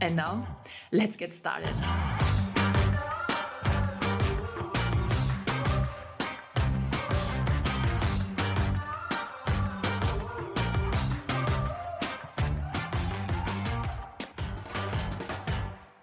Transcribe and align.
And 0.00 0.14
now, 0.14 0.46
let's 0.92 1.16
get 1.16 1.34
started. 1.34 1.74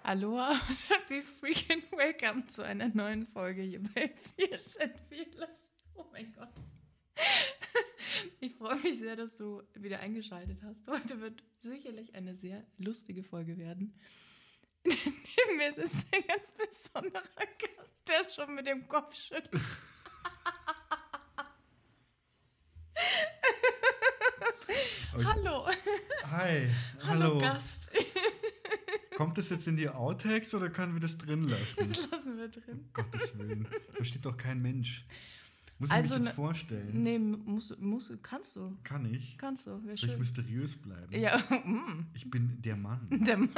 Aloha 0.04 0.50
und 0.50 0.84
happy 0.88 1.22
freaking 1.22 1.82
welcome 1.90 2.46
zu 2.46 2.62
einer 2.62 2.88
neuen 2.94 3.26
Folge 3.26 3.62
hier 3.62 3.80
bei 3.82 4.10
Fierce 4.36 4.76
and 4.76 4.92
Fearless. 5.08 5.66
Oh 5.94 6.04
mein 6.12 6.32
Gott. 6.32 6.52
Ich 8.40 8.54
freue 8.54 8.78
mich 8.80 8.98
sehr, 8.98 9.16
dass 9.16 9.36
du 9.36 9.62
wieder 9.74 10.00
eingeschaltet 10.00 10.62
hast. 10.62 10.88
Heute 10.88 11.20
wird 11.20 11.42
sicherlich 11.60 12.14
eine 12.14 12.34
sehr 12.34 12.64
lustige 12.78 13.22
Folge 13.22 13.58
werden. 13.58 13.98
Neben 14.84 15.56
mir 15.56 15.68
ist 15.76 16.06
ein 16.12 16.22
ganz 16.26 16.52
besonderer 16.52 17.22
Gast, 17.58 18.02
der 18.06 18.30
schon 18.30 18.54
mit 18.54 18.66
dem 18.66 18.86
Kopf 18.88 19.14
schüttelt. 19.14 19.62
Hallo. 25.24 25.66
Hi, 26.30 26.68
Hallo, 27.02 27.24
hallo. 27.24 27.38
Gast. 27.38 27.90
Kommt 29.16 29.38
das 29.38 29.48
jetzt 29.48 29.66
in 29.66 29.76
die 29.78 29.88
Outtakes 29.88 30.52
oder 30.52 30.68
können 30.68 30.92
wir 30.92 31.00
das 31.00 31.16
drin 31.16 31.48
lassen? 31.48 31.88
Das 31.88 32.10
lassen 32.10 32.36
wir 32.36 32.48
drin. 32.48 32.80
Um 32.80 32.92
Gottes 32.92 33.38
Willen. 33.38 33.66
Versteht 33.94 34.26
doch 34.26 34.36
kein 34.36 34.60
Mensch. 34.60 35.06
Muss 35.78 35.90
ich 35.90 35.94
Also 35.94 36.14
mich 36.14 36.20
ne- 36.24 36.26
jetzt 36.28 36.36
vorstellen? 36.36 37.02
Nee, 37.02 37.18
musst, 37.18 37.78
musst, 37.80 38.22
kannst 38.22 38.56
du. 38.56 38.76
Kann 38.82 39.04
ich? 39.12 39.36
Kannst 39.36 39.66
du. 39.66 39.72
Wäre 39.84 39.94
Soll 39.94 39.94
ich 39.94 40.00
schön. 40.12 40.18
mysteriös 40.18 40.76
bleiben? 40.76 41.12
Ja, 41.12 41.36
mm. 41.64 42.06
Ich 42.14 42.30
bin 42.30 42.60
der 42.62 42.76
Mann. 42.76 43.06
Der 43.10 43.36
Mann. 43.36 43.50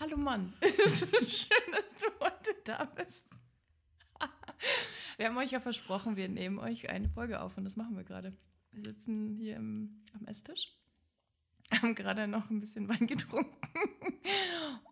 Hallo 0.00 0.16
Mann, 0.16 0.52
es 0.60 1.02
ist 1.02 1.46
schön, 1.46 1.72
dass 1.72 2.00
du 2.00 2.06
heute 2.20 2.50
da 2.64 2.84
bist. 2.84 3.26
Wir 5.16 5.28
haben 5.28 5.36
euch 5.38 5.52
ja 5.52 5.60
versprochen, 5.60 6.16
wir 6.16 6.28
nehmen 6.28 6.58
euch 6.58 6.90
eine 6.90 7.08
Folge 7.08 7.40
auf 7.40 7.56
und 7.56 7.64
das 7.64 7.76
machen 7.76 7.96
wir 7.96 8.04
gerade. 8.04 8.36
Wir 8.72 8.84
sitzen 8.84 9.34
hier 9.36 9.56
im, 9.56 10.02
am 10.12 10.26
Esstisch, 10.26 10.76
haben 11.72 11.94
gerade 11.94 12.26
noch 12.26 12.50
ein 12.50 12.60
bisschen 12.60 12.88
Wein 12.88 13.06
getrunken 13.06 13.56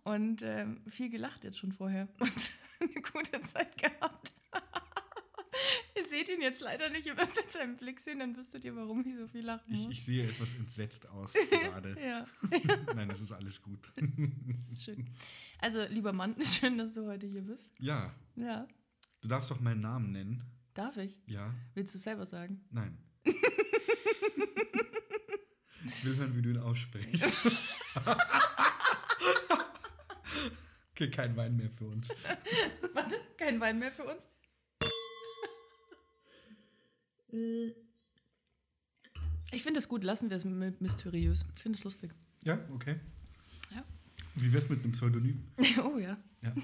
und 0.05 0.43
ähm, 0.43 0.81
viel 0.87 1.11
gelacht 1.11 1.45
jetzt 1.45 1.59
schon 1.59 1.73
vorher 1.73 2.09
und 2.21 2.51
eine 2.95 3.03
gute 3.03 3.41
Zeit 3.41 3.77
gehabt. 3.79 4.33
Ihr 5.97 6.05
seht 6.07 6.29
ihn 6.31 6.41
jetzt 6.41 6.61
leider 6.63 6.89
nicht, 6.91 7.07
ihr 7.07 7.15
müsst 7.15 7.37
jetzt 7.37 7.53
seinen 7.53 7.77
Blick 7.77 8.01
sehen, 8.01 8.19
dann 8.21 8.35
wüsstet 8.37 8.65
ihr, 8.65 8.75
warum 8.75 9.07
ich 9.07 9.17
so 9.17 9.27
viel 9.29 9.43
lachen 9.45 9.73
Ich, 9.73 9.79
muss. 9.81 9.93
ich 9.93 10.05
sehe 10.05 10.27
etwas 10.29 10.55
entsetzt 10.55 11.07
aus 11.11 11.35
gerade. 11.51 11.95
ja. 12.03 12.27
Nein, 12.95 13.09
das 13.09 13.21
ist 13.21 13.33
alles 13.33 13.61
gut. 13.63 13.93
Das 13.97 14.69
ist 14.71 14.83
schön. 14.85 15.11
Also, 15.59 15.85
lieber 15.85 16.13
Mann, 16.15 16.35
schön, 16.43 16.79
dass 16.79 16.95
du 16.95 17.07
heute 17.07 17.27
hier 17.27 17.43
bist. 17.43 17.75
Ja, 17.79 18.15
Ja. 18.35 18.67
du 19.21 19.29
darfst 19.29 19.51
doch 19.51 19.61
meinen 19.61 19.81
Namen 19.83 20.13
nennen. 20.13 20.43
Darf 20.75 20.97
ich? 20.97 21.15
Ja? 21.27 21.55
Willst 21.75 21.95
du 21.95 21.99
selber 21.99 22.25
sagen? 22.25 22.65
Nein. 22.71 22.97
Ich 25.85 26.05
will 26.05 26.17
hören, 26.17 26.35
wie 26.37 26.43
du 26.43 26.51
ihn 26.51 26.59
aussprichst. 26.59 27.25
Okay, 31.03 31.11
kein 31.11 31.37
Wein 31.37 31.57
mehr 31.57 31.71
für 31.71 31.87
uns. 31.87 32.11
Warte, 32.95 33.17
kein 33.37 33.59
Wein 33.61 33.81
mehr 33.81 33.91
für 33.91 34.05
uns? 34.05 34.29
Ich 39.51 39.63
finde 39.65 39.81
es 39.81 39.89
gut, 39.89 40.05
lassen 40.05 40.31
wir 40.31 40.37
es 40.37 40.45
mysteriös. 40.81 41.45
Ich 41.57 41.63
finde 41.63 41.77
es 41.77 41.85
lustig. 41.85 42.13
Ja, 42.45 42.61
okay. 42.73 43.01
Ja. 43.75 43.85
Wie 44.37 44.53
wär's 44.53 44.69
mit 44.69 44.85
einem 44.85 44.93
Pseudonym? 44.93 45.43
Oh 45.83 45.99
ja. 45.99 46.17
Ja. 46.43 46.55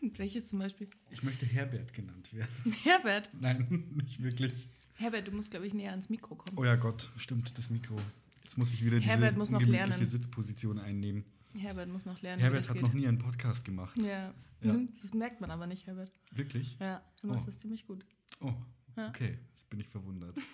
Welches 0.16 0.48
zum 0.48 0.58
Beispiel? 0.58 0.88
Ich 1.10 1.22
möchte 1.22 1.46
Herbert 1.46 1.92
genannt 1.92 2.32
werden. 2.34 2.72
Herbert. 2.82 3.30
Nein, 3.40 3.84
nicht 4.04 4.20
wirklich. 4.20 4.68
Herbert, 4.94 5.28
du 5.28 5.32
musst, 5.32 5.52
glaube 5.52 5.66
ich, 5.66 5.74
näher 5.74 5.90
ans 5.90 6.08
Mikro 6.08 6.34
kommen. 6.34 6.58
Oh 6.58 6.64
ja 6.64 6.74
Gott, 6.74 7.10
stimmt, 7.18 7.56
das 7.56 7.70
Mikro. 7.70 7.96
Jetzt 8.42 8.58
muss 8.58 8.72
ich 8.72 8.84
wieder 8.84 8.98
diese 8.98 9.10
Herbert 9.10 9.36
muss 9.36 9.50
noch 9.50 9.62
lernen. 9.62 10.04
Sitzposition 10.04 10.78
einnehmen. 10.78 11.24
Herbert 11.58 11.88
muss 11.88 12.06
noch 12.06 12.20
lernen, 12.22 12.40
Herbert 12.42 12.68
hat 12.68 12.74
geht. 12.74 12.82
noch 12.82 12.92
nie 12.92 13.06
einen 13.06 13.18
Podcast 13.18 13.64
gemacht. 13.64 13.96
ja. 14.00 14.32
Ja. 14.62 14.72
Mhm, 14.72 14.88
Das 15.00 15.12
merkt 15.12 15.40
man 15.42 15.50
aber 15.50 15.66
nicht, 15.66 15.86
Herbert. 15.86 16.10
Wirklich? 16.32 16.78
Ja, 16.80 17.02
du 17.20 17.26
machst 17.26 17.42
Oh. 17.42 17.46
das 17.46 17.58
ziemlich 17.58 17.86
gut. 17.86 18.06
Oh, 18.40 18.54
Ja. 18.96 19.08
okay. 19.08 19.38
Jetzt 19.50 19.68
bin 19.68 19.80
ich 19.80 19.88
verwundert. 19.88 20.34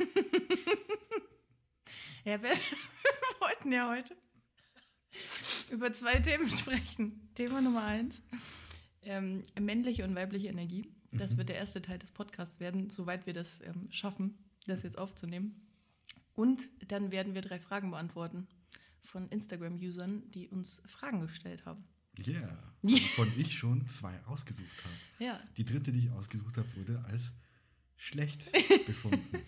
Herbert, 2.24 2.60
wir 2.70 3.40
wollten 3.48 3.72
ja 3.72 3.88
heute 3.88 4.16
über 5.70 5.92
zwei 5.92 6.18
Themen 6.20 6.50
sprechen. 6.50 7.28
Thema 7.34 7.60
Nummer 7.60 7.84
eins, 7.84 8.22
ähm, 9.02 9.42
männliche 9.60 10.04
und 10.04 10.14
weibliche 10.14 10.48
Energie. 10.48 10.90
Das 11.12 11.32
Mhm. 11.34 11.38
wird 11.38 11.48
der 11.50 11.56
erste 11.56 11.82
Teil 11.82 11.98
des 11.98 12.12
Podcasts 12.12 12.60
werden, 12.60 12.90
soweit 12.90 13.26
wir 13.26 13.32
das 13.32 13.60
ähm, 13.62 13.88
schaffen, 13.90 14.38
das 14.66 14.82
jetzt 14.82 14.98
aufzunehmen. 14.98 15.66
Und 16.34 16.68
dann 16.88 17.10
werden 17.12 17.34
wir 17.34 17.42
drei 17.42 17.58
Fragen 17.58 17.90
beantworten 17.90 18.46
von 19.02 19.28
Instagram-Usern, 19.28 20.30
die 20.30 20.48
uns 20.48 20.82
Fragen 20.86 21.20
gestellt 21.20 21.66
haben. 21.66 21.84
Yeah. 22.26 22.58
Ja. 22.82 22.96
Von 23.16 23.32
ich 23.38 23.56
schon 23.56 23.86
zwei 23.86 24.12
ausgesucht 24.26 24.84
habe. 24.84 24.94
Ja, 25.24 25.40
Die 25.56 25.64
dritte, 25.64 25.92
die 25.92 26.00
ich 26.00 26.10
ausgesucht 26.10 26.58
habe, 26.58 26.68
wurde 26.76 27.02
als 27.10 27.32
schlecht 27.96 28.50
befunden. 28.86 29.38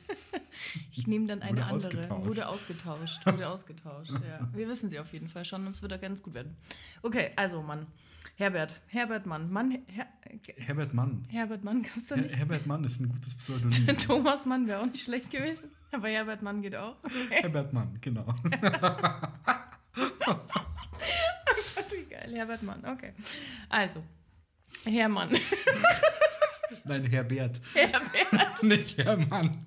ich 0.93 1.06
nehme 1.06 1.26
dann 1.26 1.43
eine 1.43 1.53
Wurde 1.59 1.64
andere. 1.64 1.76
ausgetauscht. 1.88 2.26
Wurde 2.26 2.48
ausgetauscht. 2.48 3.26
Wurde 3.26 3.48
ausgetauscht. 3.48 4.12
Ja. 4.12 4.48
Wir 4.54 4.69
wissen 4.69 4.88
sie 4.88 4.98
auf 4.98 5.12
jeden 5.12 5.28
Fall 5.28 5.44
schon 5.44 5.66
und 5.66 5.72
es 5.75 5.82
wird 5.82 5.93
auch 5.93 6.00
ganz 6.00 6.22
gut 6.22 6.34
werden. 6.34 6.56
Okay, 7.03 7.32
also 7.37 7.62
Mann. 7.62 7.87
Herbert. 8.37 8.81
Herbert 8.87 9.26
Mann. 9.26 9.50
Mann. 9.53 9.82
Her 9.87 10.06
Herbert 10.56 10.94
Mann. 10.94 11.26
Herbert 11.28 11.64
Mann 11.64 11.82
gab 11.82 11.97
es 11.97 12.06
da 12.09 12.14
Her 12.16 12.25
nicht. 12.25 12.37
Herbert 12.37 12.66
Mann 12.66 12.84
ist 12.84 13.00
ein 13.00 13.09
gutes 13.09 13.34
Pseudonym. 13.34 13.98
Thomas 13.98 14.47
Mann 14.47 14.66
wäre 14.66 14.81
auch 14.81 14.87
nicht 14.87 15.04
schlecht 15.04 15.31
gewesen. 15.31 15.70
Aber 15.94 16.09
Herbert 16.09 16.43
Mann 16.43 16.60
geht 16.62 16.75
auch. 16.77 16.97
Herbert 17.31 17.72
Mann, 17.72 17.99
genau. 18.00 18.27
Wie 21.91 22.05
geil, 22.10 22.32
Herbert 22.34 22.62
Mann, 22.62 22.84
okay. 22.84 23.12
Also, 23.69 24.03
Hermann. 24.84 25.31
Nein, 26.84 27.05
Herbert. 27.05 27.60
Herbert. 27.75 28.62
Nicht 28.62 28.99
Hermann. 28.99 29.66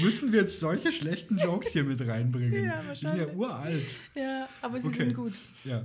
Müssen 0.00 0.32
wir 0.32 0.42
jetzt 0.42 0.60
solche 0.60 0.92
schlechten 0.92 1.38
Jokes 1.38 1.68
hier 1.72 1.84
mit 1.84 2.00
reinbringen? 2.06 2.64
Ja, 2.64 2.82
Die 2.82 2.94
sind 2.96 3.16
ja 3.16 3.26
wahrscheinlich. 3.26 3.36
uralt. 3.36 3.96
Ja, 4.14 4.48
aber 4.60 4.80
sie 4.80 4.88
Okay. 4.88 4.96
sind 4.98 5.14
gut. 5.14 5.34
Ja. 5.64 5.82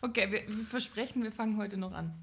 Okay, 0.00 0.30
wir, 0.30 0.42
wir 0.48 0.64
versprechen, 0.66 1.22
wir 1.24 1.32
fangen 1.32 1.56
heute 1.56 1.76
noch 1.76 1.92
an. 1.92 2.14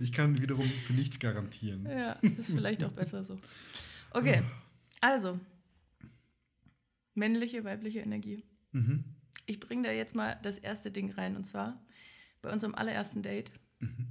Ich 0.00 0.12
kann 0.12 0.40
wiederum 0.40 0.66
für 0.68 0.92
nichts 0.92 1.18
garantieren. 1.18 1.84
Ja, 1.86 2.12
ist 2.12 2.50
vielleicht 2.52 2.82
auch 2.84 2.92
besser 2.92 3.24
so. 3.24 3.38
Okay, 4.12 4.42
also, 5.00 5.38
männliche, 7.14 7.64
weibliche 7.64 8.00
Energie. 8.00 8.44
Mhm. 8.72 9.04
Ich 9.46 9.60
bringe 9.60 9.84
da 9.88 9.92
jetzt 9.92 10.14
mal 10.14 10.38
das 10.42 10.58
erste 10.58 10.90
Ding 10.90 11.10
rein 11.12 11.36
und 11.36 11.44
zwar 11.46 11.82
bei 12.42 12.52
unserem 12.52 12.74
allerersten 12.74 13.22
Date 13.22 13.50
Mhm. 13.80 14.08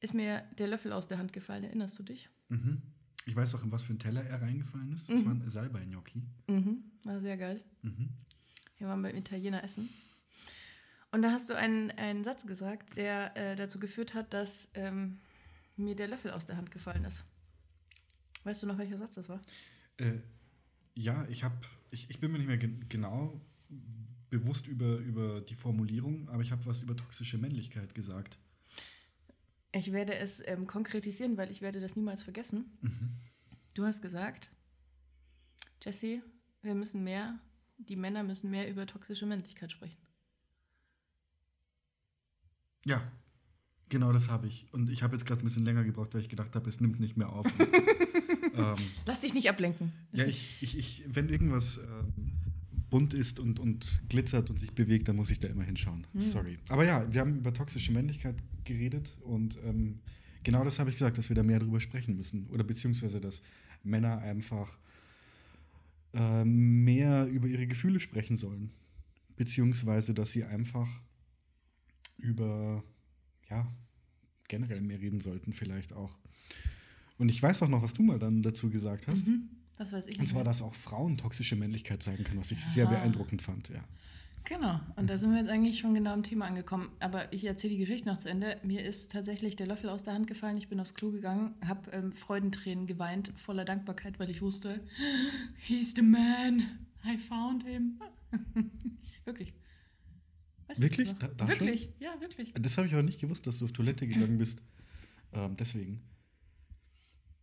ist 0.00 0.14
mir 0.14 0.42
der 0.58 0.66
Löffel 0.68 0.92
aus 0.92 1.06
der 1.06 1.18
Hand 1.18 1.32
gefallen. 1.32 1.62
Erinnerst 1.64 1.98
du 1.98 2.02
dich? 2.02 2.28
Mhm. 2.48 2.82
Ich 3.26 3.36
weiß 3.36 3.54
auch, 3.54 3.62
in 3.62 3.70
was 3.70 3.82
für 3.82 3.90
einen 3.90 3.98
Teller 4.00 4.24
er 4.24 4.40
reingefallen 4.42 4.92
ist. 4.92 5.08
Mhm. 5.10 5.14
Das 5.14 5.24
waren 5.26 5.50
Salbei-Gnocchi. 5.50 6.22
Mhm, 6.48 6.84
war 7.04 7.20
sehr 7.20 7.36
geil. 7.36 7.62
Mhm. 7.82 8.08
Wir 8.78 8.88
waren 8.88 9.02
beim 9.02 9.14
Italiener 9.14 9.62
essen. 9.62 9.88
Und 11.12 11.22
da 11.22 11.32
hast 11.32 11.50
du 11.50 11.54
einen, 11.54 11.90
einen 11.92 12.22
Satz 12.22 12.46
gesagt, 12.46 12.96
der 12.96 13.36
äh, 13.36 13.56
dazu 13.56 13.80
geführt 13.80 14.14
hat, 14.14 14.32
dass 14.32 14.70
ähm, 14.74 15.18
mir 15.76 15.96
der 15.96 16.08
Löffel 16.08 16.30
aus 16.30 16.46
der 16.46 16.56
Hand 16.56 16.70
gefallen 16.70 17.04
ist. 17.04 17.24
Weißt 18.44 18.62
du 18.62 18.66
noch, 18.66 18.78
welcher 18.78 18.98
Satz 18.98 19.14
das 19.14 19.28
war? 19.28 19.40
Äh, 19.96 20.18
ja, 20.94 21.26
ich 21.28 21.42
habe, 21.44 21.56
ich, 21.90 22.08
ich 22.08 22.20
bin 22.20 22.30
mir 22.30 22.38
nicht 22.38 22.46
mehr 22.46 22.58
gen 22.58 22.88
genau 22.88 23.40
bewusst 24.30 24.68
über, 24.68 24.98
über 24.98 25.40
die 25.40 25.56
Formulierung, 25.56 26.28
aber 26.28 26.42
ich 26.42 26.52
habe 26.52 26.64
was 26.64 26.82
über 26.82 26.96
toxische 26.96 27.36
Männlichkeit 27.36 27.94
gesagt. 27.94 28.38
Ich 29.72 29.92
werde 29.92 30.14
es 30.14 30.46
ähm, 30.46 30.66
konkretisieren, 30.66 31.36
weil 31.36 31.50
ich 31.50 31.60
werde 31.60 31.80
das 31.80 31.96
niemals 31.96 32.22
vergessen. 32.22 32.78
Mhm. 32.80 33.16
Du 33.74 33.84
hast 33.84 34.02
gesagt, 34.02 34.50
Jesse, 35.82 36.22
wir 36.62 36.74
müssen 36.74 37.02
mehr, 37.02 37.38
die 37.78 37.96
Männer 37.96 38.22
müssen 38.22 38.50
mehr 38.50 38.68
über 38.70 38.86
toxische 38.86 39.26
Männlichkeit 39.26 39.72
sprechen. 39.72 39.98
Ja, 42.86 43.02
genau 43.88 44.12
das 44.12 44.30
habe 44.30 44.46
ich. 44.46 44.66
Und 44.72 44.88
ich 44.88 45.02
habe 45.02 45.14
jetzt 45.14 45.26
gerade 45.26 45.42
ein 45.42 45.44
bisschen 45.44 45.64
länger 45.64 45.84
gebraucht, 45.84 46.14
weil 46.14 46.22
ich 46.22 46.28
gedacht 46.28 46.54
habe, 46.56 46.68
es 46.68 46.80
nimmt 46.80 47.00
nicht 47.00 47.16
mehr 47.16 47.30
auf. 47.30 47.46
ähm, 48.54 48.74
Lass 49.06 49.20
dich 49.20 49.34
nicht 49.34 49.48
ablenken. 49.48 49.92
Lass 50.12 50.26
ja, 50.26 50.30
ich, 50.30 50.56
ich, 50.60 50.78
ich, 50.78 51.04
wenn 51.08 51.28
irgendwas 51.28 51.78
ähm, 51.78 52.14
bunt 52.90 53.14
ist 53.14 53.38
und, 53.38 53.60
und 53.60 54.02
glitzert 54.08 54.50
und 54.50 54.58
sich 54.58 54.72
bewegt, 54.72 55.08
dann 55.08 55.16
muss 55.16 55.30
ich 55.30 55.38
da 55.38 55.48
immer 55.48 55.64
hinschauen. 55.64 56.06
Hm. 56.12 56.20
Sorry. 56.20 56.58
Aber 56.68 56.84
ja, 56.84 57.10
wir 57.12 57.20
haben 57.20 57.36
über 57.36 57.52
toxische 57.54 57.92
Männlichkeit 57.92 58.36
geredet 58.64 59.16
und 59.22 59.58
ähm, 59.64 60.00
genau 60.42 60.64
das 60.64 60.78
habe 60.78 60.90
ich 60.90 60.96
gesagt, 60.96 61.18
dass 61.18 61.28
wir 61.28 61.36
da 61.36 61.42
mehr 61.42 61.60
drüber 61.60 61.80
sprechen 61.80 62.16
müssen. 62.16 62.46
Oder 62.46 62.64
beziehungsweise, 62.64 63.20
dass 63.20 63.42
Männer 63.82 64.18
einfach 64.18 64.78
ähm, 66.12 66.84
mehr 66.84 67.26
über 67.26 67.46
ihre 67.46 67.66
Gefühle 67.66 68.00
sprechen 68.00 68.36
sollen. 68.36 68.70
Beziehungsweise, 69.36 70.12
dass 70.12 70.32
sie 70.32 70.44
einfach 70.44 70.88
über, 72.20 72.82
ja, 73.48 73.66
generell 74.48 74.80
mehr 74.80 75.00
reden 75.00 75.20
sollten, 75.20 75.52
vielleicht 75.52 75.92
auch. 75.92 76.18
Und 77.18 77.28
ich 77.28 77.42
weiß 77.42 77.62
auch 77.62 77.68
noch, 77.68 77.82
was 77.82 77.92
du 77.94 78.02
mal 78.02 78.18
dann 78.18 78.42
dazu 78.42 78.70
gesagt 78.70 79.06
hast. 79.06 79.26
Mhm, 79.26 79.48
das 79.76 79.92
weiß 79.92 80.06
ich 80.08 80.14
Und 80.16 80.22
nicht. 80.22 80.30
zwar, 80.30 80.38
mehr. 80.40 80.44
dass 80.44 80.62
auch 80.62 80.74
Frauen 80.74 81.16
toxische 81.18 81.56
Männlichkeit 81.56 82.02
zeigen 82.02 82.24
können, 82.24 82.40
was 82.40 82.50
ich 82.50 82.58
Ja. 82.60 82.68
sehr 82.70 82.86
beeindruckend 82.86 83.42
fand. 83.42 83.68
Ja. 83.68 83.82
Genau, 84.44 84.80
und 84.96 85.08
da 85.10 85.18
sind 85.18 85.30
wir 85.32 85.38
jetzt 85.38 85.50
eigentlich 85.50 85.78
schon 85.78 85.92
genau 85.94 86.12
am 86.14 86.22
Thema 86.22 86.46
angekommen. 86.46 86.88
Aber 86.98 87.30
ich 87.32 87.44
erzähle 87.44 87.74
die 87.74 87.78
Geschichte 87.80 88.08
noch 88.08 88.16
zu 88.16 88.28
Ende. 88.30 88.56
Mir 88.64 88.82
ist 88.82 89.12
tatsächlich 89.12 89.54
der 89.54 89.66
Löffel 89.66 89.90
aus 89.90 90.02
der 90.02 90.14
Hand 90.14 90.26
gefallen. 90.26 90.56
Ich 90.56 90.68
bin 90.68 90.80
aufs 90.80 90.94
Klo 90.94 91.10
gegangen, 91.10 91.54
habe 91.64 91.90
ähm, 91.92 92.10
Freudentränen 92.12 92.86
geweint, 92.86 93.32
voller 93.36 93.66
Dankbarkeit, 93.66 94.18
weil 94.18 94.30
ich 94.30 94.40
wusste, 94.40 94.80
he's 95.58 95.94
the 95.94 96.02
man. 96.02 96.62
I 97.04 97.18
found 97.18 97.64
him. 97.64 98.00
wirklich. 99.26 99.52
Weißt 100.70 100.80
Wirklich? 100.82 101.12
Da- 101.18 101.26
da 101.26 101.46
schon? 101.48 101.66
wirklich, 101.66 101.92
ja, 101.98 102.14
wirklich. 102.20 102.52
Das 102.52 102.76
habe 102.78 102.86
ich 102.86 102.92
aber 102.92 103.02
nicht 103.02 103.20
gewusst, 103.20 103.44
dass 103.48 103.58
du 103.58 103.64
auf 103.64 103.72
Toilette 103.72 104.06
gegangen 104.06 104.38
bist. 104.38 104.62
Ähm, 105.32 105.56
deswegen. 105.56 106.00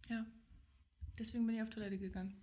Ja. 0.10 0.26
Deswegen 1.20 1.46
bin 1.46 1.56
ich 1.58 1.62
auf 1.62 1.70
Toilette 1.70 1.98
gegangen. 1.98 2.34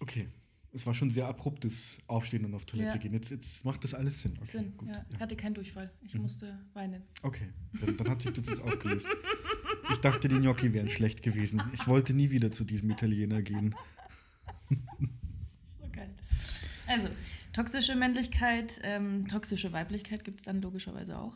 Okay. 0.00 0.28
Es 0.72 0.86
war 0.86 0.94
schon 0.94 1.08
sehr 1.10 1.26
abruptes 1.28 1.98
Aufstehen 2.08 2.44
und 2.44 2.54
auf 2.54 2.64
Toilette 2.64 2.96
Ja. 2.96 2.96
gehen. 2.96 3.12
Jetzt, 3.12 3.30
jetzt 3.30 3.64
macht 3.64 3.82
das 3.84 3.94
alles 3.94 4.22
Sinn. 4.22 4.32
Okay, 4.38 4.46
Sinn, 4.46 4.76
gut. 4.76 4.88
ja. 4.88 4.94
Ja. 4.94 5.06
Ich 5.10 5.20
hatte 5.20 5.36
keinen 5.36 5.54
Durchfall. 5.54 5.92
Ich 6.00 6.14
Mhm. 6.14 6.22
musste 6.22 6.58
weinen. 6.74 7.02
Okay, 7.22 7.48
dann, 7.80 7.96
dann 7.96 8.08
hat 8.10 8.22
sich 8.22 8.32
das 8.32 8.48
jetzt 8.48 8.60
aufgelöst. 8.62 9.06
Ich 9.92 9.98
dachte, 9.98 10.26
die 10.28 10.38
Gnocchi 10.38 10.72
wären 10.72 10.90
schlecht 10.90 11.22
gewesen. 11.22 11.62
Ich 11.72 11.86
wollte 11.86 12.12
nie 12.14 12.30
wieder 12.30 12.50
zu 12.50 12.64
diesem 12.64 12.90
Italiener 12.90 13.40
gehen. 13.42 13.74
Also, 16.90 17.08
toxische 17.52 17.94
Männlichkeit, 17.94 18.80
ähm, 18.84 19.26
toxische 19.28 19.72
Weiblichkeit 19.72 20.24
gibt 20.24 20.40
es 20.40 20.44
dann 20.44 20.60
logischerweise 20.60 21.18
auch. 21.18 21.34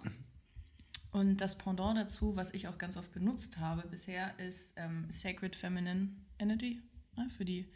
Und 1.13 1.37
das 1.41 1.57
Pendant 1.57 1.97
dazu, 1.97 2.35
was 2.35 2.53
ich 2.55 2.67
auch 2.69 2.77
ganz 2.77 2.97
oft 2.97 3.13
benutzt 3.13 3.59
habe 3.59 3.87
bisher, 3.89 4.37
ist 4.41 4.75
ähm, 4.77 5.07
Sacred 5.11 5.55
Feminine 5.55 6.09
Energy 6.41 6.81
ne, 7.17 7.29
für, 7.31 7.45
die, 7.45 7.67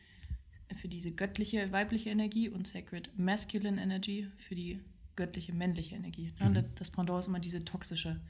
für 0.75 0.88
diese 0.88 1.12
göttliche 1.12 1.70
weibliche 1.70 2.10
Energie 2.10 2.48
und 2.48 2.66
Sacred 2.66 3.16
Masculine 3.16 3.80
Energy 3.80 4.26
für 4.36 4.56
die 4.56 4.80
göttliche 5.14 5.52
männliche 5.52 5.94
Energie. 5.94 6.32
Ne? 6.40 6.46
Und 6.46 6.54
das- 6.54 6.64
das 6.75 6.90
Pendant 6.90 7.20
ist 7.20 7.26
immer 7.28 7.38
diese 7.40 7.64
toxische 7.64 8.20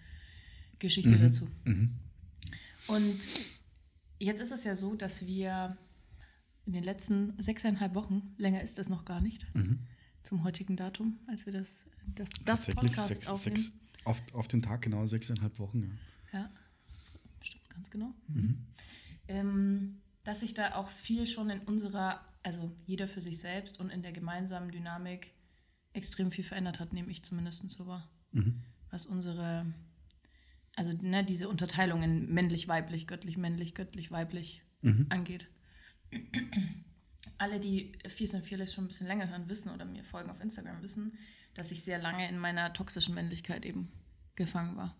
Geschichte 0.79 1.17
Mhm. 1.17 1.23
dazu. 1.23 1.49
Mhm. 1.65 1.91
Und 2.87 3.19
jetzt 4.19 4.41
ist 4.43 4.53
es 4.53 4.65
ja 4.65 4.77
so, 4.77 4.95
dass 4.95 5.27
wir 5.27 5.77
in 6.69 6.75
den 6.75 6.85
letzten 6.85 7.33
sechseinhalb 7.43 7.95
Wochen, 7.95 8.35
länger 8.37 8.61
ist 8.63 8.77
das 8.79 8.91
noch 8.91 9.07
gar 9.07 9.23
nicht, 9.23 9.47
Mhm. 9.55 9.79
zum 10.23 10.45
heutigen 10.45 10.77
Datum, 10.77 11.19
als 11.27 11.47
wir 11.47 11.53
das, 11.55 11.87
das, 12.15 12.29
das 12.45 12.67
Podcast 12.67 13.09
sechs, 13.09 13.27
aufnehmen. 13.27 13.57
sechs, 13.57 13.73
auf, 14.05 14.23
auf 14.35 14.49
den 14.49 14.61
Tag 14.61 14.83
genau 14.83 15.07
sechseinhalb 15.07 15.59
Wochen. 15.59 15.99
Ja. 16.33 16.41
Ja, 16.41 16.51
stimmt 17.41 17.71
ganz 17.71 17.91
genau. 17.91 18.13
Mhm. 18.27 18.67
Ähm, 19.29 20.03
dass 20.25 20.41
sich 20.41 20.53
da 20.53 20.75
auch 20.75 20.91
viel 20.91 21.27
schon 21.27 21.49
in 21.49 21.61
unserer, 21.61 22.21
also 22.43 22.71
jeder 22.85 23.09
für 23.09 23.23
sich 23.23 23.41
selbst 23.41 23.81
und 23.81 23.89
in 23.89 24.03
der 24.03 24.13
gemeinsamen 24.13 24.71
Dynamik 24.71 25.33
extrem 25.95 26.31
viel 26.31 26.45
verändert 26.45 26.81
hat, 26.81 26.93
nehme 26.93 27.11
ich 27.11 27.23
zumindest 27.23 27.69
so 27.71 27.87
wahr. 27.87 28.07
Mhm. 28.33 28.63
Was 28.91 29.07
unsere, 29.07 29.65
also 30.77 30.93
ne, 30.93 31.25
diese 31.25 31.49
Unterteilung 31.49 32.03
in 32.03 32.31
männlich-weiblich, 32.31 33.07
göttlich-männlich, 33.07 33.75
göttlich-weiblich 33.75 34.63
Mhm. 34.83 35.07
angeht. 35.09 35.49
Alle, 37.39 37.61
die 37.61 37.93
Fierce 38.09 38.35
and 38.35 38.45
Fearless 38.45 38.75
schon 38.75 38.85
ein 38.85 38.89
bisschen 38.89 39.07
länger 39.07 39.29
hören, 39.29 39.49
wissen 39.49 39.71
oder 39.71 39.85
mir 39.85 40.03
folgen 40.03 40.31
auf 40.31 40.41
Instagram, 40.41 40.83
wissen, 40.83 41.13
dass 41.55 41.71
ich 41.71 41.85
sehr 41.85 41.99
lange 42.01 42.29
in 42.29 42.39
meiner 42.39 42.73
toxischen 42.73 43.15
Männlichkeit 43.15 43.65
eben 43.65 43.89
gefangen 44.35 44.77
war. 44.77 44.97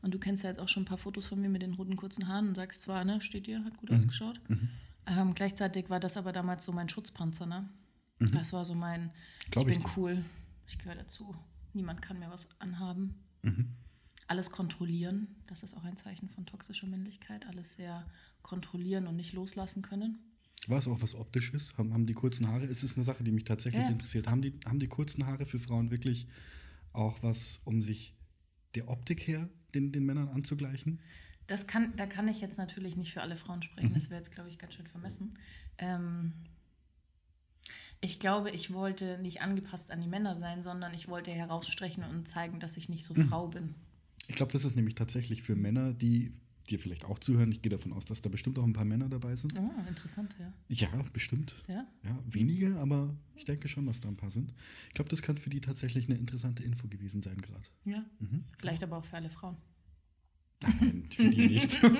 Und 0.00 0.14
du 0.14 0.18
kennst 0.18 0.44
ja 0.44 0.50
jetzt 0.50 0.58
auch 0.58 0.68
schon 0.68 0.82
ein 0.84 0.86
paar 0.86 0.98
Fotos 0.98 1.26
von 1.26 1.40
mir 1.40 1.48
mit 1.48 1.62
den 1.62 1.74
roten 1.74 1.96
kurzen 1.96 2.28
Haaren 2.28 2.48
und 2.48 2.54
sagst 2.54 2.82
zwar, 2.82 3.04
ne, 3.04 3.20
steht 3.20 3.46
dir, 3.46 3.64
hat 3.64 3.76
gut 3.76 3.90
ausgeschaut. 3.90 4.40
Ähm, 5.06 5.34
gleichzeitig 5.34 5.90
war 5.90 5.98
das 5.98 6.16
aber 6.16 6.32
damals 6.32 6.64
so 6.64 6.72
mein 6.72 6.88
Schutzpanzer, 6.88 7.46
ne? 7.46 7.68
Das 8.20 8.52
war 8.52 8.64
so 8.64 8.74
mein, 8.74 9.10
Glaub 9.50 9.66
ich 9.68 9.76
ich 9.76 9.82
bin 9.82 9.88
dir. 9.88 9.96
cool, 9.96 10.24
ich 10.68 10.78
gehöre 10.78 10.94
dazu. 10.94 11.34
Niemand 11.72 12.02
kann 12.02 12.20
mir 12.20 12.30
was 12.30 12.48
anhaben. 12.60 13.14
Mhm. 13.42 13.74
Alles 14.28 14.52
kontrollieren, 14.52 15.26
das 15.48 15.64
ist 15.64 15.76
auch 15.76 15.82
ein 15.82 15.96
Zeichen 15.96 16.28
von 16.28 16.46
toxischer 16.46 16.86
Männlichkeit. 16.86 17.46
Alles 17.46 17.74
sehr 17.74 18.06
kontrollieren 18.42 19.08
und 19.08 19.16
nicht 19.16 19.32
loslassen 19.32 19.82
können. 19.82 20.18
War 20.68 20.78
es 20.78 20.86
auch 20.86 21.02
was 21.02 21.14
Optisches? 21.14 21.76
Haben, 21.76 21.92
haben 21.92 22.06
die 22.06 22.12
kurzen 22.14 22.48
Haare? 22.48 22.66
Es 22.66 22.84
ist 22.84 22.96
eine 22.96 23.04
Sache, 23.04 23.24
die 23.24 23.32
mich 23.32 23.44
tatsächlich 23.44 23.86
Ja. 23.86 23.90
interessiert. 23.92 24.28
Haben 24.28 24.42
die, 24.42 24.52
haben 24.64 24.78
die 24.78 24.86
kurzen 24.88 25.26
Haare 25.26 25.44
für 25.44 25.58
Frauen 25.58 25.90
wirklich 25.90 26.28
auch 26.92 27.22
was, 27.22 27.60
um 27.64 27.82
sich 27.82 28.14
der 28.74 28.88
Optik 28.88 29.26
her 29.26 29.48
den, 29.74 29.92
den 29.92 30.04
Männern 30.04 30.28
anzugleichen? 30.28 31.00
Das 31.48 31.66
kann, 31.66 31.92
da 31.96 32.06
kann 32.06 32.28
ich 32.28 32.40
jetzt 32.40 32.58
natürlich 32.58 32.96
nicht 32.96 33.12
für 33.12 33.22
alle 33.22 33.36
Frauen 33.36 33.62
sprechen. 33.62 33.92
Das 33.94 34.08
wäre 34.08 34.18
jetzt, 34.20 34.30
glaube 34.30 34.48
ich, 34.50 34.58
ganz 34.58 34.74
schön 34.74 34.86
vermessen. 34.86 35.36
Ähm, 35.78 36.32
ich 38.00 38.20
glaube, 38.20 38.50
ich 38.50 38.72
wollte 38.72 39.18
nicht 39.18 39.40
angepasst 39.42 39.90
an 39.90 40.00
die 40.00 40.06
Männer 40.08 40.36
sein, 40.36 40.62
sondern 40.62 40.94
ich 40.94 41.08
wollte 41.08 41.30
herausstechen 41.32 42.04
und 42.04 42.26
zeigen, 42.26 42.60
dass 42.60 42.76
ich 42.76 42.88
nicht 42.88 43.04
so 43.04 43.14
Frau 43.14 43.48
bin. 43.48 43.74
Ich 44.28 44.36
glaube, 44.36 44.52
das 44.52 44.64
ist 44.64 44.76
nämlich 44.76 44.94
tatsächlich 44.94 45.42
für 45.42 45.56
Männer, 45.56 45.92
die 45.92 46.32
dir 46.70 46.78
vielleicht 46.78 47.04
auch 47.04 47.18
zuhören. 47.18 47.50
Ich 47.52 47.62
gehe 47.62 47.70
davon 47.70 47.92
aus, 47.92 48.04
dass 48.04 48.20
da 48.20 48.28
bestimmt 48.28 48.58
auch 48.58 48.64
ein 48.64 48.72
paar 48.72 48.84
Männer 48.84 49.08
dabei 49.08 49.34
sind. 49.36 49.58
Oh, 49.58 49.70
interessant, 49.88 50.34
ja. 50.38 50.52
Ja, 50.68 50.88
bestimmt. 51.12 51.54
Ja? 51.68 51.86
Ja, 52.04 52.18
wenige, 52.30 52.76
aber 52.78 53.14
ich 53.34 53.44
denke 53.44 53.68
schon, 53.68 53.86
dass 53.86 54.00
da 54.00 54.08
ein 54.08 54.16
paar 54.16 54.30
sind. 54.30 54.54
Ich 54.88 54.94
glaube, 54.94 55.10
das 55.10 55.22
kann 55.22 55.36
für 55.38 55.50
die 55.50 55.60
tatsächlich 55.60 56.08
eine 56.08 56.18
interessante 56.18 56.62
Info 56.62 56.88
gewesen 56.88 57.22
sein 57.22 57.40
gerade. 57.40 57.68
Ja. 57.84 58.04
Mhm. 58.20 58.44
Vielleicht 58.58 58.82
aber 58.82 58.98
auch 58.98 59.04
für 59.04 59.16
alle 59.16 59.30
Frauen. 59.30 59.56
Nein, 60.62 61.04
für 61.10 61.28
die 61.28 61.48
nicht. 61.48 61.74
die 61.82 61.90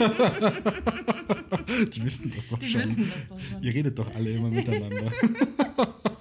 wissen 2.04 2.30
das 2.30 2.48
doch 2.48 2.58
Die 2.60 2.66
schon. 2.66 2.80
wissen 2.82 3.10
das 3.10 3.26
doch 3.28 3.40
schon. 3.40 3.60
Ihr 3.62 3.74
redet 3.74 3.98
doch 3.98 4.14
alle 4.14 4.32
immer 4.32 4.50
miteinander. 4.50 5.10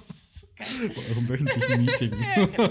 Bei 0.90 1.02
eurem 1.12 1.30
wöchentlichen 1.30 1.86
Meeting. 1.86 2.12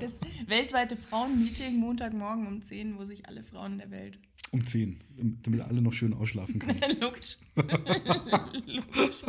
Das 0.00 0.20
weltweite 0.46 0.96
Frauenmeeting 0.96 1.76
Montagmorgen 1.78 2.46
um 2.46 2.62
10, 2.62 2.96
wo 2.98 3.04
sich 3.04 3.26
alle 3.28 3.42
Frauen 3.42 3.78
der 3.78 3.90
Welt. 3.90 4.18
Um 4.52 4.64
10, 4.66 4.98
damit 5.42 5.60
alle 5.60 5.82
noch 5.82 5.92
schön 5.92 6.14
ausschlafen 6.14 6.58
können. 6.58 6.80
Logisch. 7.00 7.36
Logisch. 8.66 9.24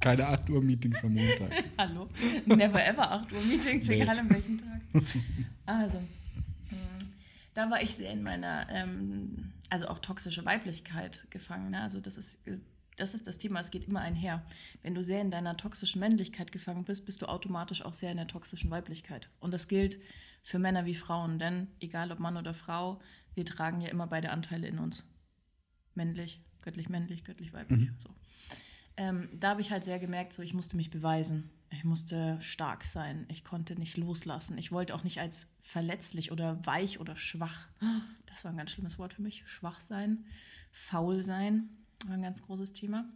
Keine 0.00 0.26
8 0.26 0.50
Uhr 0.50 0.62
Meetings 0.62 1.04
am 1.04 1.14
Montag. 1.14 1.64
Hallo. 1.78 2.08
Never 2.46 2.84
ever 2.84 3.10
8 3.12 3.32
Uhr 3.32 3.42
Meetings, 3.42 3.86
Nee. 3.88 4.02
egal 4.02 4.18
an 4.18 4.30
welchem 4.30 4.58
Tag. 4.58 5.02
Also, 5.66 5.98
mh, 5.98 6.76
da 7.54 7.70
war 7.70 7.82
ich 7.82 7.94
sehr 7.94 8.10
in 8.12 8.22
meiner, 8.22 8.66
ähm, 8.70 9.52
also 9.70 9.86
auch 9.88 9.98
toxische 10.00 10.44
Weiblichkeit 10.44 11.26
gefangen. 11.30 11.70
Ne? 11.70 11.82
Also 11.82 12.00
das 12.00 12.16
ist, 12.16 12.40
das 12.96 13.14
ist 13.14 13.26
das 13.26 13.38
Thema, 13.38 13.60
es 13.60 13.70
geht 13.70 13.84
immer 13.84 14.00
einher. 14.00 14.44
Wenn 14.82 14.94
du 14.94 15.04
sehr 15.04 15.20
in 15.20 15.30
deiner 15.30 15.56
toxischen 15.56 16.00
Männlichkeit 16.00 16.50
gefangen 16.52 16.84
bist, 16.84 17.04
bist 17.04 17.22
du 17.22 17.26
automatisch 17.26 17.82
auch 17.82 17.94
sehr 17.94 18.10
in 18.10 18.16
der 18.16 18.26
toxischen 18.26 18.70
Weiblichkeit. 18.70 19.28
Und 19.38 19.52
das 19.52 19.68
gilt 19.68 19.98
für 20.42 20.58
Männer 20.58 20.86
wie 20.86 20.94
Frauen, 20.94 21.38
denn 21.38 21.68
egal 21.80 22.10
ob 22.12 22.20
Mann 22.20 22.36
oder 22.36 22.54
Frau, 22.54 23.00
wir 23.34 23.44
tragen 23.44 23.80
ja 23.80 23.88
immer 23.90 24.06
beide 24.06 24.30
Anteile 24.30 24.66
in 24.66 24.78
uns. 24.78 25.04
Männlich, 25.94 26.42
göttlich 26.62 26.88
männlich, 26.88 27.24
göttlich 27.24 27.52
weiblich. 27.52 27.90
So. 27.98 28.10
Ähm, 28.96 29.28
da 29.34 29.50
habe 29.50 29.60
ich 29.60 29.70
halt 29.70 29.84
sehr 29.84 29.98
gemerkt, 29.98 30.32
so 30.32 30.42
ich 30.42 30.54
musste 30.54 30.76
mich 30.76 30.90
beweisen. 30.90 31.50
Ich 31.70 31.84
musste 31.84 32.40
stark 32.40 32.84
sein. 32.84 33.26
Ich 33.28 33.44
konnte 33.44 33.78
nicht 33.78 33.96
loslassen. 33.96 34.56
Ich 34.56 34.72
wollte 34.72 34.94
auch 34.94 35.04
nicht 35.04 35.20
als 35.20 35.54
verletzlich 35.60 36.32
oder 36.32 36.64
weich 36.64 37.00
oder 37.00 37.16
schwach. 37.16 37.68
Das 38.26 38.44
war 38.44 38.52
ein 38.52 38.56
ganz 38.56 38.70
schlimmes 38.70 38.98
Wort 38.98 39.14
für 39.14 39.22
mich. 39.22 39.46
Schwach 39.46 39.80
sein, 39.80 40.24
faul 40.70 41.22
sein, 41.22 41.70
ein 42.08 42.22
ganz 42.22 42.42
großes 42.42 42.72
Thema. 42.72 43.08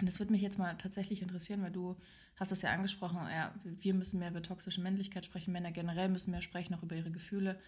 Und 0.00 0.06
das 0.06 0.18
würde 0.18 0.32
mich 0.32 0.42
jetzt 0.42 0.58
mal 0.58 0.74
tatsächlich 0.76 1.22
interessieren, 1.22 1.62
weil 1.62 1.72
du 1.72 1.96
hast 2.36 2.52
es 2.52 2.62
ja 2.62 2.72
angesprochen, 2.72 3.18
ja, 3.30 3.54
wir 3.64 3.94
müssen 3.94 4.18
mehr 4.18 4.30
über 4.30 4.42
toxische 4.42 4.80
Männlichkeit 4.80 5.24
sprechen, 5.24 5.52
Männer 5.52 5.70
generell 5.70 6.08
müssen 6.08 6.30
mehr 6.30 6.42
sprechen, 6.42 6.74
auch 6.74 6.82
über 6.82 6.96
ihre 6.96 7.10
Gefühle. 7.10 7.60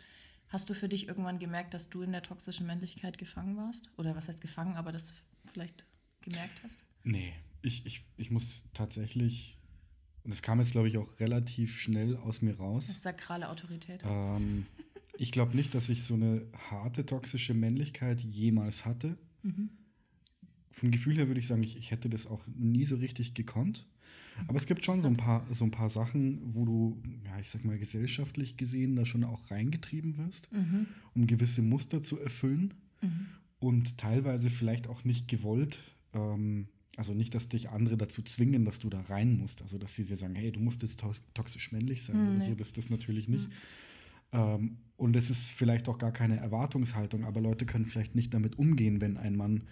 Hast 0.49 0.69
du 0.71 0.75
für 0.75 0.89
dich 0.89 1.09
irgendwann 1.09 1.39
gemerkt, 1.39 1.75
dass 1.75 1.91
du 1.91 2.03
in 2.03 2.13
der 2.13 2.23
toxischen 2.23 2.67
Männlichkeit 2.67 3.19
gefangen 3.19 3.57
warst? 3.57 3.91
Oder 3.99 4.15
was 4.17 4.29
heißt 4.29 4.41
gefangen, 4.41 4.77
aber 4.77 4.93
das 4.93 5.15
vielleicht 5.47 5.87
gemerkt 6.23 6.63
hast? 6.63 6.85
Nee, 7.03 7.33
ich, 7.63 7.85
ich, 7.87 8.05
ich 8.17 8.31
muss 8.31 8.65
tatsächlich, 8.73 9.59
und 10.23 10.33
das 10.33 10.43
kam 10.43 10.59
jetzt, 10.61 10.73
glaube 10.73 10.89
ich, 10.89 10.99
auch 10.99 11.21
relativ 11.21 11.79
schnell 11.79 12.17
aus 12.17 12.43
mir 12.43 12.57
raus. 12.57 13.03
Sakrale 13.03 13.49
Autorität. 13.49 14.03
Ähm, 14.05 14.67
ich 15.19 15.33
glaube 15.33 15.57
nicht, 15.57 15.75
dass 15.75 15.89
ich 15.89 16.05
so 16.05 16.15
eine 16.15 16.47
harte 16.71 17.07
toxische 17.07 17.55
Männlichkeit 17.55 18.21
jemals 18.21 18.85
hatte. 18.85 19.17
Mhm. 19.43 19.71
Vom 20.75 20.91
Gefühl 20.91 21.17
her 21.17 21.29
würde 21.29 21.39
ich 21.39 21.47
sagen, 21.47 21.63
ich, 21.63 21.77
ich 21.77 21.93
hätte 21.93 22.11
das 22.11 22.27
auch 22.27 22.45
nie 22.57 22.85
so 22.85 22.97
richtig 22.97 23.35
gekonnt. 23.35 23.87
Aber 24.49 24.57
es 24.57 24.67
gibt 24.67 24.85
schon 24.85 25.01
so 25.01 25.07
ein 25.07 25.17
paar, 25.17 25.47
so 25.53 25.65
ein 25.65 25.71
paar 25.71 25.89
Sachen, 25.89 26.41
wo 26.55 26.65
du, 26.65 27.01
ja, 27.25 27.39
ich 27.39 27.49
sag 27.51 27.65
mal, 27.65 27.79
gesellschaftlich 27.79 28.57
gesehen 28.57 28.97
da 28.97 29.07
schon 29.07 29.23
auch 29.23 29.51
reingetrieben 29.53 30.19
wirst, 30.19 30.51
Mhm. 30.53 30.87
um 31.15 31.29
gewisse 31.29 31.63
Muster 31.63 32.03
zu 32.03 32.19
erfüllen 32.19 32.75
Mhm. 33.03 33.27
und 33.61 33.99
teilweise 33.99 34.51
vielleicht 34.51 34.89
auch 34.89 35.05
nicht 35.05 35.29
gewollt. 35.29 35.79
Ähm, 36.13 36.67
also 36.97 37.15
nicht, 37.15 37.35
dass 37.37 37.49
dich 37.49 37.71
andere 37.71 37.97
dazu 37.97 38.23
zwingen, 38.23 38.65
dass 38.65 38.81
du 38.81 38.91
da 38.91 39.01
rein 39.03 39.39
musst. 39.39 39.63
Also 39.63 39.79
dass 39.79 39.95
sie 39.95 40.05
dir 40.05 40.17
sagen, 40.17 40.35
hey, 40.35 40.51
du 40.51 40.59
musst 40.59 40.83
jetzt 40.83 40.99
to 40.99 41.15
toxisch 41.35 41.71
männlich 41.71 42.03
sein 42.03 42.17
Hm, 42.17 42.29
oder 42.31 42.39
nee. 42.39 42.45
so. 42.45 42.55
Das 42.57 42.69
ist 42.69 42.79
das 42.79 42.91
natürlich 42.91 43.29
nicht. 43.29 43.49
Ähm, 44.33 44.79
und 44.97 45.15
es 45.15 45.31
ist 45.31 45.53
vielleicht 45.53 45.89
auch 45.89 45.99
gar 45.99 46.13
keine 46.13 46.39
Erwartungshaltung, 46.39 47.25
aber 47.25 47.41
Leute 47.41 47.67
können 47.67 47.87
vielleicht 47.87 48.17
nicht 48.17 48.35
damit 48.35 48.59
umgehen, 48.59 49.01
wenn 49.01 49.17
ein 49.17 49.37
Mann 49.37 49.63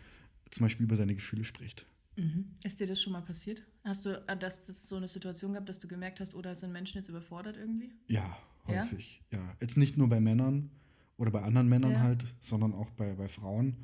zum 0.53 0.65
Beispiel 0.65 0.85
über 0.85 0.97
seine 0.97 1.15
Gefühle 1.15 1.43
spricht. 1.45 1.87
Mhm. 2.17 2.45
Ist 2.63 2.79
dir 2.79 2.87
das 2.87 3.01
schon 3.01 3.15
mal 3.15 3.23
passiert? 3.23 3.63
Hast 3.85 4.05
du 4.05 4.11
äh, 4.29 4.37
dass 4.37 4.67
das 4.67 4.89
so 4.89 4.97
eine 4.97 5.09
Situation 5.09 5.53
gehabt, 5.53 5.69
dass 5.69 5.79
du 5.79 5.89
gemerkt 5.89 6.21
hast, 6.21 6.35
oder 6.35 6.55
sind 6.55 6.71
Menschen 6.73 6.99
jetzt 6.99 7.09
überfordert 7.09 7.57
irgendwie? 7.57 7.91
Ja, 8.07 8.37
Ja? 8.69 8.83
häufig. 8.83 9.23
Ja? 9.33 9.41
Jetzt 9.61 9.77
nicht 9.79 9.97
nur 9.97 10.09
bei 10.09 10.21
Männern 10.21 10.71
oder 11.17 11.31
bei 11.31 11.43
anderen 11.43 11.69
Männern 11.69 11.93
Ja. 11.93 12.01
halt, 12.01 12.25
sondern 12.41 12.75
auch 12.75 12.91
bei, 12.91 13.15
bei 13.15 13.29
Frauen. 13.29 13.79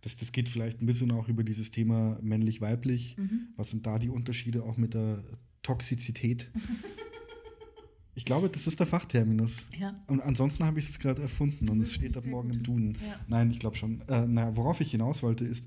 Das, 0.00 0.16
das 0.16 0.32
geht 0.32 0.48
vielleicht 0.48 0.80
ein 0.82 0.86
bisschen 0.86 1.10
auch 1.12 1.28
über 1.28 1.44
dieses 1.44 1.70
Thema 1.70 2.18
männlich-weiblich. 2.22 3.16
Mhm. 3.18 3.48
Was 3.56 3.70
sind 3.70 3.86
da 3.86 3.98
die 3.98 4.08
Unterschiede 4.10 4.62
auch 4.62 4.76
mit 4.78 4.94
der 4.94 5.22
Toxizität? 5.62 6.50
ich 8.14 8.24
glaube, 8.24 8.48
das 8.48 8.66
ist 8.66 8.78
der 8.80 8.86
Fachterminus. 8.86 9.66
Ja. 9.78 9.94
Und 10.06 10.20
ansonsten 10.20 10.64
habe 10.64 10.78
ich 10.78 10.88
es 10.88 10.98
gerade 10.98 11.20
erfunden 11.22 11.68
und 11.68 11.80
es 11.80 11.92
steht 11.92 12.16
ab 12.16 12.24
morgen 12.26 12.48
gut. 12.48 12.56
im 12.58 12.62
Duden. 12.62 12.92
Ja. 13.06 13.20
Nein, 13.28 13.50
ich 13.50 13.58
glaube 13.58 13.76
schon. 13.76 14.02
Äh, 14.08 14.26
na, 14.26 14.54
worauf 14.56 14.80
ich 14.80 14.90
hinaus 14.92 15.22
wollte, 15.22 15.44
ist, 15.44 15.66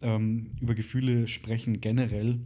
ähm, 0.00 0.50
über 0.60 0.74
Gefühle 0.74 1.26
sprechen 1.28 1.80
generell 1.80 2.40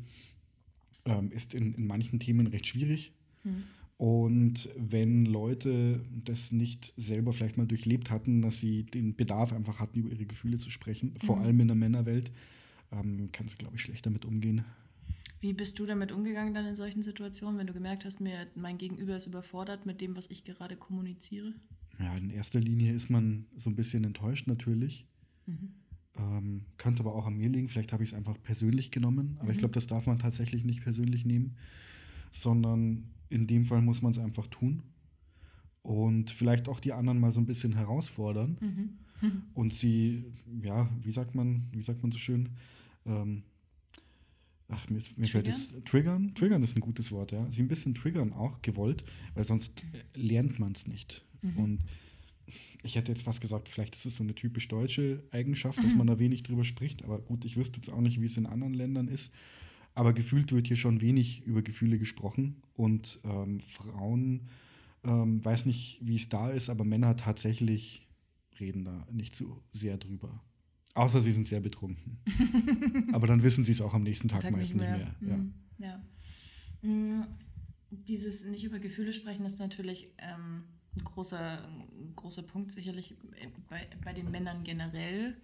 ähm, 1.05 1.31
ist 1.33 1.55
in, 1.55 1.75
in 1.75 1.87
manchen 1.87 2.21
Themen 2.21 2.47
recht 2.47 2.67
schwierig. 2.67 3.13
Mhm. 3.45 3.65
Und 3.99 4.69
wenn 4.77 5.27
Leute 5.27 6.01
das 6.25 6.51
nicht 6.51 6.93
selber 6.97 7.33
vielleicht 7.33 7.57
mal 7.57 7.67
durchlebt 7.67 8.11
hatten, 8.11 8.43
dass 8.43 8.59
sie 8.59 8.83
den 8.85 9.15
Bedarf 9.15 9.53
einfach 9.53 9.79
hatten, 9.79 10.01
über 10.01 10.11
ihre 10.11 10.27
Gefühle 10.27 10.59
zu 10.59 10.71
sprechen, 10.71 11.15
vor 11.19 11.37
Mhm. 11.37 11.43
allem 11.43 11.61
in 11.61 11.69
der 11.69 11.77
Männerwelt, 11.77 12.33
ähm, 12.91 13.31
kann 13.33 13.47
es, 13.47 13.59
glaube 13.59 13.77
ich, 13.77 13.83
schlecht 13.83 14.05
damit 14.07 14.25
umgehen. 14.25 14.65
Wie 15.41 15.53
bist 15.53 15.79
du 15.79 15.87
damit 15.87 16.13
umgegangen 16.13 16.55
dann 16.55 16.67
in 16.67 16.77
solchen 16.77 17.03
Situationen, 17.03 17.59
wenn 17.59 17.67
du 17.67 17.73
gemerkt 17.73 18.05
hast, 18.05 18.21
mir 18.21 18.47
mein 18.55 18.79
Gegenüber 18.79 19.17
ist 19.17 19.27
überfordert 19.27 19.87
mit 19.87 20.01
dem, 20.01 20.17
was 20.17 20.31
ich 20.31 20.45
gerade 20.45 20.77
kommuniziere? 20.77 21.55
Ja, 21.99 22.17
in 22.17 22.31
erster 22.31 22.61
Linie 22.61 22.93
ist 22.93 23.11
man 23.11 23.47
so 23.57 23.71
ein 23.71 23.77
bisschen 23.77 24.05
enttäuscht 24.05 24.47
natürlich. 24.47 25.07
Mhm. 25.47 25.75
Ähm, 26.19 26.67
könnte 26.77 27.01
aber 27.01 27.15
auch 27.15 27.27
an 27.27 27.37
mir 27.37 27.49
liegen. 27.49 27.69
Vielleicht 27.69 27.93
habe 27.93 28.03
ich 28.03 28.11
es 28.11 28.15
einfach 28.15 28.37
persönlich 28.43 28.91
genommen. 28.91 29.37
Aber 29.41 29.51
ich 29.51 29.57
Mhm. 29.57 29.61
glaube, 29.61 29.75
das 29.75 29.87
darf 29.87 30.07
man 30.07 30.19
tatsächlich 30.19 30.65
nicht 30.65 30.83
persönlich 30.83 31.25
nehmen, 31.25 31.57
sondern 32.31 33.05
in 33.31 33.47
dem 33.47 33.65
Fall 33.65 33.81
muss 33.83 34.03
man 34.03 34.13
es 34.13 34.19
einfach 34.19 34.47
tun 34.47 34.83
und 35.83 36.31
vielleicht 36.31 36.69
auch 36.69 36.81
die 36.81 36.93
anderen 36.93 37.19
mal 37.19 37.33
so 37.33 37.41
ein 37.41 37.47
bisschen 37.47 37.73
herausfordern 37.75 38.59
Mhm. 38.61 38.91
und 39.55 39.73
sie, 39.73 40.25
ja, 40.63 40.89
wie 41.03 41.13
sagt 41.13 41.35
man, 41.35 41.65
wie 41.73 41.83
sagt 41.83 42.03
man 42.03 42.11
so 42.13 42.19
schön, 42.19 42.51
ähm, 43.07 43.43
ach, 44.69 44.89
mir, 44.91 45.01
mir 45.17 45.27
fällt 45.27 45.47
jetzt, 45.47 45.85
triggern, 45.87 46.35
triggern 46.35 46.63
ist 46.63 46.77
ein 46.77 46.81
gutes 46.81 47.11
Wort, 47.11 47.33
ja, 47.33 47.51
sie 47.51 47.63
ein 47.63 47.69
bisschen 47.69 47.95
triggern 47.95 48.33
auch 48.33 48.61
gewollt, 48.63 49.05
weil 49.35 49.45
sonst 49.45 49.83
lernt 50.15 50.59
man 50.59 50.73
es 50.73 50.87
nicht. 50.87 51.25
Mhm. 51.43 51.57
Und 51.57 51.85
ich 52.83 52.97
hätte 52.97 53.13
jetzt 53.13 53.23
fast 53.23 53.41
gesagt, 53.41 53.69
vielleicht 53.69 53.95
ist 53.97 54.07
es 54.07 54.17
so 54.17 54.23
eine 54.25 54.35
typisch 54.35 54.69
deutsche 54.69 55.23
Eigenschaft, 55.31 55.79
dass 55.83 55.93
Mhm. 55.93 55.99
man 55.99 56.07
da 56.09 56.19
wenig 56.19 56.43
drüber 56.43 56.65
spricht, 56.65 57.05
aber 57.05 57.19
gut, 57.21 57.45
ich 57.45 57.57
wüsste 57.57 57.77
jetzt 57.77 57.91
auch 57.91 58.01
nicht, 58.01 58.21
wie 58.21 58.27
es 58.27 58.37
in 58.37 58.47
anderen 58.47 58.75
Ländern 58.75 59.09
ist. 59.09 59.33
Aber 59.95 60.13
gefühlt 60.15 60.53
wird 60.53 60.67
hier 60.69 60.77
schon 60.77 61.01
wenig 61.03 61.43
über 61.43 61.61
Gefühle 61.63 61.99
gesprochen 61.99 62.63
und 62.75 63.21
ähm, 63.25 63.61
Frauen, 63.61 64.49
ähm, 65.05 65.45
weiß 65.45 65.67
nicht, 65.67 65.99
wie 66.03 66.17
es 66.17 66.29
da 66.31 66.51
ist, 66.51 66.71
aber 66.71 66.85
Männer 66.85 67.17
tatsächlich 67.17 68.09
reden 68.59 68.85
da 68.85 69.07
nicht 69.11 69.35
so 69.37 69.63
sehr 69.73 69.99
drüber. 69.99 70.43
Außer 70.95 71.21
sie 71.21 71.33
sind 71.33 71.47
sehr 71.47 71.61
betrunken. 71.61 72.19
aber 73.13 73.27
dann 73.27 73.43
wissen 73.43 73.65
sie 73.65 73.73
es 73.73 73.81
auch 73.81 73.95
am 73.95 74.03
nächsten 74.03 74.29
Tag, 74.29 74.43
Tag 74.43 74.53
meist 74.53 74.75
nicht 74.75 74.81
mehr. 74.81 75.15
Ja. 75.21 75.37
Mhm. 75.37 75.55
Ja. 75.79 76.03
Mm, 76.83 77.25
Dieses 77.91 78.47
nicht 78.47 78.65
über 78.65 78.79
Gefühle 78.79 79.13
sprechen 79.13 79.45
ist 79.45 79.59
natürlich 79.59 80.09
ähm, 80.19 80.65
ein, 80.97 81.05
großer, 81.05 81.59
ein 81.65 82.13
großer 82.17 82.43
Punkt, 82.43 82.73
sicherlich 82.73 83.15
bei, 83.69 83.87
bei 84.05 84.13
den 84.13 84.31
Männern 84.31 84.65
generell. 84.65 85.37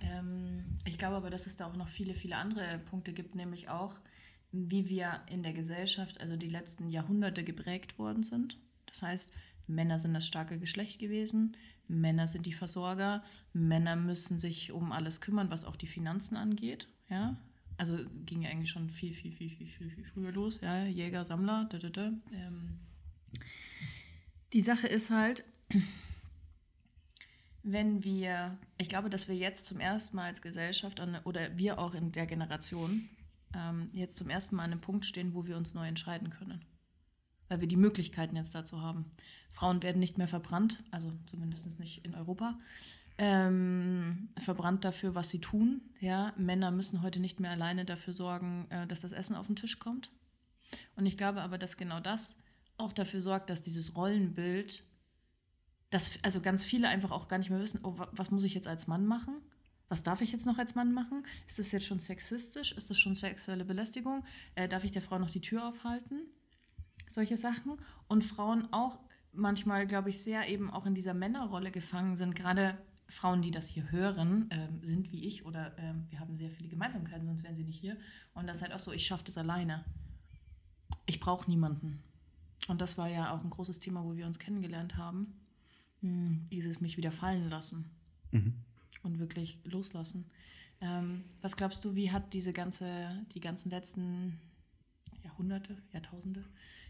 Ähm, 0.00 0.64
ich 0.84 0.98
glaube 0.98 1.16
aber, 1.16 1.30
dass 1.30 1.46
es 1.46 1.56
da 1.56 1.66
auch 1.66 1.76
noch 1.76 1.88
viele, 1.88 2.14
viele 2.14 2.36
andere 2.36 2.78
Punkte 2.90 3.12
gibt, 3.12 3.34
nämlich 3.34 3.68
auch, 3.68 3.98
wie 4.52 4.88
wir 4.88 5.20
in 5.28 5.42
der 5.42 5.52
Gesellschaft, 5.52 6.20
also 6.20 6.36
die 6.36 6.48
letzten 6.48 6.88
Jahrhunderte 6.90 7.42
geprägt 7.42 7.98
worden 7.98 8.22
sind. 8.22 8.58
Das 8.86 9.02
heißt, 9.02 9.32
Männer 9.66 9.98
sind 9.98 10.14
das 10.14 10.26
starke 10.26 10.58
Geschlecht 10.58 11.00
gewesen, 11.00 11.56
Männer 11.88 12.28
sind 12.28 12.46
die 12.46 12.52
Versorger, 12.52 13.22
Männer 13.52 13.96
müssen 13.96 14.38
sich 14.38 14.72
um 14.72 14.92
alles 14.92 15.20
kümmern, 15.20 15.50
was 15.50 15.64
auch 15.64 15.76
die 15.76 15.86
Finanzen 15.86 16.36
angeht. 16.36 16.88
Ja? 17.10 17.36
Also 17.76 17.98
ging 18.24 18.42
ja 18.42 18.50
eigentlich 18.50 18.70
schon 18.70 18.88
viel, 18.90 19.12
viel, 19.12 19.32
viel, 19.32 19.50
viel, 19.50 19.66
viel, 19.66 19.90
viel 19.90 20.04
früher 20.04 20.32
los. 20.32 20.60
Ja? 20.60 20.84
Jäger, 20.84 21.24
Sammler, 21.24 21.66
da, 21.70 21.78
da, 21.78 21.88
da. 21.90 22.12
Ähm, 22.32 22.78
die 24.54 24.60
Sache 24.60 24.86
ist 24.86 25.10
halt, 25.10 25.44
wenn 27.64 28.04
wir, 28.04 28.56
ich 28.78 28.88
glaube, 28.88 29.10
dass 29.10 29.26
wir 29.28 29.34
jetzt 29.34 29.66
zum 29.66 29.80
ersten 29.80 30.16
Mal 30.16 30.26
als 30.26 30.42
Gesellschaft 30.42 31.02
oder 31.24 31.58
wir 31.58 31.78
auch 31.80 31.92
in 31.92 32.12
der 32.12 32.26
Generation 32.26 33.08
ähm, 33.52 33.90
jetzt 33.92 34.16
zum 34.16 34.30
ersten 34.30 34.54
Mal 34.54 34.62
an 34.62 34.72
einem 34.72 34.80
Punkt 34.80 35.06
stehen, 35.06 35.34
wo 35.34 35.46
wir 35.46 35.56
uns 35.56 35.74
neu 35.74 35.88
entscheiden 35.88 36.30
können. 36.30 36.64
Weil 37.48 37.60
wir 37.60 37.68
die 37.68 37.76
Möglichkeiten 37.76 38.36
jetzt 38.36 38.54
dazu 38.54 38.80
haben. 38.80 39.10
Frauen 39.50 39.82
werden 39.82 39.98
nicht 39.98 40.18
mehr 40.18 40.28
verbrannt, 40.28 40.82
also 40.92 41.12
zumindest 41.26 41.80
nicht 41.80 42.04
in 42.04 42.14
Europa. 42.14 42.56
Ähm, 43.18 44.28
verbrannt 44.38 44.84
dafür, 44.84 45.16
was 45.16 45.30
sie 45.30 45.40
tun. 45.40 45.82
Ja? 46.00 46.32
Männer 46.36 46.70
müssen 46.70 47.02
heute 47.02 47.18
nicht 47.18 47.40
mehr 47.40 47.50
alleine 47.50 47.84
dafür 47.84 48.12
sorgen, 48.12 48.66
äh, 48.70 48.86
dass 48.86 49.00
das 49.00 49.12
Essen 49.12 49.34
auf 49.34 49.48
den 49.48 49.56
Tisch 49.56 49.80
kommt. 49.80 50.10
Und 50.94 51.06
ich 51.06 51.18
glaube 51.18 51.42
aber, 51.42 51.58
dass 51.58 51.76
genau 51.76 51.98
das 51.98 52.38
auch 52.76 52.92
dafür 52.92 53.20
sorgt, 53.20 53.50
dass 53.50 53.62
dieses 53.62 53.96
Rollenbild, 53.96 54.82
dass 55.90 56.18
also 56.22 56.40
ganz 56.40 56.64
viele 56.64 56.88
einfach 56.88 57.10
auch 57.10 57.28
gar 57.28 57.38
nicht 57.38 57.50
mehr 57.50 57.60
wissen, 57.60 57.80
oh, 57.84 57.98
wa- 57.98 58.08
was 58.12 58.30
muss 58.30 58.44
ich 58.44 58.54
jetzt 58.54 58.66
als 58.68 58.86
Mann 58.86 59.06
machen? 59.06 59.34
Was 59.88 60.02
darf 60.02 60.22
ich 60.22 60.32
jetzt 60.32 60.46
noch 60.46 60.58
als 60.58 60.74
Mann 60.74 60.92
machen? 60.92 61.24
Ist 61.46 61.58
das 61.58 61.70
jetzt 61.70 61.86
schon 61.86 62.00
sexistisch? 62.00 62.72
Ist 62.72 62.90
das 62.90 62.98
schon 62.98 63.14
sexuelle 63.14 63.64
Belästigung? 63.64 64.24
Äh, 64.54 64.66
darf 64.68 64.82
ich 64.84 64.90
der 64.90 65.02
Frau 65.02 65.18
noch 65.18 65.30
die 65.30 65.40
Tür 65.42 65.68
aufhalten? 65.68 66.22
Solche 67.08 67.36
Sachen. 67.36 67.74
Und 68.08 68.24
Frauen 68.24 68.66
auch 68.72 68.98
manchmal, 69.32 69.86
glaube 69.86 70.10
ich, 70.10 70.20
sehr 70.20 70.48
eben 70.48 70.70
auch 70.70 70.86
in 70.86 70.94
dieser 70.94 71.14
Männerrolle 71.14 71.70
gefangen 71.70 72.16
sind. 72.16 72.34
Gerade 72.34 72.78
Frauen, 73.08 73.42
die 73.42 73.50
das 73.50 73.68
hier 73.68 73.92
hören, 73.92 74.48
ähm, 74.50 74.80
sind 74.82 75.12
wie 75.12 75.26
ich 75.26 75.44
oder 75.44 75.76
ähm, 75.78 76.06
wir 76.08 76.18
haben 76.18 76.34
sehr 76.34 76.50
viele 76.50 76.70
Gemeinsamkeiten, 76.70 77.26
sonst 77.26 77.44
wären 77.44 77.54
sie 77.54 77.64
nicht 77.64 77.78
hier. 77.78 77.96
Und 78.32 78.46
das 78.46 78.56
ist 78.56 78.62
halt 78.62 78.72
auch 78.72 78.78
so, 78.80 78.90
ich 78.90 79.06
schaffe 79.06 79.24
das 79.24 79.36
alleine. 79.36 79.84
Ich 81.06 81.20
brauche 81.20 81.48
niemanden. 81.50 82.02
Und 82.68 82.80
das 82.80 82.96
war 82.96 83.08
ja 83.08 83.34
auch 83.34 83.42
ein 83.44 83.50
großes 83.50 83.78
Thema, 83.78 84.04
wo 84.04 84.16
wir 84.16 84.26
uns 84.26 84.38
kennengelernt 84.38 84.96
haben. 84.96 85.34
Hm, 86.00 86.46
Dieses 86.50 86.80
mich 86.80 86.96
wieder 86.96 87.12
fallen 87.12 87.48
lassen 87.48 87.90
Mhm. 88.32 88.54
und 89.02 89.18
wirklich 89.18 89.58
loslassen. 89.64 90.24
Ähm, 90.80 91.24
was 91.42 91.56
glaubst 91.56 91.84
du, 91.84 91.94
wie 91.94 92.10
hat 92.10 92.34
diese 92.34 92.52
ganze, 92.52 93.24
die 93.34 93.40
ganzen 93.40 93.70
letzten 93.70 94.38
Jahrhunderte, 95.22 95.76
Jahrtausende 95.92 96.44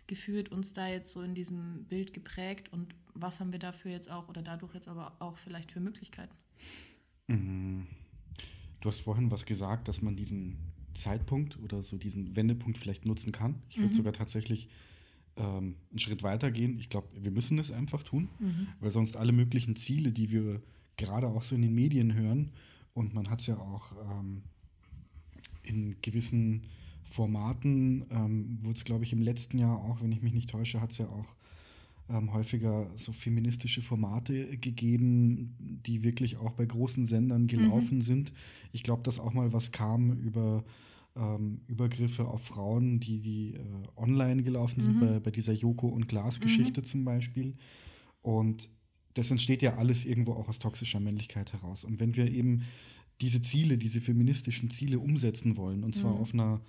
gefühlt 0.06 0.50
uns 0.50 0.72
da 0.72 0.86
jetzt 0.88 1.12
so 1.12 1.22
in 1.22 1.34
diesem 1.34 1.84
Bild 1.84 2.12
geprägt 2.12 2.72
und 2.72 2.94
was 3.14 3.40
haben 3.40 3.52
wir 3.52 3.58
dafür 3.58 3.90
jetzt 3.90 4.10
auch 4.10 4.28
oder 4.28 4.42
dadurch 4.42 4.74
jetzt 4.74 4.88
aber 4.88 5.16
auch 5.20 5.38
vielleicht 5.38 5.70
für 5.72 5.80
Möglichkeiten? 5.80 6.34
Mhm. 7.28 7.86
Du 8.80 8.88
hast 8.88 9.00
vorhin 9.00 9.30
was 9.30 9.46
gesagt, 9.46 9.88
dass 9.88 10.02
man 10.02 10.14
diesen 10.16 10.58
Zeitpunkt 10.92 11.58
oder 11.60 11.82
so 11.82 11.96
diesen 11.96 12.36
Wendepunkt 12.36 12.76
vielleicht 12.78 13.06
nutzen 13.06 13.32
kann. 13.32 13.62
Ich 13.70 13.76
würde 13.78 13.88
Mhm. 13.88 13.96
sogar 13.96 14.12
tatsächlich 14.12 14.68
ähm, 15.36 15.76
einen 15.90 15.98
Schritt 15.98 16.22
weiter 16.22 16.50
gehen. 16.50 16.78
Ich 16.78 16.88
glaube, 16.90 17.08
wir 17.20 17.30
müssen 17.30 17.58
es 17.58 17.70
einfach 17.72 18.02
tun, 18.02 18.28
Mhm. 18.38 18.68
weil 18.80 18.90
sonst 18.90 19.16
alle 19.16 19.32
möglichen 19.32 19.76
Ziele, 19.76 20.12
die 20.12 20.30
wir 20.30 20.62
gerade 20.96 21.26
auch 21.28 21.42
so 21.42 21.54
in 21.54 21.62
den 21.62 21.74
Medien 21.74 22.14
hören, 22.14 22.50
und 22.94 23.12
man 23.14 23.28
hat 23.28 23.40
es 23.40 23.46
ja 23.48 23.56
auch 23.58 23.92
ähm, 24.20 24.42
in 25.64 25.96
gewissen 26.02 26.62
Formaten, 27.02 28.04
ähm, 28.10 28.58
wurde 28.62 28.76
es, 28.76 28.84
glaube 28.84 29.04
ich, 29.04 29.12
im 29.12 29.20
letzten 29.22 29.58
Jahr 29.58 29.76
auch, 29.78 30.00
wenn 30.00 30.12
ich 30.12 30.22
mich 30.22 30.32
nicht 30.32 30.50
täusche, 30.50 30.80
hat 30.80 30.92
es 30.92 30.98
ja 30.98 31.06
auch 31.08 31.36
ähm, 32.08 32.32
häufiger 32.32 32.88
so 32.96 33.12
feministische 33.12 33.82
Formate 33.82 34.58
gegeben, 34.58 35.54
die 35.58 36.04
wirklich 36.04 36.36
auch 36.36 36.52
bei 36.52 36.66
großen 36.66 37.06
Sendern 37.06 37.46
gelaufen 37.46 38.00
sind. 38.00 38.32
Ich 38.72 38.82
glaube, 38.82 39.02
dass 39.02 39.18
auch 39.18 39.32
mal 39.32 39.52
was 39.52 39.72
kam 39.72 40.12
über 40.20 40.64
ähm, 41.16 41.60
Übergriffe 41.66 42.26
auf 42.26 42.42
Frauen, 42.42 43.00
die, 43.00 43.20
die 43.20 43.54
äh, 43.54 43.60
online 43.96 44.42
gelaufen 44.42 44.80
sind, 44.80 44.96
mhm. 44.96 45.00
bei, 45.00 45.20
bei 45.20 45.30
dieser 45.30 45.52
Joko- 45.52 45.88
und 45.88 46.08
Glas-Geschichte 46.08 46.80
mhm. 46.80 46.84
zum 46.84 47.04
Beispiel. 47.04 47.54
Und 48.22 48.68
das 49.14 49.30
entsteht 49.30 49.62
ja 49.62 49.76
alles 49.76 50.04
irgendwo 50.04 50.32
auch 50.32 50.48
aus 50.48 50.58
toxischer 50.58 51.00
Männlichkeit 51.00 51.52
heraus. 51.52 51.84
Und 51.84 52.00
wenn 52.00 52.16
wir 52.16 52.30
eben 52.30 52.62
diese 53.20 53.40
Ziele, 53.42 53.78
diese 53.78 54.00
feministischen 54.00 54.70
Ziele 54.70 54.98
umsetzen 54.98 55.56
wollen, 55.56 55.84
und 55.84 55.94
zwar 55.94 56.14
mhm. 56.14 56.20
auf 56.20 56.34
einer 56.34 56.60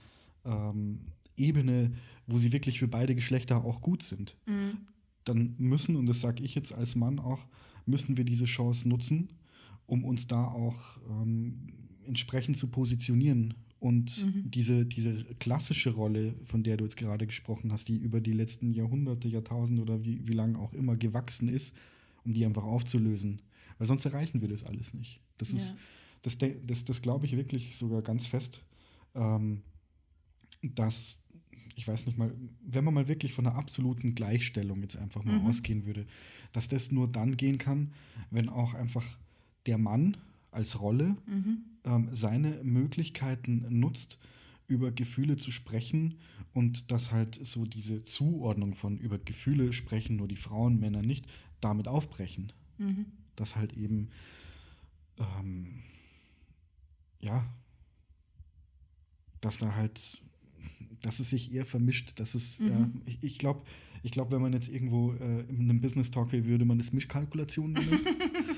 ähm, 0.46 1.00
Ebene, 1.38 1.94
wo 2.28 2.38
sie 2.38 2.54
wirklich 2.54 2.80
für 2.80 2.88
beide 2.88 3.16
Geschlechter 3.16 3.66
auch 3.66 3.82
gut 3.82 4.04
sind, 4.04 4.38
mhm. 4.46 4.78
dann 5.24 5.56
müssen, 5.58 5.96
und 5.96 6.08
das 6.08 6.22
sage 6.22 6.44
ich 6.44 6.54
jetzt 6.54 6.74
als 6.74 6.96
Mann 6.96 7.20
auch, 7.20 7.48
müssen 7.88 8.16
wir 8.18 8.26
diese 8.26 8.46
Chance 8.46 8.88
nutzen, 8.88 9.30
um 9.88 10.04
uns 10.04 10.28
da 10.28 10.46
auch 10.46 10.98
ähm, 11.10 11.68
entsprechend 12.06 12.58
zu 12.58 12.68
positionieren 12.68 13.56
und 13.86 14.26
mhm. 14.26 14.50
diese, 14.50 14.84
diese 14.84 15.14
klassische 15.36 15.92
Rolle, 15.92 16.34
von 16.44 16.64
der 16.64 16.76
du 16.76 16.86
jetzt 16.86 16.98
gerade 16.98 17.28
gesprochen 17.28 17.72
hast, 17.72 17.88
die 17.88 17.96
über 17.96 18.20
die 18.20 18.32
letzten 18.32 18.72
Jahrhunderte, 18.72 19.28
Jahrtausende 19.28 19.84
oder 19.84 20.04
wie, 20.04 20.28
wie 20.28 20.34
lange 20.34 20.58
auch 20.58 20.74
immer 20.74 20.98
gewachsen 20.98 21.48
ist, 21.48 21.76
um 22.24 22.34
die 22.34 22.44
einfach 22.48 22.64
aufzulösen. 22.64 23.44
Weil 23.78 23.86
sonst 23.86 24.04
erreichen 24.06 24.42
wir 24.42 24.48
das 24.48 24.64
alles 24.64 24.96
nicht. 24.96 25.22
Das 25.38 25.52
ja. 25.52 25.58
ist, 25.58 25.76
das, 26.24 26.40
das, 26.66 26.86
das 26.86 27.04
glaube 27.04 27.28
ich 27.28 27.38
wirklich 27.38 27.78
sogar 27.78 28.02
ganz 28.02 28.26
fest, 28.26 28.64
ähm, 29.14 29.62
dass, 30.64 31.22
ich 31.76 31.88
weiß 31.88 32.08
nicht 32.08 32.18
mal, 32.18 32.34
wenn 32.66 32.86
man 32.86 32.96
mal 32.96 33.08
wirklich 33.08 33.34
von 33.34 33.46
einer 33.46 33.56
absoluten 33.56 34.16
Gleichstellung 34.16 34.82
jetzt 34.82 34.98
einfach 34.98 35.24
mal 35.24 35.38
mhm. 35.38 35.46
ausgehen 35.46 35.86
würde, 35.86 36.08
dass 36.54 36.68
das 36.68 36.92
nur 36.92 37.08
dann 37.08 37.38
gehen 37.38 37.60
kann, 37.60 37.92
wenn 38.32 38.50
auch 38.50 38.74
einfach 38.74 39.06
der 39.68 39.78
Mann 39.78 40.18
als 40.50 40.82
Rolle 40.82 41.18
mhm. 41.28 41.66
Ähm, 41.86 42.10
seine 42.12 42.64
Möglichkeiten 42.64 43.66
nutzt, 43.70 44.18
über 44.68 44.92
Gefühle 44.92 45.36
zu 45.36 45.52
sprechen 45.52 46.16
und 46.54 46.92
dass 46.92 47.12
halt 47.12 47.40
so 47.46 47.66
diese 47.66 48.04
Zuordnung 48.04 48.74
von 48.74 48.98
über 48.98 49.20
Gefühle 49.20 49.74
sprechen 49.74 50.16
nur 50.16 50.28
die 50.28 50.36
Frauen, 50.36 50.80
Männer 50.80 51.02
nicht, 51.02 51.28
damit 51.62 51.88
aufbrechen. 51.88 52.52
Mhm. 52.78 53.06
Dass 53.36 53.56
halt 53.56 53.78
eben, 53.78 54.10
ähm, 55.18 55.84
ja, 57.20 57.46
dass 59.42 59.60
da 59.60 59.76
halt, 59.76 60.22
dass 61.02 61.20
es 61.20 61.30
sich 61.30 61.54
eher 61.54 61.66
vermischt, 61.66 62.20
dass 62.20 62.34
es, 62.34 62.60
mhm. 62.60 62.68
ja, 62.68 62.90
ich, 63.06 63.18
ich 63.22 63.38
glaube, 63.38 63.62
ich 64.02 64.12
glaube, 64.12 64.32
wenn 64.32 64.42
man 64.42 64.54
jetzt 64.54 64.70
irgendwo 64.70 65.14
äh, 65.14 65.42
in 65.50 65.70
einem 65.70 65.82
Business 65.82 66.12
Talk 66.12 66.32
wäre, 66.32 66.46
würde 66.46 66.66
man 66.66 66.78
das 66.78 66.94
Mischkalkulation 66.94 67.74
nennen. 67.74 68.00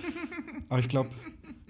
Aber 0.69 0.79
ich 0.79 0.89
glaube, 0.89 1.09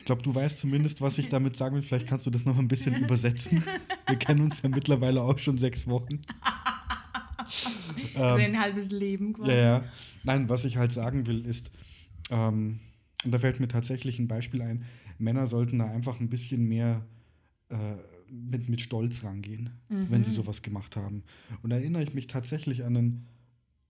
glaube, 0.08 0.24
du 0.24 0.34
weißt 0.34 0.58
zumindest, 0.58 1.02
was 1.02 1.18
ich 1.18 1.30
damit 1.30 1.56
sagen 1.56 1.76
will. 1.76 1.84
Vielleicht 1.84 2.08
kannst 2.08 2.26
du 2.26 2.32
das 2.32 2.46
noch 2.46 2.58
ein 2.58 2.68
bisschen 2.68 2.96
übersetzen. 2.96 3.64
Wir 4.08 4.16
kennen 4.18 4.42
uns 4.42 4.62
ja 4.62 4.70
mittlerweile 4.70 5.22
auch 5.22 5.38
schon 5.38 5.58
sechs 5.58 5.86
Wochen. 5.88 6.22
ähm, 8.16 8.40
ein 8.40 8.60
halbes 8.60 8.90
Leben 8.92 9.34
quasi. 9.34 9.52
Ja, 9.52 9.58
ja. 9.58 9.84
Nein, 10.24 10.50
was 10.50 10.66
ich 10.66 10.78
halt 10.78 10.92
sagen 10.92 11.28
will, 11.28 11.46
ist, 11.46 11.72
ähm, 12.32 12.80
und 13.24 13.34
da 13.34 13.40
fällt 13.40 13.60
mir 13.60 13.68
tatsächlich 13.68 14.18
ein 14.18 14.28
Beispiel 14.28 14.62
ein, 14.62 14.86
Männer 15.20 15.46
sollten 15.46 15.80
da 15.80 15.86
einfach 15.86 16.20
ein 16.20 16.30
bisschen 16.30 16.68
mehr 16.68 17.06
äh, 17.70 17.76
mit, 18.30 18.70
mit 18.70 18.82
Stolz 18.82 19.24
rangehen, 19.24 19.72
mhm. 19.90 20.08
wenn 20.10 20.24
sie 20.24 20.32
sowas 20.32 20.62
gemacht 20.62 20.96
haben. 20.96 21.24
Und 21.62 21.70
da 21.70 21.78
erinnere 21.78 22.04
ich 22.04 22.14
mich 22.14 22.28
tatsächlich 22.28 22.86
an 22.86 22.96
einen 22.96 23.28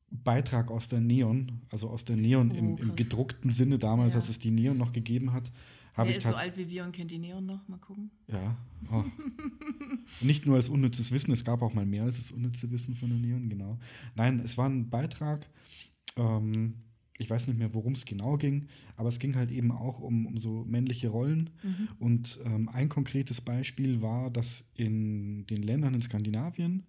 Beitrag 0.10 0.72
aus 0.72 0.88
der 0.88 1.02
Neon, 1.02 1.62
also 1.70 1.90
aus 1.90 2.06
der 2.06 2.16
Neon 2.16 2.52
oh, 2.52 2.56
im, 2.56 2.78
im, 2.78 2.96
gedruckten 2.96 3.52
Sinne 3.52 3.78
damals, 3.78 4.14
ja. 4.14 4.20
als 4.20 4.30
es 4.30 4.40
die 4.40 4.52
Neon 4.52 4.78
noch 4.78 4.94
gegeben 4.94 5.34
hat. 5.34 5.52
Wer 5.98 6.16
ist 6.16 6.28
so 6.28 6.36
alt 6.36 6.58
wie 6.58 6.70
wir 6.70 6.84
und 6.84 6.92
kennt 6.92 7.12
die 7.12 7.18
Neon 7.18 7.46
noch? 7.46 7.68
Mal 7.68 7.80
gucken. 7.80 8.12
Ja. 8.28 8.56
Oh. 8.92 9.04
Nicht 10.22 10.46
nur 10.46 10.56
als 10.56 10.70
unnützes 10.70 11.12
Wissen, 11.12 11.32
es 11.32 11.44
gab 11.44 11.62
auch 11.62 11.74
mal 11.74 11.86
mehr 11.86 12.04
als 12.04 12.18
das 12.18 12.32
unnütze 12.32 12.70
Wissen 12.72 12.96
von 12.96 13.10
der 13.10 13.18
Neon, 13.18 13.50
genau. 13.50 13.80
Nein, 14.16 14.40
es 14.40 14.58
war 14.58 14.70
ein 14.70 14.90
Beitrag, 14.90 15.48
ähm, 16.16 16.76
ich 17.18 17.30
weiß 17.30 17.48
nicht 17.48 17.58
mehr, 17.58 17.74
worum 17.74 17.94
es 17.94 18.06
genau 18.06 18.38
ging, 18.38 18.68
aber 18.96 19.10
es 19.10 19.20
ging 19.20 19.36
halt 19.36 19.52
eben 19.52 19.72
auch 19.72 20.00
um, 20.00 20.28
um 20.28 20.38
so 20.38 20.64
männliche 20.66 21.10
Rollen. 21.10 21.50
Mhm. 21.64 21.88
Und 22.00 22.40
ähm, 22.46 22.70
ein 22.70 22.90
konkretes 22.90 23.42
Beispiel 23.42 24.02
war, 24.02 24.30
dass 24.30 24.70
in 24.76 25.48
den 25.48 25.64
Ländern 25.64 25.96
in 25.96 26.02
Skandinavien 26.02 26.86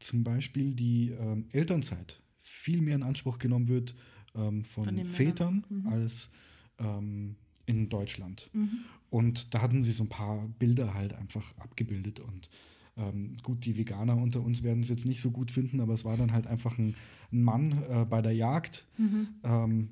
zum 0.00 0.24
Beispiel 0.24 0.74
die 0.74 1.10
ähm, 1.10 1.46
Elternzeit 1.52 2.18
viel 2.40 2.80
mehr 2.80 2.96
in 2.96 3.02
Anspruch 3.02 3.38
genommen 3.38 3.68
wird 3.68 3.94
ähm, 4.34 4.64
von, 4.64 4.84
von 4.84 5.04
Vätern 5.04 5.64
mhm. 5.68 5.86
als 5.86 6.30
ähm, 6.78 7.36
in 7.66 7.88
Deutschland. 7.88 8.50
Mhm. 8.52 8.80
Und 9.10 9.54
da 9.54 9.62
hatten 9.62 9.82
sie 9.82 9.92
so 9.92 10.04
ein 10.04 10.08
paar 10.08 10.48
Bilder 10.58 10.94
halt 10.94 11.14
einfach 11.14 11.56
abgebildet. 11.58 12.20
Und 12.20 12.48
ähm, 12.96 13.36
gut, 13.42 13.64
die 13.64 13.76
Veganer 13.76 14.16
unter 14.16 14.40
uns 14.40 14.62
werden 14.62 14.82
es 14.82 14.88
jetzt 14.88 15.06
nicht 15.06 15.20
so 15.20 15.30
gut 15.30 15.50
finden, 15.50 15.80
aber 15.80 15.94
es 15.94 16.04
war 16.04 16.16
dann 16.16 16.32
halt 16.32 16.46
einfach 16.46 16.78
ein, 16.78 16.94
ein 17.32 17.42
Mann 17.42 17.82
äh, 17.90 18.04
bei 18.04 18.22
der 18.22 18.32
Jagd. 18.32 18.86
Mhm. 18.98 19.28
Ähm, 19.42 19.88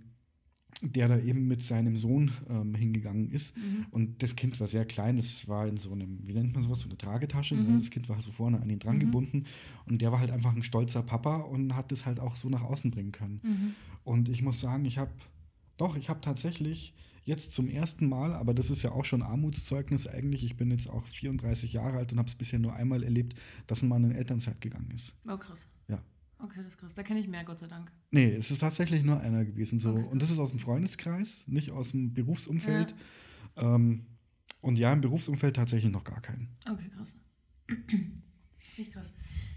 der 0.80 1.08
da 1.08 1.18
eben 1.18 1.48
mit 1.48 1.60
seinem 1.60 1.96
Sohn 1.96 2.30
ähm, 2.48 2.74
hingegangen 2.74 3.30
ist. 3.30 3.56
Mhm. 3.56 3.86
Und 3.90 4.22
das 4.22 4.36
Kind 4.36 4.60
war 4.60 4.68
sehr 4.68 4.84
klein, 4.84 5.18
es 5.18 5.48
war 5.48 5.66
in 5.66 5.76
so 5.76 5.90
einem, 5.90 6.20
wie 6.22 6.34
nennt 6.34 6.54
man 6.54 6.62
sowas, 6.62 6.80
so 6.80 6.88
eine 6.88 6.96
Tragetasche. 6.96 7.56
Ne? 7.56 7.62
Mhm. 7.62 7.78
Das 7.80 7.90
Kind 7.90 8.08
war 8.08 8.20
so 8.20 8.30
vorne 8.30 8.60
an 8.60 8.70
ihn 8.70 8.78
dran 8.78 8.96
mhm. 8.96 9.00
gebunden. 9.00 9.44
Und 9.86 10.00
der 10.02 10.12
war 10.12 10.20
halt 10.20 10.30
einfach 10.30 10.54
ein 10.54 10.62
stolzer 10.62 11.02
Papa 11.02 11.38
und 11.38 11.74
hat 11.74 11.90
das 11.90 12.06
halt 12.06 12.20
auch 12.20 12.36
so 12.36 12.48
nach 12.48 12.62
außen 12.62 12.92
bringen 12.92 13.10
können. 13.10 13.40
Mhm. 13.42 13.74
Und 14.04 14.28
ich 14.28 14.42
muss 14.42 14.60
sagen, 14.60 14.84
ich 14.84 14.98
habe, 14.98 15.10
doch, 15.78 15.96
ich 15.96 16.08
habe 16.08 16.20
tatsächlich 16.20 16.94
jetzt 17.28 17.52
zum 17.52 17.68
ersten 17.68 18.08
Mal, 18.08 18.34
aber 18.34 18.54
das 18.54 18.70
ist 18.70 18.82
ja 18.82 18.90
auch 18.90 19.04
schon 19.04 19.22
Armutszeugnis 19.22 20.08
eigentlich. 20.08 20.42
Ich 20.44 20.56
bin 20.56 20.70
jetzt 20.70 20.88
auch 20.88 21.06
34 21.06 21.74
Jahre 21.74 21.98
alt 21.98 22.12
und 22.12 22.18
habe 22.18 22.28
es 22.28 22.34
bisher 22.34 22.58
nur 22.58 22.72
einmal 22.72 23.04
erlebt, 23.04 23.38
dass 23.66 23.82
ein 23.82 23.88
Mann 23.88 24.02
in 24.04 24.12
Elternzeit 24.12 24.60
gegangen 24.60 24.90
ist. 24.92 25.14
Oh, 25.28 25.36
krass. 25.36 25.68
Ja. 25.88 26.02
Okay, 26.40 26.58
das 26.58 26.74
ist 26.74 26.78
krass. 26.78 26.94
Da 26.94 27.02
kenne 27.02 27.20
ich 27.20 27.28
mehr, 27.28 27.44
Gott 27.44 27.58
sei 27.58 27.66
Dank. 27.66 27.92
Nee, 28.10 28.32
es 28.34 28.50
ist 28.50 28.60
tatsächlich 28.60 29.04
nur 29.04 29.20
einer 29.20 29.44
gewesen. 29.44 29.78
So. 29.78 29.90
Okay, 29.90 30.04
und 30.04 30.22
das 30.22 30.30
ist 30.30 30.38
aus 30.38 30.50
dem 30.50 30.58
Freundeskreis, 30.58 31.44
nicht 31.46 31.70
aus 31.70 31.90
dem 31.90 32.14
Berufsumfeld. 32.14 32.94
Ja. 33.56 33.74
Ähm, 33.74 34.06
und 34.60 34.78
ja, 34.78 34.92
im 34.92 35.00
Berufsumfeld 35.00 35.54
tatsächlich 35.54 35.92
noch 35.92 36.04
gar 36.04 36.20
keinen. 36.20 36.48
Okay, 36.68 36.88
krass. 36.88 37.20
Nicht 38.78 38.92
krass. 38.92 39.12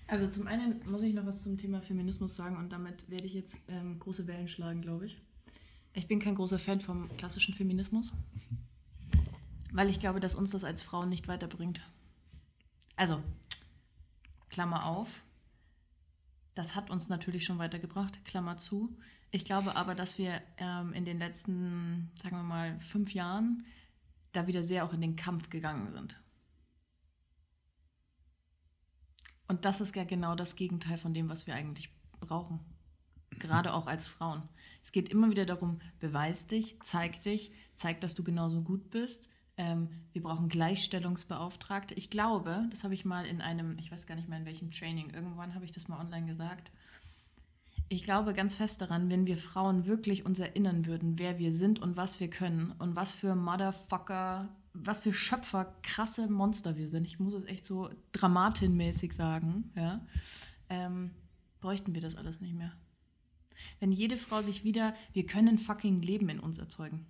Also 0.08 0.28
zum 0.28 0.48
einen 0.48 0.82
muss 0.90 1.04
ich 1.04 1.14
noch 1.14 1.26
was 1.26 1.42
zum 1.42 1.56
Thema 1.58 1.82
Feminismus 1.82 2.36
sagen 2.36 2.58
und 2.58 2.74
damit 2.74 3.10
werde 3.10 3.28
ich 3.28 3.34
jetzt 3.34 3.62
ähm, 3.68 3.98
große 4.00 4.28
Wellen 4.28 4.48
schlagen, 4.48 4.82
glaube 4.82 5.06
ich. 5.06 5.22
Ich 5.94 6.08
bin 6.08 6.20
kein 6.20 6.36
großer 6.36 6.60
Fan 6.60 6.80
vom 6.80 7.10
klassischen 7.18 7.54
Feminismus, 7.54 8.14
weil 9.72 9.90
ich 9.90 10.00
glaube, 10.00 10.20
dass 10.20 10.36
uns 10.36 10.52
das 10.52 10.64
als 10.64 10.82
Frauen 10.82 11.10
nicht 11.10 11.28
weiterbringt. 11.28 11.82
Also, 12.96 13.22
Klammer 14.50 14.86
auf, 14.86 15.22
das 16.56 16.76
hat 16.76 16.90
uns 16.90 17.10
natürlich 17.10 17.46
schon 17.46 17.58
weitergebracht, 17.58 18.24
Klammer 18.26 18.58
zu. 18.58 18.98
Ich 19.32 19.46
glaube 19.46 19.76
aber, 19.76 19.96
dass 19.96 20.18
wir 20.18 20.42
ähm, 20.58 20.94
in 20.94 21.06
den 21.06 21.20
letzten, 21.20 22.12
sagen 22.22 22.36
wir 22.36 22.44
mal, 22.44 22.80
fünf 22.80 23.14
Jahren 23.14 23.66
da 24.34 24.48
wieder 24.48 24.64
sehr 24.64 24.86
auch 24.86 24.94
in 24.94 25.02
den 25.02 25.16
Kampf 25.16 25.50
gegangen 25.50 25.92
sind. 25.94 26.22
Und 29.48 29.66
das 29.66 29.82
ist 29.82 29.96
ja 29.96 30.06
genau 30.06 30.36
das 30.36 30.56
Gegenteil 30.56 30.98
von 30.98 31.14
dem, 31.14 31.28
was 31.28 31.48
wir 31.48 31.56
eigentlich 31.56 31.90
brauchen. 32.22 32.60
Gerade 33.32 33.74
auch 33.74 33.88
als 33.88 34.08
Frauen. 34.08 34.44
Es 34.82 34.92
geht 34.92 35.10
immer 35.10 35.30
wieder 35.30 35.46
darum, 35.46 35.80
beweis 36.00 36.48
dich, 36.48 36.78
zeig 36.82 37.22
dich, 37.22 37.52
zeig, 37.76 38.02
dass 38.02 38.16
du 38.16 38.24
genauso 38.24 38.62
gut 38.62 38.90
bist. 38.90 39.30
Ähm, 39.58 39.90
wir 40.14 40.24
brauchen 40.24 40.50
Gleichstellungsbeauftragte. 40.50 41.94
Ich 41.94 42.10
glaube, 42.10 42.66
das 42.72 42.84
habe 42.84 42.94
ich 42.94 43.06
mal 43.06 43.26
in 43.26 43.42
einem, 43.42 43.78
ich 43.78 43.92
weiß 43.92 44.08
gar 44.08 44.16
nicht 44.16 44.28
mehr 44.28 44.40
in 44.40 44.46
welchem 44.46 44.72
Training, 44.72 45.12
irgendwann 45.12 45.54
habe 45.54 45.66
ich 45.66 45.72
das 45.72 45.88
mal 45.88 46.00
online 46.00 46.26
gesagt. 46.26 46.72
Ich 47.90 48.04
glaube 48.04 48.34
ganz 48.34 48.56
fest 48.56 48.82
daran, 48.82 49.10
wenn 49.10 49.28
wir 49.28 49.36
Frauen 49.36 49.86
wirklich 49.86 50.26
uns 50.26 50.40
erinnern 50.40 50.86
würden, 50.86 51.20
wer 51.20 51.38
wir 51.40 51.52
sind 51.52 51.80
und 51.80 51.98
was 51.98 52.22
wir 52.22 52.30
können 52.30 52.74
und 52.80 52.96
was 52.96 53.14
für 53.14 53.36
Motherfucker, 53.36 54.48
was 54.74 55.02
für 55.02 55.14
Schöpfer, 55.14 55.76
krasse 55.84 56.28
Monster 56.30 56.78
wir 56.78 56.88
sind. 56.88 57.06
Ich 57.06 57.20
muss 57.20 57.34
es 57.34 57.44
echt 57.46 57.66
so 57.66 57.90
dramatinmäßig 58.14 59.12
sagen, 59.14 59.72
ja, 59.76 60.06
ähm, 60.70 61.12
bräuchten 61.60 61.94
wir 61.94 62.02
das 62.02 62.16
alles 62.16 62.40
nicht 62.40 62.56
mehr. 62.56 62.72
Wenn 63.80 63.92
jede 63.92 64.18
Frau 64.18 64.42
sich 64.42 64.64
wieder, 64.64 64.96
wir 65.14 65.26
können 65.26 65.58
fucking 65.58 66.02
Leben 66.02 66.30
in 66.30 66.40
uns 66.40 66.58
erzeugen. 66.58 67.06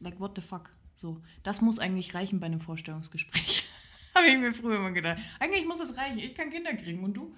Like, 0.00 0.20
what 0.20 0.32
the 0.36 0.42
fuck? 0.42 0.70
So, 0.94 1.20
das 1.42 1.60
muss 1.60 1.78
eigentlich 1.78 2.14
reichen 2.14 2.40
bei 2.40 2.46
einem 2.46 2.60
Vorstellungsgespräch. 2.60 3.64
Habe 4.14 4.26
ich 4.26 4.38
mir 4.38 4.52
früher 4.52 4.76
immer 4.76 4.92
gedacht. 4.92 5.18
Eigentlich 5.40 5.66
muss 5.66 5.78
das 5.78 5.96
reichen. 5.96 6.18
Ich 6.18 6.34
kann 6.34 6.50
Kinder 6.50 6.74
kriegen 6.74 7.02
und 7.02 7.14
du? 7.14 7.34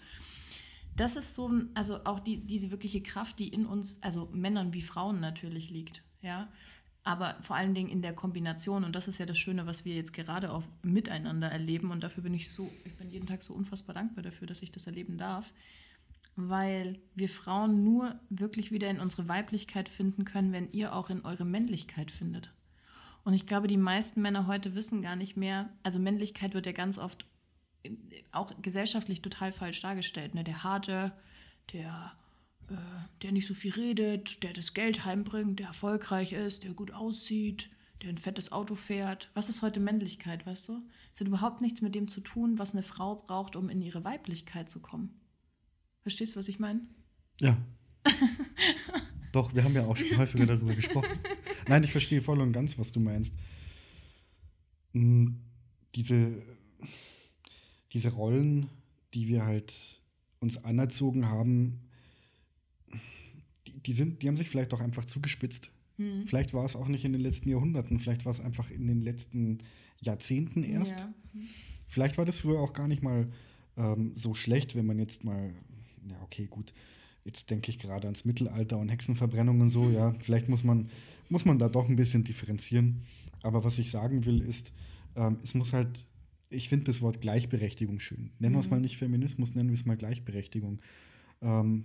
Das 0.97 1.17
ist 1.17 1.35
so, 1.35 1.51
also 1.75 2.05
auch 2.05 2.21
die, 2.21 2.39
diese 2.39 2.71
wirkliche 2.71 3.03
Kraft, 3.03 3.39
die 3.39 3.49
in 3.49 3.67
uns, 3.67 4.03
also 4.03 4.29
Männern 4.33 4.75
wie 4.75 4.83
Frauen 4.83 5.21
natürlich 5.21 5.71
liegt. 5.71 6.03
Ja, 6.23 6.49
aber 7.05 7.37
vor 7.43 7.57
allen 7.57 7.75
Dingen 7.75 7.91
in 7.91 8.01
der 8.01 8.15
Kombination 8.15 8.83
und 8.83 8.95
das 8.95 9.09
ist 9.09 9.19
ja 9.19 9.27
das 9.27 9.39
Schöne, 9.39 9.67
was 9.67 9.85
wir 9.85 9.95
jetzt 9.95 10.15
gerade 10.15 10.51
auch 10.51 10.65
miteinander 10.83 11.49
erleben 11.49 11.91
und 11.91 12.03
dafür 12.03 12.23
bin 12.23 12.33
ich 12.33 12.49
so, 12.49 12.73
ich 12.85 12.97
bin 12.97 13.11
jeden 13.11 13.27
Tag 13.27 13.43
so 13.43 13.53
unfassbar 13.53 13.95
dankbar 13.95 14.23
dafür, 14.23 14.47
dass 14.47 14.63
ich 14.63 14.73
das 14.73 14.87
erleben 14.87 15.19
darf 15.19 15.53
weil 16.37 16.99
wir 17.15 17.29
Frauen 17.29 17.85
nur 17.85 18.19
wirklich 18.29 18.73
wieder 18.73 18.91
in 18.91 19.01
unsere 19.01 19.29
Weiblichkeit 19.29 19.89
finden 19.89 20.25
können, 20.25 20.53
wenn 20.53 20.73
ihr 20.73 20.95
auch 20.95 21.11
in 21.11 21.25
eure 21.25 21.45
Männlichkeit 21.45 22.11
findet. 22.11 22.53
Und 23.25 23.35
ich 23.35 23.47
glaube, 23.47 23.69
die 23.69 23.77
meisten 23.77 24.21
Männer 24.21 24.47
heute 24.47 24.75
wissen 24.75 25.01
gar 25.01 25.17
nicht 25.17 25.37
mehr, 25.37 25.71
also 25.83 25.99
Männlichkeit 25.99 26.55
wird 26.55 26.67
ja 26.67 26.73
ganz 26.73 26.99
oft 26.99 27.27
auch 28.33 28.51
gesellschaftlich 28.61 29.23
total 29.23 29.53
falsch 29.53 29.81
dargestellt. 29.81 30.35
Ne? 30.35 30.45
Der 30.45 30.65
Harte, 30.65 31.13
der, 31.73 32.13
äh, 32.69 32.75
der 33.23 33.33
nicht 33.33 33.47
so 33.47 33.55
viel 33.55 33.73
redet, 33.73 34.43
der 34.43 34.53
das 34.53 34.75
Geld 34.75 35.05
heimbringt, 35.05 35.61
der 35.61 35.69
erfolgreich 35.69 36.33
ist, 36.33 36.65
der 36.65 36.73
gut 36.73 36.93
aussieht, 36.93 37.71
der 38.03 38.11
ein 38.11 38.19
fettes 38.19 38.53
Auto 38.53 38.75
fährt. 38.75 39.31
Was 39.35 39.49
ist 39.49 39.63
heute 39.63 39.81
Männlichkeit, 39.81 40.47
weißt 40.47 40.69
du? 40.69 40.83
Es 41.13 41.21
hat 41.21 41.29
überhaupt 41.29 41.61
nichts 41.61 41.81
mit 41.81 41.95
dem 41.95 42.09
zu 42.09 42.21
tun, 42.21 42.59
was 42.59 42.73
eine 42.73 42.83
Frau 42.83 43.17
braucht, 43.17 43.57
um 43.57 43.69
in 43.69 43.81
ihre 43.81 44.05
Weiblichkeit 44.05 44.69
zu 44.69 44.81
kommen. 44.81 45.21
Verstehst 46.05 46.35
du, 46.35 46.39
was 46.39 46.49
ich 46.49 46.59
meine? 46.59 46.83
Ja. 47.41 47.59
Doch, 49.33 49.55
wir 49.55 49.65
haben 49.65 49.75
ja 49.75 49.87
auch 49.87 49.97
schon 49.97 50.19
häufiger 50.19 50.45
darüber 50.45 50.75
gesprochen. 50.75 51.19
Nein, 51.67 51.83
ich 51.83 51.93
verstehe 51.93 52.21
voll 52.21 52.43
und 52.43 52.53
ganz, 52.53 52.79
was 52.79 52.93
du 52.93 53.01
meinst. 53.01 53.35
Hm, 54.93 55.41
diese, 55.95 56.43
diese 57.95 58.11
Rollen, 58.11 58.69
die 59.15 59.29
wir 59.29 59.47
halt 59.47 60.03
uns 60.41 60.63
anerzogen 60.63 61.27
haben, 61.31 61.81
die, 63.67 63.81
die, 63.81 63.93
sind, 63.95 64.23
die 64.23 64.29
haben 64.29 64.37
sich 64.37 64.51
vielleicht 64.51 64.75
auch 64.75 64.81
einfach 64.81 65.07
zugespitzt. 65.07 65.71
Mhm. 65.97 66.27
Vielleicht 66.27 66.53
war 66.53 66.67
es 66.67 66.77
auch 66.77 66.89
nicht 66.89 67.07
in 67.07 67.13
den 67.13 67.23
letzten 67.23 67.49
Jahrhunderten, 67.49 67.99
vielleicht 67.99 68.27
war 68.27 68.31
es 68.31 68.41
einfach 68.41 68.71
in 68.71 68.87
den 68.87 69.01
letzten 69.01 69.59
Jahrzehnten 70.03 70.65
erst. 70.65 71.01
Ja. 71.01 71.15
Vielleicht 71.89 72.19
war 72.19 72.27
das 72.27 72.41
früher 72.41 72.61
auch 72.61 72.75
gar 72.75 72.89
nicht 72.89 73.03
mal 73.03 73.33
ähm, 73.77 74.13
so 74.15 74.35
schlecht, 74.35 74.75
wenn 74.75 74.87
man 74.87 74.99
jetzt 74.99 75.25
mal, 75.25 75.55
ja, 76.09 76.21
okay, 76.23 76.47
gut, 76.47 76.73
jetzt 77.25 77.51
denke 77.51 77.71
ich 77.71 77.79
gerade 77.79 78.07
ans 78.07 78.25
Mittelalter 78.25 78.79
und 78.79 78.89
Hexenverbrennung 78.89 79.61
und 79.61 79.69
so, 79.69 79.89
ja, 79.91 80.13
vielleicht 80.21 80.49
muss 80.49 80.65
man, 80.65 80.91
muss 81.29 81.45
man 81.45 81.59
da 81.59 81.69
doch 81.69 81.89
ein 81.89 81.97
bisschen 81.97 82.25
differenzieren. 82.25 83.03
Aber 83.43 83.65
was 83.65 83.79
ich 83.79 83.91
sagen 83.91 84.25
will, 84.25 84.41
ist, 84.41 84.73
ähm, 85.17 85.39
es 85.43 85.55
muss 85.55 85.73
halt, 85.73 86.07
ich 86.51 86.69
finde 86.69 86.85
das 86.85 87.03
Wort 87.03 87.21
Gleichberechtigung 87.21 88.01
schön. 88.01 88.31
Nennen 88.39 88.55
wir 88.55 88.61
es 88.61 88.67
mhm. 88.67 88.73
mal 88.73 88.81
nicht 88.81 88.97
Feminismus, 88.97 89.55
nennen 89.55 89.69
wir 89.69 89.75
es 89.75 89.85
mal 89.85 89.97
Gleichberechtigung. 89.97 90.81
Ähm, 91.43 91.85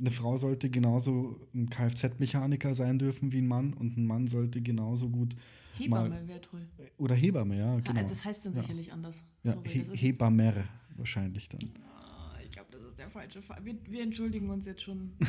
eine 0.00 0.10
Frau 0.10 0.36
sollte 0.36 0.70
genauso 0.70 1.40
ein 1.54 1.70
Kfz-Mechaniker 1.70 2.74
sein 2.74 2.98
dürfen 2.98 3.32
wie 3.32 3.38
ein 3.38 3.46
Mann 3.46 3.74
und 3.74 3.96
ein 3.96 4.06
Mann 4.06 4.26
sollte 4.26 4.60
genauso 4.60 5.08
gut. 5.08 5.36
Hebamme 5.78 6.26
wäre 6.26 6.40
toll. 6.40 6.66
Oder 6.98 7.14
Hebamme, 7.14 7.58
ja, 7.58 7.78
genau. 7.80 8.00
Ja, 8.00 8.06
das 8.06 8.24
heißt 8.24 8.46
dann 8.46 8.54
sicherlich 8.54 8.88
ja. 8.88 8.94
anders. 8.94 9.24
Sorry, 9.42 9.78
ja, 9.78 9.92
He 9.92 10.08
Hebammer 10.08 10.54
wahrscheinlich 10.96 11.48
dann. 11.48 11.60
Ah, 11.96 12.38
ich 12.42 12.50
glaube, 12.50 12.68
das 12.72 12.82
ist 12.94 12.98
der 13.00 13.10
falsche 13.10 13.42
Fall. 13.42 13.58
Wir, 13.64 13.74
wir 13.88 14.02
entschuldigen 14.02 14.50
uns 14.50 14.66
jetzt 14.66 14.82
schon. 14.82 15.12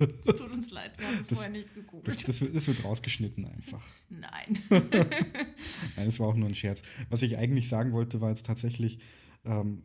Es 0.00 0.34
tut 0.34 0.50
uns 0.50 0.70
leid, 0.70 0.98
wir 0.98 1.06
haben 1.06 1.18
es 1.20 1.28
vorher 1.28 1.50
nicht 1.50 1.74
gegoogelt. 1.74 2.06
Das, 2.06 2.24
das, 2.24 2.40
wird, 2.40 2.56
das, 2.56 2.66
wird 2.68 2.82
rausgeschnitten 2.84 3.44
einfach. 3.44 3.86
Nein. 4.08 4.58
Nein, 4.70 6.06
das 6.06 6.18
war 6.18 6.28
auch 6.28 6.36
nur 6.36 6.48
ein 6.48 6.54
Scherz. 6.54 6.82
Was 7.10 7.20
ich 7.20 7.36
eigentlich 7.36 7.68
sagen 7.68 7.92
wollte, 7.92 8.22
war 8.22 8.30
jetzt 8.30 8.46
tatsächlich, 8.46 8.98
ähm, 9.44 9.82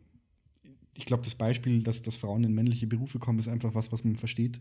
ich 0.96 1.04
glaube, 1.04 1.22
das 1.22 1.34
Beispiel, 1.34 1.82
dass, 1.82 2.00
dass 2.00 2.16
Frauen 2.16 2.44
in 2.44 2.54
männliche 2.54 2.86
Berufe 2.86 3.18
kommen, 3.18 3.38
ist 3.40 3.48
einfach 3.48 3.74
was, 3.74 3.92
was 3.92 4.04
man 4.04 4.16
versteht. 4.16 4.58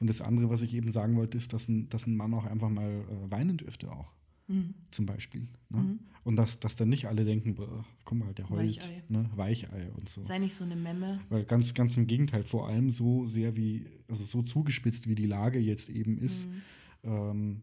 Und 0.00 0.06
das 0.06 0.20
andere, 0.20 0.50
was 0.50 0.60
ich 0.60 0.74
eben 0.74 0.92
sagen 0.92 1.16
wollte, 1.16 1.38
ist, 1.38 1.54
dass 1.54 1.66
ein, 1.66 1.88
dass 1.88 2.06
ein 2.06 2.14
Mann 2.14 2.34
auch 2.34 2.44
einfach 2.44 2.68
mal 2.68 2.90
äh, 2.90 3.30
weinen 3.30 3.56
dürfte 3.56 3.90
auch. 3.90 4.12
Mhm. 4.50 4.74
Zum 4.90 5.06
Beispiel. 5.06 5.46
Ne? 5.68 5.78
Mhm. 5.78 6.00
Und 6.24 6.36
dass, 6.36 6.60
dass 6.60 6.76
dann 6.76 6.88
nicht 6.88 7.06
alle 7.06 7.24
denken, 7.24 7.54
boah, 7.54 7.84
guck 8.04 8.18
mal, 8.18 8.34
der 8.34 8.48
heult, 8.50 8.76
Weichei. 8.76 9.02
Ne? 9.08 9.30
Weichei 9.36 9.90
und 9.92 10.08
so. 10.08 10.22
Sei 10.22 10.38
nicht 10.38 10.54
so 10.54 10.64
eine 10.64 10.76
Memme. 10.76 11.20
Weil 11.28 11.44
ganz, 11.44 11.72
ganz 11.72 11.96
im 11.96 12.06
Gegenteil, 12.06 12.42
vor 12.42 12.68
allem 12.68 12.90
so 12.90 13.26
sehr 13.26 13.56
wie, 13.56 13.86
also 14.08 14.24
so 14.24 14.42
zugespitzt, 14.42 15.08
wie 15.08 15.14
die 15.14 15.26
Lage 15.26 15.60
jetzt 15.60 15.88
eben 15.88 16.18
ist, 16.18 16.48
mhm. 16.48 16.62
ähm, 17.04 17.62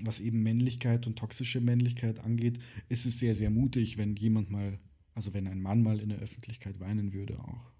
was 0.00 0.20
eben 0.20 0.42
Männlichkeit 0.42 1.06
und 1.06 1.16
toxische 1.16 1.60
Männlichkeit 1.60 2.18
angeht, 2.20 2.58
ist 2.88 3.06
es 3.06 3.18
sehr, 3.18 3.34
sehr 3.34 3.50
mutig, 3.50 3.96
wenn 3.96 4.16
jemand 4.16 4.50
mal, 4.50 4.78
also 5.14 5.32
wenn 5.32 5.46
ein 5.46 5.60
Mann 5.60 5.82
mal 5.82 6.00
in 6.00 6.08
der 6.08 6.18
Öffentlichkeit 6.18 6.80
weinen 6.80 7.12
würde 7.12 7.38
auch. 7.38 7.70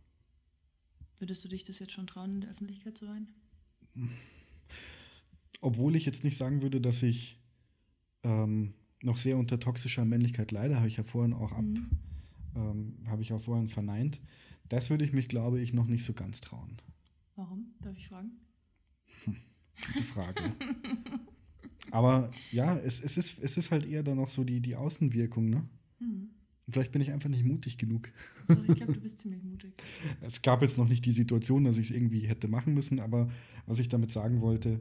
Würdest 1.18 1.44
du 1.44 1.48
dich 1.48 1.64
das 1.64 1.78
jetzt 1.80 1.92
schon 1.92 2.06
trauen, 2.06 2.34
in 2.34 2.40
der 2.42 2.50
Öffentlichkeit 2.50 2.96
zu 2.96 3.06
weinen? 3.06 3.28
Obwohl 5.60 5.94
ich 5.96 6.06
jetzt 6.06 6.24
nicht 6.24 6.36
sagen 6.36 6.62
würde, 6.62 6.80
dass 6.80 7.02
ich 7.02 7.39
ähm, 8.22 8.74
noch 9.02 9.16
sehr 9.16 9.38
unter 9.38 9.58
toxischer 9.58 10.04
Männlichkeit 10.04 10.52
leide, 10.52 10.76
habe 10.76 10.88
ich 10.88 10.96
ja 10.96 11.04
vorhin 11.04 11.32
auch 11.32 11.52
ab, 11.52 11.62
mhm. 11.62 11.90
ähm, 12.54 12.96
habe 13.06 13.22
ich 13.22 13.32
auch 13.32 13.40
vorhin 13.40 13.68
verneint. 13.68 14.20
Das 14.68 14.90
würde 14.90 15.04
ich 15.04 15.12
mich, 15.12 15.28
glaube 15.28 15.60
ich, 15.60 15.72
noch 15.72 15.86
nicht 15.86 16.04
so 16.04 16.12
ganz 16.12 16.40
trauen. 16.40 16.80
Warum? 17.36 17.72
Darf 17.80 17.96
ich 17.96 18.08
fragen? 18.08 18.32
Hm, 19.24 19.36
gute 19.92 20.04
Frage. 20.04 20.42
Aber 21.90 22.30
ja, 22.52 22.76
es, 22.78 23.02
es, 23.02 23.16
ist, 23.16 23.38
es 23.40 23.56
ist 23.56 23.70
halt 23.70 23.86
eher 23.86 24.02
dann 24.02 24.16
noch 24.16 24.28
so 24.28 24.44
die, 24.44 24.60
die 24.60 24.76
Außenwirkung, 24.76 25.48
ne? 25.48 25.68
Mhm. 25.98 26.30
Vielleicht 26.68 26.92
bin 26.92 27.02
ich 27.02 27.10
einfach 27.10 27.28
nicht 27.28 27.44
mutig 27.44 27.78
genug. 27.78 28.12
So, 28.46 28.62
ich 28.68 28.76
glaube, 28.76 28.92
du 28.92 29.00
bist 29.00 29.20
ziemlich 29.20 29.42
mutig. 29.42 29.72
Es 30.20 30.42
gab 30.42 30.62
jetzt 30.62 30.78
noch 30.78 30.88
nicht 30.88 31.04
die 31.04 31.12
Situation, 31.12 31.64
dass 31.64 31.78
ich 31.78 31.90
es 31.90 31.96
irgendwie 31.96 32.20
hätte 32.20 32.46
machen 32.46 32.74
müssen, 32.74 33.00
aber 33.00 33.28
was 33.66 33.78
ich 33.78 33.88
damit 33.88 34.10
sagen 34.12 34.40
wollte, 34.40 34.80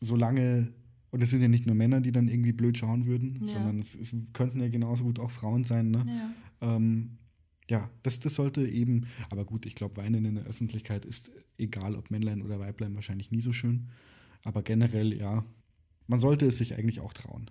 solange 0.00 0.72
und 1.10 1.22
es 1.22 1.30
sind 1.30 1.42
ja 1.42 1.48
nicht 1.48 1.66
nur 1.66 1.74
Männer, 1.74 2.00
die 2.00 2.12
dann 2.12 2.28
irgendwie 2.28 2.52
blöd 2.52 2.78
schauen 2.78 3.06
würden, 3.06 3.40
ja. 3.40 3.46
sondern 3.46 3.78
es, 3.80 3.94
es, 3.94 4.14
könnten 4.32 4.60
ja 4.60 4.68
genauso 4.68 5.04
gut 5.04 5.18
auch 5.18 5.30
Frauen 5.30 5.64
sein. 5.64 5.90
Ne? 5.90 6.04
Ja, 6.06 6.76
ähm, 6.76 7.18
ja 7.68 7.90
das, 8.02 8.20
das 8.20 8.34
sollte 8.34 8.66
eben, 8.66 9.06
aber 9.28 9.44
gut, 9.44 9.66
ich 9.66 9.74
glaube, 9.74 9.96
Weinen 9.96 10.24
in 10.24 10.36
der 10.36 10.44
Öffentlichkeit 10.44 11.04
ist 11.04 11.32
egal, 11.58 11.96
ob 11.96 12.10
Männlein 12.10 12.42
oder 12.42 12.60
Weiblein, 12.60 12.94
wahrscheinlich 12.94 13.30
nie 13.32 13.40
so 13.40 13.52
schön. 13.52 13.88
Aber 14.44 14.62
generell, 14.62 15.12
ja, 15.12 15.44
man 16.06 16.20
sollte 16.20 16.46
es 16.46 16.58
sich 16.58 16.74
eigentlich 16.74 17.00
auch 17.00 17.12
trauen. 17.12 17.50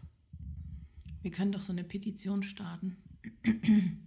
Wir 1.22 1.32
können 1.32 1.52
doch 1.52 1.62
so 1.62 1.74
eine 1.74 1.84
Petition 1.84 2.44
starten. 2.44 2.98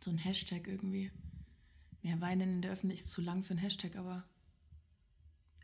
so 0.00 0.10
ein 0.10 0.18
Hashtag 0.18 0.66
irgendwie. 0.66 1.12
Mehr 2.02 2.20
Weinen 2.20 2.56
in 2.56 2.62
der 2.62 2.72
Öffentlichkeit 2.72 3.06
ist 3.06 3.12
zu 3.12 3.22
lang 3.22 3.42
für 3.42 3.54
ein 3.54 3.58
Hashtag, 3.58 3.96
aber 3.96 4.24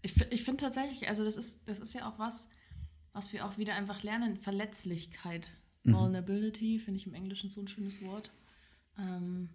ich, 0.02 0.18
ich 0.30 0.44
finde 0.44 0.62
tatsächlich, 0.62 1.08
also 1.08 1.24
das 1.24 1.36
ist, 1.36 1.68
das 1.68 1.80
ist 1.80 1.94
ja 1.94 2.08
auch 2.08 2.18
was, 2.18 2.48
was 3.12 3.32
wir 3.32 3.46
auch 3.46 3.58
wieder 3.58 3.74
einfach 3.74 4.02
lernen, 4.02 4.36
Verletzlichkeit. 4.36 5.52
Mhm. 5.82 5.94
Vulnerability, 5.94 6.78
finde 6.78 6.98
ich 7.00 7.06
im 7.06 7.14
Englischen 7.14 7.50
so 7.50 7.60
ein 7.60 7.68
schönes 7.68 8.02
Wort. 8.02 8.32
Ähm, 8.98 9.50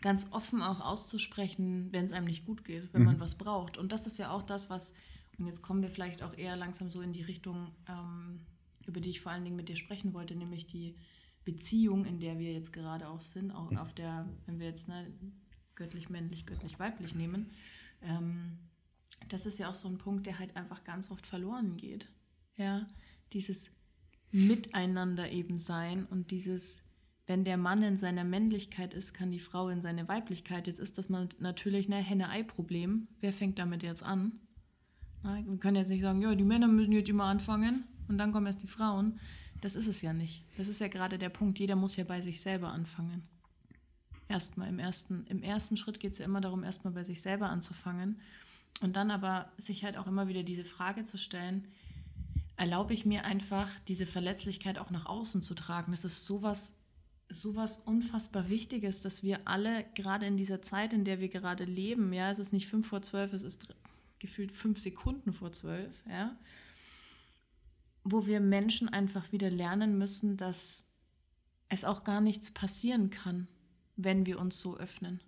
ganz 0.00 0.28
offen 0.30 0.62
auch 0.62 0.80
auszusprechen, 0.80 1.88
wenn 1.92 2.06
es 2.06 2.12
einem 2.12 2.26
nicht 2.26 2.46
gut 2.46 2.64
geht, 2.64 2.92
wenn 2.92 3.02
mhm. 3.02 3.06
man 3.06 3.20
was 3.20 3.36
braucht. 3.36 3.78
Und 3.78 3.92
das 3.92 4.06
ist 4.06 4.18
ja 4.18 4.30
auch 4.30 4.42
das, 4.42 4.70
was, 4.70 4.94
und 5.38 5.46
jetzt 5.46 5.62
kommen 5.62 5.82
wir 5.82 5.90
vielleicht 5.90 6.22
auch 6.22 6.36
eher 6.36 6.56
langsam 6.56 6.90
so 6.90 7.00
in 7.00 7.12
die 7.12 7.22
Richtung, 7.22 7.70
ähm, 7.88 8.46
über 8.86 9.00
die 9.00 9.10
ich 9.10 9.20
vor 9.20 9.32
allen 9.32 9.44
Dingen 9.44 9.56
mit 9.56 9.68
dir 9.68 9.76
sprechen 9.76 10.14
wollte, 10.14 10.36
nämlich 10.36 10.66
die 10.66 10.96
Beziehung, 11.44 12.04
in 12.04 12.20
der 12.20 12.38
wir 12.38 12.52
jetzt 12.52 12.72
gerade 12.72 13.08
auch 13.08 13.20
sind, 13.20 13.50
auch 13.50 13.70
mhm. 13.70 13.78
auf 13.78 13.92
der, 13.92 14.28
wenn 14.46 14.58
wir 14.58 14.66
jetzt 14.66 14.88
ne, 14.88 15.12
göttlich-männlich, 15.74 16.46
göttlich-weiblich 16.46 17.14
nehmen. 17.14 17.50
Ähm, 18.02 18.58
das 19.28 19.46
ist 19.46 19.58
ja 19.58 19.70
auch 19.70 19.74
so 19.74 19.88
ein 19.88 19.98
Punkt, 19.98 20.26
der 20.26 20.38
halt 20.38 20.56
einfach 20.56 20.84
ganz 20.84 21.10
oft 21.10 21.26
verloren 21.26 21.76
geht 21.76 22.08
ja, 22.56 22.86
dieses 23.32 23.72
Miteinander 24.30 25.30
eben 25.30 25.58
sein 25.58 26.06
und 26.06 26.30
dieses, 26.30 26.82
wenn 27.26 27.44
der 27.44 27.56
Mann 27.56 27.82
in 27.82 27.96
seiner 27.96 28.24
Männlichkeit 28.24 28.94
ist, 28.94 29.14
kann 29.14 29.30
die 29.30 29.38
Frau 29.38 29.68
in 29.68 29.80
seine 29.80 30.08
Weiblichkeit. 30.08 30.66
Jetzt 30.66 30.80
ist 30.80 30.98
das 30.98 31.08
natürlich 31.08 31.88
ein 31.88 32.02
Henne-Ei-Problem. 32.02 33.08
Wer 33.20 33.32
fängt 33.32 33.58
damit 33.58 33.82
jetzt 33.82 34.02
an? 34.02 34.40
Na, 35.22 35.36
wir 35.44 35.58
können 35.58 35.76
jetzt 35.76 35.88
nicht 35.88 36.02
sagen, 36.02 36.20
ja, 36.20 36.34
die 36.34 36.44
Männer 36.44 36.68
müssen 36.68 36.92
jetzt 36.92 37.08
immer 37.08 37.24
anfangen 37.24 37.84
und 38.08 38.18
dann 38.18 38.32
kommen 38.32 38.46
erst 38.46 38.62
die 38.62 38.68
Frauen. 38.68 39.18
Das 39.60 39.76
ist 39.76 39.86
es 39.86 40.02
ja 40.02 40.12
nicht. 40.12 40.44
Das 40.58 40.68
ist 40.68 40.80
ja 40.80 40.88
gerade 40.88 41.16
der 41.16 41.30
Punkt. 41.30 41.58
Jeder 41.58 41.76
muss 41.76 41.96
ja 41.96 42.04
bei 42.04 42.20
sich 42.20 42.40
selber 42.40 42.68
anfangen. 42.68 43.22
Erstmal 44.28 44.68
im 44.68 44.78
ersten, 44.78 45.26
im 45.28 45.42
ersten 45.42 45.76
Schritt 45.76 46.00
geht 46.00 46.12
es 46.12 46.18
ja 46.18 46.24
immer 46.24 46.40
darum, 46.40 46.64
erstmal 46.64 46.92
bei 46.92 47.04
sich 47.04 47.22
selber 47.22 47.48
anzufangen. 47.48 48.20
Und 48.80 48.96
dann 48.96 49.10
aber 49.10 49.52
sich 49.56 49.84
halt 49.84 49.96
auch 49.96 50.06
immer 50.06 50.28
wieder 50.28 50.42
diese 50.42 50.64
Frage 50.64 51.04
zu 51.04 51.16
stellen, 51.16 51.68
erlaube 52.56 52.94
ich 52.94 53.04
mir 53.04 53.24
einfach, 53.24 53.68
diese 53.88 54.06
Verletzlichkeit 54.06 54.78
auch 54.78 54.90
nach 54.90 55.06
außen 55.06 55.42
zu 55.42 55.54
tragen. 55.54 55.92
Das 55.92 56.04
ist 56.04 56.24
sowas, 56.24 56.78
sowas 57.28 57.78
unfassbar 57.78 58.48
Wichtiges, 58.48 59.02
dass 59.02 59.22
wir 59.22 59.46
alle 59.46 59.84
gerade 59.94 60.26
in 60.26 60.36
dieser 60.36 60.62
Zeit, 60.62 60.92
in 60.92 61.04
der 61.04 61.20
wir 61.20 61.28
gerade 61.28 61.64
leben, 61.64 62.12
ja, 62.12 62.30
es 62.30 62.38
ist 62.38 62.52
nicht 62.52 62.68
fünf 62.68 62.86
vor 62.86 63.02
zwölf, 63.02 63.32
es 63.32 63.42
ist 63.42 63.74
gefühlt 64.18 64.52
fünf 64.52 64.78
Sekunden 64.78 65.32
vor 65.32 65.52
zwölf, 65.52 65.92
ja, 66.08 66.36
wo 68.04 68.26
wir 68.26 68.40
Menschen 68.40 68.88
einfach 68.88 69.32
wieder 69.32 69.50
lernen 69.50 69.98
müssen, 69.98 70.36
dass 70.36 70.92
es 71.68 71.84
auch 71.84 72.04
gar 72.04 72.20
nichts 72.20 72.50
passieren 72.50 73.10
kann, 73.10 73.48
wenn 73.96 74.26
wir 74.26 74.38
uns 74.38 74.60
so 74.60 74.76
öffnen. 74.76 75.20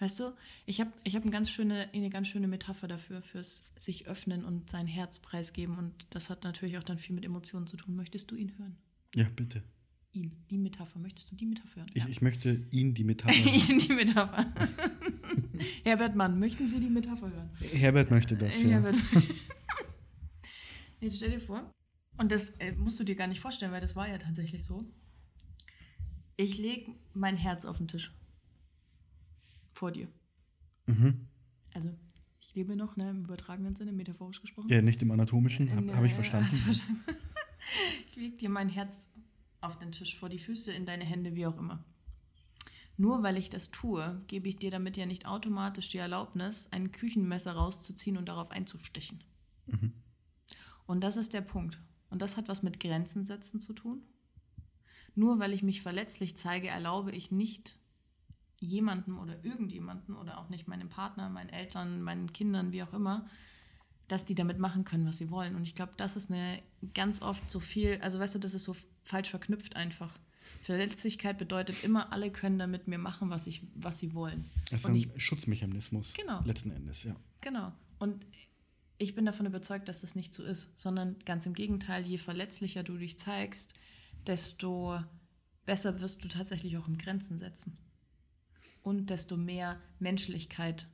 Weißt 0.00 0.18
du, 0.18 0.32
ich 0.64 0.80
habe 0.80 0.90
ich 1.04 1.14
hab 1.14 1.22
eine, 1.22 1.30
ganz 1.30 1.50
schöne, 1.50 1.86
eine 1.92 2.08
ganz 2.08 2.28
schöne 2.28 2.48
Metapher 2.48 2.88
dafür, 2.88 3.20
fürs 3.20 3.70
sich 3.76 4.06
öffnen 4.06 4.46
und 4.46 4.70
sein 4.70 4.86
Herz 4.86 5.18
preisgeben. 5.18 5.76
Und 5.76 6.06
das 6.08 6.30
hat 6.30 6.42
natürlich 6.42 6.78
auch 6.78 6.82
dann 6.82 6.96
viel 6.96 7.14
mit 7.14 7.24
Emotionen 7.24 7.66
zu 7.66 7.76
tun. 7.76 7.96
Möchtest 7.96 8.30
du 8.30 8.34
ihn 8.34 8.56
hören? 8.58 8.78
Ja, 9.14 9.26
bitte. 9.36 9.62
Ihn, 10.12 10.32
die 10.50 10.56
Metapher. 10.56 10.98
Möchtest 10.98 11.30
du 11.30 11.36
die 11.36 11.44
Metapher 11.44 11.76
hören? 11.76 11.90
Ich, 11.92 12.02
ja. 12.02 12.08
ich 12.08 12.22
möchte 12.22 12.66
ihn 12.70 12.94
die 12.94 13.04
Metapher 13.04 13.34
hören. 13.44 13.54
ihn 13.54 13.78
die 13.78 13.92
Metapher. 13.92 14.46
Herbert 15.84 16.16
Mann, 16.16 16.38
möchten 16.38 16.66
Sie 16.66 16.80
die 16.80 16.88
Metapher 16.88 17.30
hören? 17.30 17.50
Herbert 17.74 18.10
möchte 18.10 18.36
das, 18.36 18.62
ja. 18.62 18.70
Herbert. 18.70 18.96
Jetzt 21.00 21.18
stell 21.18 21.30
dir 21.30 21.40
vor, 21.40 21.70
und 22.16 22.32
das 22.32 22.50
äh, 22.58 22.72
musst 22.72 22.98
du 22.98 23.04
dir 23.04 23.16
gar 23.16 23.26
nicht 23.26 23.40
vorstellen, 23.40 23.72
weil 23.72 23.82
das 23.82 23.96
war 23.96 24.08
ja 24.08 24.16
tatsächlich 24.16 24.64
so. 24.64 24.82
Ich 26.36 26.56
lege 26.56 26.92
mein 27.12 27.36
Herz 27.36 27.66
auf 27.66 27.76
den 27.76 27.88
Tisch. 27.88 28.12
Vor 29.80 29.92
dir. 29.92 30.08
Mhm. 30.84 31.26
Also, 31.72 31.88
ich 32.38 32.54
lebe 32.54 32.76
noch, 32.76 32.98
ne, 32.98 33.08
im 33.08 33.24
übertragenen 33.24 33.74
Sinne, 33.76 33.92
metaphorisch 33.92 34.42
gesprochen. 34.42 34.68
Ja, 34.68 34.82
nicht 34.82 35.00
im 35.00 35.10
anatomischen, 35.10 35.74
habe 35.74 35.86
der- 35.86 35.96
hab 35.96 36.04
ich 36.04 36.12
verstanden. 36.12 36.50
verstanden. 36.50 37.02
ich 38.10 38.16
leg 38.16 38.36
dir 38.36 38.50
mein 38.50 38.68
Herz 38.68 39.08
auf 39.62 39.78
den 39.78 39.90
Tisch, 39.90 40.18
vor 40.18 40.28
die 40.28 40.38
Füße, 40.38 40.70
in 40.70 40.84
deine 40.84 41.04
Hände, 41.06 41.34
wie 41.34 41.46
auch 41.46 41.56
immer. 41.56 41.82
Nur 42.98 43.22
weil 43.22 43.38
ich 43.38 43.48
das 43.48 43.70
tue, 43.70 44.22
gebe 44.26 44.48
ich 44.48 44.58
dir 44.58 44.70
damit 44.70 44.98
ja 44.98 45.06
nicht 45.06 45.24
automatisch 45.24 45.88
die 45.88 45.96
Erlaubnis, 45.96 46.70
ein 46.72 46.92
Küchenmesser 46.92 47.52
rauszuziehen 47.52 48.18
und 48.18 48.28
darauf 48.28 48.50
einzustechen. 48.50 49.24
Und 50.84 51.00
das 51.00 51.16
ist 51.16 51.32
der 51.32 51.40
Punkt. 51.40 51.80
Und 52.10 52.20
das 52.20 52.36
hat 52.36 52.48
was 52.48 52.62
mit 52.62 52.80
Grenzen 52.80 53.24
setzen 53.24 53.62
zu 53.62 53.72
tun. 53.72 54.02
Nur 55.14 55.38
weil 55.38 55.54
ich 55.54 55.62
mich 55.62 55.80
verletzlich 55.80 56.36
zeige, 56.36 56.68
erlaube 56.68 57.12
ich 57.12 57.30
nicht 57.30 57.78
jemandem 58.60 59.18
oder 59.18 59.42
irgendjemanden 59.44 60.14
oder 60.14 60.38
auch 60.38 60.48
nicht 60.50 60.68
meinem 60.68 60.88
Partner, 60.88 61.28
meinen 61.28 61.48
Eltern, 61.48 62.02
meinen 62.02 62.32
Kindern, 62.32 62.72
wie 62.72 62.82
auch 62.82 62.92
immer, 62.92 63.26
dass 64.06 64.24
die 64.24 64.34
damit 64.34 64.58
machen 64.58 64.84
können, 64.84 65.06
was 65.06 65.16
sie 65.16 65.30
wollen. 65.30 65.54
Und 65.56 65.62
ich 65.62 65.74
glaube, 65.74 65.92
das 65.96 66.16
ist 66.16 66.30
eine 66.30 66.62
ganz 66.94 67.22
oft 67.22 67.50
so 67.50 67.58
viel, 67.58 67.98
also 68.02 68.18
weißt 68.18 68.34
du, 68.34 68.38
das 68.38 68.54
ist 68.54 68.64
so 68.64 68.76
falsch 69.02 69.30
verknüpft 69.30 69.76
einfach. 69.76 70.12
Verletzlichkeit 70.62 71.38
bedeutet 71.38 71.84
immer, 71.84 72.12
alle 72.12 72.30
können 72.30 72.58
damit 72.58 72.86
mir 72.86 72.98
machen, 72.98 73.30
was, 73.30 73.46
ich, 73.46 73.62
was 73.74 73.98
sie 73.98 74.14
wollen. 74.14 74.50
Das 74.70 74.80
ist 74.80 74.86
Und 74.86 74.92
ein 74.92 74.96
ich, 74.96 75.22
Schutzmechanismus 75.22 76.12
Genau. 76.14 76.42
letzten 76.44 76.70
Endes, 76.70 77.04
ja. 77.04 77.16
genau. 77.40 77.72
Und 77.98 78.26
ich 78.98 79.14
bin 79.14 79.24
davon 79.24 79.46
überzeugt, 79.46 79.88
dass 79.88 80.02
das 80.02 80.14
nicht 80.14 80.34
so 80.34 80.42
ist, 80.42 80.78
sondern 80.78 81.16
ganz 81.24 81.46
im 81.46 81.54
Gegenteil, 81.54 82.06
je 82.06 82.18
verletzlicher 82.18 82.82
du 82.82 82.98
dich 82.98 83.16
zeigst, 83.16 83.74
desto 84.26 85.00
besser 85.64 86.00
wirst 86.00 86.22
du 86.24 86.28
tatsächlich 86.28 86.76
auch 86.76 86.88
im 86.88 86.98
Grenzen 86.98 87.38
setzen. 87.38 87.78
Und 88.82 89.10
desto 89.10 89.36
mehr 89.36 89.78
Menschlichkeit 89.98 90.86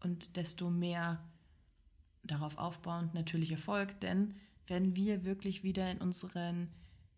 und 0.00 0.36
desto 0.36 0.70
mehr 0.70 1.22
darauf 2.24 2.58
aufbauend 2.58 3.14
natürlich 3.14 3.52
Erfolg. 3.52 4.00
Denn 4.00 4.34
wenn 4.66 4.96
wir 4.96 5.24
wirklich 5.24 5.62
wieder 5.62 5.90
in, 5.90 5.98
unseren, 5.98 6.68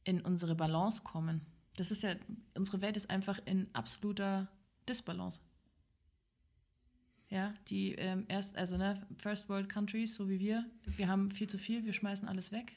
in 0.05 0.21
unsere 0.21 0.55
Balance 0.55 1.03
kommen, 1.03 1.41
das 1.77 1.91
ist 1.91 2.03
ja, 2.03 2.15
unsere 2.55 2.81
Welt 2.83 2.97
ist 2.97 3.11
einfach 3.11 3.41
in 3.47 3.69
absoluter 3.73 4.49
Disbalance. 4.89 5.41
Ja, 7.31 7.53
die 7.69 7.93
ähm, 7.95 8.27
erst, 8.29 8.57
also 8.57 8.77
ne, 8.77 8.95
First 9.17 9.49
World 9.49 9.69
Countries, 9.69 10.15
so 10.15 10.29
wie 10.29 10.39
wir, 10.39 10.65
wir 10.85 11.09
haben 11.09 11.31
viel 11.31 11.49
zu 11.49 11.59
viel, 11.59 11.85
wir 11.85 11.93
schmeißen 11.93 12.29
alles 12.29 12.53
weg. 12.53 12.77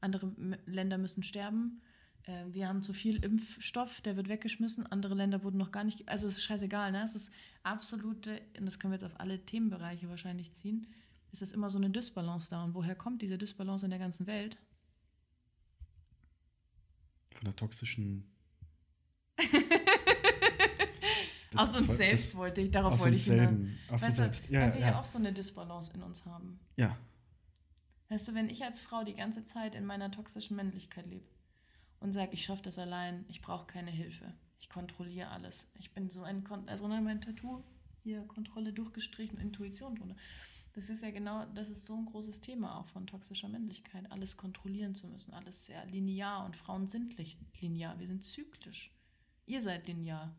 Andere 0.00 0.32
Länder 0.66 0.98
müssen 0.98 1.22
sterben. 1.22 1.80
Äh, 2.26 2.44
wir 2.48 2.68
haben 2.68 2.82
zu 2.82 2.92
viel 2.92 3.22
Impfstoff, 3.24 4.00
der 4.00 4.16
wird 4.16 4.28
weggeschmissen. 4.28 4.86
Andere 4.86 5.14
Länder 5.14 5.42
wurden 5.42 5.58
noch 5.58 5.70
gar 5.72 5.84
nicht. 5.84 6.08
Also 6.08 6.26
es 6.26 6.38
ist 6.38 6.44
scheißegal, 6.44 6.92
ne? 6.92 7.02
Es 7.02 7.14
ist 7.14 7.32
absolute, 7.62 8.40
und 8.58 8.66
das 8.66 8.78
können 8.78 8.92
wir 8.92 8.96
jetzt 8.96 9.04
auf 9.04 9.20
alle 9.20 9.44
Themenbereiche 9.44 10.08
wahrscheinlich 10.08 10.52
ziehen, 10.52 10.86
es 11.32 11.42
ist 11.42 11.52
immer 11.52 11.68
so 11.68 11.78
eine 11.78 11.90
Disbalance 11.90 12.48
da. 12.50 12.62
Und 12.62 12.74
woher 12.74 12.94
kommt 12.94 13.20
diese 13.20 13.36
Disbalance 13.36 13.84
in 13.86 13.90
der 13.90 13.98
ganzen 13.98 14.28
Welt? 14.28 14.56
Von 17.32 17.46
der 17.46 17.56
toxischen. 17.56 18.30
aus 21.56 21.76
uns 21.76 21.96
selbst 21.96 22.28
das- 22.28 22.36
wollte 22.36 22.60
ich, 22.60 22.70
darauf 22.70 23.00
wollte 23.00 23.16
ich 23.16 23.24
selben. 23.24 23.76
Aus 23.90 24.04
uns 24.04 24.14
selbst. 24.16 24.48
Ja, 24.48 24.60
weil 24.60 24.68
ja, 24.68 24.74
wir 24.74 24.80
ja 24.80 24.86
ja. 24.90 25.00
auch 25.00 25.04
so 25.04 25.18
eine 25.18 25.32
Disbalance 25.32 25.92
in 25.92 26.02
uns 26.02 26.24
haben. 26.24 26.60
ja. 26.76 26.96
Weißt 28.10 28.28
du, 28.28 28.34
wenn 28.34 28.50
ich 28.50 28.62
als 28.62 28.82
Frau 28.82 29.02
die 29.02 29.14
ganze 29.14 29.44
Zeit 29.44 29.74
in 29.74 29.86
meiner 29.86 30.10
toxischen 30.10 30.56
Männlichkeit 30.56 31.06
lebe 31.06 31.24
und 32.00 32.12
sage, 32.12 32.32
ich 32.32 32.44
schaffe 32.44 32.62
das 32.62 32.78
allein, 32.78 33.24
ich 33.28 33.40
brauche 33.40 33.66
keine 33.66 33.90
Hilfe, 33.90 34.32
ich 34.60 34.68
kontrolliere 34.68 35.28
alles, 35.30 35.68
ich 35.74 35.92
bin 35.92 36.10
so 36.10 36.22
ein, 36.22 36.44
Kon 36.44 36.68
also 36.68 36.88
ne, 36.88 37.00
mein 37.00 37.20
Tattoo, 37.20 37.62
hier 38.02 38.22
Kontrolle 38.22 38.72
durchgestrichen, 38.72 39.38
Intuition 39.38 39.96
drunter. 39.96 40.16
Das 40.74 40.90
ist 40.90 41.02
ja 41.02 41.10
genau, 41.10 41.46
das 41.54 41.70
ist 41.70 41.86
so 41.86 41.96
ein 41.96 42.06
großes 42.06 42.40
Thema 42.40 42.78
auch 42.78 42.86
von 42.86 43.06
toxischer 43.06 43.48
Männlichkeit, 43.48 44.10
alles 44.10 44.36
kontrollieren 44.36 44.94
zu 44.94 45.06
müssen, 45.06 45.32
alles 45.32 45.66
sehr 45.66 45.86
linear 45.86 46.44
und 46.44 46.56
Frauen 46.56 46.86
sind 46.86 47.16
nicht 47.18 47.38
linear, 47.60 47.98
wir 48.00 48.08
sind 48.08 48.24
zyklisch. 48.24 48.90
Ihr 49.46 49.60
seid 49.60 49.86
linear 49.86 50.34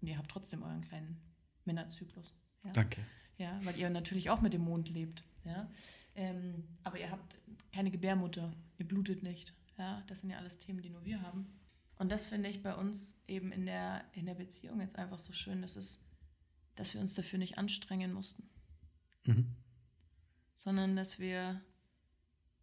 und 0.00 0.08
ihr 0.08 0.18
habt 0.18 0.30
trotzdem 0.30 0.62
euren 0.62 0.82
kleinen 0.82 1.18
Männerzyklus. 1.64 2.36
Ja? 2.64 2.72
Danke. 2.72 3.00
ja, 3.38 3.58
weil 3.64 3.78
ihr 3.78 3.88
natürlich 3.88 4.28
auch 4.28 4.42
mit 4.42 4.52
dem 4.52 4.62
Mond 4.62 4.90
lebt, 4.90 5.24
ja. 5.44 5.70
Ähm, 6.14 6.64
aber 6.84 6.98
ihr 6.98 7.10
habt 7.10 7.36
keine 7.72 7.90
Gebärmutter, 7.90 8.52
ihr 8.76 8.86
blutet 8.86 9.22
nicht, 9.22 9.54
ja. 9.78 10.02
Das 10.06 10.20
sind 10.20 10.30
ja 10.30 10.38
alles 10.38 10.58
Themen, 10.58 10.82
die 10.82 10.90
nur 10.90 11.04
wir 11.04 11.22
haben. 11.22 11.46
Und 11.96 12.12
das 12.12 12.26
finde 12.26 12.48
ich 12.48 12.62
bei 12.62 12.74
uns 12.74 13.20
eben 13.26 13.50
in 13.52 13.66
der, 13.66 14.04
in 14.12 14.26
der 14.26 14.34
Beziehung 14.34 14.80
jetzt 14.80 14.96
einfach 14.96 15.18
so 15.18 15.32
schön, 15.32 15.62
dass, 15.62 15.74
es, 15.76 16.00
dass 16.76 16.94
wir 16.94 17.00
uns 17.00 17.14
dafür 17.14 17.38
nicht 17.38 17.58
anstrengen 17.58 18.12
mussten, 18.12 18.48
Mhm. 19.26 19.56
sondern 20.56 20.94
dass 20.96 21.18
wir, 21.18 21.60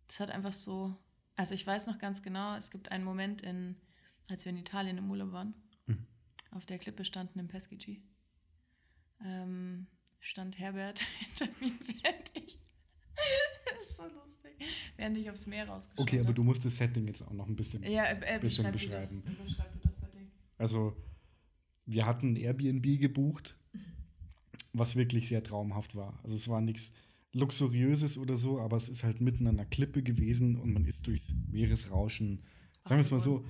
das 0.07 0.19
hat 0.21 0.31
einfach 0.31 0.53
so, 0.53 0.95
also 1.35 1.53
ich 1.53 1.67
weiß 1.67 1.87
noch 1.87 1.99
ganz 1.99 2.21
genau, 2.23 2.55
es 2.55 2.71
gibt 2.71 2.91
einen 2.91 3.03
Moment, 3.03 3.41
in, 3.41 3.75
als 4.29 4.45
wir 4.45 4.51
in 4.51 4.57
Italien 4.57 4.97
im 4.97 5.11
Urlaub 5.11 5.31
waren, 5.33 5.53
Mhm. 5.85 6.07
auf 6.51 6.65
der 6.65 6.79
Klippe 6.79 7.03
standen 7.03 7.39
im 7.39 7.47
Peschici, 7.49 8.01
ähm, 9.23 9.87
stand 10.21 10.57
Herbert 10.57 10.99
hinter 11.19 11.47
mir, 11.59 11.73
ich, 12.35 12.57
das 13.65 13.81
ist 13.89 13.97
so 13.97 14.03
lustig, 14.07 14.24
während 14.97 15.17
ich 15.17 15.29
aufs 15.29 15.45
Meer 15.45 15.67
rausgeschaut 15.67 16.01
Okay, 16.01 16.19
aber 16.19 16.33
du 16.33 16.43
musst 16.43 16.65
das 16.65 16.77
Setting 16.77 17.07
jetzt 17.07 17.21
auch 17.21 17.33
noch 17.33 17.47
ein 17.47 17.55
bisschen. 17.55 17.83
ja, 17.83 18.05
äh, 18.05 18.35
äh, 18.35 18.39
bisschen 18.39 18.71
beschreib 18.71 18.73
du 18.73 18.89
das, 18.89 19.09
beschreiben. 19.09 19.37
beschreib 19.43 19.73
du 19.73 19.79
das 19.87 19.99
Setting. 19.99 20.21
Also, 20.57 20.95
wir 21.85 22.05
hatten 22.05 22.33
ein 22.33 22.35
Airbnb 22.37 22.99
gebucht, 22.99 23.57
was 24.73 24.95
wirklich 24.95 25.27
sehr 25.27 25.43
traumhaft 25.43 25.95
war. 25.95 26.17
Also, 26.23 26.35
es 26.35 26.47
war 26.47 26.61
nichts 26.61 26.91
Luxuriöses 27.33 28.17
oder 28.17 28.37
so, 28.37 28.59
aber 28.59 28.77
es 28.77 28.87
ist 28.87 29.03
halt 29.03 29.19
mitten 29.19 29.47
an 29.47 29.59
einer 29.59 29.65
Klippe 29.65 30.01
gewesen 30.01 30.55
und 30.55 30.71
man 30.73 30.85
ist 30.85 31.05
durchs 31.05 31.33
Meeresrauschen, 31.51 32.43
sagen 32.85 32.97
wir 32.97 33.01
es 33.05 33.11
mal 33.11 33.19
so, 33.19 33.43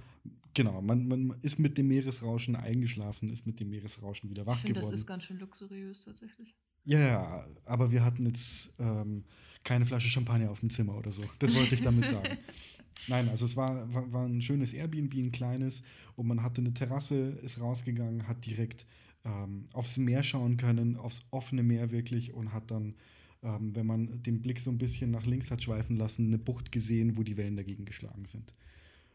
genau, 0.56 0.82
man, 0.82 1.08
man 1.08 1.36
ist 1.44 1.60
mit 1.60 1.78
dem 1.78 1.90
Meeresrauschen 1.90 2.56
eingeschlafen, 2.56 3.30
ist 3.30 3.46
mit 3.46 3.60
dem 3.60 3.70
Meeresrauschen 3.70 4.30
wieder 4.32 4.48
wach 4.48 4.56
Ich 4.56 4.62
finde, 4.62 4.74
das 4.74 4.86
geworden. 4.86 4.96
ist 4.96 5.06
ganz 5.06 5.24
schön 5.26 5.38
luxuriös 5.38 6.02
tatsächlich. 6.04 6.56
Ja, 6.86 7.00
ja, 7.00 7.46
aber 7.66 7.92
wir 7.92 8.06
hatten 8.06 8.26
jetzt 8.26 8.74
ähm, 8.80 9.24
keine 9.64 9.86
Flasche 9.86 10.08
Champagner 10.08 10.52
auf 10.52 10.60
dem 10.60 10.70
Zimmer 10.70 10.96
oder 10.96 11.12
so. 11.12 11.24
Das 11.40 11.54
wollte 11.56 11.76
ich 11.76 11.82
damit 11.82 12.06
sagen. 12.06 12.38
Nein, 13.08 13.30
also 13.30 13.46
es 13.46 13.58
war, 13.58 13.94
war, 13.94 14.12
war 14.12 14.26
ein 14.26 14.42
schönes 14.42 14.74
Airbnb, 14.74 15.14
ein 15.16 15.32
kleines, 15.32 15.84
und 16.16 16.28
man 16.28 16.42
hatte 16.42 16.62
eine 16.62 16.74
Terrasse, 16.74 17.38
ist 17.44 17.60
rausgegangen, 17.60 18.28
hat 18.28 18.46
direkt 18.46 18.86
ähm, 19.26 19.66
aufs 19.74 19.98
Meer 19.98 20.24
schauen 20.24 20.58
können, 20.58 20.96
aufs 20.96 21.26
offene 21.32 21.64
Meer 21.64 21.92
wirklich 21.92 22.34
und 22.34 22.54
hat 22.54 22.72
dann, 22.72 22.96
ähm, 23.44 23.76
wenn 23.76 23.86
man 23.86 24.24
den 24.24 24.42
Blick 24.42 24.60
so 24.60 24.72
ein 24.72 24.78
bisschen 24.78 25.12
nach 25.12 25.26
links 25.26 25.52
hat 25.52 25.62
schweifen 25.64 25.98
lassen, 25.98 26.28
eine 26.28 26.38
Bucht 26.38 26.72
gesehen, 26.72 27.18
wo 27.18 27.24
die 27.24 27.38
Wellen 27.38 27.58
dagegen 27.58 27.86
geschlagen 27.86 28.26
sind. 28.26 28.54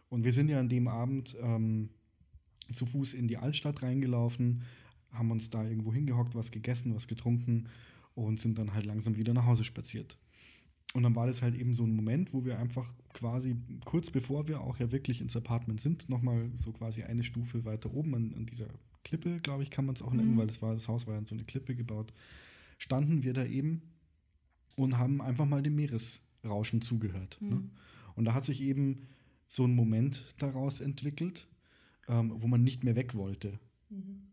Und 0.08 0.24
wir 0.24 0.32
sind 0.32 0.48
ja 0.48 0.58
an 0.58 0.68
dem 0.68 0.88
Abend 0.88 1.36
ähm, 1.40 1.90
zu 2.70 2.86
Fuß 2.86 3.14
in 3.14 3.28
die 3.28 3.38
Altstadt 3.38 3.82
reingelaufen, 3.82 4.62
haben 5.12 5.30
uns 5.30 5.50
da 5.50 5.64
irgendwo 5.64 5.92
hingehockt, 5.92 6.34
was 6.34 6.50
gegessen, 6.50 6.94
was 6.94 7.08
getrunken 7.08 7.66
und 8.14 8.38
sind 8.38 8.58
dann 8.58 8.74
halt 8.74 8.86
langsam 8.86 9.16
wieder 9.16 9.32
nach 9.34 9.46
Hause 9.46 9.64
spaziert. 9.64 10.16
Und 10.92 11.04
dann 11.04 11.14
war 11.14 11.26
das 11.26 11.40
halt 11.42 11.56
eben 11.56 11.72
so 11.72 11.84
ein 11.84 11.94
Moment, 11.94 12.32
wo 12.34 12.44
wir 12.44 12.58
einfach 12.58 12.92
quasi 13.12 13.56
kurz 13.84 14.10
bevor 14.10 14.48
wir 14.48 14.60
auch 14.60 14.78
ja 14.80 14.90
wirklich 14.90 15.20
ins 15.20 15.36
Apartment 15.36 15.80
sind, 15.80 16.08
nochmal 16.08 16.50
so 16.54 16.72
quasi 16.72 17.02
eine 17.04 17.22
Stufe 17.22 17.64
weiter 17.64 17.92
oben 17.94 18.14
an, 18.14 18.34
an 18.34 18.46
dieser 18.46 18.66
Klippe, 19.04 19.38
glaube 19.40 19.62
ich, 19.62 19.70
kann 19.70 19.86
man 19.86 19.94
es 19.94 20.02
auch 20.02 20.12
nennen, 20.12 20.32
Mhm. 20.34 20.38
weil 20.38 20.46
das, 20.48 20.60
war, 20.62 20.72
das 20.72 20.88
Haus 20.88 21.06
war 21.06 21.14
ja 21.14 21.18
an 21.18 21.26
so 21.26 21.34
eine 21.34 21.44
Klippe 21.44 21.76
gebaut, 21.76 22.12
standen 22.76 23.22
wir 23.22 23.32
da 23.32 23.44
eben 23.44 23.82
und 24.76 24.98
haben 24.98 25.22
einfach 25.22 25.46
mal 25.46 25.62
dem 25.62 25.76
Meeresrauschen 25.76 26.82
zugehört. 26.82 27.38
Ne? 27.40 27.56
Mhm. 27.56 27.70
Und 28.16 28.24
da 28.24 28.34
hat 28.34 28.44
sich 28.44 28.60
eben 28.60 29.06
so 29.46 29.64
ein 29.64 29.74
Moment 29.74 30.34
daraus 30.38 30.80
entwickelt, 30.80 31.46
ähm, 32.08 32.32
wo 32.34 32.46
man 32.48 32.62
nicht 32.64 32.82
mehr 32.82 32.96
weg 32.96 33.14
wollte. 33.14 33.58
Mhm. 33.90 34.29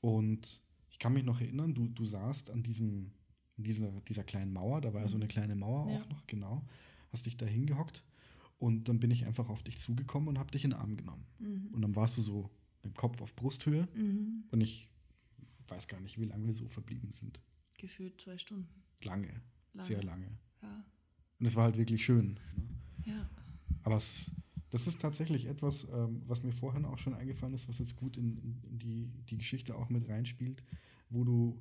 Und 0.00 0.60
ich 0.90 0.98
kann 0.98 1.12
mich 1.12 1.24
noch 1.24 1.40
erinnern, 1.40 1.74
du, 1.74 1.88
du 1.88 2.04
saßt 2.04 2.50
an 2.50 2.62
diesem, 2.62 3.12
dieser, 3.56 3.90
dieser 4.02 4.24
kleinen 4.24 4.52
Mauer, 4.52 4.80
da 4.80 4.94
war 4.94 5.02
ja 5.02 5.08
so 5.08 5.16
eine 5.16 5.28
kleine 5.28 5.54
Mauer 5.56 5.90
Ja. 5.90 6.00
auch 6.02 6.08
noch, 6.08 6.26
genau. 6.26 6.64
Hast 7.12 7.26
dich 7.26 7.36
da 7.36 7.46
hingehockt 7.46 8.04
und 8.58 8.88
dann 8.88 9.00
bin 9.00 9.10
ich 9.10 9.26
einfach 9.26 9.48
auf 9.48 9.62
dich 9.62 9.78
zugekommen 9.78 10.28
und 10.28 10.38
habe 10.38 10.50
dich 10.50 10.64
in 10.64 10.70
den 10.70 10.78
Arm 10.80 10.96
genommen. 10.96 11.26
Mhm. 11.38 11.70
Und 11.74 11.82
dann 11.82 11.96
warst 11.96 12.16
du 12.16 12.22
so 12.22 12.50
mit 12.82 12.92
dem 12.94 12.96
Kopf 12.96 13.20
auf 13.20 13.34
Brusthöhe 13.34 13.88
Mhm. 13.94 14.44
und 14.50 14.60
ich 14.60 14.88
weiß 15.68 15.88
gar 15.88 16.00
nicht, 16.00 16.18
wie 16.20 16.24
lange 16.26 16.46
wir 16.46 16.54
so 16.54 16.68
verblieben 16.68 17.10
sind. 17.10 17.40
Gefühlt 17.78 18.20
zwei 18.20 18.38
Stunden. 18.38 18.68
Lange, 19.02 19.28
Lange. 19.74 19.86
sehr 19.86 20.02
lange. 20.02 20.28
Ja. 20.62 20.84
Und 21.40 21.46
es 21.46 21.54
war 21.56 21.64
halt 21.64 21.76
wirklich 21.78 22.04
schön. 22.04 22.38
Ne? 22.56 23.12
ja. 23.12 23.30
Aber 23.84 23.96
es, 23.96 24.30
das 24.70 24.86
ist 24.86 25.00
tatsächlich 25.00 25.46
etwas, 25.46 25.86
ähm, 25.92 26.22
was 26.26 26.42
mir 26.42 26.52
vorhin 26.52 26.84
auch 26.84 26.98
schon 26.98 27.14
eingefallen 27.14 27.54
ist, 27.54 27.68
was 27.68 27.78
jetzt 27.78 27.96
gut 27.96 28.16
in, 28.16 28.36
in, 28.38 28.78
die, 28.78 29.10
die 29.30 29.38
Geschichte 29.38 29.74
auch 29.74 29.88
mit 29.88 30.08
reinspielt, 30.08 30.62
wo 31.10 31.24
du 31.24 31.60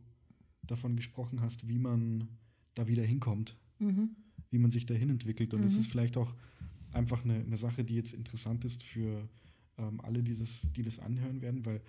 davon 0.64 0.96
gesprochen 0.96 1.42
hast, 1.42 1.68
wie 1.68 1.80
man 1.80 2.28
da 2.76 2.88
wieder 2.88 3.04
hinkommt, 3.04 3.56
Mhm. 3.80 4.16
wie 4.50 4.58
man 4.58 4.72
sich 4.72 4.86
dahin 4.86 5.10
entwickelt. 5.10 5.54
Und 5.54 5.64
es 5.64 5.76
Mhm. 5.76 5.82
ist 5.82 5.88
vielleicht 5.88 6.18
auch 6.18 6.36
einfach 6.92 7.24
eine, 7.24 7.36
eine 7.36 7.58
Sache, 7.58 7.84
die 7.84 7.96
jetzt 7.96 8.14
interessant 8.14 8.66
ist 8.66 8.84
für 8.84 9.30
ähm, 9.78 10.02
alle, 10.02 10.24
dieses, 10.24 10.68
die 10.76 10.84
das 10.84 11.00
anhören 11.00 11.42
werden, 11.42 11.66
weil 11.66 11.82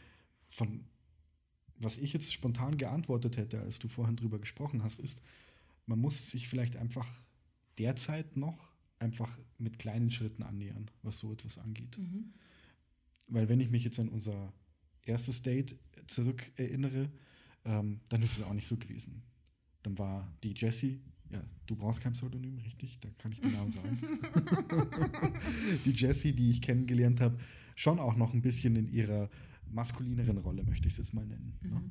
von 0.49 0.85
was 1.81 1.99
ich 1.99 2.13
jetzt 2.13 2.33
spontan 2.33 2.77
geantwortet 2.77 3.37
hätte, 3.37 3.61
als 3.61 3.79
du 3.79 3.87
vorhin 3.89 4.17
drüber 4.17 4.39
gesprochen 4.41 4.83
hast, 4.83 4.99
ist, 4.99 5.23
man 5.87 6.01
muss 6.01 6.31
sich 6.31 6.49
vielleicht 6.49 6.77
einfach 6.77 7.07
derzeit 7.79 8.37
noch 8.37 8.73
einfach 8.99 9.39
mit 9.59 9.79
kleinen 9.79 10.11
Schritten 10.11 10.43
annähern, 10.43 10.91
was 11.03 11.19
so 11.19 11.33
etwas 11.33 11.59
angeht. 11.59 11.99
Mhm. 11.99 12.33
Weil 13.29 13.49
wenn 13.49 13.61
ich 13.61 13.71
mich 13.71 13.85
jetzt 13.85 14.01
an 14.01 14.09
unser 14.09 14.53
erstes 15.03 15.43
Date 15.43 15.77
zurück 16.07 16.43
erinnere, 16.57 17.11
ähm, 17.65 18.01
dann 18.09 18.23
ist 18.23 18.39
es 18.39 18.43
auch 18.43 18.55
nicht 18.55 18.67
so 18.67 18.77
gewesen. 18.77 19.23
Dann 19.83 19.99
war 19.99 20.33
die 20.43 20.55
Jessie, 20.55 21.01
ja, 21.31 21.43
du 21.67 21.77
brauchst 21.77 22.01
kein 22.01 22.15
Pseudonym, 22.15 22.59
richtig? 22.59 22.99
Da 23.01 23.11
kann 23.19 23.33
ich 23.33 23.41
den 23.41 23.53
Namen 23.53 23.71
sagen. 23.71 23.99
die 25.85 25.91
Jessie, 25.91 26.33
die 26.33 26.51
ich 26.51 26.63
kennengelernt 26.63 27.21
habe, 27.21 27.39
schon 27.77 27.99
auch 27.99 28.17
noch 28.17 28.33
ein 28.33 28.43
bisschen 28.43 28.77
in 28.77 28.89
ihrer 28.89 29.29
maskulineren 29.71 30.39
Rolle, 30.39 30.65
möchte 30.65 30.89
ich 30.89 30.95
es 30.95 30.99
jetzt 30.99 31.15
mal 31.15 31.27
nennen. 31.27 31.59
Ne? 31.63 31.69
Mhm. 31.69 31.75
Ne? 31.75 31.91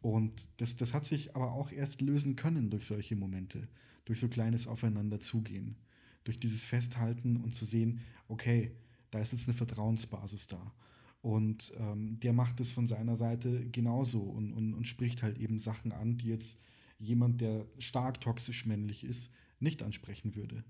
Und 0.00 0.48
das, 0.56 0.74
das 0.76 0.94
hat 0.94 1.04
sich 1.04 1.36
aber 1.36 1.52
auch 1.52 1.70
erst 1.70 2.00
lösen 2.00 2.34
können 2.34 2.70
durch 2.70 2.86
solche 2.86 3.14
Momente, 3.14 3.68
durch 4.04 4.18
so 4.18 4.28
kleines 4.28 4.66
Aufeinander 4.66 5.20
zugehen, 5.20 5.76
durch 6.24 6.38
dieses 6.38 6.64
Festhalten 6.64 7.36
und 7.36 7.54
zu 7.54 7.64
sehen, 7.64 8.00
okay, 8.28 8.72
da 9.10 9.20
ist 9.20 9.32
jetzt 9.32 9.46
eine 9.48 9.56
Vertrauensbasis 9.56 10.48
da. 10.48 10.72
Und 11.20 11.72
ähm, 11.78 12.18
der 12.18 12.32
macht 12.32 12.58
es 12.60 12.72
von 12.72 12.86
seiner 12.86 13.14
Seite 13.14 13.68
genauso 13.70 14.20
und, 14.20 14.52
und, 14.52 14.74
und 14.74 14.86
spricht 14.86 15.22
halt 15.22 15.38
eben 15.38 15.58
Sachen 15.58 15.92
an, 15.92 16.16
die 16.16 16.28
jetzt 16.28 16.60
jemand, 16.98 17.40
der 17.40 17.66
stark 17.78 18.20
toxisch 18.20 18.66
männlich 18.66 19.04
ist, 19.04 19.32
nicht 19.60 19.82
ansprechen 19.82 20.34
würde. 20.34 20.64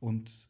Und 0.00 0.48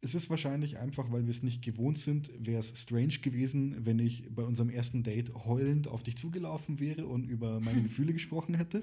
es 0.00 0.14
ist 0.14 0.30
wahrscheinlich 0.30 0.78
einfach, 0.78 1.10
weil 1.10 1.24
wir 1.24 1.30
es 1.30 1.42
nicht 1.42 1.62
gewohnt 1.62 1.98
sind, 1.98 2.30
wäre 2.38 2.60
es 2.60 2.80
strange 2.80 3.18
gewesen, 3.20 3.84
wenn 3.84 3.98
ich 3.98 4.32
bei 4.32 4.44
unserem 4.44 4.70
ersten 4.70 5.02
Date 5.02 5.34
heulend 5.34 5.88
auf 5.88 6.02
dich 6.02 6.16
zugelaufen 6.16 6.78
wäre 6.78 7.06
und 7.06 7.24
über 7.24 7.60
meine 7.60 7.82
Gefühle 7.84 8.12
gesprochen 8.12 8.54
hätte. 8.54 8.82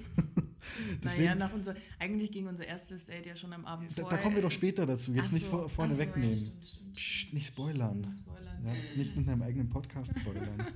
Deswegen, 1.03 1.25
naja, 1.25 1.35
nach 1.35 1.53
unser, 1.53 1.75
eigentlich 1.99 2.31
ging 2.31 2.47
unser 2.47 2.65
erstes 2.65 3.05
Date 3.07 3.25
ja 3.25 3.35
schon 3.35 3.53
am 3.53 3.65
Abend 3.65 3.89
da, 3.91 4.01
vorher. 4.01 4.17
Da 4.17 4.23
kommen 4.23 4.35
wir 4.35 4.41
doch 4.41 4.51
später 4.51 4.85
dazu, 4.85 5.13
jetzt 5.13 5.29
so, 5.29 5.33
nicht 5.33 5.47
vor, 5.47 5.69
vorne 5.69 5.95
so, 5.95 5.99
wegnehmen. 5.99 6.31
Ja, 6.31 6.37
stimmt, 6.37 6.65
stimmt, 6.65 6.95
Psst, 6.95 7.33
nicht 7.33 7.47
spoilern. 7.47 8.01
Nicht, 8.01 8.17
spoilern. 8.19 8.65
Ja, 8.65 8.73
nicht 8.95 9.15
mit 9.15 9.27
deinem 9.27 9.41
eigenen 9.41 9.69
Podcast 9.69 10.13
spoilern. 10.19 10.65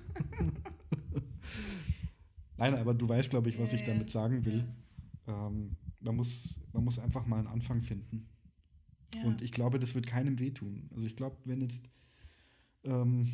Nein, 2.57 2.75
aber 2.75 2.93
du 2.93 3.07
weißt, 3.07 3.29
glaube 3.29 3.49
ich, 3.49 3.57
was 3.57 3.71
ich 3.73 3.83
damit 3.83 4.09
sagen 4.09 4.43
will. 4.45 4.67
Ähm, 5.27 5.77
man, 6.01 6.15
muss, 6.15 6.59
man 6.73 6.83
muss 6.83 6.99
einfach 6.99 7.25
mal 7.25 7.39
einen 7.39 7.47
Anfang 7.47 7.81
finden. 7.81 8.27
Ja. 9.15 9.23
Und 9.23 9.41
ich 9.41 9.51
glaube, 9.51 9.79
das 9.79 9.95
wird 9.95 10.05
keinem 10.07 10.39
wehtun. 10.39 10.89
Also 10.93 11.05
ich 11.05 11.15
glaube, 11.15 11.37
wenn 11.45 11.61
jetzt 11.61 11.89
ähm, 12.83 13.31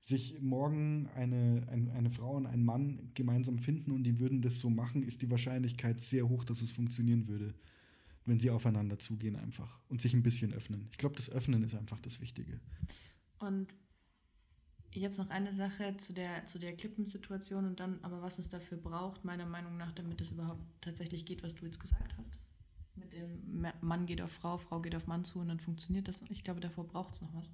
sich 0.00 0.40
morgen 0.40 1.08
eine, 1.14 1.66
ein, 1.70 1.90
eine 1.90 2.10
Frau 2.10 2.36
und 2.36 2.46
ein 2.46 2.64
Mann 2.64 3.10
gemeinsam 3.14 3.58
finden 3.58 3.90
und 3.90 4.02
die 4.02 4.18
würden 4.18 4.40
das 4.40 4.58
so 4.58 4.70
machen, 4.70 5.02
ist 5.02 5.22
die 5.22 5.30
Wahrscheinlichkeit 5.30 6.00
sehr 6.00 6.28
hoch, 6.28 6.44
dass 6.44 6.62
es 6.62 6.72
funktionieren 6.72 7.28
würde, 7.28 7.54
wenn 8.24 8.38
sie 8.38 8.50
aufeinander 8.50 8.98
zugehen 8.98 9.36
einfach 9.36 9.80
und 9.88 10.00
sich 10.00 10.14
ein 10.14 10.22
bisschen 10.22 10.52
öffnen. 10.54 10.88
Ich 10.90 10.98
glaube, 10.98 11.16
das 11.16 11.30
Öffnen 11.30 11.62
ist 11.62 11.74
einfach 11.74 12.00
das 12.00 12.20
Wichtige. 12.20 12.60
Und 13.38 13.74
jetzt 14.92 15.18
noch 15.18 15.28
eine 15.28 15.52
Sache 15.52 15.96
zu 15.98 16.12
der, 16.12 16.46
zu 16.46 16.58
der 16.58 16.74
Klippensituation 16.74 17.66
und 17.66 17.78
dann 17.78 17.98
aber, 18.02 18.22
was 18.22 18.38
es 18.38 18.48
dafür 18.48 18.78
braucht, 18.78 19.24
meiner 19.24 19.46
Meinung 19.46 19.76
nach, 19.76 19.92
damit 19.92 20.20
es 20.20 20.30
überhaupt 20.30 20.62
tatsächlich 20.80 21.26
geht, 21.26 21.42
was 21.42 21.54
du 21.54 21.66
jetzt 21.66 21.80
gesagt 21.80 22.16
hast 22.16 22.39
mit 23.00 23.12
dem 23.12 23.66
Mann 23.80 24.06
geht 24.06 24.22
auf 24.22 24.32
Frau, 24.32 24.58
Frau 24.58 24.80
geht 24.80 24.94
auf 24.94 25.06
Mann 25.06 25.24
zu 25.24 25.40
und 25.40 25.48
dann 25.48 25.60
funktioniert 25.60 26.08
das. 26.08 26.22
Ich 26.28 26.44
glaube, 26.44 26.60
davor 26.60 26.86
braucht 26.86 27.14
es 27.14 27.22
noch 27.22 27.34
was. 27.34 27.50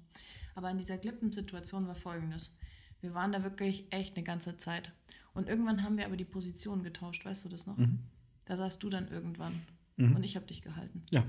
Aber 0.55 0.69
in 0.69 0.77
dieser 0.77 0.97
Klippensituation 0.97 1.87
war 1.87 1.95
folgendes. 1.95 2.55
Wir 3.01 3.13
waren 3.13 3.31
da 3.31 3.43
wirklich 3.43 3.85
echt 3.91 4.15
eine 4.15 4.23
ganze 4.23 4.57
Zeit. 4.57 4.91
Und 5.33 5.47
irgendwann 5.47 5.83
haben 5.83 5.97
wir 5.97 6.05
aber 6.05 6.17
die 6.17 6.25
Position 6.25 6.83
getauscht, 6.83 7.25
weißt 7.25 7.45
du 7.45 7.49
das 7.49 7.67
noch? 7.67 7.77
Mhm. 7.77 7.99
Da 8.45 8.55
saßt 8.55 8.81
du 8.81 8.89
dann 8.89 9.07
irgendwann 9.07 9.53
mhm. 9.97 10.15
und 10.15 10.23
ich 10.23 10.35
habe 10.35 10.45
dich 10.45 10.61
gehalten. 10.61 11.03
Ja. 11.11 11.23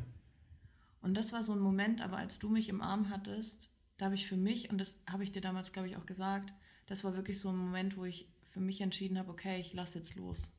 Und 1.00 1.14
das 1.14 1.32
war 1.32 1.42
so 1.42 1.52
ein 1.52 1.60
Moment, 1.60 2.00
aber 2.00 2.16
als 2.16 2.38
du 2.38 2.48
mich 2.48 2.68
im 2.68 2.80
Arm 2.80 3.10
hattest, 3.10 3.70
da 3.98 4.06
habe 4.06 4.14
ich 4.14 4.26
für 4.26 4.36
mich, 4.36 4.70
und 4.70 4.78
das 4.78 5.02
habe 5.08 5.24
ich 5.24 5.32
dir 5.32 5.42
damals, 5.42 5.72
glaube 5.72 5.88
ich, 5.88 5.96
auch 5.96 6.06
gesagt, 6.06 6.54
das 6.86 7.04
war 7.04 7.14
wirklich 7.14 7.38
so 7.38 7.50
ein 7.50 7.56
Moment, 7.56 7.96
wo 7.96 8.04
ich 8.04 8.28
für 8.44 8.60
mich 8.60 8.80
entschieden 8.80 9.18
habe, 9.18 9.30
okay, 9.30 9.60
ich 9.60 9.74
lasse 9.74 9.98
jetzt 9.98 10.14
los. 10.14 10.50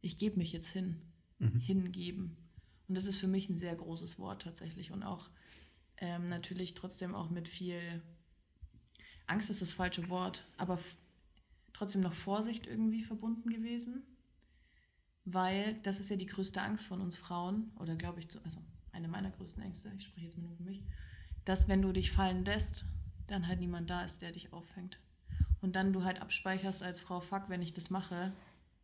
Ich 0.00 0.16
gebe 0.16 0.38
mich 0.38 0.52
jetzt 0.52 0.70
hin. 0.70 1.02
Mhm. 1.38 1.58
Hingeben. 1.58 2.36
Und 2.88 2.96
das 2.96 3.06
ist 3.06 3.16
für 3.16 3.26
mich 3.26 3.48
ein 3.48 3.56
sehr 3.56 3.74
großes 3.74 4.18
Wort 4.18 4.42
tatsächlich. 4.42 4.92
Und 4.92 5.02
auch 5.02 5.30
ähm, 5.98 6.26
natürlich 6.26 6.74
trotzdem 6.74 7.14
auch 7.14 7.30
mit 7.30 7.48
viel 7.48 8.02
Angst 9.26 9.50
ist 9.50 9.62
das 9.62 9.72
falsche 9.72 10.08
Wort, 10.08 10.46
aber 10.56 10.78
trotzdem 11.72 12.02
noch 12.02 12.12
Vorsicht 12.12 12.66
irgendwie 12.66 13.02
verbunden 13.02 13.48
gewesen, 13.48 14.02
weil 15.24 15.74
das 15.82 15.98
ist 15.98 16.10
ja 16.10 16.16
die 16.16 16.26
größte 16.26 16.60
Angst 16.60 16.84
von 16.84 17.00
uns 17.00 17.16
Frauen 17.16 17.72
oder 17.78 17.96
glaube 17.96 18.20
ich, 18.20 18.28
also 18.44 18.60
eine 18.92 19.08
meiner 19.08 19.30
größten 19.30 19.62
Ängste, 19.62 19.90
ich 19.96 20.04
spreche 20.04 20.26
jetzt 20.26 20.36
mal 20.36 20.44
nur 20.44 20.56
für 20.56 20.62
mich, 20.62 20.82
dass 21.44 21.68
wenn 21.68 21.82
du 21.82 21.92
dich 21.92 22.12
fallen 22.12 22.44
lässt, 22.44 22.84
dann 23.26 23.48
halt 23.48 23.60
niemand 23.60 23.88
da 23.88 24.04
ist, 24.04 24.20
der 24.20 24.32
dich 24.32 24.52
auffängt. 24.52 24.98
Und 25.62 25.74
dann 25.76 25.94
du 25.94 26.04
halt 26.04 26.20
abspeicherst 26.20 26.82
als 26.82 27.00
Frau, 27.00 27.20
fuck, 27.20 27.48
wenn 27.48 27.62
ich 27.62 27.72
das 27.72 27.88
mache, 27.88 28.32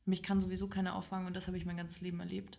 mich 0.06 0.22
kann 0.22 0.40
sowieso 0.40 0.66
keiner 0.66 0.94
auffangen 0.96 1.26
und 1.26 1.36
das 1.36 1.46
habe 1.46 1.58
ich 1.58 1.66
mein 1.66 1.76
ganzes 1.76 2.00
Leben 2.00 2.20
erlebt 2.20 2.58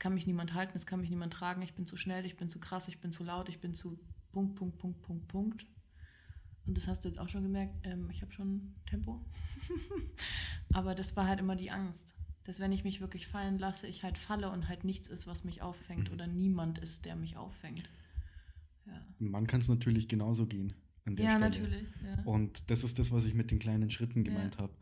kann 0.00 0.14
mich 0.14 0.26
niemand 0.26 0.54
halten, 0.54 0.72
es 0.76 0.86
kann 0.86 1.00
mich 1.00 1.10
niemand 1.10 1.32
tragen, 1.32 1.62
ich 1.62 1.74
bin 1.74 1.86
zu 1.86 1.96
schnell, 1.96 2.26
ich 2.26 2.36
bin 2.36 2.48
zu 2.48 2.58
krass, 2.58 2.88
ich 2.88 3.00
bin 3.00 3.12
zu 3.12 3.22
laut, 3.22 3.48
ich 3.48 3.60
bin 3.60 3.74
zu 3.74 4.00
Punkt, 4.32 4.56
Punkt, 4.56 4.78
Punkt, 4.78 5.02
Punkt, 5.02 5.28
Punkt. 5.28 5.66
Und 6.66 6.76
das 6.76 6.88
hast 6.88 7.04
du 7.04 7.08
jetzt 7.08 7.18
auch 7.18 7.28
schon 7.28 7.42
gemerkt, 7.42 7.74
ähm, 7.84 8.08
ich 8.10 8.22
habe 8.22 8.32
schon 8.32 8.74
Tempo. 8.86 9.24
Aber 10.72 10.94
das 10.94 11.16
war 11.16 11.26
halt 11.26 11.38
immer 11.38 11.54
die 11.54 11.70
Angst, 11.70 12.14
dass 12.44 12.60
wenn 12.60 12.72
ich 12.72 12.82
mich 12.82 13.00
wirklich 13.00 13.26
fallen 13.26 13.58
lasse, 13.58 13.86
ich 13.86 14.02
halt 14.02 14.18
falle 14.18 14.50
und 14.50 14.68
halt 14.68 14.84
nichts 14.84 15.08
ist, 15.08 15.26
was 15.26 15.44
mich 15.44 15.62
auffängt 15.62 16.08
mhm. 16.08 16.14
oder 16.14 16.26
niemand 16.26 16.78
ist, 16.78 17.04
der 17.04 17.14
mich 17.14 17.36
auffängt. 17.36 17.90
Ja. 18.86 19.04
Man 19.18 19.46
kann 19.46 19.60
es 19.60 19.68
natürlich 19.68 20.08
genauso 20.08 20.46
gehen 20.46 20.72
an 21.04 21.16
der 21.16 21.24
ja, 21.26 21.30
Stelle. 21.32 21.50
Natürlich, 21.50 21.88
ja, 22.02 22.22
Und 22.24 22.70
das 22.70 22.84
ist 22.84 22.98
das, 22.98 23.12
was 23.12 23.26
ich 23.26 23.34
mit 23.34 23.50
den 23.50 23.58
kleinen 23.58 23.90
Schritten 23.90 24.24
gemeint 24.24 24.56
ja. 24.56 24.62
habe 24.62 24.72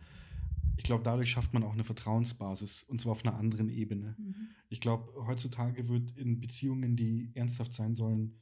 ich 0.78 0.84
glaube, 0.84 1.02
dadurch 1.02 1.28
schafft 1.28 1.52
man 1.52 1.64
auch 1.64 1.72
eine 1.72 1.82
Vertrauensbasis 1.82 2.84
und 2.84 3.00
zwar 3.00 3.12
auf 3.12 3.24
einer 3.24 3.36
anderen 3.36 3.68
Ebene. 3.68 4.14
Mhm. 4.16 4.34
Ich 4.68 4.80
glaube, 4.80 5.12
heutzutage 5.26 5.88
wird 5.88 6.16
in 6.16 6.40
Beziehungen, 6.40 6.94
die 6.94 7.32
ernsthaft 7.34 7.74
sein 7.74 7.96
sollen, 7.96 8.36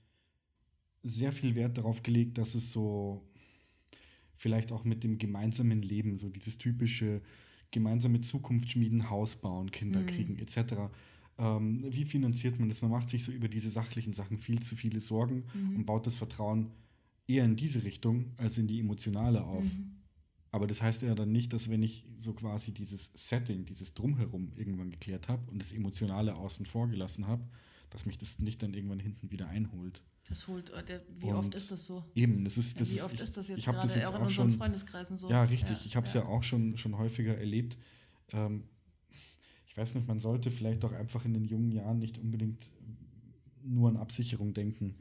sehr 1.02 1.32
viel 1.32 1.54
Wert 1.54 1.78
darauf 1.78 2.02
gelegt, 2.02 2.36
dass 2.36 2.54
es 2.54 2.72
so 2.72 3.26
vielleicht 4.36 4.70
auch 4.70 4.84
mit 4.84 5.02
dem 5.02 5.16
gemeinsamen 5.16 5.80
Leben, 5.80 6.18
so 6.18 6.28
dieses 6.28 6.58
typische 6.58 7.22
gemeinsame 7.70 8.20
Zukunft 8.20 8.70
schmieden, 8.70 9.08
Haus 9.08 9.36
bauen, 9.36 9.70
Kinder 9.70 10.00
mhm. 10.00 10.06
kriegen 10.06 10.38
etc. 10.38 10.74
Ähm, 11.38 11.86
wie 11.88 12.04
finanziert 12.04 12.58
man 12.58 12.68
das? 12.68 12.82
Man 12.82 12.90
macht 12.90 13.08
sich 13.08 13.24
so 13.24 13.32
über 13.32 13.48
diese 13.48 13.70
sachlichen 13.70 14.12
Sachen 14.12 14.36
viel 14.36 14.60
zu 14.60 14.76
viele 14.76 15.00
Sorgen 15.00 15.44
mhm. 15.54 15.76
und 15.76 15.86
baut 15.86 16.06
das 16.06 16.16
Vertrauen 16.16 16.70
eher 17.26 17.46
in 17.46 17.56
diese 17.56 17.82
Richtung 17.82 18.26
als 18.36 18.58
in 18.58 18.66
die 18.66 18.78
emotionale 18.78 19.42
auf. 19.42 19.64
Mhm. 19.64 19.95
Aber 20.56 20.66
das 20.66 20.80
heißt 20.80 21.02
ja 21.02 21.14
dann 21.14 21.32
nicht, 21.32 21.52
dass 21.52 21.68
wenn 21.68 21.82
ich 21.82 22.06
so 22.16 22.32
quasi 22.32 22.72
dieses 22.72 23.10
Setting, 23.14 23.66
dieses 23.66 23.92
Drumherum 23.92 24.52
irgendwann 24.56 24.90
geklärt 24.90 25.28
habe 25.28 25.50
und 25.50 25.60
das 25.60 25.70
Emotionale 25.70 26.34
außen 26.34 26.64
vor 26.64 26.88
gelassen 26.88 27.26
habe, 27.26 27.46
dass 27.90 28.06
mich 28.06 28.16
das 28.16 28.38
nicht 28.38 28.62
dann 28.62 28.72
irgendwann 28.72 28.98
hinten 28.98 29.30
wieder 29.30 29.48
einholt. 29.48 30.02
Das 30.30 30.48
holt, 30.48 30.70
äh, 30.70 30.82
der, 30.82 31.02
wie 31.20 31.26
und 31.26 31.34
oft 31.34 31.54
ist 31.54 31.70
das 31.70 31.84
so? 31.84 32.02
Eben, 32.14 32.42
das 32.42 32.56
ist, 32.56 32.80
das 32.80 32.88
ja, 32.88 32.94
wie 32.94 32.96
ist, 32.96 33.04
oft 33.04 33.14
ich, 33.16 33.20
ist 33.20 33.36
das 33.36 33.48
jetzt 33.48 33.64
gerade 33.66 33.80
das 33.82 33.96
jetzt 33.96 34.06
auch 34.06 34.14
in 34.14 34.22
unseren 34.22 34.50
schon, 34.50 34.58
Freundeskreisen 34.58 35.18
so? 35.18 35.28
Ja, 35.28 35.42
richtig. 35.42 35.78
Ja, 35.78 35.84
ich 35.84 35.94
habe 35.94 36.06
es 36.06 36.14
ja. 36.14 36.22
ja. 36.22 36.26
auch 36.26 36.42
schon, 36.42 36.78
schon 36.78 36.96
häufiger 36.96 37.36
erlebt. 37.36 37.76
Ähm, 38.32 38.64
ich 39.66 39.76
weiß 39.76 39.94
nicht, 39.94 40.08
man 40.08 40.18
sollte 40.18 40.50
vielleicht 40.50 40.84
doch 40.84 40.92
einfach 40.92 41.26
in 41.26 41.34
den 41.34 41.44
jungen 41.44 41.70
Jahren 41.70 41.98
nicht 41.98 42.16
unbedingt 42.16 42.72
nur 43.62 43.90
an 43.90 43.98
Absicherung 43.98 44.54
denken, 44.54 44.94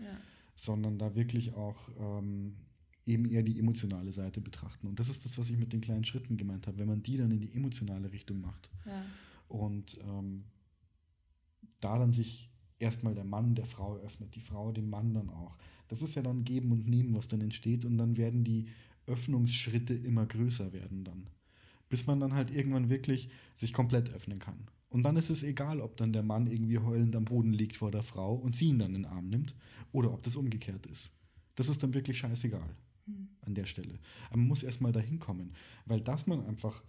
sondern 0.57 0.99
da 0.99 1.15
wirklich 1.15 1.53
auch 1.53 1.87
ähm, 1.97 2.57
eben 3.05 3.25
eher 3.25 3.43
die 3.43 3.59
emotionale 3.59 4.11
Seite 4.11 4.41
betrachten. 4.41 4.87
Und 4.87 4.99
das 4.99 5.09
ist 5.09 5.25
das, 5.25 5.37
was 5.37 5.49
ich 5.49 5.57
mit 5.57 5.73
den 5.73 5.81
kleinen 5.81 6.03
Schritten 6.03 6.37
gemeint 6.37 6.67
habe, 6.67 6.79
wenn 6.79 6.87
man 6.87 7.03
die 7.03 7.17
dann 7.17 7.31
in 7.31 7.39
die 7.39 7.53
emotionale 7.53 8.11
Richtung 8.11 8.41
macht. 8.41 8.69
Ja. 8.85 9.05
Und 9.47 9.99
ähm, 10.01 10.43
da 11.81 11.99
dann 11.99 12.13
sich 12.13 12.49
erstmal 12.79 13.13
der 13.13 13.23
Mann 13.23 13.55
der 13.55 13.65
Frau 13.65 13.97
öffnet, 13.97 14.35
die 14.35 14.41
Frau 14.41 14.71
dem 14.71 14.89
Mann 14.89 15.13
dann 15.13 15.29
auch. 15.29 15.57
Das 15.87 16.01
ist 16.01 16.15
ja 16.15 16.23
dann 16.23 16.43
Geben 16.43 16.71
und 16.71 16.87
Nehmen, 16.87 17.13
was 17.15 17.27
dann 17.27 17.41
entsteht. 17.41 17.85
Und 17.85 17.97
dann 17.97 18.17
werden 18.17 18.43
die 18.43 18.67
Öffnungsschritte 19.05 19.93
immer 19.93 20.25
größer 20.25 20.73
werden 20.73 21.03
dann. 21.03 21.27
Bis 21.89 22.07
man 22.07 22.19
dann 22.19 22.33
halt 22.33 22.49
irgendwann 22.49 22.89
wirklich 22.89 23.29
sich 23.53 23.71
komplett 23.71 24.09
öffnen 24.09 24.39
kann. 24.39 24.57
Und 24.89 25.03
dann 25.05 25.17
ist 25.17 25.29
es 25.29 25.43
egal, 25.43 25.79
ob 25.79 25.95
dann 25.97 26.13
der 26.13 26.23
Mann 26.23 26.47
irgendwie 26.47 26.79
heulend 26.79 27.15
am 27.15 27.25
Boden 27.25 27.53
liegt 27.53 27.75
vor 27.75 27.91
der 27.91 28.01
Frau 28.01 28.33
und 28.33 28.55
sie 28.55 28.69
ihn 28.69 28.79
dann 28.79 28.95
in 28.95 29.03
den 29.03 29.05
Arm 29.05 29.29
nimmt 29.29 29.53
oder 29.91 30.11
ob 30.11 30.23
das 30.23 30.35
umgekehrt 30.37 30.87
ist. 30.87 31.11
Das 31.55 31.69
ist 31.69 31.83
dann 31.83 31.93
wirklich 31.93 32.17
scheißegal 32.17 32.75
an 33.41 33.53
der 33.53 33.65
Stelle. 33.65 33.99
Aber 34.29 34.37
man 34.37 34.47
muss 34.47 34.63
erstmal 34.63 34.91
dahin 34.91 35.19
kommen, 35.19 35.53
weil 35.85 36.01
dass 36.01 36.27
man 36.27 36.45
einfach 36.45 36.83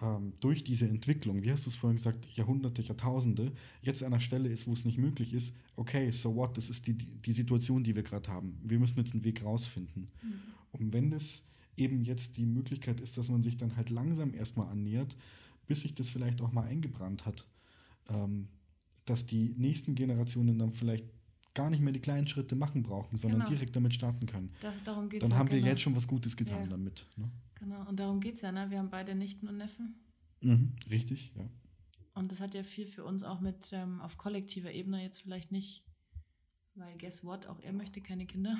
ähm, 0.00 0.32
durch 0.40 0.62
diese 0.62 0.88
Entwicklung, 0.88 1.42
wie 1.42 1.50
hast 1.50 1.66
du 1.66 1.70
es 1.70 1.76
vorhin 1.76 1.96
gesagt, 1.96 2.26
Jahrhunderte, 2.36 2.82
Jahrtausende, 2.82 3.52
jetzt 3.82 4.02
an 4.02 4.12
einer 4.12 4.20
Stelle 4.20 4.48
ist, 4.48 4.66
wo 4.66 4.72
es 4.72 4.84
nicht 4.84 4.98
möglich 4.98 5.34
ist, 5.34 5.56
okay, 5.76 6.10
so 6.12 6.36
what, 6.36 6.56
das 6.56 6.70
ist 6.70 6.86
die, 6.86 6.94
die 6.94 7.32
Situation, 7.32 7.82
die 7.82 7.96
wir 7.96 8.02
gerade 8.02 8.30
haben. 8.30 8.58
Wir 8.62 8.78
müssen 8.78 8.98
jetzt 8.98 9.12
einen 9.12 9.24
Weg 9.24 9.44
rausfinden. 9.44 10.08
Mhm. 10.22 10.40
Und 10.70 10.92
wenn 10.92 11.12
es 11.12 11.48
eben 11.76 12.02
jetzt 12.02 12.36
die 12.36 12.46
Möglichkeit 12.46 13.00
ist, 13.00 13.18
dass 13.18 13.28
man 13.28 13.42
sich 13.42 13.56
dann 13.56 13.76
halt 13.76 13.90
langsam 13.90 14.34
erstmal 14.34 14.68
annähert, 14.68 15.14
bis 15.66 15.80
sich 15.80 15.94
das 15.94 16.10
vielleicht 16.10 16.40
auch 16.40 16.52
mal 16.52 16.66
eingebrannt 16.66 17.26
hat, 17.26 17.46
ähm, 18.08 18.48
dass 19.04 19.26
die 19.26 19.54
nächsten 19.56 19.94
Generationen 19.94 20.58
dann 20.58 20.72
vielleicht 20.72 21.06
gar 21.54 21.70
nicht 21.70 21.80
mehr 21.80 21.92
die 21.92 22.00
kleinen 22.00 22.26
Schritte 22.26 22.54
machen 22.56 22.82
brauchen, 22.82 23.16
sondern 23.16 23.40
genau. 23.40 23.50
direkt 23.50 23.74
damit 23.74 23.94
starten 23.94 24.26
können. 24.26 24.52
Das, 24.60 24.74
darum 24.84 25.08
geht's 25.08 25.22
dann 25.22 25.32
ja, 25.32 25.38
haben 25.38 25.50
wir 25.50 25.58
genau. 25.58 25.70
jetzt 25.70 25.82
schon 25.82 25.96
was 25.96 26.06
Gutes 26.06 26.36
getan 26.36 26.64
ja. 26.64 26.70
damit. 26.70 27.06
Ne? 27.16 27.30
Genau, 27.56 27.88
und 27.88 27.98
darum 27.98 28.20
geht 28.20 28.34
es 28.34 28.42
ja, 28.42 28.52
ne? 28.52 28.70
Wir 28.70 28.78
haben 28.78 28.90
beide 28.90 29.14
Nichten 29.14 29.48
und 29.48 29.56
Neffen. 29.56 29.94
Mhm, 30.40 30.76
richtig, 30.90 31.32
ja. 31.36 31.44
Und 32.14 32.32
das 32.32 32.40
hat 32.40 32.54
ja 32.54 32.62
viel 32.62 32.86
für 32.86 33.04
uns 33.04 33.22
auch 33.22 33.40
mit 33.40 33.72
ähm, 33.72 34.00
auf 34.00 34.18
kollektiver 34.18 34.72
Ebene 34.72 35.02
jetzt 35.02 35.22
vielleicht 35.22 35.52
nicht, 35.52 35.84
weil 36.74 36.96
guess 36.98 37.24
what, 37.24 37.46
auch 37.46 37.60
er 37.60 37.72
möchte 37.72 38.00
keine 38.00 38.26
Kinder. 38.26 38.56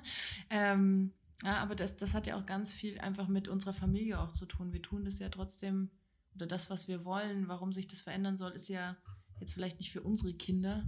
ähm, 0.50 1.12
ja, 1.42 1.56
aber 1.56 1.74
das, 1.74 1.96
das 1.96 2.14
hat 2.14 2.26
ja 2.26 2.38
auch 2.38 2.46
ganz 2.46 2.72
viel 2.72 2.98
einfach 3.00 3.28
mit 3.28 3.48
unserer 3.48 3.72
Familie 3.72 4.20
auch 4.20 4.32
zu 4.32 4.46
tun. 4.46 4.72
Wir 4.72 4.80
tun 4.82 5.04
das 5.04 5.18
ja 5.18 5.28
trotzdem, 5.28 5.90
oder 6.34 6.46
das, 6.46 6.70
was 6.70 6.88
wir 6.88 7.04
wollen, 7.04 7.48
warum 7.48 7.72
sich 7.72 7.86
das 7.86 8.00
verändern 8.00 8.36
soll, 8.36 8.52
ist 8.52 8.68
ja 8.68 8.96
jetzt 9.40 9.52
vielleicht 9.52 9.78
nicht 9.78 9.90
für 9.90 10.02
unsere 10.02 10.32
Kinder, 10.32 10.84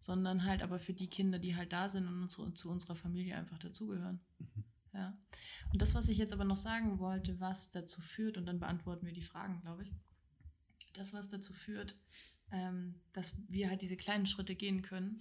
sondern 0.00 0.44
halt 0.44 0.62
aber 0.62 0.78
für 0.78 0.94
die 0.94 1.08
Kinder, 1.08 1.38
die 1.38 1.54
halt 1.54 1.72
da 1.72 1.88
sind 1.88 2.08
und 2.08 2.22
unsere, 2.22 2.52
zu 2.54 2.70
unserer 2.70 2.96
Familie 2.96 3.36
einfach 3.36 3.58
dazugehören. 3.58 4.20
Mhm. 4.38 4.64
Ja. 4.92 5.16
Und 5.72 5.80
das, 5.80 5.94
was 5.94 6.08
ich 6.08 6.18
jetzt 6.18 6.32
aber 6.32 6.44
noch 6.44 6.56
sagen 6.56 6.98
wollte, 6.98 7.38
was 7.38 7.70
dazu 7.70 8.00
führt, 8.00 8.36
und 8.36 8.46
dann 8.46 8.58
beantworten 8.58 9.06
wir 9.06 9.12
die 9.12 9.22
Fragen, 9.22 9.60
glaube 9.60 9.84
ich. 9.84 9.92
Das, 10.94 11.12
was 11.12 11.28
dazu 11.28 11.52
führt, 11.52 11.96
ähm, 12.50 12.96
dass 13.12 13.34
wir 13.48 13.68
halt 13.70 13.82
diese 13.82 13.96
kleinen 13.96 14.26
Schritte 14.26 14.56
gehen 14.56 14.82
können 14.82 15.20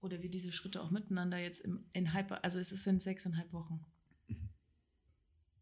oder 0.00 0.22
wir 0.22 0.30
diese 0.30 0.52
Schritte 0.52 0.82
auch 0.82 0.90
miteinander 0.90 1.38
jetzt 1.38 1.60
im, 1.60 1.86
in 1.94 2.12
Hyper, 2.12 2.44
also 2.44 2.58
es 2.58 2.72
ist 2.72 2.86
in 2.86 2.98
sechseinhalb 2.98 3.52
Wochen. 3.52 3.84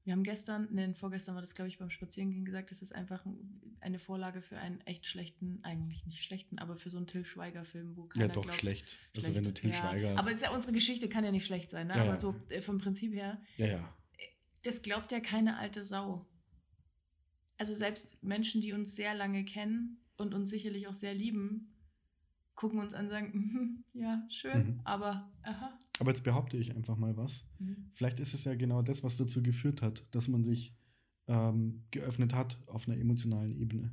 Wir 0.05 0.15
haben 0.15 0.25
gestern, 0.25 0.69
ne, 0.73 0.95
vorgestern 0.97 1.37
war 1.37 1.43
das, 1.43 1.55
glaube 1.55 1.69
ich, 1.69 1.79
beim 1.79 1.91
Spazierengehen 1.91 2.45
gesagt, 2.45 2.73
es 2.73 2.83
ist 2.83 2.93
einfach 2.93 3.25
eine 3.81 4.01
Vorlage 4.01 4.43
für 4.43 4.59
einen 4.59 4.81
echt 4.81 5.07
schlechten, 5.07 5.61
eigentlich 5.63 6.05
nicht 6.07 6.25
schlechten, 6.25 6.59
aber 6.59 6.77
für 6.77 6.91
so 6.91 6.97
einen 6.97 7.07
Till 7.07 7.25
Schweiger-Film, 7.25 7.97
wo 7.97 8.07
keiner 8.07 8.27
Ja, 8.27 8.33
doch, 8.33 8.43
glaubt, 8.43 8.59
schlecht. 8.59 8.99
Also 9.15 9.27
schlecht. 9.27 9.37
wenn 9.37 9.45
du 9.45 9.55
Till 9.55 9.71
ja. 9.71 9.77
Schweiger 9.77 10.11
hast. 10.11 10.19
Aber 10.19 10.29
es 10.31 10.37
ist 10.37 10.43
ja 10.43 10.51
unsere 10.51 10.73
Geschichte, 10.73 11.09
kann 11.09 11.25
ja 11.25 11.31
nicht 11.31 11.47
schlecht 11.47 11.71
sein, 11.71 11.87
ne? 11.87 11.95
Ja, 11.95 12.01
aber 12.01 12.11
ja. 12.11 12.17
so 12.17 12.35
äh, 12.49 12.61
vom 12.61 12.79
Prinzip 12.79 13.15
her. 13.15 13.41
Ja, 13.57 13.67
ja. 13.67 13.97
Das 14.63 14.83
glaubt 14.83 15.13
ja 15.13 15.21
keine 15.21 15.59
alte 15.59 15.85
Sau. 15.85 16.27
Also 17.59 17.75
selbst 17.75 18.25
Menschen, 18.25 18.61
die 18.61 18.73
uns 18.73 18.97
sehr 18.97 19.15
lange 19.15 19.45
kennen 19.45 20.05
und 20.17 20.35
uns 20.35 20.51
sicherlich 20.51 20.89
auch 20.89 20.95
sehr 20.95 21.15
lieben, 21.15 21.73
gucken 22.55 22.81
uns 22.81 22.95
an 22.95 23.07
und 23.07 23.11
sagen, 23.11 23.85
mm, 23.95 23.99
ja, 23.99 24.27
schön, 24.29 24.67
mhm. 24.67 24.81
aber 24.85 25.33
aha. 25.43 25.79
Aber 25.99 26.11
jetzt 26.11 26.25
behaupte 26.25 26.57
ich 26.57 26.75
einfach 26.77 26.97
mal 26.97 27.17
was. 27.17 27.47
Mhm. 27.59 27.91
Vielleicht 27.95 28.21
ist 28.21 28.35
es 28.35 28.45
ja 28.45 28.55
genau 28.55 28.83
das, 28.83 29.03
was 29.03 29.17
dazu 29.17 29.43
geführt 29.43 29.83
hat, 29.83 30.05
dass 30.11 30.29
man 30.29 30.45
sich 30.45 30.77
ähm, 31.29 31.85
geöffnet 31.91 32.35
hat 32.35 32.59
auf 32.67 32.89
einer 32.89 32.99
emotionalen 32.99 33.55
Ebene. 33.57 33.93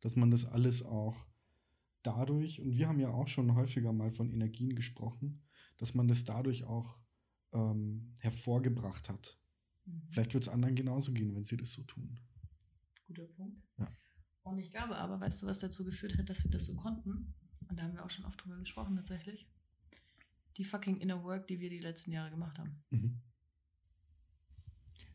Dass 0.00 0.16
man 0.16 0.30
das 0.30 0.44
alles 0.44 0.82
auch 0.84 1.26
dadurch, 2.02 2.60
und 2.60 2.76
wir 2.76 2.88
haben 2.88 2.98
ja 3.00 3.10
auch 3.10 3.28
schon 3.28 3.54
häufiger 3.54 3.92
mal 3.92 4.10
von 4.10 4.30
Energien 4.30 4.74
gesprochen, 4.74 5.42
dass 5.76 5.94
man 5.94 6.08
das 6.08 6.24
dadurch 6.24 6.64
auch 6.64 7.00
ähm, 7.52 8.14
hervorgebracht 8.20 9.08
hat. 9.08 9.38
Mhm. 9.84 10.02
Vielleicht 10.10 10.34
wird 10.34 10.44
es 10.44 10.48
anderen 10.48 10.74
genauso 10.74 11.12
gehen, 11.12 11.34
wenn 11.34 11.44
sie 11.44 11.56
das 11.56 11.72
so 11.72 11.82
tun. 11.82 12.18
Guter 13.06 13.26
Punkt. 13.26 13.62
Ja. 13.78 13.88
Und 14.42 14.58
ich 14.58 14.70
glaube 14.70 14.96
aber, 14.96 15.20
weißt 15.20 15.42
du, 15.42 15.46
was 15.46 15.60
dazu 15.60 15.84
geführt 15.84 16.18
hat, 16.18 16.28
dass 16.28 16.42
wir 16.44 16.50
das 16.50 16.66
so 16.66 16.74
konnten? 16.74 17.34
Und 17.72 17.78
da 17.78 17.84
haben 17.84 17.94
wir 17.94 18.04
auch 18.04 18.10
schon 18.10 18.26
oft 18.26 18.44
drüber 18.44 18.58
gesprochen 18.58 18.96
tatsächlich, 18.96 19.46
die 20.58 20.64
fucking 20.64 20.98
Inner 20.98 21.24
Work, 21.24 21.46
die 21.46 21.58
wir 21.58 21.70
die 21.70 21.78
letzten 21.78 22.12
Jahre 22.12 22.28
gemacht 22.28 22.58
haben. 22.58 22.82
Mhm. 22.90 23.18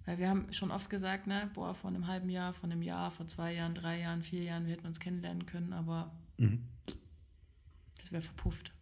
Weil 0.05 0.17
wir 0.17 0.27
haben 0.27 0.51
schon 0.51 0.71
oft 0.71 0.89
gesagt, 0.89 1.27
ne, 1.27 1.51
boah, 1.53 1.75
vor 1.75 1.91
einem 1.91 2.07
halben 2.07 2.29
Jahr, 2.29 2.53
vor 2.53 2.67
einem 2.67 2.81
Jahr, 2.81 3.11
vor 3.11 3.27
zwei 3.27 3.53
Jahren, 3.53 3.75
drei 3.75 3.99
Jahren, 3.99 4.23
vier 4.23 4.41
Jahren, 4.41 4.65
wir 4.65 4.73
hätten 4.73 4.87
uns 4.87 4.99
kennenlernen 4.99 5.45
können, 5.45 5.71
aber 5.71 6.19
mhm. 6.37 6.67
das 7.99 8.11
wäre 8.11 8.23
verpufft. 8.23 8.73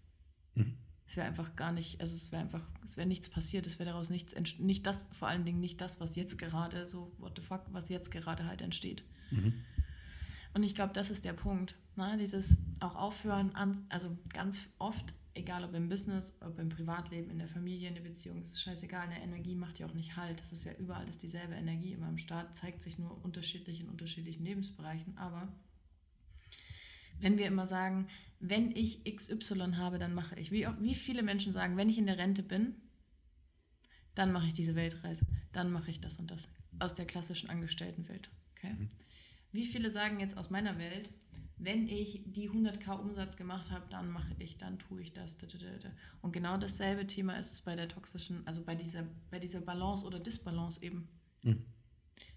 Mhm. 0.53 0.77
Es 1.05 1.17
wäre 1.17 1.27
einfach 1.27 1.57
gar 1.57 1.73
nicht, 1.73 1.99
also 1.99 2.15
es 2.15 2.31
wäre 2.31 2.43
einfach, 2.43 2.65
es 2.81 2.95
wäre 2.95 3.09
nichts 3.09 3.27
passiert, 3.27 3.67
es 3.67 3.77
wäre 3.77 3.89
daraus 3.89 4.09
nichts, 4.09 4.35
nicht 4.57 4.87
das, 4.87 5.09
vor 5.11 5.27
allen 5.27 5.43
Dingen 5.43 5.59
nicht 5.59 5.81
das, 5.81 5.99
was 5.99 6.15
jetzt 6.15 6.37
gerade 6.37 6.87
so, 6.87 7.13
what 7.17 7.33
the 7.35 7.41
fuck, 7.41 7.65
was 7.73 7.89
jetzt 7.89 8.09
gerade 8.09 8.45
halt 8.45 8.61
entsteht. 8.61 9.03
Mhm. 9.31 9.65
Und 10.55 10.63
ich 10.63 10.73
glaube, 10.73 10.93
das 10.93 11.11
ist 11.11 11.25
der 11.25 11.33
Punkt. 11.33 11.75
Ne? 11.97 12.15
Dieses 12.17 12.57
auch 12.79 12.95
aufhören, 12.95 13.53
an, 13.55 13.77
also 13.89 14.17
ganz 14.31 14.69
oft, 14.79 15.13
egal 15.33 15.65
ob 15.65 15.73
im 15.73 15.89
Business, 15.89 16.39
ob 16.41 16.57
im 16.59 16.69
Privatleben, 16.69 17.29
in 17.29 17.39
der 17.39 17.49
Familie, 17.49 17.89
in 17.89 17.95
der 17.95 18.01
Beziehung, 18.01 18.39
ist 18.41 18.61
scheißegal, 18.61 19.01
eine 19.01 19.21
Energie 19.21 19.53
macht 19.53 19.79
ja 19.79 19.85
auch 19.85 19.93
nicht 19.93 20.15
halt. 20.15 20.39
Das 20.39 20.53
ist 20.53 20.63
ja 20.63 20.71
überall 20.79 21.09
ist 21.09 21.21
dieselbe 21.23 21.55
Energie. 21.55 21.91
Immer 21.91 22.07
im 22.07 22.17
Start 22.17 22.55
zeigt 22.55 22.81
sich 22.81 22.97
nur 22.97 23.21
unterschiedlich 23.25 23.81
in 23.81 23.89
unterschiedlichen 23.89 24.45
Lebensbereichen. 24.45 25.17
Aber 25.17 25.49
wenn 27.19 27.37
wir 27.37 27.47
immer 27.47 27.65
sagen, 27.65 28.07
wenn 28.39 28.71
ich 28.71 29.03
XY 29.03 29.73
habe, 29.75 29.99
dann 29.99 30.13
mache 30.13 30.39
ich. 30.39 30.51
Wie, 30.51 30.67
auch, 30.67 30.75
wie 30.79 30.95
viele 30.95 31.21
Menschen 31.21 31.51
sagen, 31.51 31.75
wenn 31.75 31.89
ich 31.89 31.97
in 31.97 32.05
der 32.05 32.17
Rente 32.17 32.43
bin, 32.43 32.75
dann 34.13 34.31
mache 34.31 34.47
ich 34.47 34.53
diese 34.53 34.75
Weltreise, 34.75 35.25
dann 35.51 35.69
mache 35.69 35.91
ich 35.91 35.99
das 35.99 36.17
und 36.17 36.31
das. 36.31 36.47
Aus 36.79 36.93
der 36.93 37.05
klassischen 37.05 37.49
Angestelltenwelt. 37.49 38.29
Okay? 38.55 38.73
Mhm. 38.73 38.89
Wie 39.55 39.65
viele 39.65 39.89
sagen 39.89 40.19
jetzt 40.19 40.37
aus 40.37 40.49
meiner 40.49 40.77
Welt, 40.77 41.09
wenn 41.57 41.87
ich 41.87 42.21
die 42.25 42.49
100k 42.49 42.99
Umsatz 42.99 43.37
gemacht 43.37 43.71
habe, 43.71 43.85
dann 43.89 44.11
mache 44.11 44.35
ich, 44.39 44.57
dann 44.57 44.77
tue 44.77 45.01
ich 45.01 45.13
das. 45.13 45.37
Und 46.21 46.33
genau 46.33 46.57
dasselbe 46.57 47.07
Thema 47.07 47.37
ist 47.37 47.51
es 47.53 47.61
bei 47.61 47.75
der 47.75 47.87
toxischen, 47.87 48.45
also 48.45 48.61
bei 48.63 48.75
dieser, 48.75 49.05
bei 49.31 49.39
dieser 49.39 49.61
Balance 49.61 50.05
oder 50.05 50.19
Disbalance 50.19 50.83
eben. 50.83 51.07
Mhm. 51.43 51.63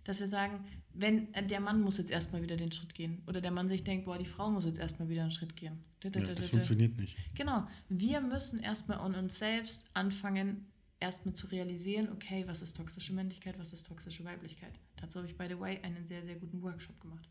Dass 0.05 0.21
wir 0.21 0.29
sagen, 0.29 0.65
wenn 0.95 1.35
äh, 1.35 1.45
der 1.45 1.61
Mann 1.61 1.81
muss 1.83 1.99
jetzt 1.99 2.11
erstmal 2.11 2.43
wieder 2.43 2.57
den 2.57 2.73
Schritt 2.73 2.95
gehen 2.95 3.23
oder 3.27 3.41
der 3.41 3.51
Mann 3.51 3.69
sich 3.69 3.85
denkt, 3.85 4.07
boah, 4.07 4.19
die 4.19 4.25
Frau 4.25 4.51
muss 4.51 4.65
jetzt 4.65 4.79
erstmal 4.79 5.09
wieder 5.09 5.23
einen 5.23 5.33
Schritt 5.33 5.57
gehen. 5.57 5.85
Ja, 6.03 6.11
das 6.11 6.49
funktioniert 6.49 6.97
nicht. 6.97 7.17
Genau. 7.35 7.67
Wir 7.89 8.21
müssen 8.21 8.61
erstmal 8.61 8.99
an 8.99 9.15
uns 9.17 9.39
selbst 9.39 9.91
anfangen, 9.95 10.67
erstmal 11.01 11.35
zu 11.35 11.47
realisieren, 11.49 12.11
okay, 12.13 12.47
was 12.47 12.63
ist 12.63 12.77
toxische 12.77 13.13
Männlichkeit, 13.13 13.59
was 13.59 13.73
ist 13.73 13.87
toxische 13.87 14.25
Weiblichkeit. 14.25 14.79
Dazu 14.97 15.19
habe 15.19 15.29
ich, 15.29 15.37
by 15.37 15.47
the 15.49 15.59
way, 15.59 15.79
einen 15.83 16.07
sehr, 16.07 16.25
sehr 16.25 16.37
guten 16.37 16.63
Workshop 16.63 17.01
gemacht. 17.01 17.29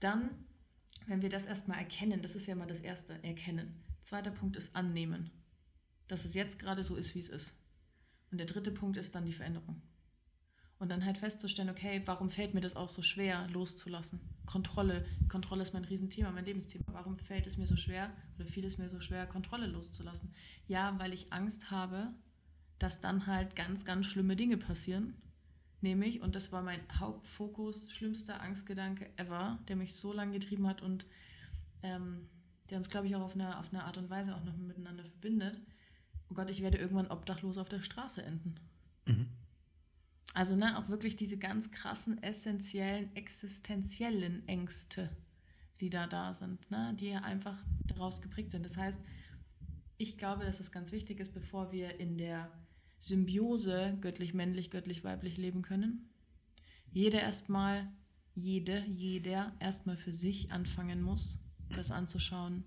Dann, 0.00 0.30
wenn 1.06 1.22
wir 1.22 1.28
das 1.28 1.46
erstmal 1.46 1.78
erkennen, 1.78 2.22
das 2.22 2.36
ist 2.36 2.46
ja 2.46 2.54
mal 2.54 2.66
das 2.66 2.80
Erste, 2.80 3.22
erkennen. 3.22 3.84
Zweiter 4.00 4.30
Punkt 4.30 4.56
ist 4.56 4.74
annehmen, 4.76 5.30
dass 6.06 6.24
es 6.24 6.34
jetzt 6.34 6.58
gerade 6.58 6.84
so 6.84 6.96
ist, 6.96 7.14
wie 7.14 7.20
es 7.20 7.28
ist. 7.28 7.58
Und 8.30 8.38
der 8.38 8.46
dritte 8.46 8.70
Punkt 8.70 8.96
ist 8.96 9.14
dann 9.14 9.26
die 9.26 9.32
Veränderung. 9.32 9.82
Und 10.78 10.90
dann 10.90 11.04
halt 11.04 11.18
festzustellen, 11.18 11.70
okay, 11.70 12.02
warum 12.04 12.30
fällt 12.30 12.54
mir 12.54 12.60
das 12.60 12.76
auch 12.76 12.88
so 12.88 13.02
schwer, 13.02 13.48
loszulassen? 13.48 14.20
Kontrolle. 14.46 15.04
Kontrolle 15.28 15.62
ist 15.62 15.74
mein 15.74 15.84
Riesenthema, 15.84 16.30
mein 16.30 16.44
Lebensthema. 16.44 16.84
Warum 16.92 17.16
fällt 17.16 17.48
es 17.48 17.58
mir 17.58 17.66
so 17.66 17.76
schwer 17.76 18.12
oder 18.36 18.46
fiel 18.46 18.64
es 18.64 18.78
mir 18.78 18.88
so 18.88 19.00
schwer, 19.00 19.26
Kontrolle 19.26 19.66
loszulassen? 19.66 20.32
Ja, 20.68 20.96
weil 20.98 21.12
ich 21.12 21.32
Angst 21.32 21.72
habe, 21.72 22.14
dass 22.78 23.00
dann 23.00 23.26
halt 23.26 23.56
ganz, 23.56 23.84
ganz 23.84 24.06
schlimme 24.06 24.36
Dinge 24.36 24.56
passieren. 24.56 25.14
Nämlich, 25.80 26.20
und 26.22 26.34
das 26.34 26.50
war 26.50 26.62
mein 26.62 26.80
Hauptfokus, 26.98 27.92
schlimmster 27.92 28.40
Angstgedanke 28.40 29.10
ever, 29.16 29.58
der 29.68 29.76
mich 29.76 29.94
so 29.94 30.12
lange 30.12 30.32
getrieben 30.32 30.66
hat 30.66 30.82
und 30.82 31.06
ähm, 31.82 32.28
der 32.70 32.78
uns, 32.78 32.90
glaube 32.90 33.06
ich, 33.06 33.14
auch 33.14 33.22
auf 33.22 33.34
eine, 33.34 33.58
auf 33.58 33.72
eine 33.72 33.84
Art 33.84 33.96
und 33.96 34.10
Weise 34.10 34.34
auch 34.34 34.44
noch 34.44 34.56
miteinander 34.56 35.04
verbindet. 35.04 35.60
Oh 36.30 36.34
Gott, 36.34 36.50
ich 36.50 36.62
werde 36.62 36.78
irgendwann 36.78 37.06
obdachlos 37.06 37.58
auf 37.58 37.68
der 37.68 37.80
Straße 37.80 38.22
enden. 38.22 38.56
Mhm. 39.06 39.28
Also, 40.34 40.56
ne, 40.56 40.78
auch 40.78 40.88
wirklich 40.88 41.16
diese 41.16 41.38
ganz 41.38 41.70
krassen, 41.70 42.22
essentiellen, 42.22 43.14
existenziellen 43.16 44.46
Ängste, 44.46 45.08
die 45.80 45.90
da 45.90 46.06
da 46.06 46.34
sind, 46.34 46.70
ne, 46.70 46.94
die 46.98 47.14
einfach 47.14 47.56
daraus 47.86 48.20
geprägt 48.20 48.50
sind. 48.50 48.64
Das 48.64 48.76
heißt, 48.76 49.02
ich 49.96 50.18
glaube, 50.18 50.44
dass 50.44 50.60
es 50.60 50.70
ganz 50.70 50.92
wichtig 50.92 51.20
ist, 51.20 51.32
bevor 51.32 51.72
wir 51.72 51.98
in 51.98 52.18
der 52.18 52.50
Symbiose 52.98 53.96
göttlich-männlich, 54.00 54.70
göttlich-weiblich 54.70 55.36
leben 55.36 55.62
können. 55.62 56.08
Jeder 56.92 57.20
erstmal, 57.20 57.88
jede, 58.34 58.84
jeder 58.86 59.52
erstmal 59.60 59.96
für 59.96 60.12
sich 60.12 60.50
anfangen 60.52 61.02
muss, 61.02 61.40
das 61.68 61.90
anzuschauen 61.90 62.64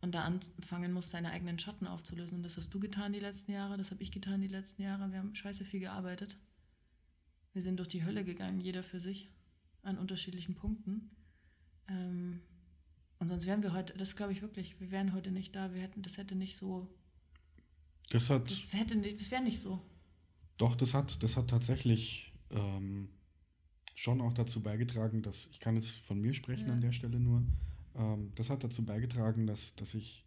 und 0.00 0.14
da 0.14 0.24
anfangen 0.24 0.92
muss, 0.92 1.10
seine 1.10 1.30
eigenen 1.30 1.58
Schatten 1.58 1.86
aufzulösen. 1.86 2.36
Und 2.36 2.42
das 2.42 2.56
hast 2.56 2.72
du 2.74 2.80
getan 2.80 3.12
die 3.12 3.20
letzten 3.20 3.52
Jahre, 3.52 3.76
das 3.76 3.90
habe 3.90 4.02
ich 4.02 4.12
getan 4.12 4.42
die 4.42 4.48
letzten 4.48 4.82
Jahre. 4.82 5.10
Wir 5.10 5.18
haben 5.18 5.34
scheiße 5.34 5.64
viel 5.64 5.80
gearbeitet. 5.80 6.36
Wir 7.54 7.62
sind 7.62 7.78
durch 7.78 7.88
die 7.88 8.04
Hölle 8.04 8.24
gegangen, 8.24 8.60
jeder 8.60 8.82
für 8.82 9.00
sich, 9.00 9.30
an 9.82 9.98
unterschiedlichen 9.98 10.54
Punkten. 10.54 11.10
Ähm, 11.88 12.40
und 13.18 13.28
sonst 13.28 13.46
wären 13.46 13.62
wir 13.62 13.72
heute, 13.72 13.94
das 13.94 14.16
glaube 14.16 14.32
ich 14.32 14.42
wirklich, 14.42 14.78
wir 14.80 14.90
wären 14.90 15.14
heute 15.14 15.30
nicht 15.30 15.54
da. 15.56 15.72
Wir 15.72 15.80
hätten, 15.80 16.02
das 16.02 16.18
hätte 16.18 16.34
nicht 16.34 16.56
so 16.56 16.88
das 18.10 18.30
hat. 18.30 18.50
Das 18.50 18.72
hätte 18.74 18.96
nicht, 18.96 19.20
das 19.20 19.30
wäre 19.30 19.42
nicht 19.42 19.60
so. 19.60 19.80
Doch, 20.56 20.76
das 20.76 20.94
hat, 20.94 21.22
das 21.22 21.36
hat 21.36 21.48
tatsächlich 21.50 22.32
ähm, 22.50 23.08
schon 23.94 24.20
auch 24.20 24.32
dazu 24.32 24.62
beigetragen, 24.62 25.22
dass, 25.22 25.46
ich 25.46 25.60
kann 25.60 25.74
jetzt 25.76 25.98
von 25.98 26.20
mir 26.20 26.34
sprechen 26.34 26.68
Ja. 26.68 26.74
an 26.74 26.80
der 26.80 26.92
Stelle 26.92 27.18
nur, 27.18 27.42
ähm, 27.96 28.32
das 28.34 28.50
hat 28.50 28.62
dazu 28.64 28.84
beigetragen, 28.84 29.46
dass, 29.46 29.74
dass 29.76 29.94
ich 29.94 30.24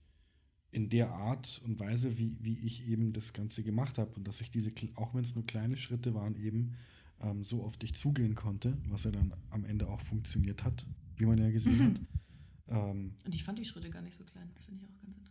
in 0.71 0.89
der 0.89 1.11
Art 1.11 1.61
und 1.63 1.79
Weise, 1.79 2.17
wie, 2.17 2.37
wie 2.41 2.59
ich 2.65 2.87
eben 2.89 3.13
das 3.13 3.31
Ganze 3.33 3.63
gemacht 3.63 3.97
habe 3.97 4.11
und 4.15 4.27
dass 4.27 4.41
ich 4.41 4.51
diese, 4.51 4.71
auch 4.95 5.13
wenn 5.13 5.21
es 5.21 5.33
nur 5.33 5.45
kleine 5.45 5.77
Schritte 5.77 6.13
waren, 6.13 6.35
eben 6.35 6.75
ähm, 7.21 7.43
so 7.45 7.63
auf 7.63 7.77
dich 7.77 7.95
zugehen 7.95 8.35
konnte, 8.35 8.77
was 8.89 9.05
ja 9.05 9.11
dann 9.11 9.33
am 9.49 9.63
Ende 9.63 9.87
auch 9.87 10.01
funktioniert 10.01 10.63
hat, 10.65 10.85
wie 11.15 11.25
man 11.25 11.37
ja 11.37 11.49
gesehen 11.51 11.79
hat. 12.67 12.75
Ähm, 12.89 13.13
Und 13.25 13.33
ich 13.33 13.43
fand 13.45 13.57
die 13.59 13.65
Schritte 13.65 13.89
gar 13.89 14.01
nicht 14.01 14.13
so 14.15 14.25
klein. 14.25 14.49
Finde 14.65 14.81
ich 14.83 14.85
auch 14.89 15.01
ganz 15.01 15.15
interessant. 15.15 15.26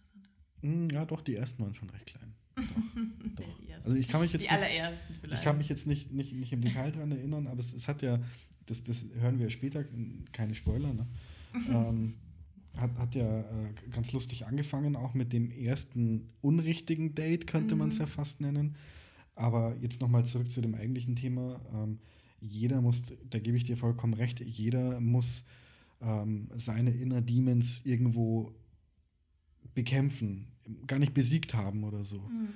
Mh, 0.66 0.94
ja, 0.94 1.04
doch, 1.04 1.20
die 1.22 1.34
ersten 1.36 1.62
waren 1.62 1.74
schon 1.74 1.90
recht 1.90 2.06
klein. 2.06 2.34
Doch. 3.36 3.58
Die 3.60 3.68
ersten. 3.70 3.84
Also 3.84 3.96
ich 3.96 4.08
kann 4.08 4.20
mich 4.22 4.32
jetzt 4.32 4.42
die 4.46 4.50
nicht, 4.52 4.62
allerersten 4.62 5.14
vielleicht. 5.14 5.40
ich 5.40 5.44
kann 5.44 5.58
mich 5.58 5.68
jetzt 5.68 5.86
nicht, 5.86 6.12
nicht, 6.12 6.32
nicht 6.32 6.52
im 6.52 6.60
Detail 6.62 6.90
dran 6.92 7.12
erinnern, 7.12 7.46
aber 7.46 7.60
es, 7.60 7.72
es 7.74 7.86
hat 7.88 8.02
ja, 8.02 8.18
das, 8.66 8.82
das 8.82 9.04
hören 9.20 9.38
wir 9.38 9.50
später, 9.50 9.84
keine 10.32 10.54
Spoiler, 10.54 10.92
ne? 10.94 11.06
ähm, 11.68 12.14
hat, 12.78 12.94
hat 12.98 13.14
ja 13.14 13.40
äh, 13.40 13.44
ganz 13.90 14.12
lustig 14.12 14.46
angefangen, 14.46 14.96
auch 14.96 15.14
mit 15.14 15.32
dem 15.32 15.50
ersten 15.50 16.30
unrichtigen 16.42 17.14
Date, 17.14 17.46
könnte 17.46 17.74
man 17.76 17.88
es 17.88 17.94
Mhm. 17.96 18.00
ja 18.00 18.06
fast 18.06 18.40
nennen. 18.40 18.76
Aber 19.34 19.76
jetzt 19.82 20.00
nochmal 20.00 20.24
zurück 20.26 20.50
zu 20.50 20.60
dem 20.62 20.74
eigentlichen 20.74 21.14
Thema. 21.16 21.60
Ähm, 21.74 21.98
jeder 22.40 22.80
muss, 22.80 23.02
da 23.30 23.38
gebe 23.38 23.56
ich 23.56 23.64
dir 23.64 23.76
vollkommen 23.76 24.14
recht, 24.14 24.40
jeder 24.40 25.00
muss 25.00 25.44
ähm, 26.02 26.48
seine 26.56 26.90
Inner 26.90 27.20
Demons 27.22 27.84
irgendwo 27.84 28.54
bekämpfen, 29.74 30.46
gar 30.86 30.98
nicht 30.98 31.14
besiegt 31.14 31.54
haben 31.54 31.84
oder 31.84 32.02
so 32.04 32.18
Mhm. 32.20 32.48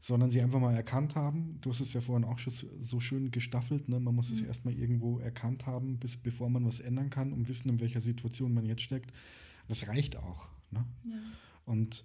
sondern 0.00 0.30
sie 0.30 0.40
einfach 0.40 0.60
mal 0.60 0.74
erkannt 0.74 1.16
haben. 1.16 1.58
Du 1.60 1.70
hast 1.70 1.80
es 1.80 1.92
ja 1.92 2.00
vorhin 2.00 2.24
auch 2.24 2.38
schon 2.38 2.52
so- 2.80 3.00
schön 3.00 3.32
gestaffelt. 3.32 3.88
Ne? 3.88 3.98
Man 3.98 4.14
muss 4.14 4.30
es 4.30 4.40
Mhm. 4.42 4.46
erstmal 4.46 4.74
irgendwo 4.74 5.18
erkannt 5.18 5.66
haben, 5.66 5.98
bis, 5.98 6.16
bevor 6.16 6.48
man 6.48 6.64
was 6.64 6.78
ändern 6.78 7.10
kann, 7.10 7.32
um 7.32 7.48
wissen, 7.48 7.68
in 7.68 7.80
welcher 7.80 8.00
Situation 8.00 8.54
man 8.54 8.64
jetzt 8.64 8.82
steckt. 8.82 9.12
Das 9.66 9.88
reicht 9.88 10.14
auch. 10.16 10.48
Ne? 10.70 10.84
Ja. 11.10 11.16
Und 11.66 12.04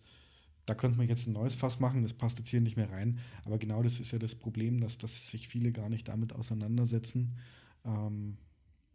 da 0.66 0.74
könnte 0.74 0.98
man 0.98 1.08
jetzt 1.08 1.28
ein 1.28 1.34
neues 1.34 1.54
Fass 1.54 1.80
machen, 1.80 2.02
das 2.02 2.14
passt 2.14 2.40
jetzt 2.40 2.50
hier 2.50 2.62
nicht 2.62 2.78
mehr 2.78 2.90
rein. 2.90 3.20
Aber 3.46 3.60
genau 3.60 3.84
das 3.84 4.00
ist 4.00 4.12
ja 4.12 4.18
das 4.18 4.34
Problem, 4.34 4.80
dass, 4.82 4.98
dass 4.98 5.30
sich 5.30 5.48
viele 5.48 5.72
gar 5.72 5.90
nicht 5.90 6.08
damit 6.08 6.34
auseinandersetzen, 6.34 7.36
ähm, 7.86 8.38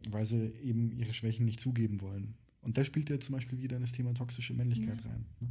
weil 0.09 0.25
sie 0.25 0.47
eben 0.61 0.91
ihre 0.91 1.13
Schwächen 1.13 1.45
nicht 1.45 1.59
zugeben 1.61 2.01
wollen. 2.01 2.33
Und 2.61 2.77
da 2.77 2.83
spielt 2.83 3.09
ja 3.09 3.17
zum 3.19 3.33
Beispiel 3.35 3.61
wieder 3.61 3.77
in 3.77 3.81
das 3.81 3.93
Thema 3.93 4.13
toxische 4.13 4.53
Männlichkeit 4.53 4.99
Ja. 5.05 5.09
rein. 5.11 5.25
Ne? 5.39 5.47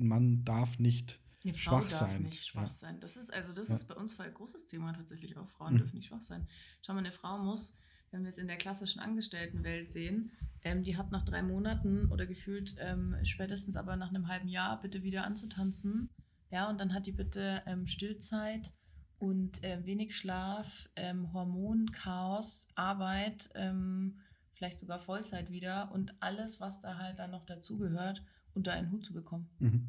Ein 0.00 0.08
Mann 0.08 0.44
darf 0.44 0.78
nicht 0.78 1.20
Eine 1.44 1.54
Frau 1.54 1.80
schwach 1.80 1.88
darf 1.90 2.10
sein. 2.12 2.22
nicht 2.22 2.44
schwach 2.46 2.62
Ja. 2.64 2.70
sein. 2.70 3.00
Das 3.00 3.16
ist 3.16 3.32
also 3.32 3.52
das 3.52 3.68
Ja. 3.68 3.74
ist 3.74 3.84
bei 3.84 3.94
uns 3.94 4.14
voll 4.14 4.26
ein 4.26 4.34
großes 4.34 4.66
Thema 4.66 4.92
tatsächlich 4.92 5.36
auch. 5.36 5.48
Frauen 5.48 5.74
Mhm. 5.74 5.78
dürfen 5.78 5.96
nicht 5.96 6.06
schwach 6.08 6.22
sein. 6.22 6.48
Schau 6.82 6.94
mal, 6.94 7.00
eine 7.00 7.12
Frau 7.12 7.38
muss, 7.38 7.78
wenn 8.10 8.22
wir 8.22 8.30
es 8.30 8.38
in 8.38 8.48
der 8.48 8.56
klassischen 8.56 9.00
Angestelltenwelt 9.00 9.90
sehen, 9.90 10.32
ähm, 10.62 10.82
die 10.82 10.96
hat 10.96 11.12
nach 11.12 11.22
drei 11.22 11.42
Monaten 11.42 12.06
oder 12.10 12.26
gefühlt 12.26 12.74
ähm, 12.78 13.16
spätestens 13.24 13.76
aber 13.76 13.96
nach 13.96 14.08
einem 14.08 14.28
halben 14.28 14.48
Jahr 14.48 14.80
bitte 14.80 15.02
wieder 15.02 15.24
anzutanzen. 15.24 16.08
Ja, 16.50 16.68
und 16.68 16.80
dann 16.80 16.92
hat 16.92 17.06
die 17.06 17.12
bitte 17.12 17.62
ähm, 17.66 17.86
Stillzeit 17.86 18.72
und 19.18 19.62
äh, 19.62 19.84
wenig 19.86 20.16
Schlaf, 20.16 20.88
ähm, 20.96 21.32
Hormonchaos, 21.32 22.68
Arbeit, 22.74 23.50
ähm, 23.54 24.18
vielleicht 24.54 24.78
sogar 24.78 24.98
Vollzeit 24.98 25.50
wieder 25.50 25.92
und 25.92 26.14
alles, 26.20 26.60
was 26.60 26.80
da 26.80 26.98
halt 26.98 27.18
dann 27.18 27.30
noch 27.30 27.46
dazugehört, 27.46 28.22
unter 28.54 28.72
einen 28.72 28.90
Hut 28.90 29.04
zu 29.04 29.12
bekommen. 29.12 29.48
Mhm. 29.58 29.88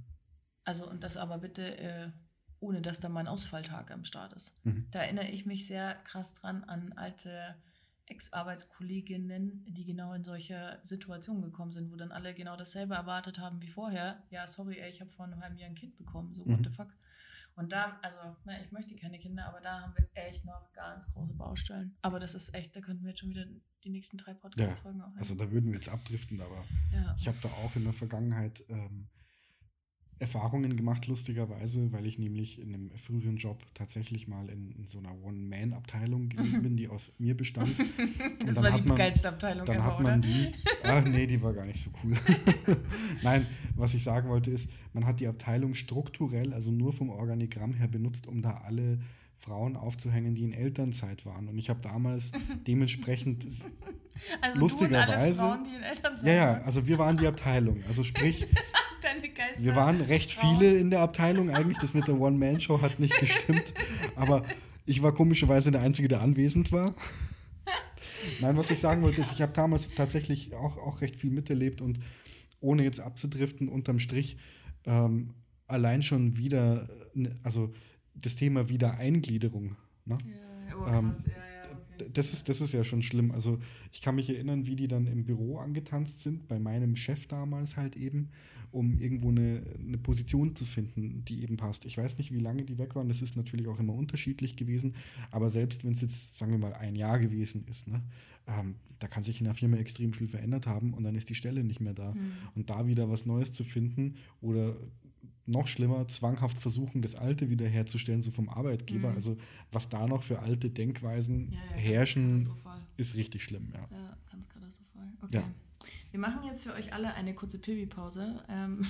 Also 0.63 0.89
und 0.89 1.03
das 1.03 1.17
aber 1.17 1.37
bitte 1.39 1.77
äh, 1.77 2.11
ohne, 2.59 2.81
dass 2.81 2.99
da 2.99 3.09
mal 3.09 3.21
ein 3.21 3.27
Ausfalltag 3.27 3.89
am 3.91 4.05
Start 4.05 4.33
ist. 4.33 4.53
Mhm. 4.65 4.87
Da 4.91 4.99
erinnere 4.99 5.27
ich 5.29 5.45
mich 5.47 5.65
sehr 5.65 5.95
krass 6.03 6.33
dran 6.35 6.63
an 6.63 6.93
alte 6.93 7.55
Ex-Arbeitskolleginnen, 8.05 9.65
die 9.67 9.85
genau 9.85 10.13
in 10.13 10.23
solche 10.23 10.77
Situationen 10.81 11.41
gekommen 11.41 11.71
sind, 11.71 11.91
wo 11.91 11.95
dann 11.95 12.11
alle 12.11 12.33
genau 12.33 12.55
dasselbe 12.55 12.95
erwartet 12.95 13.39
haben 13.39 13.61
wie 13.61 13.69
vorher. 13.69 14.21
Ja, 14.29 14.47
sorry, 14.47 14.79
ey, 14.79 14.89
ich 14.89 15.01
habe 15.01 15.11
vor 15.11 15.25
einem 15.25 15.41
halben 15.41 15.57
Jahr 15.57 15.69
ein 15.69 15.75
Kind 15.75 15.97
bekommen, 15.97 16.33
so 16.35 16.45
what 16.45 16.59
Mhm. 16.59 16.63
the 16.65 16.69
fuck. 16.71 16.89
Und 17.55 17.71
da, 17.71 17.99
also, 18.01 18.17
na, 18.45 18.61
ich 18.61 18.71
möchte 18.71 18.95
keine 18.95 19.19
Kinder, 19.19 19.45
aber 19.45 19.59
da 19.61 19.81
haben 19.81 19.93
wir 19.97 20.07
echt 20.13 20.45
noch 20.45 20.71
ganz 20.73 21.11
große 21.13 21.33
Baustellen. 21.33 21.95
Aber 22.01 22.19
das 22.19 22.33
ist 22.33 22.53
echt, 22.53 22.75
da 22.75 22.81
könnten 22.81 23.03
wir 23.03 23.09
jetzt 23.09 23.19
schon 23.19 23.29
wieder 23.29 23.45
die 23.83 23.89
nächsten 23.89 24.17
drei 24.17 24.33
Podcast-Folgen 24.33 25.01
auch 25.01 25.15
Also 25.17 25.35
da 25.35 25.51
würden 25.51 25.67
wir 25.67 25.75
jetzt 25.75 25.89
abdriften, 25.89 26.39
aber 26.41 26.63
ja. 26.93 27.15
ich 27.19 27.27
habe 27.27 27.37
da 27.41 27.49
auch 27.49 27.75
in 27.75 27.83
der 27.83 27.93
Vergangenheit 27.93 28.63
ähm, 28.69 29.07
Erfahrungen 30.19 30.77
gemacht, 30.77 31.07
lustigerweise, 31.07 31.91
weil 31.91 32.05
ich 32.05 32.19
nämlich 32.19 32.59
in 32.61 32.75
einem 32.75 32.91
früheren 32.91 33.37
Job 33.37 33.65
tatsächlich 33.73 34.27
mal 34.27 34.49
in, 34.49 34.69
in 34.73 34.85
so 34.85 34.99
einer 34.99 35.19
One-Man-Abteilung 35.23 36.29
gewesen 36.29 36.61
bin, 36.63 36.77
die 36.77 36.87
aus 36.89 37.11
mir 37.17 37.35
bestand. 37.35 37.69
das 38.45 38.61
war 38.61 38.79
die 38.79 38.87
man- 38.87 38.97
geilste 38.97 39.29
Abteilung 39.29 39.65
Dann 39.65 39.77
ever, 39.77 39.85
hat 39.85 39.99
man 39.99 40.19
oder? 40.19 40.27
die. 40.27 40.53
Ach 40.83 41.03
nee, 41.05 41.25
die 41.25 41.41
war 41.41 41.53
gar 41.53 41.65
nicht 41.65 41.79
so 41.79 41.89
cool. 42.03 42.15
Nein, 43.23 43.47
was 43.75 43.95
ich 43.95 44.03
sagen 44.03 44.29
wollte 44.29 44.51
ist, 44.51 44.69
man 44.93 45.07
hat 45.07 45.19
die 45.19 45.27
Abteilung 45.27 45.73
strukturell, 45.73 46.53
also 46.53 46.69
nur 46.71 46.93
vom 46.93 47.09
Organigramm 47.09 47.73
her 47.73 47.87
benutzt, 47.87 48.27
um 48.27 48.43
da 48.43 48.57
alle 48.57 48.99
Frauen 49.41 49.75
aufzuhängen, 49.75 50.35
die 50.35 50.43
in 50.43 50.53
Elternzeit 50.53 51.25
waren. 51.25 51.47
Und 51.47 51.57
ich 51.57 51.69
habe 51.69 51.81
damals 51.81 52.31
dementsprechend 52.67 53.45
Also 54.41 54.59
lustigerweise- 54.59 55.39
Frauen, 55.39 55.65
Ja, 56.23 56.31
ja, 56.33 56.53
also 56.61 56.85
wir 56.87 56.97
waren 56.99 57.17
die 57.17 57.25
Abteilung. 57.27 57.83
Also 57.87 58.03
sprich, 58.03 58.45
wir 59.57 59.75
waren 59.75 59.99
recht 60.01 60.31
viele 60.31 60.77
in 60.77 60.91
der 60.91 60.99
Abteilung 61.01 61.49
eigentlich. 61.49 61.79
Das 61.79 61.93
mit 61.95 62.07
der 62.07 62.19
One-Man-Show 62.19 62.81
hat 62.81 62.99
nicht 62.99 63.19
gestimmt. 63.19 63.73
Aber 64.15 64.43
ich 64.85 65.01
war 65.01 65.13
komischerweise 65.13 65.71
der 65.71 65.81
Einzige, 65.81 66.07
der 66.07 66.21
anwesend 66.21 66.71
war. 66.71 66.93
Nein, 68.41 68.55
was 68.57 68.69
ich 68.69 68.79
sagen 68.79 69.01
wollte, 69.01 69.21
ist, 69.21 69.31
ich 69.31 69.41
habe 69.41 69.53
damals 69.53 69.89
tatsächlich 69.95 70.53
auch, 70.53 70.77
auch 70.77 71.01
recht 71.01 71.15
viel 71.15 71.31
miterlebt 71.31 71.81
und 71.81 71.99
ohne 72.59 72.83
jetzt 72.83 72.99
abzudriften, 72.99 73.67
unterm 73.67 73.97
Strich 73.97 74.37
ähm, 74.85 75.33
allein 75.67 76.03
schon 76.03 76.37
wieder, 76.37 76.83
äh, 77.15 77.19
ne- 77.19 77.35
also 77.43 77.73
das 78.15 78.35
Thema 78.35 78.69
Wiedereingliederung. 78.69 79.75
Ne? 80.05 80.17
Ja, 80.69 80.77
oh, 80.77 80.85
Ähm, 80.87 81.11
krass, 81.11 81.25
ja, 81.27 81.33
ja, 81.33 81.71
okay. 81.71 82.09
Das 82.13 82.33
ist, 82.33 82.49
das 82.49 82.61
ist 82.61 82.73
ja 82.73 82.83
schon 82.83 83.03
schlimm. 83.03 83.31
Also 83.31 83.59
ich 83.91 84.01
kann 84.01 84.15
mich 84.15 84.29
erinnern, 84.29 84.65
wie 84.65 84.75
die 84.75 84.87
dann 84.87 85.07
im 85.07 85.25
Büro 85.25 85.57
angetanzt 85.57 86.21
sind, 86.21 86.47
bei 86.47 86.59
meinem 86.59 86.95
Chef 86.95 87.27
damals 87.27 87.77
halt 87.77 87.95
eben, 87.95 88.29
um 88.71 88.97
irgendwo 88.97 89.29
eine, 89.29 89.63
eine 89.79 89.97
Position 89.97 90.55
zu 90.55 90.65
finden, 90.65 91.23
die 91.25 91.43
eben 91.43 91.57
passt. 91.57 91.85
Ich 91.85 91.97
weiß 91.97 92.17
nicht, 92.17 92.33
wie 92.33 92.39
lange 92.39 92.63
die 92.63 92.77
weg 92.77 92.95
waren. 92.95 93.09
Das 93.09 93.21
ist 93.21 93.35
natürlich 93.35 93.67
auch 93.67 93.79
immer 93.79 93.93
unterschiedlich 93.93 94.55
gewesen. 94.55 94.95
Aber 95.29 95.49
selbst 95.49 95.83
wenn 95.83 95.91
es 95.91 96.01
jetzt, 96.01 96.37
sagen 96.37 96.51
wir 96.51 96.59
mal, 96.59 96.73
ein 96.73 96.95
Jahr 96.95 97.19
gewesen 97.19 97.65
ist, 97.67 97.87
ne, 97.87 98.01
ähm, 98.47 98.75
da 98.99 99.07
kann 99.07 99.23
sich 99.23 99.39
in 99.39 99.45
der 99.45 99.53
Firma 99.53 99.77
extrem 99.77 100.13
viel 100.13 100.27
verändert 100.27 100.67
haben 100.67 100.93
und 100.93 101.03
dann 101.03 101.15
ist 101.15 101.29
die 101.29 101.35
Stelle 101.35 101.63
nicht 101.63 101.81
mehr 101.81 101.93
da. 101.93 102.13
Hm. 102.13 102.31
Und 102.55 102.69
da 102.69 102.87
wieder 102.87 103.09
was 103.09 103.25
Neues 103.25 103.51
zu 103.51 103.63
finden 103.63 104.15
oder 104.41 104.75
noch 105.45 105.67
schlimmer, 105.67 106.07
zwanghaft 106.07 106.57
versuchen, 106.57 107.01
das 107.01 107.15
Alte 107.15 107.49
wiederherzustellen, 107.49 108.21
so 108.21 108.31
vom 108.31 108.47
Arbeitgeber. 108.49 109.09
Mhm. 109.09 109.15
Also 109.15 109.37
was 109.71 109.89
da 109.89 110.07
noch 110.07 110.23
für 110.23 110.39
alte 110.39 110.69
Denkweisen 110.69 111.51
Ja, 111.51 111.57
ja, 111.71 111.81
herrschen, 111.81 112.49
ist 112.97 113.15
richtig 113.15 113.43
schlimm, 113.43 113.69
ja. 113.73 113.79
Ja, 113.91 114.17
ganz 114.31 114.47
katastrophal. 114.49 115.07
Okay. 115.23 115.35
Ja. 115.37 115.43
Wir 116.11 116.19
machen 116.19 116.43
jetzt 116.45 116.63
für 116.63 116.73
euch 116.73 116.93
alle 116.93 117.13
eine 117.15 117.33
kurze 117.33 117.57
Pipi-Pause. 117.57 118.43
Ähm, 118.49 118.81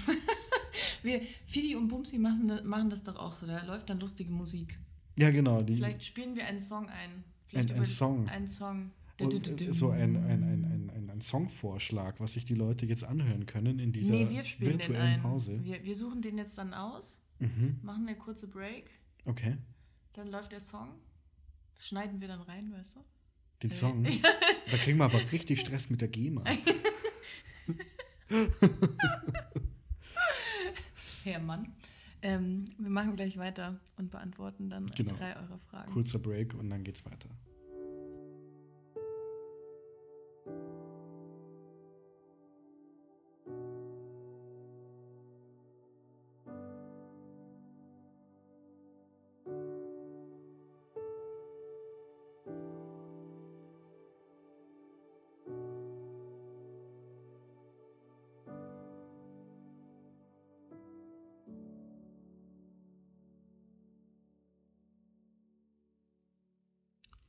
wir, 1.04 1.22
Fidi 1.46 1.76
und 1.76 1.88
Bumsi 1.88 2.18
machen, 2.18 2.48
das- 2.48 2.64
machen 2.64 2.90
das 2.90 3.04
doch 3.04 3.16
auch 3.16 3.34
so. 3.34 3.46
Da 3.48 3.64
läuft 3.66 3.90
dann 3.90 4.00
lustige 4.00 4.32
Musik. 4.32 4.78
Ja, 5.18 5.30
genau. 5.32 5.64
Vielleicht 5.66 6.04
spielen 6.04 6.36
wir 6.36 6.46
einen 6.46 6.62
Song 6.62 6.88
ein. 6.90 7.24
Vielleicht 7.48 7.72
Ein- 7.72 7.80
ein 7.80 7.86
Song. 7.86 8.28
Einen 8.30 8.48
Song. 8.48 8.92
äh, 9.20 9.72
so 9.72 9.92
ein, 9.92 10.16
ein, 10.18 10.44
ein, 10.44 10.71
ein, 11.22 11.26
ein, 11.26 11.46
ein 11.46 11.48
Songvorschlag, 11.48 12.20
was 12.20 12.34
sich 12.34 12.46
die 12.46 12.56
Leute 12.56 12.86
jetzt 12.86 13.04
anhören 13.04 13.46
können 13.46 13.80
in 13.80 13.92
dieser 13.92 14.14
nee, 14.14 14.30
wir 14.30 14.44
spielen 14.44 14.72
den 14.78 14.80
virtuellen 14.80 15.14
ein. 15.16 15.22
Pause. 15.22 15.64
Wir, 15.64 15.84
wir 15.84 15.96
suchen 15.96 16.22
den 16.22 16.38
jetzt 16.38 16.58
dann 16.58 16.74
aus, 16.74 17.22
Mhm. 17.40 17.80
machen 17.82 18.08
eine 18.08 18.16
kurze 18.18 18.48
Break, 18.48 18.90
Okay. 19.26 19.58
dann 20.14 20.28
läuft 20.28 20.52
der 20.52 20.60
Song. 20.60 20.90
Das 21.74 21.88
schneiden 21.88 22.20
wir 22.22 22.28
dann 22.28 22.42
rein, 22.42 22.72
weißt 22.72 22.98
du? 22.98 23.00
Den 23.64 23.72
Äh, 23.72 23.74
Song. 23.74 24.06
Da 24.72 24.78
kriegen 24.78 24.98
wir 25.00 25.06
aber 25.06 25.20
richtig 25.32 25.60
Stress 25.60 25.90
mit 25.90 26.00
der 26.02 26.08
GEMA. 26.08 26.44
Herr 31.24 31.40
Mann. 31.40 31.74
Ähm, 32.22 32.70
wir 32.78 32.90
machen 32.90 33.16
gleich 33.16 33.38
weiter 33.38 33.80
und 33.98 34.12
beantworten 34.12 34.70
dann 34.70 34.86
Genau. 34.88 35.14
drei 35.16 35.36
eurer 35.36 35.58
Fragen. 35.70 35.92
Kurzer 35.92 36.20
Break 36.20 36.54
und 36.54 36.70
dann 36.70 36.84
geht's 36.84 37.04
weiter. 37.06 37.30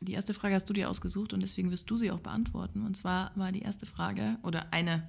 Die 0.03 0.13
erste 0.13 0.35
Frage 0.35 0.55
hast 0.55 0.69
du 0.69 0.73
dir 0.73 0.91
ausgesucht 0.91 1.33
und 1.33 1.41
deswegen 1.41 1.71
wirst 1.71 1.91
du 1.91 1.97
sie 1.97 2.11
auch 2.11 2.21
beantworten. 2.21 2.83
Und 2.83 2.97
zwar 2.97 3.33
war 3.37 3.53
die 3.53 3.63
erste 3.63 3.87
Frage 3.87 4.39
oder 4.43 4.73
eine, 4.73 5.09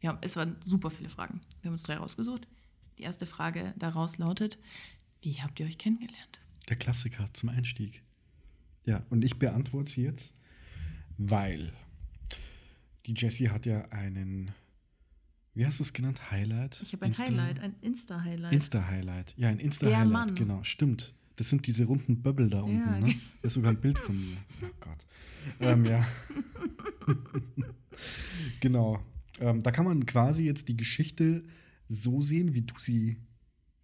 wir 0.00 0.10
haben, 0.10 0.18
es 0.20 0.36
waren 0.36 0.56
super 0.62 0.90
viele 0.90 1.08
Fragen. 1.08 1.40
Wir 1.60 1.68
haben 1.68 1.74
uns 1.74 1.82
drei 1.82 1.96
rausgesucht. 1.96 2.46
Die 2.98 3.02
erste 3.02 3.26
Frage 3.26 3.74
daraus 3.76 4.18
lautet: 4.18 4.58
Wie 5.22 5.40
habt 5.40 5.60
ihr 5.60 5.66
euch 5.66 5.78
kennengelernt? 5.78 6.40
Der 6.68 6.76
Klassiker 6.76 7.26
zum 7.32 7.48
Einstieg. 7.48 8.02
Ja, 8.84 9.02
und 9.10 9.24
ich 9.24 9.38
beantworte 9.38 9.90
sie 9.90 10.02
jetzt, 10.02 10.34
weil 11.16 11.72
die 13.06 13.14
Jessie 13.14 13.50
hat 13.50 13.66
ja 13.66 13.82
einen, 13.90 14.52
wie 15.54 15.66
hast 15.66 15.78
du 15.78 15.82
es 15.82 15.92
genannt? 15.92 16.30
Highlight? 16.30 16.80
Ich 16.82 16.92
habe 16.92 17.04
ein 17.04 17.10
Insta 17.10 17.24
Highlight, 17.24 17.60
ein 17.60 17.74
Insta-Highlight. 17.80 18.52
Insta-Highlight. 18.52 19.34
Ja, 19.36 19.48
ein 19.48 19.58
Insta-Highlight, 19.58 20.36
genau, 20.36 20.62
stimmt. 20.62 21.14
Das 21.38 21.50
sind 21.50 21.68
diese 21.68 21.84
runden 21.84 22.20
Böbbel 22.20 22.50
da 22.50 22.62
unten, 22.62 22.78
ja. 22.78 22.98
ne? 22.98 23.14
Das 23.42 23.52
ist 23.52 23.54
sogar 23.54 23.70
ein 23.70 23.80
Bild 23.80 23.98
von 23.98 24.16
mir. 24.16 24.36
Oh 24.62 24.66
Gott. 24.80 25.06
ähm, 25.60 25.84
ja. 25.84 26.04
genau. 28.60 29.00
Ähm, 29.38 29.62
da 29.62 29.70
kann 29.70 29.84
man 29.84 30.04
quasi 30.04 30.42
jetzt 30.42 30.66
die 30.66 30.76
Geschichte 30.76 31.44
so 31.86 32.22
sehen, 32.22 32.54
wie 32.54 32.62
du 32.62 32.74
sie 32.80 33.18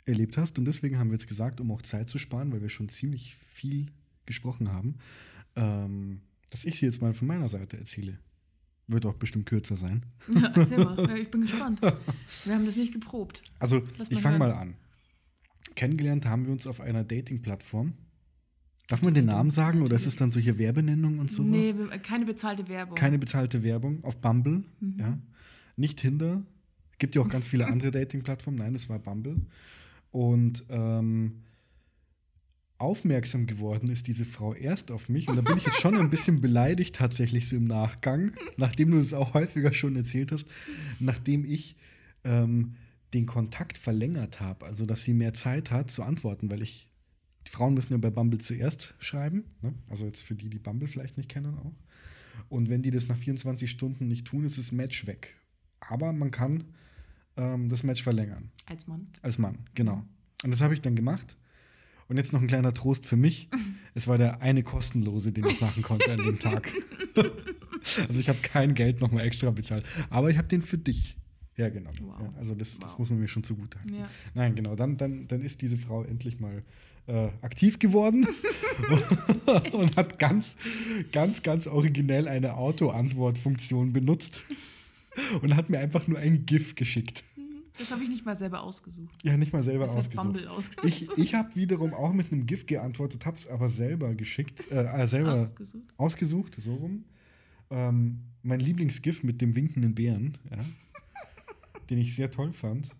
erlebt 0.05 0.37
hast. 0.37 0.59
Und 0.59 0.65
deswegen 0.65 0.99
haben 0.99 1.11
wir 1.11 1.15
jetzt 1.15 1.29
gesagt, 1.29 1.61
um 1.61 1.71
auch 1.71 1.81
Zeit 1.83 2.09
zu 2.09 2.19
sparen, 2.19 2.51
weil 2.51 2.61
wir 2.61 2.69
schon 2.69 2.89
ziemlich 2.89 3.37
viel 3.37 3.87
gesprochen 4.27 4.73
haben, 4.73 4.97
ähm, 5.55 6.23
dass 6.51 6.65
ich 6.65 6.77
sie 6.81 6.87
jetzt 6.87 7.03
mal 7.03 7.15
von 7.15 7.29
meiner 7.29 7.49
Seite 7.49 7.77
erzähle. 7.77 8.19
Wird 8.89 9.07
auch 9.07 9.15
bestimmt 9.15 9.47
kürzer 9.47 9.77
sein. 9.77 10.05
Ja, 10.35 10.53
erzähl 10.57 10.79
mal. 10.79 11.09
ich 11.19 11.31
bin 11.31 11.43
gespannt. 11.43 11.81
Wir 11.81 12.55
haben 12.55 12.67
das 12.67 12.75
nicht 12.77 12.93
geprobt. 12.93 13.43
Also, 13.61 13.81
ich 14.11 14.21
fange 14.21 14.39
mal 14.39 14.51
an. 14.51 14.75
Kennengelernt 15.75 16.27
haben 16.27 16.47
wir 16.47 16.53
uns 16.53 16.67
auf 16.67 16.81
einer 16.81 17.05
Dating-Plattform. 17.05 17.95
Darf 18.89 19.03
man 19.03 19.15
den 19.15 19.27
Namen 19.27 19.51
sagen 19.51 19.83
oder 19.83 19.97
ist 19.97 20.07
es 20.07 20.17
dann 20.17 20.31
solche 20.31 20.59
Werbenennung 20.59 21.19
und 21.19 21.31
sowas? 21.31 21.51
Nee, 21.51 21.75
keine 22.03 22.27
bezahlte 22.27 22.69
Werbung. 22.69 22.95
Keine 22.97 23.19
bezahlte 23.19 23.63
Werbung 23.63 24.05
auf 24.05 24.17
Bumble, 24.19 24.63
mhm. 24.81 24.97
ja. 24.99 25.19
Nicht 25.77 25.99
Tinder. 25.99 26.43
Gibt 26.99 27.15
ja 27.15 27.23
auch 27.23 27.29
ganz 27.29 27.49
viele 27.49 27.67
andere 27.67 27.91
Dating-Plattformen. 27.91 28.59
Nein, 28.59 28.75
es 28.75 28.89
war 28.89 28.99
Bumble. 28.99 29.37
Und 30.13 30.65
ähm, 30.69 31.43
aufmerksam 32.79 33.47
geworden 33.47 33.89
ist 33.91 34.07
diese 34.07 34.25
Frau 34.25 34.55
erst 34.55 34.93
auf 34.93 35.09
mich. 35.09 35.29
Und 35.29 35.37
da 35.37 35.43
bin 35.43 35.57
ich 35.57 35.65
jetzt 35.65 35.81
schon 35.81 35.97
ein 35.97 36.11
bisschen 36.11 36.41
beleidigt, 36.41 36.95
tatsächlich 36.95 37.49
so 37.49 37.57
im 37.57 37.65
Nachgang, 37.65 38.33
nachdem 38.57 38.91
du 38.91 38.99
es 38.99 39.15
auch 39.15 39.35
häufiger 39.35 39.73
schon 39.73 39.97
erzählt 39.97 40.31
hast, 40.31 40.47
nachdem 41.01 41.45
ich 41.45 41.77
ähm, 42.23 42.75
den 43.15 43.27
Kontakt 43.27 43.79
verlängert 43.79 44.41
habe, 44.41 44.67
also 44.67 44.87
dass 44.87 45.05
sie 45.05 45.15
mehr 45.15 45.33
Zeit 45.33 45.71
hat 45.71 45.91
zu 45.91 46.03
antworten, 46.03 46.51
weil 46.51 46.63
ich, 46.63 46.91
die 47.47 47.51
Frauen 47.51 47.75
müssen 47.75 47.93
ja 47.93 47.99
bei 47.99 48.11
Bumble 48.11 48.41
zuerst 48.41 48.95
schreiben, 48.99 49.45
ne? 49.63 49.75
also 49.89 50.05
jetzt 50.07 50.23
für 50.23 50.35
die, 50.35 50.49
die 50.49 50.59
Bumble 50.59 50.89
vielleicht 50.89 51.17
nicht 51.17 51.29
kennen 51.29 51.57
auch. 51.59 51.75
Und 52.49 52.69
wenn 52.69 52.83
die 52.83 52.91
das 52.91 53.09
nach 53.09 53.17
24 53.17 53.71
Stunden 53.71 54.09
nicht 54.09 54.27
tun, 54.27 54.45
ist 54.45 54.59
das 54.59 54.73
Match 54.73 55.07
weg. 55.07 55.37
Aber 55.81 56.13
man 56.13 56.31
kann 56.31 56.65
ähm, 57.37 57.69
das 57.69 57.85
Match 57.85 58.03
verlängern. 58.03 58.51
Als 58.67 58.87
Mann. 58.87 59.07
Als 59.23 59.39
Mann, 59.39 59.59
genau. 59.75 60.05
Und 60.43 60.51
das 60.51 60.61
habe 60.61 60.75
ich 60.75 60.83
dann 60.83 60.97
gemacht. 60.97 61.37
Und 62.09 62.17
jetzt 62.17 62.33
noch 62.33 62.43
ein 62.43 62.49
kleiner 62.49 62.75
Trost 62.75 63.07
für 63.07 63.17
mich. 63.17 63.49
Es 63.97 64.09
war 64.09 64.19
der 64.19 64.43
eine 64.43 64.65
kostenlose, 64.65 65.31
den 65.31 65.47
ich 65.47 65.61
machen 65.61 65.85
konnte 65.85 66.11
an 66.13 66.19
dem 66.19 66.41
Tag. 66.41 66.69
also 68.09 68.21
ich 68.21 68.29
habe 68.29 68.39
kein 68.43 68.75
Geld 68.75 69.01
nochmal 69.01 69.25
extra 69.25 69.51
bezahlt. 69.51 69.87
Aber 70.11 70.31
ich 70.31 70.39
habe 70.39 70.49
den 70.49 70.63
für 70.63 70.79
dich 70.79 71.17
hergenommen. 71.55 71.99
Wow. 72.03 72.21
Ja, 72.21 72.33
also 72.39 72.55
das, 72.55 72.75
wow. 72.75 72.81
das 72.85 72.99
muss 72.99 73.11
man 73.11 73.21
mir 73.21 73.29
schon 73.29 73.43
zugute 73.43 73.79
halten. 73.79 73.95
Ja. 73.95 74.09
Nein, 74.35 74.55
genau. 74.55 74.75
Dann, 74.75 74.97
dann, 74.97 75.27
dann 75.29 75.41
ist 75.41 75.63
diese 75.63 75.77
Frau 75.77 76.03
endlich 76.03 76.41
mal 76.41 76.63
äh, 77.07 77.29
aktiv 77.43 77.79
geworden 77.79 78.27
und 79.73 79.97
hat 79.97 80.19
ganz, 80.19 80.57
ganz, 81.13 81.43
ganz 81.43 81.67
originell 81.67 82.29
eine 82.29 82.57
Auto-Antwort-Funktion 82.57 83.93
benutzt 83.93 84.43
und 85.43 85.57
hat 85.57 85.71
mir 85.71 85.79
einfach 85.79 86.07
nur 86.07 86.19
ein 86.19 86.47
GIF 86.47 86.75
geschickt. 86.75 87.25
Das 87.77 87.91
habe 87.91 88.05
ich 88.05 88.09
nicht 88.09 88.25
mal 88.25 88.37
selber 88.37 88.63
ausgesucht. 88.63 89.13
Ja, 89.25 89.37
nicht 89.37 89.53
mal 89.53 89.63
selber 89.65 89.85
das 89.85 89.97
ausgesucht. 89.97 90.47
ausgesucht. 90.47 90.87
Ich, 90.87 91.11
ich 91.19 91.35
habe 91.35 91.57
wiederum 91.57 91.93
auch 91.93 92.13
mit 92.13 92.33
einem 92.33 92.47
GIF 92.47 92.67
geantwortet, 92.67 93.27
habe 93.27 93.37
es 93.37 93.49
aber 93.49 93.69
selber 93.69 94.15
geschickt, 94.15 94.71
äh, 94.71 94.85
äh, 94.85 95.07
selber 95.09 95.35
ausgesucht, 95.35 95.85
ausgesucht 95.97 96.57
so 96.59 96.75
rum. 96.75 97.05
Ähm, 97.71 98.21
mein 98.43 98.61
Lieblingsgif 98.61 99.25
mit 99.25 99.41
dem 99.41 99.57
winkenden 99.57 99.95
Bären, 99.95 100.39
ja, 100.51 100.65
den 101.91 101.99
ich 101.99 102.15
sehr 102.15 102.31
toll 102.31 102.53
fand. 102.53 102.91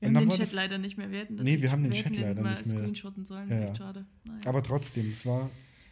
Wir 0.00 0.08
haben 0.08 0.14
den 0.14 0.30
Chat 0.30 0.40
das, 0.40 0.52
leider 0.52 0.78
nicht 0.78 0.98
mehr. 0.98 1.10
Wir 1.10 1.20
hätten 1.20 1.36
das 1.36 1.44
nee, 1.44 1.62
wir 1.62 1.70
haben 1.70 1.84
den 1.84 1.92
Chat 1.92 2.16
leider 2.16 2.42
nicht 2.42 2.44
mehr. 2.44 2.64
Screenshotten 2.64 3.24
sollen, 3.24 3.48
ja, 3.48 3.56
ist 3.56 3.62
echt 3.62 3.78
schade. 3.78 4.04
Naja. 4.24 4.40
Aber 4.46 4.62
trotzdem, 4.62 5.06
es 5.06 5.24
war, 5.26 5.48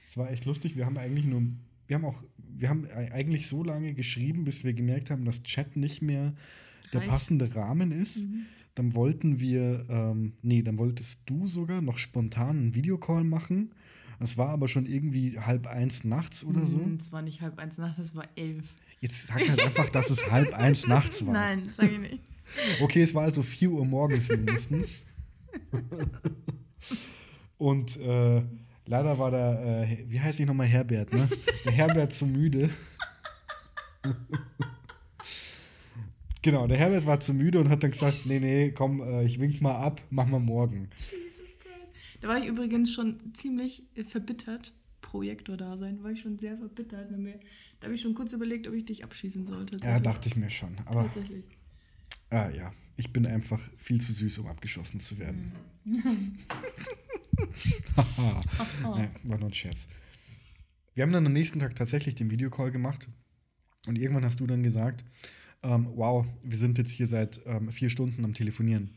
es 0.07 0.17
war 0.17 0.31
echt 0.31 0.47
lustig. 0.47 0.77
Wir 0.77 0.85
haben 0.87 0.99
eigentlich 0.99 1.27
nur, 1.27 1.43
wir 1.87 1.95
haben 1.95 2.05
auch, 2.05 2.23
wir 2.37 2.69
haben 2.69 2.87
eigentlich 2.87 3.47
so 3.47 3.63
lange 3.63 3.95
geschrieben, 3.95 4.45
bis 4.45 4.65
wir 4.65 4.75
gemerkt 4.75 5.11
haben, 5.11 5.25
dass 5.25 5.45
Chat 5.45 5.77
nicht 5.77 6.03
mehr 6.03 6.35
der 6.93 7.01
passende 7.01 7.55
Rahmen 7.55 7.93
ist. 7.93 8.27
Mhm. 8.27 8.47
Dann 8.75 8.95
wollten 8.95 9.39
wir, 9.39 9.87
ähm, 9.89 10.33
nee, 10.43 10.63
dann 10.63 10.79
wolltest 10.79 11.29
du 11.31 11.47
sogar 11.47 11.81
noch 11.81 11.99
spontan 11.99 12.59
einen 12.59 12.75
Videocall 12.75 13.25
machen. 13.25 13.75
Es 14.23 14.37
war 14.37 14.51
aber 14.51 14.69
schon 14.69 14.85
irgendwie 14.85 15.39
halb 15.39 15.67
eins 15.67 16.05
nachts 16.05 16.45
oder 16.45 16.67
so. 16.67 16.79
Mhm, 16.79 16.99
es 17.01 17.11
war 17.11 17.23
nicht 17.23 17.41
halb 17.41 17.59
eins 17.59 17.79
nachts, 17.79 17.99
es 17.99 18.15
war 18.15 18.29
elf. 18.37 18.75
Jetzt 19.01 19.29
sag 19.29 19.49
halt 19.49 19.59
einfach, 19.59 19.89
dass 19.89 20.11
es 20.11 20.27
halb 20.31 20.53
eins 20.55 20.87
nachts 20.87 21.25
war. 21.27 21.33
Nein, 21.33 21.69
sag 21.75 21.91
ich 21.91 21.99
nicht. 21.99 22.21
Okay, 22.83 23.03
es 23.03 23.15
war 23.15 23.23
also 23.23 23.43
vier 23.43 23.71
Uhr 23.71 23.85
morgens 23.87 24.29
mindestens. 24.29 25.05
Und 27.57 27.97
äh, 27.99 28.43
leider 28.87 29.19
war 29.19 29.31
der, 29.31 29.87
äh, 29.89 30.05
wie 30.09 30.21
heißt 30.21 30.39
ich 30.41 30.47
nochmal, 30.47 30.67
Herbert, 30.67 31.13
ne? 31.13 31.29
Der 31.65 31.73
Herbert 31.73 32.13
zu 32.13 32.27
müde. 32.27 32.69
Genau, 36.43 36.67
der 36.67 36.79
Herbert 36.79 37.07
war 37.07 37.21
zu 37.21 37.35
müde 37.35 37.59
und 37.61 37.69
hat 37.69 37.83
dann 37.83 37.91
gesagt, 37.91 38.25
nee, 38.25 38.41
nee, 38.41 38.73
komm, 38.73 39.01
äh, 39.03 39.25
ich 39.25 39.41
wink 39.41 39.61
mal 39.61 39.77
ab, 39.77 40.01
machen 40.11 40.33
wir 40.33 40.39
morgen. 40.41 40.89
Da 42.21 42.29
war 42.29 42.39
ich 42.39 42.47
übrigens 42.47 42.93
schon 42.93 43.35
ziemlich 43.35 43.85
äh, 43.95 44.05
verbittert, 44.05 44.75
Projektor 45.01 45.57
da 45.57 45.77
sein, 45.77 46.03
war 46.03 46.13
ich 46.13 46.21
schon 46.21 46.39
sehr 46.39 46.57
verbittert. 46.57 47.11
Da 47.11 47.87
habe 47.87 47.95
ich 47.95 48.01
schon 48.01 48.15
kurz 48.15 48.33
überlegt, 48.33 48.69
ob 48.69 48.75
ich 48.75 48.85
dich 48.85 49.03
abschießen 49.03 49.47
sollte. 49.47 49.77
Ja, 49.79 49.99
dachte 49.99 50.29
ich 50.29 50.37
mir 50.37 50.51
schon. 50.51 50.79
Aber, 50.85 51.03
Tatsächlich. 51.05 51.45
Ah 52.29 52.49
ja, 52.51 52.73
ich 52.97 53.13
bin 53.13 53.27
einfach 53.27 53.61
viel 53.77 54.01
zu 54.01 54.13
süß, 54.13 54.39
um 54.39 54.47
abgeschossen 54.47 55.01
zu 55.01 55.19
werden. 55.19 55.53
Mhm. 55.85 56.37
Haha. 57.97 59.11
war 59.25 59.39
nur 59.39 59.49
ein 59.49 59.55
Scherz. 59.55 59.89
Wir 60.95 61.03
haben 61.03 61.13
dann 61.13 61.27
am 61.27 61.33
nächsten 61.33 61.59
Tag 61.59 61.75
tatsächlich 61.75 62.15
den 62.15 62.31
Videocall 62.31 62.71
gemacht 62.71 63.09
und 63.87 63.97
irgendwann 63.97 64.25
hast 64.25 64.41
du 64.41 64.47
dann 64.47 64.63
gesagt, 64.63 65.05
ähm, 65.63 65.89
wow, 65.95 66.27
wir 66.43 66.57
sind 66.57 66.79
jetzt 66.79 66.91
hier 66.91 67.07
seit 67.07 67.41
ähm, 67.47 67.71
vier 67.73 67.91
Stunden 67.91 68.25
am 68.25 68.35
Telefonieren. 68.35 68.91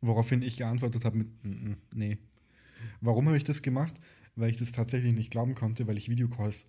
Woraufhin 0.00 0.42
ich 0.42 0.56
geantwortet 0.56 1.04
habe 1.04 1.18
mit, 1.18 1.44
mm, 1.44 1.72
nee. 1.94 2.18
Warum 3.00 3.26
habe 3.26 3.36
ich 3.36 3.44
das 3.44 3.62
gemacht? 3.62 3.94
Weil 4.34 4.50
ich 4.50 4.56
das 4.56 4.72
tatsächlich 4.72 5.14
nicht 5.14 5.30
glauben 5.30 5.54
konnte, 5.54 5.86
weil 5.86 5.96
ich 5.96 6.08
Videocalls 6.08 6.66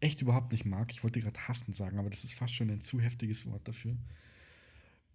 echt 0.00 0.22
überhaupt 0.22 0.52
nicht 0.52 0.64
mag. 0.64 0.90
Ich 0.92 1.02
wollte 1.02 1.20
gerade 1.20 1.40
hassen 1.48 1.72
sagen, 1.72 1.98
aber 1.98 2.10
das 2.10 2.24
ist 2.24 2.34
fast 2.34 2.54
schon 2.54 2.70
ein 2.70 2.80
zu 2.80 3.00
heftiges 3.00 3.46
Wort 3.50 3.66
dafür. 3.66 3.96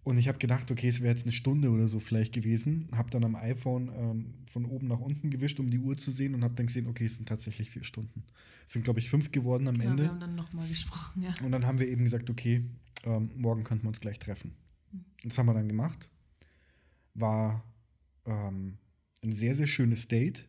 Und 0.02 0.16
ich 0.16 0.28
habe 0.28 0.38
gedacht, 0.38 0.70
okay, 0.70 0.88
es 0.88 1.02
wäre 1.02 1.12
jetzt 1.12 1.24
eine 1.24 1.32
Stunde 1.32 1.70
oder 1.70 1.86
so 1.86 2.00
vielleicht 2.00 2.32
gewesen. 2.32 2.86
Habe 2.94 3.10
dann 3.10 3.22
am 3.22 3.36
iPhone 3.36 3.90
ähm, 3.94 4.34
von 4.46 4.64
oben 4.64 4.88
nach 4.88 4.98
unten 4.98 5.30
gewischt, 5.30 5.60
um 5.60 5.70
die 5.70 5.78
Uhr 5.78 5.96
zu 5.96 6.10
sehen 6.10 6.34
und 6.34 6.42
habe 6.42 6.54
dann 6.54 6.66
gesehen, 6.66 6.86
okay, 6.86 7.04
es 7.04 7.16
sind 7.16 7.28
tatsächlich 7.28 7.70
vier 7.70 7.84
Stunden. 7.84 8.24
Es 8.66 8.72
sind, 8.72 8.82
glaube 8.82 8.98
ich, 8.98 9.10
fünf 9.10 9.30
geworden 9.30 9.68
am 9.68 9.74
genau, 9.74 9.90
Ende. 9.90 10.02
Wir 10.04 10.10
haben 10.10 10.20
dann 10.20 10.34
nochmal 10.34 10.66
gesprochen, 10.68 11.22
ja. 11.22 11.34
Und 11.44 11.52
dann 11.52 11.66
haben 11.66 11.78
wir 11.78 11.88
eben 11.88 12.02
gesagt, 12.02 12.30
okay, 12.30 12.64
ähm, 13.04 13.30
morgen 13.36 13.62
könnten 13.62 13.84
wir 13.84 13.88
uns 13.88 14.00
gleich 14.00 14.18
treffen. 14.18 14.54
Mhm. 14.90 15.04
Das 15.24 15.36
haben 15.36 15.46
wir 15.46 15.54
dann 15.54 15.68
gemacht. 15.68 16.08
War 17.14 17.62
ähm, 18.24 18.78
ein 19.22 19.32
sehr, 19.32 19.54
sehr 19.54 19.66
schönes 19.66 20.08
Date. 20.08 20.46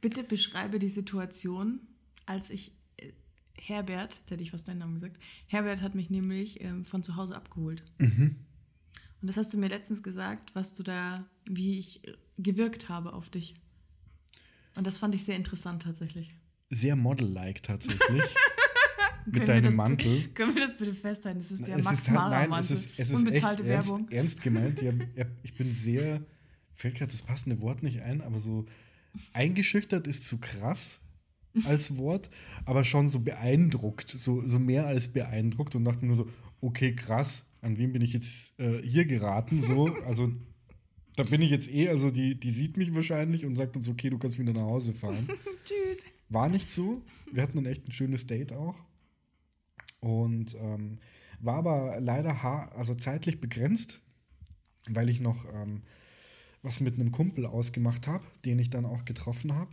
Bitte 0.00 0.22
beschreibe 0.22 0.78
die 0.78 0.88
Situation, 0.88 1.80
als 2.26 2.50
ich 2.50 2.72
äh, 2.96 3.12
Herbert, 3.54 4.16
jetzt 4.16 4.30
hätte 4.30 4.42
ich 4.42 4.50
fast 4.50 4.68
deinen 4.68 4.78
Namen 4.78 4.94
gesagt, 4.94 5.16
Herbert 5.46 5.82
hat 5.82 5.94
mich 5.94 6.10
nämlich 6.10 6.60
ähm, 6.60 6.84
von 6.84 7.02
zu 7.02 7.16
Hause 7.16 7.36
abgeholt. 7.36 7.84
Mhm. 7.98 8.36
Und 9.20 9.28
das 9.28 9.36
hast 9.36 9.52
du 9.52 9.58
mir 9.58 9.68
letztens 9.68 10.02
gesagt, 10.02 10.54
was 10.54 10.74
du 10.74 10.82
da, 10.82 11.24
wie 11.48 11.78
ich 11.78 12.02
gewirkt 12.38 12.88
habe 12.88 13.12
auf 13.12 13.30
dich. 13.30 13.54
Und 14.74 14.86
das 14.86 14.98
fand 14.98 15.14
ich 15.14 15.24
sehr 15.24 15.36
interessant 15.36 15.82
tatsächlich. 15.82 16.34
Sehr 16.70 16.96
model-like 16.96 17.62
tatsächlich. 17.62 18.22
mit 19.26 19.46
deinem 19.46 19.76
Mantel. 19.76 20.28
Können 20.34 20.54
wir 20.56 20.66
das 20.66 20.76
bitte 20.76 20.94
festhalten? 20.94 21.38
Das 21.38 21.52
ist 21.52 21.64
der 21.66 21.76
es 21.76 21.84
Max 21.84 22.10
halt- 22.10 22.30
Nein, 22.30 22.50
Mantel. 22.50 22.74
Es 22.74 22.86
ist, 22.86 22.98
es 22.98 23.10
ist 23.10 23.16
Unbezahlte 23.16 23.62
echt 23.62 23.68
Werbung. 23.70 24.08
Ernst, 24.10 24.12
ernst 24.12 24.42
gemeint. 24.42 24.82
Ich 25.44 25.54
bin 25.54 25.70
sehr, 25.70 26.24
fällt 26.74 26.96
gerade 26.96 27.12
das 27.12 27.22
passende 27.22 27.60
Wort 27.60 27.82
nicht 27.82 28.02
ein, 28.02 28.20
aber 28.20 28.38
so 28.38 28.66
eingeschüchtert 29.32 30.06
ist 30.06 30.26
zu 30.26 30.38
krass 30.38 31.00
als 31.64 31.96
Wort, 31.96 32.30
aber 32.64 32.84
schon 32.84 33.08
so 33.08 33.20
beeindruckt, 33.20 34.10
so, 34.10 34.46
so 34.46 34.58
mehr 34.58 34.86
als 34.86 35.08
beeindruckt 35.08 35.74
und 35.74 35.84
dachte 35.84 36.06
nur 36.06 36.16
so, 36.16 36.28
okay, 36.60 36.94
krass, 36.94 37.44
an 37.60 37.78
wen 37.78 37.92
bin 37.92 38.02
ich 38.02 38.12
jetzt 38.12 38.58
äh, 38.58 38.80
hier 38.82 39.04
geraten? 39.04 39.62
So, 39.62 39.94
also 40.06 40.32
Da 41.16 41.24
bin 41.24 41.42
ich 41.42 41.50
jetzt 41.50 41.70
eh, 41.70 41.88
also 41.88 42.10
die, 42.10 42.38
die 42.38 42.50
sieht 42.50 42.76
mich 42.76 42.94
wahrscheinlich 42.94 43.44
und 43.44 43.54
sagt 43.54 43.76
uns, 43.76 43.88
okay, 43.88 44.10
du 44.10 44.18
kannst 44.18 44.38
wieder 44.38 44.52
nach 44.52 44.62
Hause 44.62 44.94
fahren. 44.94 45.28
Tschüss. 45.64 45.98
War 46.28 46.48
nicht 46.48 46.70
so. 46.70 47.02
Wir 47.30 47.42
hatten 47.42 47.58
ein 47.58 47.66
echt 47.66 47.86
ein 47.86 47.92
schönes 47.92 48.26
Date 48.26 48.52
auch. 48.52 48.76
Und 50.00 50.54
ähm, 50.54 50.98
war 51.40 51.56
aber 51.56 52.00
leider 52.00 52.42
also 52.74 52.94
zeitlich 52.94 53.40
begrenzt, 53.40 54.00
weil 54.88 55.10
ich 55.10 55.20
noch 55.20 55.44
ähm, 55.52 55.82
was 56.62 56.80
mit 56.80 56.94
einem 56.94 57.10
Kumpel 57.10 57.46
ausgemacht 57.46 58.06
habe, 58.06 58.24
den 58.44 58.58
ich 58.58 58.70
dann 58.70 58.84
auch 58.84 59.04
getroffen 59.04 59.54
habe. 59.54 59.72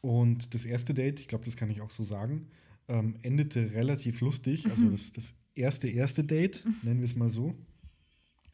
Und 0.00 0.52
das 0.54 0.64
erste 0.64 0.92
Date, 0.92 1.20
ich 1.20 1.28
glaube, 1.28 1.44
das 1.44 1.56
kann 1.56 1.70
ich 1.70 1.80
auch 1.80 1.90
so 1.90 2.04
sagen, 2.04 2.48
ähm, 2.88 3.16
endete 3.22 3.72
relativ 3.72 4.20
lustig. 4.20 4.66
Also 4.66 4.90
das, 4.90 5.12
das 5.12 5.34
erste, 5.54 5.88
erste 5.88 6.24
Date, 6.24 6.64
nennen 6.82 7.00
wir 7.00 7.06
es 7.06 7.16
mal 7.16 7.30
so. 7.30 7.54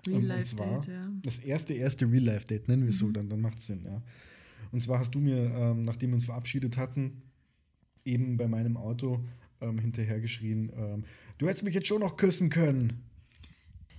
Real-Life-Date, 0.07 0.87
ja. 0.87 1.13
Das 1.23 1.39
erste, 1.39 1.75
erste 1.75 2.11
Real-Life-Date, 2.11 2.69
nennen 2.69 2.83
wir 2.83 2.91
es 2.91 3.03
mhm. 3.03 3.07
so, 3.07 3.13
dann, 3.13 3.29
dann 3.29 3.41
macht 3.41 3.59
es 3.59 3.67
Sinn, 3.67 3.85
ja. 3.85 4.03
Und 4.73 4.81
zwar 4.81 4.99
hast 4.99 5.15
du 5.15 5.21
mir, 5.21 5.37
ähm, 5.37 5.83
nachdem 5.83 6.11
wir 6.11 6.15
uns 6.15 6.27
verabschiedet 6.27 6.77
hatten, 6.77 7.23
eben 8.05 8.37
bei 8.37 8.47
meinem 8.47 8.77
Auto 8.77 9.25
ähm, 9.61 9.79
hinterhergeschrien, 9.79 10.71
ähm, 10.77 11.05
du 11.39 11.49
hättest 11.49 11.65
mich 11.65 11.75
jetzt 11.75 11.89
schon 11.89 12.01
noch 12.01 12.17
küssen 12.17 12.51
können. 12.51 13.03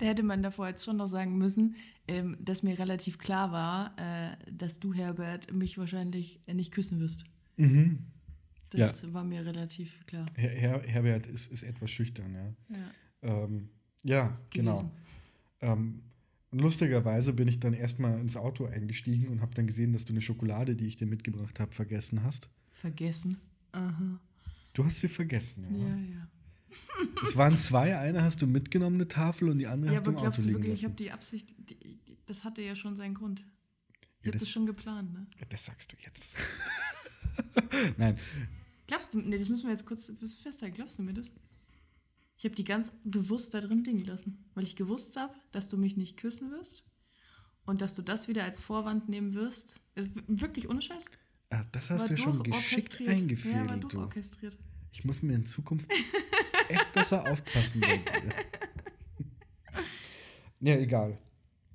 Da 0.02 0.08
hätte 0.08 0.24
man 0.24 0.42
davor 0.42 0.68
jetzt 0.68 0.84
schon 0.84 0.98
noch 0.98 1.06
sagen 1.06 1.38
müssen, 1.38 1.76
ähm, 2.08 2.36
dass 2.40 2.64
mir 2.64 2.80
relativ 2.80 3.20
klar 3.20 3.52
war, 3.52 3.96
äh, 4.00 4.36
dass 4.52 4.80
du, 4.80 4.96
Herbert, 4.96 5.54
mich 5.54 5.78
wahrscheinlich 5.78 6.42
nicht 6.52 6.72
küssen 6.72 7.00
wirst. 7.00 7.26
Mhm. 7.58 8.00
Das 8.72 9.04
ja. 9.04 9.14
war 9.14 9.24
mir 9.24 9.46
relativ 9.46 10.04
klar. 10.08 10.26
Her 10.36 10.50
Her 10.50 10.82
Herbert 10.88 11.28
ist, 11.28 11.52
ist 11.52 11.62
etwas 11.62 11.92
schüchtern, 11.92 12.34
ja. 12.34 12.78
Ja, 12.78 13.44
ähm, 13.44 13.70
ja 14.04 14.40
genau. 14.50 14.92
Ähm, 15.60 16.02
lustigerweise 16.50 17.34
bin 17.34 17.48
ich 17.48 17.60
dann 17.60 17.74
erstmal 17.74 18.20
ins 18.20 18.38
Auto 18.38 18.66
eingestiegen 18.66 19.28
und 19.28 19.42
habe 19.42 19.54
dann 19.54 19.68
gesehen, 19.68 19.94
dass 19.94 20.06
du 20.06 20.14
eine 20.14 20.22
Schokolade, 20.22 20.76
die 20.76 20.88
ich 20.88 20.96
dir 20.96 21.06
mitgebracht 21.06 21.60
habe, 21.60 21.74
vergessen 21.74 22.24
hast. 22.24 22.50
Vergessen? 22.72 23.38
Aha. 23.72 24.20
Du 24.74 24.84
hast 24.84 25.00
sie 25.00 25.10
vergessen, 25.10 25.64
ja? 25.76 25.88
Ja, 25.88 25.96
ja. 25.96 26.28
Es 27.24 27.38
waren 27.38 27.58
zwei, 27.58 27.98
eine 27.98 28.24
hast 28.24 28.42
du 28.42 28.48
mitgenommen, 28.48 28.96
eine 28.96 29.08
Tafel, 29.08 29.50
und 29.50 29.58
die 29.60 29.68
andere 29.68 29.92
ja, 29.92 29.98
hast 29.98 30.08
du 30.08 30.12
im 30.12 30.18
Auto 30.18 30.42
liegen 30.42 30.54
wirklich, 30.56 30.70
lassen. 30.70 30.80
Ich 30.80 30.86
habe 30.86 30.96
die 30.96 31.12
Absicht, 31.12 31.50
die, 31.58 31.76
die, 31.76 32.00
das 32.26 32.44
hatte 32.44 32.62
ja 32.62 32.76
schon 32.76 32.96
seinen 32.96 33.14
Grund. 33.14 33.46
Ich 34.20 34.26
ja, 34.26 34.32
habe 34.32 34.38
das 34.38 34.50
schon 34.50 34.66
geplant, 34.66 35.14
ne? 35.14 35.28
Das 35.50 35.66
sagst 35.66 35.92
du 35.92 35.98
jetzt. 36.06 36.36
Nein. 37.98 38.18
Glaubst 38.88 39.14
du, 39.14 39.20
nee, 39.20 39.38
das 39.38 39.50
müssen 39.50 39.64
wir 39.64 39.72
jetzt 39.72 39.86
kurz 39.86 40.12
festhalten. 40.42 40.76
Glaubst 40.76 40.98
du 41.00 41.04
mir 41.04 41.14
das? 41.14 41.32
Ich 42.38 42.46
habe 42.46 42.56
die 42.56 42.64
ganz 42.64 42.92
bewusst 43.04 43.54
da 43.54 43.60
drin 43.60 43.84
liegen 43.84 44.04
lassen, 44.04 44.46
weil 44.56 44.64
ich 44.64 44.76
gewusst 44.76 45.16
habe, 45.16 45.34
dass 45.52 45.70
du 45.70 45.78
mich 45.78 45.96
nicht 45.96 46.18
küssen 46.18 46.52
wirst 46.52 46.84
und 47.66 47.82
dass 47.82 47.96
du 47.96 48.02
das 48.02 48.28
wieder 48.28 48.44
als 48.44 48.60
Vorwand 48.60 49.10
nehmen 49.10 49.34
wirst. 49.34 49.80
Ist 49.96 50.10
wirklich 50.28 50.70
ohne 50.70 50.82
Scheiß. 50.82 51.06
Ah, 51.52 51.64
das 51.72 51.90
hast 51.90 52.02
war 52.02 52.08
du 52.08 52.14
ja 52.14 52.18
schon 52.18 52.44
geschickt 52.44 53.00
eingefädelt. 53.02 53.94
Ja, 53.94 54.00
war. 54.00 54.10
Ich 54.92 55.06
muss 55.06 55.22
mir 55.22 55.36
in 55.36 55.44
Zukunft 55.44 55.90
echt 56.72 56.94
besser 56.94 57.30
aufpassen 57.30 57.82
bei 57.82 57.98
dir. 57.98 58.34
ja, 60.62 60.76
egal. 60.78 61.18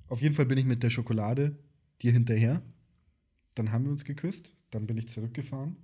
Auf 0.07 0.21
jeden 0.21 0.35
Fall 0.35 0.45
bin 0.45 0.57
ich 0.57 0.65
mit 0.65 0.83
der 0.83 0.89
Schokolade 0.89 1.57
dir 2.01 2.11
hinterher. 2.11 2.61
Dann 3.55 3.71
haben 3.71 3.85
wir 3.85 3.91
uns 3.91 4.05
geküsst. 4.05 4.53
Dann 4.71 4.87
bin 4.87 4.97
ich 4.97 5.07
zurückgefahren. 5.07 5.75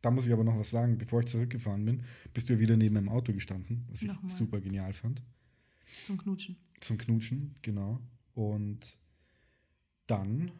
Da 0.00 0.10
muss 0.10 0.26
ich 0.26 0.32
aber 0.32 0.44
noch 0.44 0.58
was 0.58 0.70
sagen. 0.70 0.98
Bevor 0.98 1.20
ich 1.20 1.26
zurückgefahren 1.26 1.84
bin, 1.84 2.02
bist 2.32 2.48
du 2.48 2.58
wieder 2.58 2.76
neben 2.76 2.94
meinem 2.94 3.08
Auto 3.08 3.32
gestanden, 3.32 3.84
was 3.88 4.02
ich 4.02 4.08
Nochmal. 4.08 4.30
super 4.30 4.60
genial 4.60 4.92
fand. 4.92 5.22
Zum 6.04 6.18
Knutschen. 6.18 6.56
Zum 6.80 6.98
Knutschen, 6.98 7.56
genau. 7.62 8.00
Und 8.34 8.98
dann, 10.06 10.52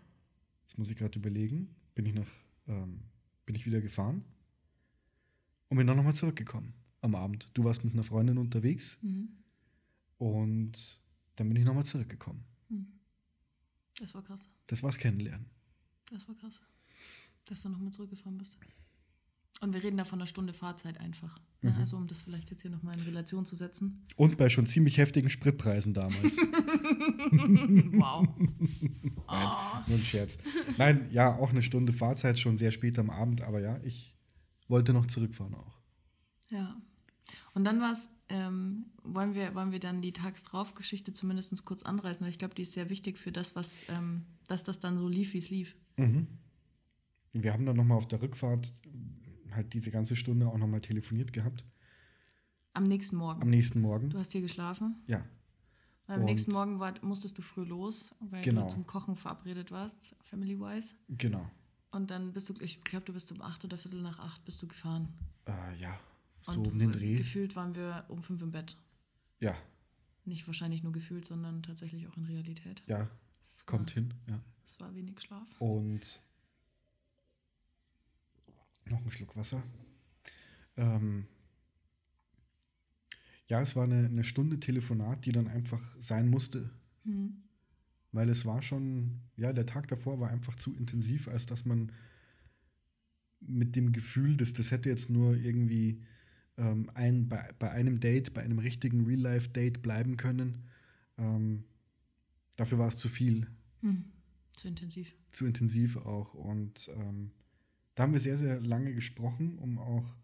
jetzt 0.62 0.76
muss 0.78 0.90
ich 0.90 0.96
gerade 0.96 1.18
überlegen, 1.18 1.74
bin 1.94 2.06
ich 2.06 2.14
nach, 2.14 2.28
ähm, 2.66 3.00
bin 3.46 3.54
ich 3.54 3.66
wieder 3.66 3.80
gefahren 3.80 4.24
und 5.68 5.76
bin 5.78 5.86
dann 5.86 5.96
nochmal 5.96 6.14
zurückgekommen 6.14 6.74
am 7.00 7.14
Abend. 7.14 7.50
Du 7.54 7.64
warst 7.64 7.84
mit 7.84 7.94
einer 7.94 8.02
Freundin 8.02 8.38
unterwegs 8.38 8.98
mhm. 9.02 9.28
und 10.18 11.00
dann 11.36 11.48
bin 11.48 11.56
ich 11.56 11.64
nochmal 11.64 11.86
zurückgekommen. 11.86 12.44
Mhm. 12.68 12.86
Das 13.98 14.14
war 14.14 14.22
krass. 14.22 14.48
Das 14.66 14.82
war's 14.82 14.98
Kennenlernen. 14.98 15.46
Das 16.10 16.26
war 16.28 16.34
krass, 16.34 16.60
dass 17.44 17.62
du 17.62 17.68
nochmal 17.68 17.92
zurückgefahren 17.92 18.38
bist. 18.38 18.58
Und 19.60 19.72
wir 19.74 19.82
reden 19.82 19.96
da 19.96 20.04
von 20.04 20.20
einer 20.20 20.26
Stunde 20.26 20.52
Fahrzeit 20.52 20.98
einfach. 21.00 21.40
Ne? 21.62 21.72
Mhm. 21.72 21.78
Also 21.78 21.96
um 21.96 22.06
das 22.06 22.20
vielleicht 22.20 22.50
jetzt 22.50 22.62
hier 22.62 22.70
nochmal 22.70 22.96
in 22.96 23.02
Relation 23.02 23.44
zu 23.44 23.56
setzen. 23.56 24.04
Und 24.16 24.38
bei 24.38 24.48
schon 24.48 24.66
ziemlich 24.66 24.98
heftigen 24.98 25.30
Spritpreisen 25.30 25.94
damals. 25.94 26.36
wow. 26.36 28.26
Nein, 28.38 29.12
oh. 29.26 29.82
nur 29.88 29.96
ein 29.98 30.04
Scherz. 30.04 30.38
Nein, 30.76 31.08
ja, 31.10 31.34
auch 31.36 31.50
eine 31.50 31.62
Stunde 31.62 31.92
Fahrzeit, 31.92 32.38
schon 32.38 32.56
sehr 32.56 32.70
spät 32.70 32.98
am 32.98 33.10
Abend, 33.10 33.42
aber 33.42 33.60
ja, 33.60 33.80
ich 33.82 34.14
wollte 34.68 34.92
noch 34.92 35.06
zurückfahren 35.06 35.54
auch. 35.54 35.78
Ja. 36.50 36.80
Und 37.54 37.64
dann 37.64 37.80
war 37.80 37.92
es, 37.92 38.10
ähm, 38.28 38.86
wollen, 39.02 39.34
wir, 39.34 39.54
wollen 39.54 39.72
wir 39.72 39.80
dann 39.80 40.02
die 40.02 40.12
Tags 40.12 40.42
drauf 40.44 40.74
Geschichte 40.74 41.12
zumindest 41.12 41.64
kurz 41.64 41.82
anreißen, 41.82 42.24
weil 42.24 42.30
ich 42.30 42.38
glaube, 42.38 42.54
die 42.54 42.62
ist 42.62 42.72
sehr 42.72 42.90
wichtig 42.90 43.18
für 43.18 43.32
das, 43.32 43.56
was, 43.56 43.88
ähm, 43.88 44.26
dass 44.46 44.64
das 44.64 44.80
dann 44.80 44.98
so 44.98 45.08
lief, 45.08 45.32
wie 45.34 45.38
es 45.38 45.50
lief. 45.50 45.76
Mhm. 45.96 46.26
Wir 47.32 47.52
haben 47.52 47.66
dann 47.66 47.76
nochmal 47.76 47.98
auf 47.98 48.08
der 48.08 48.22
Rückfahrt 48.22 48.72
halt 49.52 49.72
diese 49.72 49.90
ganze 49.90 50.16
Stunde 50.16 50.46
auch 50.48 50.58
nochmal 50.58 50.80
telefoniert 50.80 51.32
gehabt. 51.32 51.64
Am 52.74 52.84
nächsten 52.84 53.16
Morgen. 53.16 53.42
Am 53.42 53.50
nächsten 53.50 53.80
Morgen. 53.80 54.10
Du 54.10 54.18
hast 54.18 54.32
hier 54.32 54.40
geschlafen? 54.40 55.02
Ja. 55.06 55.24
Und 56.06 56.14
am 56.14 56.20
und 56.20 56.26
nächsten 56.26 56.52
Morgen 56.52 56.78
war, 56.78 56.94
musstest 57.02 57.36
du 57.36 57.42
früh 57.42 57.64
los, 57.64 58.14
weil 58.20 58.42
genau. 58.42 58.62
du 58.62 58.68
zum 58.68 58.86
Kochen 58.86 59.16
verabredet 59.16 59.70
warst, 59.70 60.16
family-wise. 60.22 60.96
Genau. 61.08 61.50
Und 61.90 62.10
dann 62.10 62.32
bist 62.32 62.48
du, 62.48 62.54
ich 62.60 62.82
glaube, 62.82 63.04
du 63.06 63.12
bist 63.12 63.32
um 63.32 63.42
acht 63.42 63.64
oder 63.64 63.76
viertel 63.76 64.02
nach 64.02 64.18
acht 64.18 64.44
bist 64.44 64.62
du 64.62 64.68
gefahren. 64.68 65.08
Äh, 65.46 65.80
ja, 65.80 65.98
so 66.40 66.62
um 66.62 66.78
den 66.78 66.92
Dreh. 66.92 67.18
Gefühlt 67.18 67.56
waren 67.56 67.74
wir 67.74 68.04
um 68.08 68.22
fünf 68.22 68.42
im 68.42 68.52
Bett. 68.52 68.76
Ja. 69.40 69.56
Nicht 70.24 70.46
wahrscheinlich 70.46 70.82
nur 70.82 70.92
gefühlt, 70.92 71.24
sondern 71.24 71.62
tatsächlich 71.62 72.06
auch 72.08 72.16
in 72.16 72.24
Realität. 72.24 72.82
Ja, 72.86 73.08
es 73.44 73.64
kommt 73.66 73.90
hin, 73.90 74.14
ja. 74.28 74.40
Es 74.64 74.78
war 74.80 74.94
wenig 74.94 75.20
Schlaf. 75.20 75.48
Und 75.60 76.20
noch 78.84 79.04
ein 79.04 79.10
Schluck 79.10 79.36
Wasser. 79.36 79.62
Ähm, 80.76 81.26
ja, 83.46 83.62
es 83.62 83.76
war 83.76 83.84
eine, 83.84 84.06
eine, 84.06 84.24
Stunde 84.24 84.60
Telefonat, 84.60 85.24
die 85.24 85.32
dann 85.32 85.48
einfach 85.48 85.82
sein 86.00 86.28
musste. 86.28 86.70
Mhm. 87.04 87.42
Weil 88.12 88.28
es 88.28 88.44
war 88.44 88.62
schon, 88.62 89.20
ja, 89.36 89.52
der 89.52 89.66
Tag 89.66 89.88
davor 89.88 90.20
war 90.20 90.30
einfach 90.30 90.54
zu 90.56 90.74
intensiv, 90.74 91.28
als 91.28 91.46
dass 91.46 91.64
man 91.64 91.92
mit 93.40 93.76
dem 93.76 93.92
Gefühl, 93.92 94.36
dass 94.36 94.52
das 94.52 94.70
hätte 94.70 94.88
jetzt 94.88 95.10
nur 95.10 95.36
irgendwie 95.36 96.02
ähm, 96.58 96.90
ein, 96.94 97.28
bei, 97.28 97.48
bei 97.58 97.70
einem 97.70 98.00
Date, 98.00 98.34
bei 98.34 98.42
einem 98.42 98.58
richtigen 98.58 99.06
Real-Life-Date 99.06 99.80
bleiben 99.80 100.16
können. 100.16 100.58
Ähm, 101.16 101.64
dafür 102.56 102.78
war 102.78 102.88
es 102.88 102.96
zu 102.96 103.08
viel. 103.08 103.46
Mhm. 103.80 104.04
Zu 104.56 104.68
intensiv. 104.68 105.14
Zu 105.30 105.46
intensiv 105.46 105.96
auch. 105.96 106.34
Und 106.34 106.90
ähm, 106.94 107.30
da 107.94 108.02
haben 108.02 108.12
wir 108.12 108.20
sehr, 108.20 108.36
sehr 108.36 108.60
lange 108.60 108.92
gesprochen, 108.92 109.58
um 109.58 109.78
auch 109.78 110.16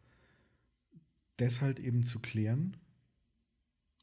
deshalb 1.38 1.78
eben 1.78 2.02
zu 2.02 2.20
klären. 2.20 2.76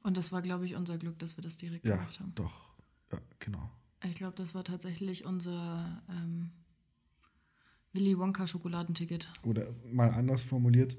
Und 0.03 0.17
das 0.17 0.31
war, 0.31 0.41
glaube 0.41 0.65
ich, 0.65 0.75
unser 0.75 0.97
Glück, 0.97 1.19
dass 1.19 1.37
wir 1.37 1.43
das 1.43 1.57
direkt 1.57 1.85
ja, 1.85 1.95
gemacht 1.95 2.19
haben. 2.19 2.33
Doch, 2.35 2.73
ja, 3.11 3.19
genau. 3.39 3.69
Ich 4.03 4.15
glaube, 4.15 4.35
das 4.35 4.55
war 4.55 4.63
tatsächlich 4.63 5.25
unser 5.25 6.01
ähm, 6.09 6.49
Willy 7.93 8.17
Wonka 8.17 8.47
Schokoladenticket. 8.47 9.29
Oder 9.43 9.73
mal 9.91 10.09
anders 10.09 10.43
formuliert, 10.43 10.97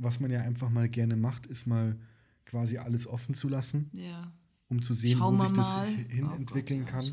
was 0.00 0.20
man 0.20 0.30
ja 0.30 0.40
einfach 0.40 0.70
mal 0.70 0.88
gerne 0.88 1.16
macht, 1.16 1.46
ist 1.46 1.66
mal 1.66 1.96
quasi 2.44 2.78
alles 2.78 3.06
offen 3.06 3.34
zu 3.34 3.48
lassen. 3.48 3.90
Ja. 3.92 4.32
Um 4.68 4.82
zu 4.82 4.94
sehen, 4.94 5.18
Schauen 5.18 5.38
wo 5.38 5.42
sich 5.42 5.52
das 5.52 5.76
hin 6.08 6.28
oh 6.30 6.36
entwickeln 6.36 6.84
Gott, 6.84 7.04
ja, 7.04 7.12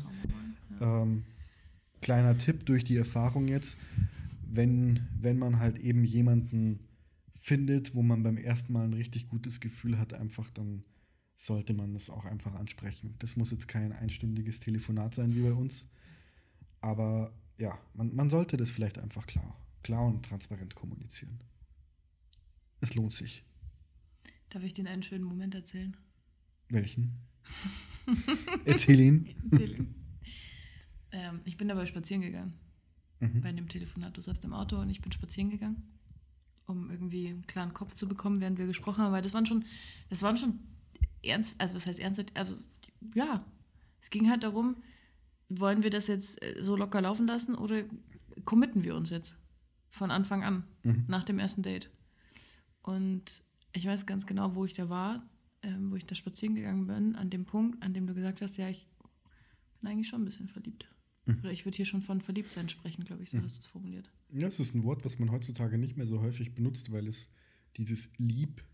Ja. 0.80 1.02
Ähm, 1.02 1.24
kleiner 2.00 2.38
Tipp 2.38 2.64
durch 2.66 2.84
die 2.84 2.96
Erfahrung 2.96 3.48
jetzt 3.48 3.76
wenn, 4.48 5.06
wenn 5.20 5.38
man 5.38 5.58
halt 5.58 5.78
eben 5.78 6.04
jemanden 6.04 6.80
findet, 7.40 7.94
wo 7.94 8.02
man 8.02 8.22
beim 8.22 8.36
ersten 8.36 8.72
Mal 8.72 8.84
ein 8.84 8.94
richtig 8.94 9.28
gutes 9.28 9.60
Gefühl 9.60 9.98
hat, 9.98 10.14
einfach 10.14 10.50
dann 10.50 10.84
sollte 11.34 11.74
man 11.74 11.92
das 11.92 12.10
auch 12.10 12.24
einfach 12.24 12.54
ansprechen. 12.54 13.14
Das 13.20 13.36
muss 13.36 13.52
jetzt 13.52 13.68
kein 13.68 13.92
einstündiges 13.92 14.58
Telefonat 14.60 15.14
sein 15.14 15.34
wie 15.34 15.42
bei 15.42 15.52
uns. 15.52 15.88
Aber 16.80 17.32
ja, 17.58 17.78
man, 17.94 18.14
man 18.14 18.30
sollte 18.30 18.56
das 18.56 18.70
vielleicht 18.70 18.98
einfach 18.98 19.26
klar, 19.26 19.56
klar 19.82 20.06
und 20.06 20.24
transparent 20.24 20.74
kommunizieren. 20.74 21.38
Es 22.80 22.94
lohnt 22.94 23.12
sich. 23.12 23.44
Darf 24.50 24.62
ich 24.62 24.72
dir 24.72 24.86
einen 24.88 25.02
schönen 25.02 25.24
Moment 25.24 25.54
erzählen? 25.54 25.96
Welchen? 26.68 27.18
Erzähl 28.64 29.00
ihn. 29.00 29.28
Erzähl 29.50 29.72
ihn. 29.76 29.94
Ähm, 31.12 31.40
ich 31.44 31.56
bin 31.56 31.68
dabei 31.68 31.86
spazieren 31.86 32.22
gegangen 32.22 32.54
mhm. 33.20 33.40
bei 33.40 33.52
dem 33.52 33.68
Telefonat. 33.68 34.16
Du 34.16 34.20
saßt 34.20 34.44
im 34.44 34.52
Auto 34.52 34.78
und 34.80 34.90
ich 34.90 35.00
bin 35.00 35.12
spazieren 35.12 35.50
gegangen, 35.50 35.82
um 36.66 36.90
irgendwie 36.90 37.28
einen 37.28 37.46
klaren 37.46 37.74
Kopf 37.74 37.94
zu 37.94 38.06
bekommen, 38.08 38.40
während 38.40 38.58
wir 38.58 38.66
gesprochen 38.66 39.02
haben, 39.02 39.12
weil 39.12 39.22
das 39.22 39.34
waren 39.34 39.46
schon, 39.46 39.64
das 40.10 40.22
waren 40.22 40.36
schon 40.36 40.60
ernst, 41.22 41.60
also 41.60 41.74
was 41.74 41.86
heißt 41.86 42.00
ernst, 42.00 42.24
also 42.34 42.56
ja, 43.14 43.44
es 44.00 44.10
ging 44.10 44.30
halt 44.30 44.42
darum, 44.42 44.76
wollen 45.48 45.82
wir 45.82 45.90
das 45.90 46.06
jetzt 46.06 46.42
äh, 46.42 46.62
so 46.62 46.76
locker 46.76 47.00
laufen 47.00 47.26
lassen 47.26 47.54
oder 47.54 47.82
committen 48.44 48.84
wir 48.84 48.94
uns 48.94 49.10
jetzt 49.10 49.34
von 49.88 50.10
Anfang 50.10 50.44
an, 50.44 50.64
Mhm. 50.84 51.04
nach 51.08 51.24
dem 51.24 51.38
ersten 51.38 51.62
Date? 51.62 51.90
Und 52.88 53.42
ich 53.74 53.84
weiß 53.86 54.06
ganz 54.06 54.26
genau, 54.26 54.54
wo 54.54 54.64
ich 54.64 54.72
da 54.72 54.88
war, 54.88 55.22
ähm, 55.62 55.90
wo 55.90 55.96
ich 55.96 56.06
da 56.06 56.14
spazieren 56.14 56.54
gegangen 56.54 56.86
bin, 56.86 57.16
an 57.16 57.28
dem 57.28 57.44
Punkt, 57.44 57.82
an 57.82 57.92
dem 57.92 58.06
du 58.06 58.14
gesagt 58.14 58.40
hast, 58.40 58.56
ja, 58.56 58.68
ich 58.70 58.88
bin 59.80 59.90
eigentlich 59.90 60.08
schon 60.08 60.22
ein 60.22 60.24
bisschen 60.24 60.48
verliebt. 60.48 60.88
Mhm. 61.26 61.40
Oder 61.40 61.52
ich 61.52 61.66
würde 61.66 61.76
hier 61.76 61.84
schon 61.84 62.00
von 62.00 62.22
Verliebtsein 62.22 62.70
sprechen, 62.70 63.04
glaube 63.04 63.22
ich, 63.22 63.30
so 63.30 63.42
hast 63.42 63.56
du 63.58 63.60
es 63.60 63.66
formuliert. 63.66 64.10
Ja, 64.32 64.46
es 64.48 64.58
ist 64.58 64.74
ein 64.74 64.84
Wort, 64.84 65.04
was 65.04 65.18
man 65.18 65.30
heutzutage 65.30 65.76
nicht 65.76 65.98
mehr 65.98 66.06
so 66.06 66.22
häufig 66.22 66.54
benutzt, 66.54 66.90
weil 66.90 67.06
es 67.06 67.28
dieses 67.76 68.10
Lieb 68.16 68.64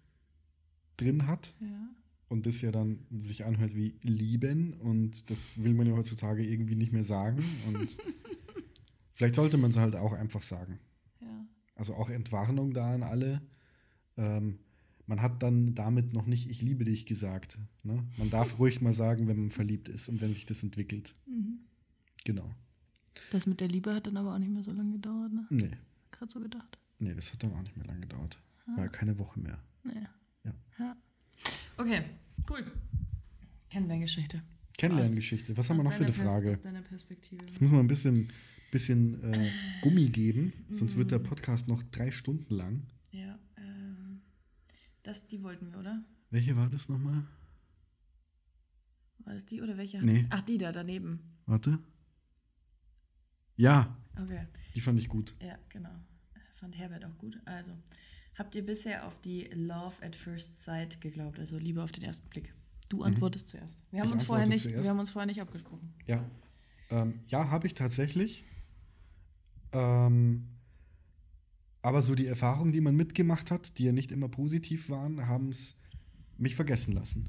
drin 0.96 1.26
hat 1.26 1.52
Ja. 1.60 1.88
und 2.28 2.46
das 2.46 2.60
ja 2.60 2.70
dann 2.70 3.04
sich 3.18 3.44
anhört 3.44 3.74
wie 3.74 3.96
lieben 4.02 4.74
und 4.74 5.28
das 5.28 5.64
will 5.64 5.74
man 5.74 5.88
ja 5.88 5.94
heutzutage 5.94 6.46
irgendwie 6.46 6.76
nicht 6.76 6.92
mehr 6.92 7.02
sagen 7.02 7.42
und 7.66 7.88
vielleicht 9.12 9.34
sollte 9.34 9.56
man 9.58 9.72
es 9.72 9.76
halt 9.76 9.96
auch 9.96 10.12
einfach 10.12 10.40
sagen. 10.42 10.78
Ja. 11.20 11.46
Also 11.74 11.94
auch 11.94 12.10
Entwarnung 12.10 12.72
da 12.72 12.94
an 12.94 13.02
alle. 13.02 13.42
Ähm, 14.16 14.58
man 15.06 15.20
hat 15.20 15.42
dann 15.42 15.74
damit 15.74 16.14
noch 16.14 16.26
nicht 16.26 16.48
ich 16.48 16.62
liebe 16.62 16.84
dich 16.84 17.04
gesagt. 17.06 17.58
Ne? 17.82 18.02
Man 18.16 18.30
darf 18.30 18.58
ruhig 18.58 18.80
mal 18.80 18.92
sagen, 18.92 19.26
wenn 19.28 19.38
man 19.38 19.50
verliebt 19.50 19.88
ist 19.88 20.08
und 20.08 20.20
wenn 20.20 20.32
sich 20.32 20.46
das 20.46 20.62
entwickelt. 20.62 21.14
Mhm. 21.26 21.58
Genau. 22.24 22.50
Das 23.30 23.46
mit 23.46 23.60
der 23.60 23.68
Liebe 23.68 23.94
hat 23.94 24.06
dann 24.06 24.16
aber 24.16 24.34
auch 24.34 24.38
nicht 24.38 24.50
mehr 24.52 24.62
so 24.62 24.72
lange 24.72 24.92
gedauert, 24.92 25.32
ne? 25.32 25.46
Nee, 25.50 25.70
Gerade 26.10 26.32
so 26.32 26.40
gedacht. 26.40 26.78
nee, 26.98 27.14
das 27.14 27.32
hat 27.32 27.42
dann 27.42 27.52
auch 27.52 27.62
nicht 27.62 27.76
mehr 27.76 27.86
lange 27.86 28.00
gedauert. 28.00 28.38
War 28.66 28.78
ja 28.84 28.88
keine 28.88 29.16
Woche 29.18 29.38
mehr. 29.38 29.58
Nee. 29.84 29.92
Ja. 30.44 30.54
ja. 30.78 30.96
Okay, 31.76 32.02
cool. 32.50 32.64
Kennenlerngeschichte. 33.70 34.42
Kennenlerngeschichte. 34.78 35.56
Was 35.56 35.68
haben 35.70 35.76
wir 35.76 35.80
Aus 35.82 35.84
noch 35.90 35.92
für 35.92 36.04
eine 36.04 36.12
deiner 36.12 36.24
Pers- 36.24 36.32
Frage? 36.32 36.50
Aus 36.52 36.60
deiner 36.60 36.82
Perspektive. 36.82 37.44
Jetzt 37.44 37.60
muss 37.60 37.70
man 37.70 37.80
ein 37.80 37.86
bisschen, 37.88 38.32
bisschen 38.72 39.22
äh, 39.32 39.50
Gummi 39.82 40.08
geben, 40.08 40.52
sonst 40.70 40.96
wird 40.96 41.10
der 41.10 41.18
Podcast 41.18 41.68
noch 41.68 41.82
drei 41.84 42.10
Stunden 42.10 42.52
lang. 42.54 42.82
Ja, 43.12 43.38
das, 45.04 45.26
die 45.28 45.42
wollten 45.42 45.70
wir, 45.72 45.78
oder? 45.78 46.02
Welche 46.30 46.56
war 46.56 46.68
das 46.68 46.88
nochmal? 46.88 47.24
War 49.20 49.34
das 49.34 49.46
die 49.46 49.62
oder 49.62 49.76
welche? 49.78 50.02
Nee. 50.04 50.26
Ach, 50.30 50.42
die 50.42 50.58
da 50.58 50.72
daneben. 50.72 51.20
Warte. 51.46 51.78
Ja, 53.56 53.96
Okay, 54.20 54.46
die 54.74 54.80
fand 54.80 54.98
ich 54.98 55.08
gut. 55.08 55.34
ja, 55.40 55.58
genau. 55.68 55.90
Fand 56.54 56.76
Herbert 56.78 57.04
auch 57.04 57.18
gut. 57.18 57.40
Also, 57.46 57.72
habt 58.36 58.54
ihr 58.54 58.64
bisher 58.64 59.06
auf 59.06 59.20
die 59.20 59.44
Love 59.52 59.94
at 60.04 60.14
First 60.16 60.62
Sight 60.62 61.00
geglaubt? 61.00 61.38
Also 61.38 61.58
Liebe 61.58 61.82
auf 61.82 61.92
den 61.92 62.04
ersten 62.04 62.28
Blick. 62.30 62.54
Du 62.88 63.02
antwortest 63.02 63.48
zuerst. 63.48 63.82
Wir 63.90 64.00
haben, 64.00 64.06
Mhm. 64.08 64.10
Ich 64.10 64.12
uns 64.14 64.24
vorher 64.24 64.46
nicht, 64.48 64.62
zuerst. 64.62 64.82
wir 64.84 64.90
haben 64.90 64.98
uns 64.98 65.10
vorher 65.10 65.26
nicht 65.26 65.40
abgesprochen. 65.40 65.94
Ja, 66.08 66.24
ähm, 66.90 67.20
ja 67.26 67.50
habe 67.50 67.66
ich 67.66 67.74
tatsächlich. 67.74 68.44
Ähm, 69.72 70.48
aber 71.84 72.00
so 72.00 72.14
die 72.14 72.26
Erfahrungen, 72.26 72.72
die 72.72 72.80
man 72.80 72.96
mitgemacht 72.96 73.50
hat, 73.50 73.76
die 73.76 73.84
ja 73.84 73.92
nicht 73.92 74.10
immer 74.10 74.28
positiv 74.28 74.88
waren, 74.88 75.26
haben 75.26 75.50
es 75.50 75.76
mich 76.38 76.54
vergessen 76.54 76.94
lassen. 76.94 77.28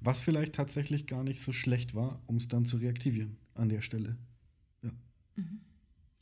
Was 0.00 0.22
vielleicht 0.22 0.54
tatsächlich 0.54 1.06
gar 1.06 1.22
nicht 1.22 1.42
so 1.42 1.52
schlecht 1.52 1.94
war, 1.94 2.22
um 2.26 2.36
es 2.36 2.48
dann 2.48 2.64
zu 2.64 2.78
reaktivieren 2.78 3.36
an 3.54 3.68
der 3.68 3.82
Stelle. 3.82 4.16
Ja. 4.82 4.92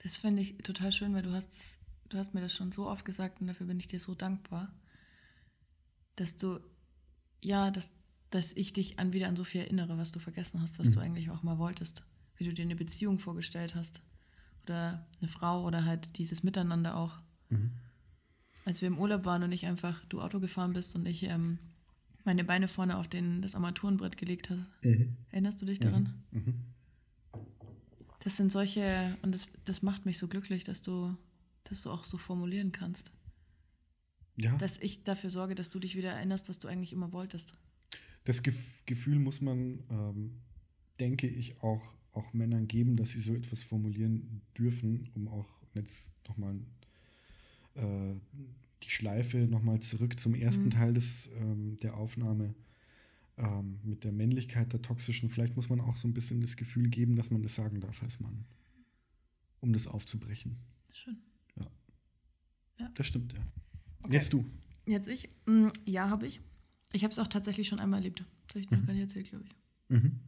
Das 0.03 0.17
finde 0.17 0.43
ich 0.43 0.59
total 0.59 0.91
schön, 0.91 1.15
weil 1.15 1.23
du 1.23 1.31
hast 1.33 1.53
es, 1.53 1.79
du 2.09 2.19
hast 2.19 2.35
mir 2.35 2.41
das 2.41 2.53
schon 2.53 2.73
so 2.73 2.89
oft 2.89 3.05
gesagt 3.05 3.41
und 3.41 3.47
dafür 3.47 3.69
bin 3.69 3.79
ich 3.79 3.87
dir 3.87 4.01
so 4.01 4.17
dankbar, 4.17 4.75
dass 6.17 6.37
du, 6.37 6.59
ja, 7.41 7.71
dass, 7.71 7.93
dass 8.31 8.53
ich 8.53 8.73
dich 8.73 8.99
an 8.99 9.13
wieder 9.13 9.29
an 9.29 9.37
so 9.37 9.45
viel 9.45 9.61
erinnere, 9.61 9.97
was 9.97 10.11
du 10.11 10.19
vergessen 10.19 10.61
hast, 10.61 10.81
was 10.81 10.91
du 10.91 10.99
eigentlich 10.99 11.31
auch 11.31 11.45
mal 11.45 11.59
wolltest, 11.59 12.03
wie 12.35 12.43
du 12.43 12.53
dir 12.53 12.63
eine 12.63 12.75
Beziehung 12.75 13.21
vorgestellt 13.21 13.77
hast 13.77 14.03
oder 14.67 15.07
eine 15.21 15.29
Frau 15.29 15.65
oder 15.65 15.85
halt 15.85 16.19
dieses 16.19 16.43
Miteinander 16.43 16.97
auch. 16.97 17.19
Als 18.65 18.81
wir 18.81 18.89
im 18.89 18.99
Urlaub 18.99 19.25
waren 19.25 19.43
und 19.43 19.53
ich 19.53 19.67
einfach 19.67 20.05
du 20.07 20.21
Auto 20.21 20.41
gefahren 20.41 20.73
bist 20.73 20.97
und 20.97 21.07
ich 21.07 21.23
ähm, 21.23 21.59
meine 22.25 22.43
Beine 22.45 22.67
vorne 22.67 22.97
auf 22.99 23.07
den, 23.09 23.41
das 23.41 23.55
Armaturenbrett 23.55 24.17
gelegt 24.17 24.51
habe. 24.51 24.67
Erinnerst 25.31 25.63
du 25.63 25.67
dich 25.67 25.79
daran? 25.79 26.25
Das 28.21 28.37
sind 28.37 28.51
solche, 28.51 29.17
und 29.23 29.33
das, 29.33 29.47
das 29.65 29.83
macht 29.83 30.05
mich 30.05 30.19
so 30.19 30.27
glücklich, 30.27 30.65
dass 30.65 30.83
du, 30.83 31.17
dass 31.65 31.83
du 31.83 31.91
auch 31.91 32.03
so 32.03 32.19
formulieren 32.19 32.73
kannst. 32.73 33.13
Ja, 34.37 34.55
Dass 34.57 34.79
ich 34.79 35.05
dafür 35.05 35.31
sorge, 35.31 35.55
dass 35.55 35.71
du 35.71 35.79
dich 35.79 35.97
wieder 35.97 36.11
erinnerst, 36.11 36.49
was 36.49 36.59
du 36.59 36.69
eigentlich 36.69 36.93
immer 36.93 37.13
wolltest. 37.13 37.55
das 38.25 38.43
Gef 38.43 38.85
Gefühl 38.85 39.19
muss 39.19 39.41
man, 39.41 39.85
ähm, 39.89 40.41
denke 41.01 41.29
ich, 41.29 41.63
auch, 41.63 41.96
auch 42.17 42.33
Männern 42.33 42.67
geben, 42.69 42.97
dass 42.97 43.11
sie 43.11 43.21
so 43.21 43.35
etwas 43.35 43.63
formulieren 43.63 44.43
dürfen, 44.57 45.09
um 45.15 45.29
auch 45.29 45.49
jetzt 45.75 46.15
nochmal 46.27 46.57
äh, 47.75 48.15
die 48.83 48.91
Schleife 48.91 49.39
nochmal 49.39 49.81
zurück 49.81 50.19
zum 50.19 50.35
ersten 50.35 50.71
Teil 50.71 50.95
des, 50.95 51.31
ähm, 51.41 51.77
der 51.79 51.97
Aufnahme 51.97 52.55
ähm, 53.39 53.79
mit 53.85 54.05
der 54.05 54.13
Männlichkeit 54.13 54.73
der 54.73 54.83
toxischen. 54.83 55.29
Vielleicht 55.29 55.57
muss 55.57 55.69
man 55.69 55.81
auch 55.81 55.97
so 55.97 56.09
ein 56.09 56.15
bisschen 56.15 56.41
das 56.41 56.57
Gefühl 56.57 56.89
geben, 56.89 57.17
dass 57.17 57.31
man 57.31 57.43
das 57.43 57.55
sagen 57.55 57.81
darf 57.81 58.03
als 58.03 58.21
Mann, 58.21 58.45
um 59.61 59.73
das 59.73 59.87
aufzubrechen. 59.87 60.57
Schön. 60.93 61.19
Das 62.95 63.07
stimmt, 63.07 63.33
ja. 63.33 63.41
Okay. 64.03 64.15
Jetzt 64.15 64.33
du. 64.33 64.45
Jetzt 64.87 65.09
ich? 65.09 65.29
Mm, 65.47 65.69
Ja, 65.85 66.09
habe 66.11 66.27
ich. 66.27 66.41
Ich 66.93 67.03
habe 67.05 67.13
es 67.13 67.19
auch 67.19 67.27
tatsächlich 67.27 67.69
schon 67.69 67.81
einmal 67.81 67.99
erlebt. 68.01 68.25
Das 68.47 68.51
habe 68.55 68.61
ich 68.61 68.71
noch 68.71 68.87
gar 68.87 68.93
nicht 68.93 69.03
erzählt, 69.03 69.29
glaube 69.29 69.45
ich. 69.45 69.55
Mhm. 69.89 70.21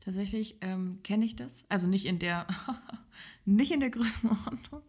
Tatsächlich 0.00 0.56
ähm, 0.62 1.00
kenne 1.02 1.24
ich 1.24 1.36
das. 1.36 1.64
Also 1.68 1.86
nicht 1.86 2.06
in 2.06 2.18
der, 2.18 2.46
nicht 3.44 3.70
in 3.70 3.80
der 3.80 3.90
Größenordnung, 3.90 4.82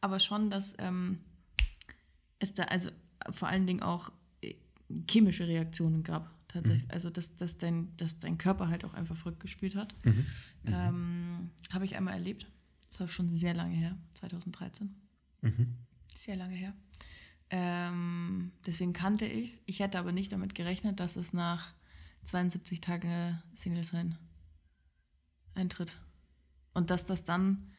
aber 0.00 0.18
schon, 0.18 0.50
dass 0.50 0.74
ähm, 0.78 1.20
es 2.38 2.54
da 2.54 2.64
also 2.64 2.90
vor 3.30 3.48
allen 3.48 3.66
Dingen 3.66 3.82
auch 3.82 4.10
äh, 4.40 4.54
chemische 5.10 5.46
Reaktionen 5.46 6.02
gab. 6.02 6.32
Tatsächlich. 6.48 6.90
Also 6.90 7.10
dass, 7.10 7.36
dass, 7.36 7.58
dein, 7.58 7.94
dass 7.98 8.18
dein 8.18 8.38
Körper 8.38 8.68
halt 8.68 8.84
auch 8.84 8.94
einfach 8.94 9.16
verrückt 9.16 9.40
gespielt 9.40 9.76
hat. 9.76 9.94
Ähm, 10.64 11.50
Habe 11.70 11.84
ich 11.84 11.96
einmal 11.96 12.14
erlebt. 12.14 12.46
Das 12.88 13.00
war 13.00 13.08
schon 13.08 13.34
sehr 13.34 13.52
lange 13.52 13.74
her, 13.74 13.98
2013. 14.14 14.94
Mhm. 15.42 15.74
Sehr 16.14 16.36
lange 16.36 16.54
her. 16.54 16.72
Ähm, 17.50 18.52
deswegen 18.64 18.94
kannte 18.94 19.26
ich 19.26 19.50
es. 19.50 19.62
Ich 19.66 19.80
hätte 19.80 19.98
aber 19.98 20.12
nicht 20.12 20.32
damit 20.32 20.54
gerechnet, 20.54 20.98
dass 20.98 21.16
es 21.16 21.34
nach 21.34 21.74
72 22.24 22.80
Tagen 22.80 23.42
Single 23.54 23.84
sein 23.84 24.16
eintritt. 25.56 25.96
Und 26.74 26.90
dass 26.90 27.04
das 27.04 27.24
dann, 27.24 27.70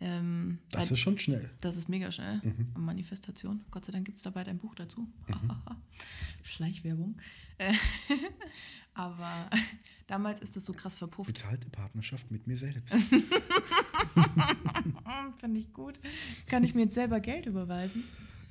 ähm, 0.00 0.58
Das 0.70 0.88
bei- 0.88 0.94
ist 0.94 0.98
schon 1.00 1.18
schnell. 1.18 1.50
das 1.60 1.76
ist 1.76 1.88
mega 1.88 2.10
schnell. 2.10 2.40
Manifestation. 2.76 3.64
Gott 3.70 3.84
sei 3.84 3.92
Dank 3.92 4.04
gibt 4.06 4.18
es 4.18 4.22
da 4.24 4.30
bald 4.30 4.48
ein 4.48 4.58
Buch 4.58 4.74
dazu. 4.74 5.08
Schleichwerbung. 6.42 7.16
Äh, 7.58 7.74
aber 8.94 9.50
damals 10.06 10.40
ist 10.40 10.56
das 10.56 10.64
so 10.64 10.72
krass 10.72 10.94
verpufft. 10.96 11.32
Bezahlte 11.32 11.68
Partnerschaft 11.70 12.30
mit 12.30 12.46
mir 12.46 12.56
selbst. 12.56 12.94
Finde 15.38 15.60
ich 15.60 15.72
gut. 15.72 16.00
Kann 16.46 16.64
ich 16.64 16.74
mir 16.74 16.82
jetzt 16.82 16.94
selber 16.94 17.20
Geld 17.20 17.46
überweisen? 17.46 18.04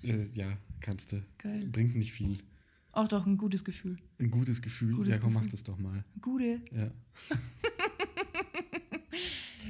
äh, 0.03 0.25
ja, 0.33 0.57
kannst 0.81 1.11
du. 1.11 1.23
Geil. 1.37 1.67
Bringt 1.71 1.95
nicht 1.95 2.11
viel. 2.13 2.39
Auch 2.91 3.07
doch 3.07 3.25
ein 3.25 3.37
gutes 3.37 3.63
Gefühl. 3.65 3.97
Ein 4.19 4.29
gutes 4.29 4.61
Gefühl. 4.61 4.93
Gutes 4.95 5.15
ja, 5.15 5.19
komm, 5.19 5.33
Gefühl. 5.33 5.45
mach 5.45 5.51
das 5.51 5.63
doch 5.63 5.77
mal. 5.79 6.03
Gute. 6.21 6.61
Ja. 6.71 6.91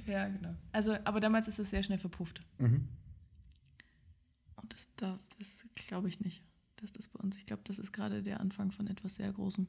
Ja, 0.08 0.28
genau. 0.28 0.56
Also, 0.72 0.98
aber 1.06 1.20
damals 1.20 1.48
ist 1.48 1.60
das 1.60 1.70
sehr 1.70 1.84
schnell 1.84 1.98
verpufft. 1.98 2.42
Mhm. 2.58 2.88
Und 4.56 4.74
das, 4.74 4.88
da, 4.98 5.20
das 5.40 5.66
glaube 5.88 6.10
ich 6.10 6.20
nicht, 6.20 6.44
dass 6.78 6.92
das 6.92 7.08
bei 7.08 7.20
uns. 7.20 7.38
Ich 7.38 7.46
glaube, 7.46 7.62
das 7.66 7.80
ist 7.80 7.92
gerade 7.92 8.22
der 8.24 8.40
Anfang 8.40 8.72
von 8.72 8.88
etwas 8.88 9.16
sehr 9.16 9.32
Großem, 9.32 9.68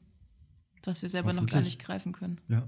was 0.83 1.01
wir 1.01 1.09
selber 1.09 1.33
noch 1.33 1.41
gar 1.45 1.55
Hoffentlich. 1.55 1.75
nicht 1.77 1.79
greifen 1.85 2.11
können. 2.13 2.39
Ja. 2.47 2.67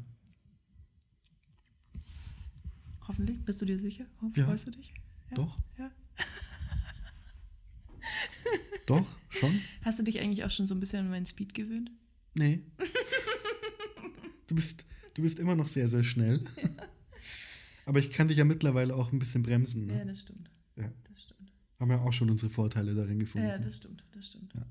Hoffentlich. 3.08 3.44
Bist 3.46 3.62
du 3.62 3.66
dir 3.66 3.80
sicher? 3.80 4.06
Oh, 4.22 4.30
Ja. 4.36 4.46
Freust 4.46 4.68
du 4.68 4.72
dich? 4.72 4.94
Ja. 5.30 5.36
Doch. 5.36 5.56
Ja. 5.78 5.92
Doch, 8.88 9.06
schon? 9.30 9.54
Hast 9.84 10.00
du 10.00 10.04
dich 10.04 10.20
eigentlich 10.22 10.44
auch 10.46 10.50
schon 10.50 10.66
so 10.68 10.74
ein 10.76 10.80
bisschen 10.80 11.00
an 11.00 11.10
meinen 11.10 11.26
Speed 11.26 11.54
gewöhnt? 11.54 11.92
Nee. 12.36 12.64
Du 14.48 14.56
bist, 14.56 14.86
du 15.14 15.22
bist 15.24 15.40
immer 15.40 15.56
noch 15.56 15.68
sehr, 15.68 15.90
sehr 15.90 16.06
schnell. 16.06 16.42
Aber 17.88 18.00
ich 18.00 18.12
kann 18.12 18.28
dich 18.28 18.38
ja 18.38 18.44
mittlerweile 18.44 18.94
auch 18.96 19.14
ein 19.14 19.20
bisschen 19.20 19.44
bremsen. 19.44 19.88
Ja, 19.90 19.96
Ne? 19.96 20.06
das 20.08 20.20
stimmt. 20.22 20.52
Ja. 20.76 20.92
Das 21.08 21.24
stimmt. 21.24 21.54
Haben 21.80 21.92
ja 21.92 22.00
auch 22.02 22.12
schon 22.12 22.30
unsere 22.30 22.52
Vorteile 22.52 22.94
darin 22.94 23.20
gefunden. 23.20 23.48
Ja, 23.48 23.58
das 23.58 23.78
stimmt. 23.78 24.04
Das 24.12 24.28
stimmt. 24.28 24.54
Ja. 24.54 24.66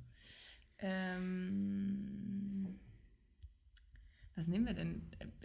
Ähm, 0.78 2.78
was 4.34 4.48
nehmen 4.48 4.66
wir 4.66 4.74
denn? 4.74 5.02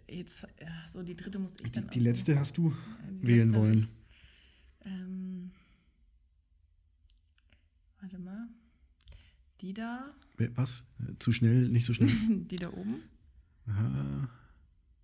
Jetzt, 0.10 0.46
ja, 0.60 0.86
so 0.88 1.02
die 1.02 1.16
dritte 1.16 1.40
muss 1.40 1.54
ich 1.54 1.62
die, 1.64 1.72
dann 1.72 1.90
die 1.90 2.00
letzte 2.00 2.38
hast 2.38 2.58
du. 2.58 2.76
Die 3.10 3.28
wählen 3.28 3.56
wollen. 3.56 3.88
Ähm, 4.84 5.52
warte 8.02 8.20
mal. 8.20 8.50
Die 9.62 9.74
da, 9.74 10.14
Was? 10.56 10.84
Zu 11.20 11.32
schnell, 11.32 11.70
nicht 11.70 11.86
so 11.86 11.94
schnell? 11.94 12.10
die 12.48 12.56
da 12.58 12.74
oben. 12.74 13.04
Aha. 13.68 14.30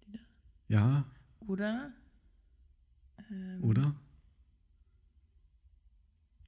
Die 0.06 0.12
da. 0.12 0.20
Ja. 0.68 1.12
Oder? 1.48 1.94
Ähm, 3.32 3.64
Oder? 3.64 3.96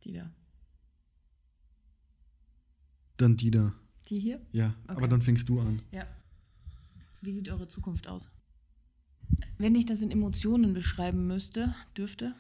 Die 0.03 0.13
da. 0.13 0.29
Dann 3.17 3.35
die 3.35 3.51
da. 3.51 3.73
Die 4.07 4.19
hier? 4.19 4.41
Ja, 4.51 4.67
Okay. 4.83 4.95
aber 4.97 5.07
dann 5.07 5.21
fängst 5.21 5.49
du 5.49 5.59
an. 5.59 5.81
Ja. 5.91 6.07
Wie 7.21 7.33
sieht 7.33 7.49
eure 7.49 7.67
Zukunft 7.67 8.07
aus? 8.07 8.31
Wenn 9.57 9.75
ich 9.75 9.85
das 9.85 10.01
in 10.01 10.09
Emotionen 10.09 10.73
beschreiben 10.73 11.27
müsste, 11.27 11.75
dürfte, 11.97 12.33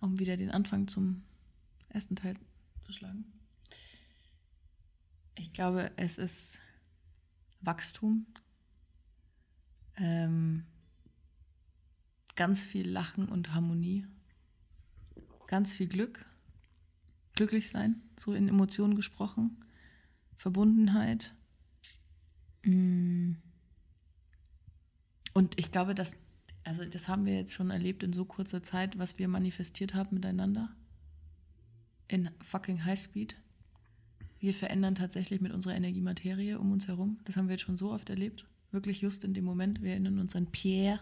um 0.00 0.18
wieder 0.18 0.36
den 0.36 0.50
Anfang 0.50 0.88
zum 0.88 1.22
ersten 1.90 2.16
Teil 2.16 2.34
zu 2.84 2.92
schlagen. 2.92 3.24
Ich 5.36 5.52
glaube, 5.52 5.90
es 5.96 6.18
ist 6.18 6.58
Wachstum, 7.60 8.26
ähm, 9.96 10.64
ganz 12.36 12.66
viel 12.66 12.88
Lachen 12.88 13.28
und 13.28 13.54
Harmonie, 13.54 14.06
ganz 15.46 15.72
viel 15.72 15.86
Glück, 15.86 16.26
glücklich 17.34 17.68
sein, 17.70 18.02
so 18.16 18.32
in 18.32 18.48
Emotionen 18.48 18.94
gesprochen, 18.94 19.64
Verbundenheit. 20.36 21.34
Mm. 22.64 23.32
Und 25.32 25.58
ich 25.58 25.72
glaube, 25.72 25.94
dass, 25.94 26.16
also 26.62 26.84
das 26.84 27.08
haben 27.08 27.26
wir 27.26 27.34
jetzt 27.34 27.54
schon 27.54 27.70
erlebt 27.70 28.02
in 28.02 28.12
so 28.12 28.24
kurzer 28.24 28.62
Zeit, 28.62 28.98
was 28.98 29.18
wir 29.18 29.28
manifestiert 29.28 29.94
haben 29.94 30.14
miteinander. 30.14 30.74
In 32.08 32.30
fucking 32.40 32.84
Highspeed. 32.84 33.36
Wir 34.38 34.52
verändern 34.52 34.94
tatsächlich 34.94 35.40
mit 35.40 35.52
unserer 35.52 35.74
Energie 35.74 36.02
Materie 36.02 36.58
um 36.58 36.70
uns 36.70 36.86
herum. 36.86 37.18
Das 37.24 37.36
haben 37.36 37.48
wir 37.48 37.54
jetzt 37.54 37.62
schon 37.62 37.78
so 37.78 37.90
oft 37.92 38.10
erlebt. 38.10 38.46
Wirklich 38.70 39.00
just 39.00 39.24
in 39.24 39.34
dem 39.34 39.44
Moment. 39.44 39.82
Wir 39.82 39.92
erinnern 39.92 40.18
uns 40.18 40.36
an 40.36 40.50
Pierre, 40.50 41.00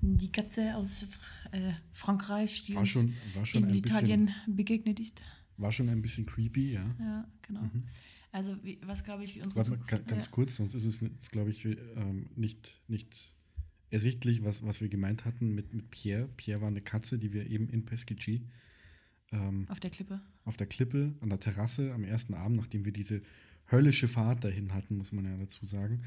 die 0.00 0.30
Katze 0.32 0.74
aus 0.76 1.04
äh, 1.52 1.72
Frankreich, 1.92 2.64
die 2.64 2.74
War 2.74 2.80
uns 2.82 2.90
schon, 2.90 3.14
schon 3.44 3.62
in 3.64 3.68
ein 3.68 3.82
bisschen, 3.82 3.96
Italien 3.98 4.30
begegnet 4.46 5.00
ist. 5.00 5.22
war 5.56 5.72
schon 5.72 5.88
ein 5.88 6.02
bisschen 6.02 6.26
creepy, 6.26 6.72
ja. 6.72 6.94
Ja, 7.00 7.28
genau. 7.42 7.68
Also, 8.30 8.56
wie, 8.62 8.78
was 8.84 9.02
glaube 9.04 9.24
ich, 9.24 9.36
unsere 9.42 9.56
Warte 9.56 9.70
mal, 9.70 9.76
Zukunft- 9.78 9.90
ga- 10.06 10.10
ganz 10.14 10.26
ja. 10.26 10.30
kurz, 10.32 10.56
sonst 10.56 10.74
ist 10.74 11.02
es, 11.02 11.30
glaube 11.30 11.50
ich, 11.50 11.64
ähm, 11.64 12.28
nicht, 12.36 12.80
nicht 12.86 13.34
ersichtlich, 13.90 14.44
was, 14.44 14.64
was 14.64 14.80
wir 14.82 14.88
gemeint 14.88 15.24
hatten 15.24 15.54
mit, 15.54 15.72
mit 15.72 15.90
Pierre. 15.90 16.28
Pierre 16.36 16.60
war 16.60 16.68
eine 16.68 16.82
Katze, 16.82 17.18
die 17.18 17.32
wir 17.32 17.46
eben 17.48 17.68
in 17.70 17.84
Pescici 17.86 18.46
ähm, 19.32 19.66
Auf 19.68 19.80
der 19.80 19.90
Klippe. 19.90 20.20
auf 20.44 20.56
der 20.58 20.66
Klippe, 20.66 21.14
an 21.20 21.30
der 21.30 21.40
Terrasse 21.40 21.92
am 21.94 22.04
ersten 22.04 22.34
Abend, 22.34 22.58
nachdem 22.58 22.84
wir 22.84 22.92
diese 22.92 23.22
höllische 23.70 24.08
Fahrt 24.08 24.44
dahin 24.44 24.72
hatten, 24.74 24.96
muss 24.96 25.12
man 25.12 25.24
ja 25.24 25.36
dazu 25.38 25.64
sagen. 25.66 26.02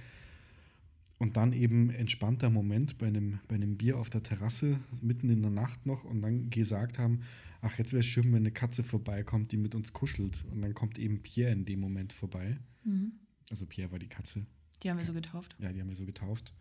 Und 1.22 1.38
dann 1.38 1.54
eben 1.54 1.92
entspannter 1.92 2.50
Moment 2.50 2.98
bei 2.98 3.06
einem, 3.06 3.42
bei 3.48 3.54
einem 3.54 3.78
Bier 3.78 4.00
auf 4.00 4.10
der 4.10 4.24
Terrasse, 4.24 4.80
mitten 5.04 5.30
in 5.30 5.44
der 5.44 5.52
Nacht 5.52 5.86
noch, 5.86 6.04
und 6.04 6.24
dann 6.24 6.50
gesagt 6.50 6.98
haben, 6.98 7.22
ach, 7.62 7.78
jetzt 7.78 7.94
wäre 7.94 8.00
es 8.00 8.08
schön, 8.08 8.24
wenn 8.34 8.38
eine 8.38 8.50
Katze 8.50 8.82
vorbeikommt, 8.82 9.52
die 9.52 9.58
mit 9.58 9.76
uns 9.76 9.94
kuschelt. 9.94 10.44
Und 10.50 10.64
dann 10.64 10.74
kommt 10.74 10.98
eben 10.98 11.22
Pierre 11.22 11.52
in 11.52 11.64
dem 11.64 11.80
Moment 11.80 12.12
vorbei. 12.12 12.58
Mhm. 12.86 13.12
Also 13.52 13.68
Pierre 13.68 13.92
war 13.92 14.00
die 14.00 14.08
Katze. 14.10 14.48
Die 14.82 14.90
haben 14.90 14.98
wir 14.98 15.06
so 15.06 15.14
getauft. 15.14 15.56
Ja, 15.60 15.72
die 15.72 15.80
haben 15.80 15.90
wir 15.90 15.96
so 15.96 16.08
getauft. 16.08 16.56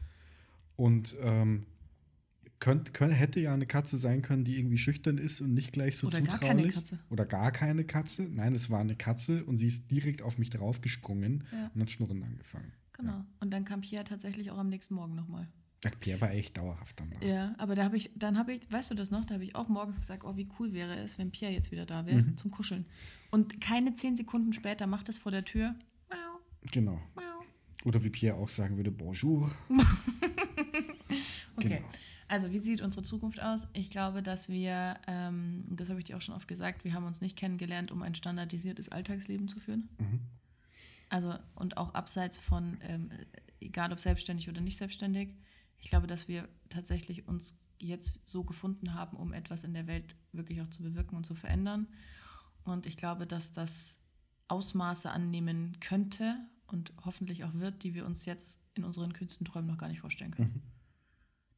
Und 0.76 1.16
ähm, 1.22 1.64
könnt, 2.58 2.92
könnt, 2.92 3.14
hätte 3.14 3.40
ja 3.40 3.54
eine 3.54 3.64
Katze 3.64 3.96
sein 3.96 4.20
können, 4.20 4.44
die 4.44 4.58
irgendwie 4.58 4.76
schüchtern 4.76 5.16
ist 5.16 5.40
und 5.40 5.54
nicht 5.54 5.72
gleich 5.72 5.96
so 5.96 6.08
Oder 6.08 6.20
gar 6.20 6.34
zutraulich. 6.34 6.64
keine 6.64 6.72
Katze. 6.72 6.98
Oder 7.08 7.24
gar 7.24 7.50
keine 7.50 7.84
Katze. 7.84 8.28
Nein, 8.30 8.52
es 8.54 8.68
war 8.68 8.80
eine 8.80 8.94
Katze 8.94 9.42
und 9.44 9.56
sie 9.56 9.68
ist 9.68 9.90
direkt 9.90 10.20
auf 10.20 10.36
mich 10.36 10.50
draufgesprungen 10.50 11.44
Ja. 11.50 11.70
und 11.74 11.80
hat 11.80 11.90
Schnurren 11.90 12.22
angefangen. 12.22 12.72
Genau. 13.00 13.24
Und 13.40 13.50
dann 13.52 13.64
kam 13.64 13.80
Pierre 13.80 14.04
tatsächlich 14.04 14.50
auch 14.50 14.58
am 14.58 14.68
nächsten 14.68 14.94
Morgen 14.94 15.14
nochmal. 15.14 15.48
Ja, 15.84 15.90
Pierre 15.98 16.20
war 16.20 16.30
echt 16.32 16.56
dauerhaft 16.58 17.00
dann 17.00 17.10
da. 17.10 17.26
Ja, 17.26 17.54
aber 17.56 17.74
da 17.74 17.84
habe 17.84 17.96
ich, 17.96 18.10
dann 18.14 18.36
habe 18.36 18.52
ich, 18.52 18.70
weißt 18.70 18.90
du 18.90 18.94
das 18.94 19.10
noch, 19.10 19.24
da 19.24 19.34
habe 19.34 19.44
ich 19.44 19.54
auch 19.54 19.68
morgens 19.68 19.98
gesagt, 19.98 20.24
oh, 20.24 20.36
wie 20.36 20.46
cool 20.58 20.72
wäre 20.74 20.94
es, 20.98 21.16
wenn 21.18 21.30
Pierre 21.30 21.52
jetzt 21.54 21.70
wieder 21.72 21.86
da 21.86 22.04
wäre 22.04 22.20
Mhm. 22.22 22.36
zum 22.36 22.50
Kuscheln. 22.50 22.84
Und 23.30 23.60
keine 23.62 23.94
zehn 23.94 24.14
Sekunden 24.16 24.52
später 24.52 24.86
macht 24.86 25.08
es 25.08 25.16
vor 25.18 25.32
der 25.32 25.44
Tür. 25.44 25.74
Miau, 26.10 26.40
Genau. 26.70 27.00
miau. 27.14 27.22
Oder 27.86 28.04
wie 28.04 28.10
Pierre 28.10 28.36
auch 28.36 28.48
sagen 28.50 28.76
würde, 28.76 28.90
Bonjour. 28.90 29.50
Okay. 31.56 31.68
Genau. 31.78 31.88
Also, 32.28 32.52
wie 32.52 32.60
sieht 32.60 32.80
unsere 32.80 33.02
Zukunft 33.02 33.42
aus? 33.42 33.66
Ich 33.72 33.90
glaube, 33.90 34.22
dass 34.22 34.48
wir, 34.48 34.94
ähm, 35.08 35.64
das 35.68 35.90
habe 35.90 35.98
ich 35.98 36.04
dir 36.04 36.16
auch 36.16 36.20
schon 36.20 36.34
oft 36.34 36.46
gesagt, 36.46 36.84
wir 36.84 36.94
haben 36.94 37.04
uns 37.04 37.20
nicht 37.20 37.36
kennengelernt, 37.36 37.90
um 37.90 38.02
ein 38.02 38.14
standardisiertes 38.14 38.88
Alltagsleben 38.88 39.48
zu 39.48 39.58
führen. 39.58 39.88
Mhm. 39.98 40.20
Also, 41.10 41.34
und 41.56 41.76
auch 41.76 41.92
abseits 41.92 42.38
von, 42.38 42.78
ähm, 42.82 43.10
egal 43.60 43.92
ob 43.92 44.00
selbstständig 44.00 44.48
oder 44.48 44.60
nicht 44.60 44.78
selbstständig, 44.78 45.36
ich 45.78 45.90
glaube, 45.90 46.06
dass 46.06 46.28
wir 46.28 46.48
tatsächlich 46.68 47.26
uns 47.26 47.60
jetzt 47.78 48.20
so 48.26 48.44
gefunden 48.44 48.94
haben, 48.94 49.16
um 49.16 49.32
etwas 49.32 49.64
in 49.64 49.74
der 49.74 49.86
Welt 49.86 50.14
wirklich 50.32 50.62
auch 50.62 50.68
zu 50.68 50.82
bewirken 50.82 51.16
und 51.16 51.26
zu 51.26 51.34
verändern. 51.34 51.88
Und 52.62 52.86
ich 52.86 52.96
glaube, 52.96 53.26
dass 53.26 53.52
das 53.52 54.00
Ausmaße 54.48 55.10
annehmen 55.10 55.78
könnte 55.80 56.36
und 56.68 56.92
hoffentlich 57.04 57.44
auch 57.44 57.54
wird, 57.54 57.82
die 57.82 57.94
wir 57.94 58.06
uns 58.06 58.24
jetzt 58.24 58.60
in 58.74 58.84
unseren 58.84 59.12
kühnsten 59.12 59.44
Träumen 59.44 59.68
noch 59.68 59.78
gar 59.78 59.88
nicht 59.88 60.00
vorstellen 60.00 60.32
können. 60.32 60.52
Mhm. 60.54 60.62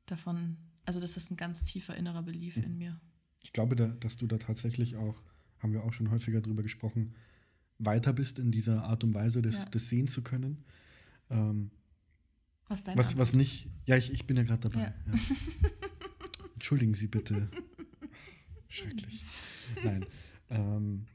Davon, 0.07 0.57
also 0.85 0.99
das 0.99 1.17
ist 1.17 1.31
ein 1.31 1.37
ganz 1.37 1.65
tiefer 1.65 1.95
innerer 1.97 2.23
Belief 2.23 2.57
in 2.57 2.79
mir. 2.79 2.99
Ich 3.43 3.53
glaube, 3.53 3.77
da, 3.77 3.89
dass 3.89 4.17
du 4.17 4.27
da 4.27 4.39
tatsächlich 4.39 4.97
auch, 4.97 5.23
haben 5.59 5.73
wir 5.73 5.85
auch 5.85 5.93
schon 5.93 6.11
häufiger 6.11 6.41
drüber 6.41 6.63
gesprochen, 6.63 7.15
weiter 7.79 8.12
bist 8.12 8.39
in 8.39 8.51
dieser 8.53 8.85
Art 8.85 9.05
und 9.05 9.14
Weise, 9.14 9.43
das, 9.43 9.64
Ja. 9.64 9.70
das 9.70 9.89
sehen 9.89 10.07
zu 10.07 10.23
können. 10.23 10.64
Ähm, 11.31 11.70
Was 12.68 12.81
ist 12.81 12.89
deine 12.89 12.99
was, 12.99 13.16
was 13.16 13.33
nicht. 13.33 13.68
Ja, 13.87 13.97
ich, 13.97 14.12
ich 14.12 14.27
bin 14.27 14.37
ja 14.37 14.43
gerade 14.45 14.68
dabei. 14.68 14.81
Ja. 14.83 14.95
Entschuldigen 16.55 16.95
Sie 16.95 17.09
bitte. 17.09 17.49
Schrecklich. 18.68 19.23
Nein. 19.85 20.07
Ähm, 20.51 21.07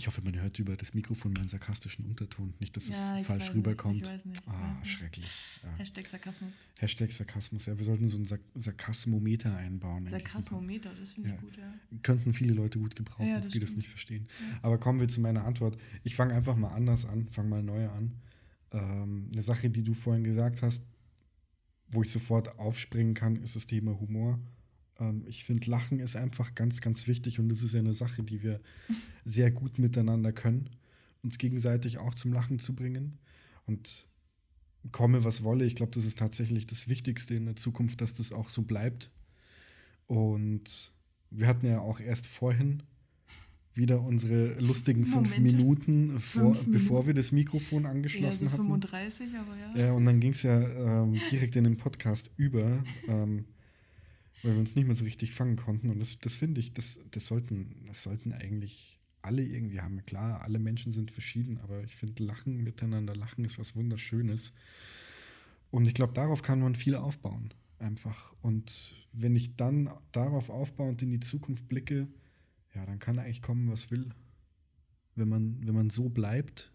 ich 0.00 0.06
hoffe, 0.06 0.22
man 0.22 0.34
hört 0.40 0.58
über 0.58 0.76
das 0.76 0.94
Mikrofon 0.94 1.32
meinen 1.34 1.48
sarkastischen 1.48 2.06
Unterton. 2.06 2.54
Nicht, 2.58 2.74
dass 2.74 2.88
Ja, 2.88 3.18
es 3.18 3.26
falsch 3.26 3.44
nicht, 3.44 3.54
rüberkommt. 3.54 4.02
ich 4.06 4.08
weiß 4.12 4.24
nicht, 4.24 4.40
ich 4.40 4.48
ah, 4.48 4.78
nicht. 4.80 4.90
schrecklich. 4.90 5.60
Ja. 5.62 5.76
Hashtag 5.76 6.06
Sarkasmus. 6.06 6.58
Hashtag 6.78 7.12
Sarkasmus. 7.12 7.66
Ja, 7.66 7.76
wir 7.78 7.84
sollten 7.84 8.08
so 8.08 8.16
einen 8.16 8.24
Sark 8.24 8.40
Sarkasmometer 8.54 9.54
einbauen. 9.56 10.06
Sarkasmometer, 10.06 10.90
das 10.98 11.12
finde 11.12 11.28
ich 11.28 11.34
Ja. 11.34 11.40
gut, 11.42 11.56
ja. 11.58 11.74
Könnten 12.02 12.32
viele 12.32 12.54
Leute 12.54 12.78
gut 12.78 12.96
gebrauchen, 12.96 13.42
das 13.42 13.52
die 13.52 13.60
das 13.60 13.68
stimmt. 13.70 13.76
nicht 13.78 13.88
verstehen. 13.88 14.26
Aber 14.62 14.78
kommen 14.78 15.00
wir 15.00 15.08
zu 15.08 15.20
meiner 15.20 15.44
Antwort. 15.44 15.76
Ich 16.02 16.16
fange 16.16 16.34
einfach 16.34 16.56
mal 16.56 16.70
anders 16.74 17.04
an, 17.04 17.28
fange 17.30 17.48
mal 17.50 17.62
neu 17.62 17.88
an. 17.90 18.12
Ähm, 18.72 19.28
eine 19.32 19.42
Sache, 19.42 19.68
die 19.68 19.82
du 19.82 19.92
vorhin 19.94 20.24
gesagt 20.24 20.62
hast, 20.62 20.84
wo 21.88 22.02
ich 22.02 22.10
sofort 22.10 22.58
aufspringen 22.58 23.14
kann, 23.14 23.36
ist 23.36 23.54
das 23.56 23.66
Thema 23.66 23.98
Humor. 24.00 24.38
Ähm, 25.00 25.24
ich 25.26 25.44
finde, 25.44 25.70
Lachen 25.70 25.98
ist 25.98 26.16
einfach 26.16 26.54
ganz, 26.54 26.80
ganz 26.80 27.06
wichtig 27.08 27.40
und 27.40 27.48
das 27.48 27.62
ist 27.62 27.72
ja 27.72 27.80
eine 27.80 27.94
Sache, 27.94 28.22
die 28.22 28.42
wir 28.42 28.60
sehr 29.24 29.50
gut 29.50 29.78
miteinander 29.78 30.32
können, 30.32 30.70
uns 31.22 31.38
gegenseitig 31.38 31.98
auch 31.98 32.14
zum 32.14 32.32
Lachen 32.32 32.58
zu 32.58 32.74
bringen. 32.74 33.18
Und 33.66 34.06
komme, 34.92 35.24
was 35.24 35.42
wolle, 35.42 35.64
ich 35.64 35.74
glaube, 35.74 35.92
das 35.92 36.04
ist 36.04 36.18
tatsächlich 36.18 36.66
das 36.66 36.88
Wichtigste 36.88 37.34
in 37.34 37.46
der 37.46 37.56
Zukunft, 37.56 38.00
dass 38.00 38.14
das 38.14 38.32
auch 38.32 38.48
so 38.48 38.62
bleibt. 38.62 39.10
Und 40.06 40.92
wir 41.30 41.46
hatten 41.46 41.66
ja 41.66 41.80
auch 41.80 42.00
erst 42.00 42.26
vorhin 42.26 42.82
wieder 43.74 44.00
unsere 44.00 44.54
lustigen 44.60 45.04
fünf 45.04 45.36
Momente. 45.36 45.56
Minuten, 45.56 46.18
vor, 46.18 46.54
Fünf 46.54 46.72
bevor 46.72 47.06
wir 47.06 47.14
das 47.14 47.30
Mikrofon 47.30 47.84
Ja, 47.84 47.90
angeschlossen 47.90 48.46
so 48.46 48.52
hatten. 48.52 48.62
35, 48.64 49.28
aber 49.36 49.56
ja. 49.56 49.86
Ja, 49.86 49.92
und 49.92 50.04
dann 50.04 50.18
ging 50.18 50.32
es 50.32 50.42
ja 50.42 50.60
ähm, 51.02 51.20
direkt 51.30 51.54
in 51.56 51.64
den 51.64 51.76
Podcast 51.76 52.30
über, 52.36 52.82
ähm, 53.08 53.44
weil 54.42 54.52
wir 54.52 54.60
uns 54.60 54.74
nicht 54.74 54.86
mehr 54.86 54.96
so 54.96 55.04
richtig 55.04 55.32
fangen 55.32 55.56
konnten. 55.56 55.90
Und 55.90 55.98
das, 55.98 56.18
das 56.18 56.34
finde 56.34 56.60
ich, 56.60 56.72
das, 56.72 57.00
das, 57.10 57.26
sollten, 57.26 57.84
das 57.86 58.02
sollten 58.02 58.32
eigentlich 58.32 58.98
alle 59.22 59.42
irgendwie 59.42 59.80
haben. 59.80 60.04
Klar, 60.06 60.42
alle 60.42 60.58
Menschen 60.58 60.92
sind 60.92 61.10
verschieden, 61.10 61.58
aber 61.58 61.82
ich 61.84 61.96
finde, 61.96 62.24
Lachen 62.24 62.62
miteinander, 62.62 63.14
Lachen 63.14 63.44
ist 63.44 63.58
was 63.58 63.76
Wunderschönes. 63.76 64.52
Und 65.70 65.86
ich 65.86 65.94
glaube, 65.94 66.14
darauf 66.14 66.42
kann 66.42 66.60
man 66.60 66.74
viel 66.74 66.94
aufbauen. 66.94 67.52
Einfach. 67.78 68.34
Und 68.42 68.94
wenn 69.12 69.36
ich 69.36 69.56
dann 69.56 69.90
darauf 70.12 70.50
aufbauend 70.50 71.02
in 71.02 71.10
die 71.10 71.20
Zukunft 71.20 71.66
blicke, 71.68 72.08
ja, 72.74 72.84
dann 72.86 72.98
kann 72.98 73.18
eigentlich 73.18 73.42
kommen, 73.42 73.70
was 73.70 73.90
will. 73.90 74.10
Wenn 75.14 75.28
man, 75.28 75.66
wenn 75.66 75.74
man 75.74 75.90
so 75.90 76.08
bleibt, 76.08 76.72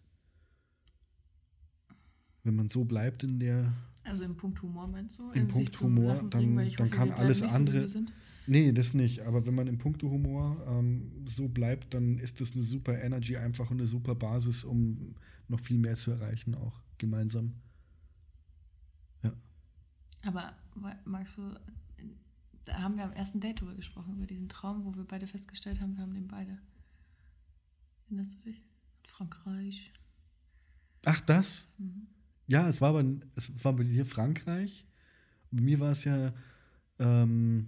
wenn 2.44 2.56
man 2.56 2.68
so 2.68 2.86
bleibt 2.86 3.24
in 3.24 3.40
der. 3.40 3.74
Also 4.06 4.24
im 4.24 4.38
Punkt 4.38 4.62
Humor 4.62 4.88
meinst 4.88 5.18
du? 5.20 5.32
Im 5.32 5.48
Punkt 5.48 5.80
Humor, 5.82 6.16
dann- 6.16 6.30
bringen, 6.30 6.56
dann 6.56 6.88
hoffe, 6.88 6.90
kann 6.90 7.12
alles 7.12 7.40
so, 7.40 7.48
andere- 7.48 7.88
sind. 7.88 8.14
Nee, 8.48 8.72
das 8.72 8.94
nicht. 8.94 9.22
Aber 9.22 9.46
wenn 9.48 9.56
man 9.56 9.66
im 9.68 9.80
Punkto 9.80 10.10
Humor 10.10 10.64
ähm, 10.68 11.26
so 11.28 11.48
bleibt, 11.48 11.94
dann 11.96 12.20
ist 12.20 12.40
das 12.42 12.54
eine 12.54 12.62
super 12.62 13.02
Energy 13.02 13.38
einfach 13.38 13.72
und 13.72 13.80
eine 13.80 13.88
super 13.88 14.14
Basis, 14.14 14.64
um 14.64 15.16
noch 15.48 15.60
viel 15.60 15.80
mehr 15.80 15.96
zu 15.96 16.12
erreichen, 16.12 16.54
auch 16.54 16.84
gemeinsam. 17.00 17.54
Ja. 19.24 19.34
Aber 20.24 20.56
magst 21.06 21.38
du, 21.40 21.42
da 22.66 22.82
haben 22.82 22.98
wir 22.98 23.04
am 23.06 23.14
ersten 23.14 23.40
Date 23.40 23.62
drüber 23.62 23.74
gesprochen, 23.74 24.16
über 24.16 24.28
diesen 24.28 24.48
Traum, 24.50 24.86
wo 24.86 24.96
wir 24.96 25.06
beide 25.06 25.26
festgestellt 25.26 25.82
haben, 25.82 25.96
wir 25.96 26.04
haben 26.04 26.14
den 26.14 26.28
beide. 26.28 26.60
Erinnerst 28.06 28.36
du 28.36 28.50
dich? 28.52 28.62
Frankreich. 29.08 29.92
Ach, 31.06 31.22
das? 31.22 31.68
Mhm. 31.80 32.08
Ja, 32.48 32.70
es 32.70 32.80
war, 32.82 32.90
aber, 32.90 33.04
es 33.36 33.52
war 33.64 33.74
bei 33.74 33.84
dir 33.84 34.06
Frankreich 34.06 34.86
Bei 35.52 35.62
mir 35.62 35.80
war 35.80 35.92
es 35.92 36.04
ja 36.06 36.34
ähm, 37.00 37.68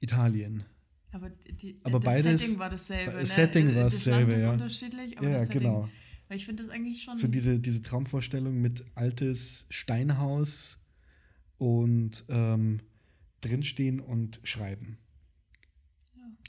Italien. 0.00 0.64
Aber, 1.12 1.30
die, 1.30 1.78
Aber 1.82 2.00
das 2.00 2.04
beides- 2.14 2.40
Setting 2.40 2.58
war 2.58 2.70
dasselbe. 2.70 3.12
das 3.12 3.28
Ne? 3.28 3.34
Setting 3.34 3.66
war 3.74 3.84
das 3.84 3.92
dasselbe, 3.94 4.32
ist 4.34 4.42
ja. 4.42 4.52
unterschiedlich, 4.52 5.18
aber 5.18 5.26
Ja, 5.26 5.32
das 5.34 5.42
ja, 5.42 5.46
Setting. 5.46 5.60
genau. 5.60 5.88
Weil 6.28 6.36
ich 6.36 6.44
finde 6.44 6.62
das 6.62 6.70
eigentlich 6.72 7.02
schon. 7.02 7.16
So 7.18 7.26
diese, 7.28 7.58
diese 7.58 7.80
Traumvorstellung 7.82 8.60
mit 8.60 8.84
altes 8.94 9.66
Steinhaus 9.70 10.78
und 11.56 12.24
ähm, 12.28 12.80
drinstehen 13.40 14.00
und 14.00 14.38
schreiben. 14.42 14.98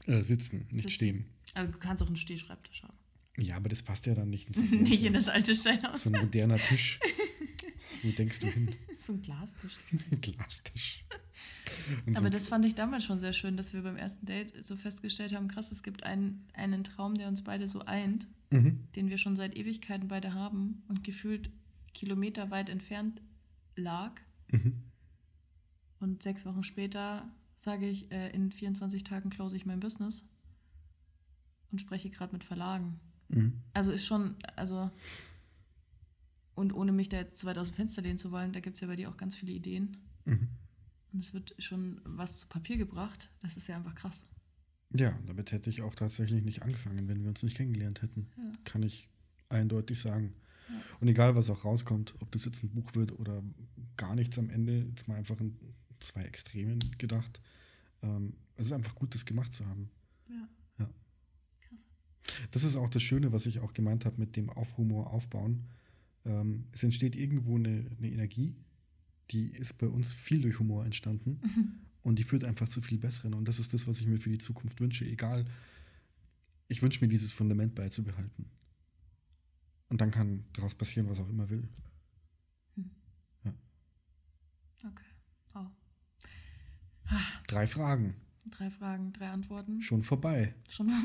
Äh, 0.05 0.21
sitzen, 0.23 0.67
nicht 0.71 0.83
Sitzen. 0.83 0.89
stehen. 0.89 1.25
aber 1.53 1.67
du 1.69 1.77
kannst 1.77 2.01
auch 2.03 2.07
einen 2.07 2.15
Stehschreibtisch 2.15 2.83
haben. 2.83 2.97
Ja, 3.37 3.55
aber 3.55 3.69
das 3.69 3.81
passt 3.83 4.05
ja 4.05 4.13
dann 4.15 4.29
nicht 4.29 4.47
ins 4.47 4.61
Nicht 4.71 5.03
in 5.03 5.13
das 5.13 5.29
alte 5.29 5.55
Steinhaus. 5.55 6.03
So 6.03 6.09
ein 6.11 6.19
moderner 6.21 6.57
Tisch. 6.57 6.99
Wo 8.03 8.11
denkst 8.11 8.39
du 8.39 8.47
hin? 8.47 8.75
so 8.99 9.13
ein 9.13 9.21
Glastisch. 9.21 9.77
Glastisch. 10.21 11.05
Und 12.05 12.17
Aber 12.17 12.27
so, 12.27 12.33
das 12.33 12.47
fand 12.47 12.65
ich 12.65 12.75
damals 12.75 13.03
schon 13.03 13.19
sehr 13.19 13.33
schön, 13.33 13.57
dass 13.57 13.73
wir 13.73 13.81
beim 13.81 13.95
ersten 13.95 14.25
Date 14.25 14.53
so 14.63 14.75
festgestellt 14.75 15.33
haben, 15.33 15.47
krass, 15.47 15.71
es 15.71 15.83
gibt 15.83 16.03
einen, 16.03 16.47
einen 16.53 16.83
Traum, 16.83 17.15
der 17.15 17.27
uns 17.27 17.43
beide 17.43 17.67
so 17.67 17.85
eint, 17.85 18.27
mhm. 18.49 18.87
den 18.95 19.09
wir 19.09 19.17
schon 19.17 19.35
seit 19.35 19.55
Ewigkeiten 19.55 20.07
beide 20.07 20.33
haben 20.33 20.83
und 20.87 21.03
gefühlt 21.03 21.49
kilometerweit 21.93 22.69
entfernt 22.69 23.21
lag. 23.75 24.19
Mhm. 24.51 24.83
Und 25.99 26.23
sechs 26.23 26.45
Wochen 26.45 26.63
später 26.63 27.29
sage 27.55 27.87
ich, 27.87 28.11
äh, 28.11 28.29
in 28.31 28.51
24 28.51 29.03
Tagen 29.03 29.29
close 29.29 29.55
ich 29.55 29.65
mein 29.65 29.79
Business 29.79 30.23
und 31.71 31.79
spreche 31.79 32.09
gerade 32.09 32.33
mit 32.33 32.43
Verlagen. 32.43 32.99
Mhm. 33.29 33.61
Also 33.73 33.91
ist 33.91 34.05
schon, 34.05 34.35
also, 34.55 34.89
und 36.59 36.73
ohne 36.73 36.91
mich 36.91 37.07
da 37.07 37.17
jetzt 37.17 37.37
zu 37.37 37.47
weit 37.47 37.57
aus 37.57 37.67
dem 37.67 37.75
Fenster 37.75 38.01
lehnen 38.01 38.17
zu 38.17 38.31
wollen, 38.31 38.51
da 38.51 38.59
gibt 38.59 38.75
es 38.75 38.81
ja 38.81 38.87
bei 38.87 38.97
dir 38.97 39.09
auch 39.09 39.15
ganz 39.15 39.33
viele 39.35 39.53
Ideen. 39.53 39.95
Mhm. 40.25 40.49
Und 41.13 41.23
es 41.23 41.33
wird 41.33 41.55
schon 41.57 42.01
was 42.03 42.37
zu 42.37 42.47
Papier 42.47 42.77
gebracht. 42.77 43.31
Das 43.39 43.55
ist 43.55 43.67
ja 43.67 43.77
einfach 43.77 43.95
krass. 43.95 44.25
Ja, 44.93 45.17
damit 45.25 45.53
hätte 45.53 45.69
ich 45.69 45.81
auch 45.81 45.95
tatsächlich 45.95 46.43
nicht 46.43 46.61
angefangen, 46.61 47.07
wenn 47.07 47.21
wir 47.21 47.29
uns 47.29 47.43
nicht 47.43 47.55
kennengelernt 47.55 48.01
hätten. 48.01 48.27
Ja. 48.37 48.51
Kann 48.65 48.83
ich 48.83 49.07
eindeutig 49.47 50.01
sagen. 50.01 50.33
Ja. 50.67 50.75
Und 50.99 51.07
egal, 51.07 51.35
was 51.35 51.49
auch 51.49 51.63
rauskommt, 51.63 52.13
ob 52.19 52.31
das 52.33 52.43
jetzt 52.43 52.63
ein 52.63 52.71
Buch 52.71 52.93
wird 52.93 53.17
oder 53.17 53.41
gar 53.95 54.15
nichts 54.15 54.37
am 54.37 54.49
Ende, 54.49 54.79
jetzt 54.79 55.07
mal 55.07 55.15
einfach 55.15 55.39
in 55.39 55.57
zwei 55.99 56.23
Extremen 56.23 56.79
gedacht. 56.97 57.41
Ähm, 58.01 58.33
es 58.57 58.67
ist 58.67 58.73
einfach 58.73 58.95
gut, 58.95 59.15
das 59.15 59.25
gemacht 59.25 59.53
zu 59.53 59.65
haben. 59.65 59.89
Ja. 60.27 60.49
Ja. 60.79 60.89
Krass. 61.61 61.87
Das 62.51 62.63
ist 62.63 62.75
auch 62.75 62.89
das 62.89 63.01
Schöne, 63.01 63.31
was 63.31 63.45
ich 63.45 63.59
auch 63.61 63.73
gemeint 63.73 64.03
habe 64.05 64.17
mit 64.17 64.35
dem 64.35 64.49
auf 64.49 64.77
Humor 64.77 65.11
aufbauen. 65.11 65.65
Ähm, 66.25 66.65
es 66.71 66.83
entsteht 66.83 67.15
irgendwo 67.15 67.55
eine, 67.57 67.85
eine 67.97 68.11
Energie, 68.11 68.55
die 69.31 69.49
ist 69.49 69.77
bei 69.77 69.87
uns 69.87 70.13
viel 70.13 70.41
durch 70.41 70.59
Humor 70.59 70.85
entstanden 70.85 71.39
und 72.03 72.19
die 72.19 72.23
führt 72.23 72.43
einfach 72.43 72.67
zu 72.67 72.81
viel 72.81 72.97
Besseren. 72.97 73.33
Und 73.33 73.47
das 73.47 73.59
ist 73.59 73.73
das, 73.73 73.87
was 73.87 73.99
ich 73.99 74.07
mir 74.07 74.17
für 74.17 74.29
die 74.29 74.37
Zukunft 74.37 74.79
wünsche. 74.81 75.05
Egal, 75.05 75.45
ich 76.67 76.81
wünsche 76.81 77.01
mir 77.03 77.09
dieses 77.09 77.31
Fundament 77.31 77.75
beizubehalten. 77.75 78.45
Und 79.89 80.01
dann 80.01 80.11
kann 80.11 80.45
daraus 80.53 80.75
passieren, 80.75 81.09
was 81.09 81.19
auch 81.19 81.29
immer 81.29 81.49
will. 81.49 81.67
Okay. 84.85 85.05
Wow. 85.53 85.67
Drei 87.47 87.67
Fragen, 87.67 88.15
Drei 88.45 88.69
Fragen, 88.71 89.11
drei 89.11 89.29
Antworten. 89.29 89.81
schon 89.81 90.01
vorbei. 90.01 90.55
Schon 90.69 90.87
mal. 90.87 91.01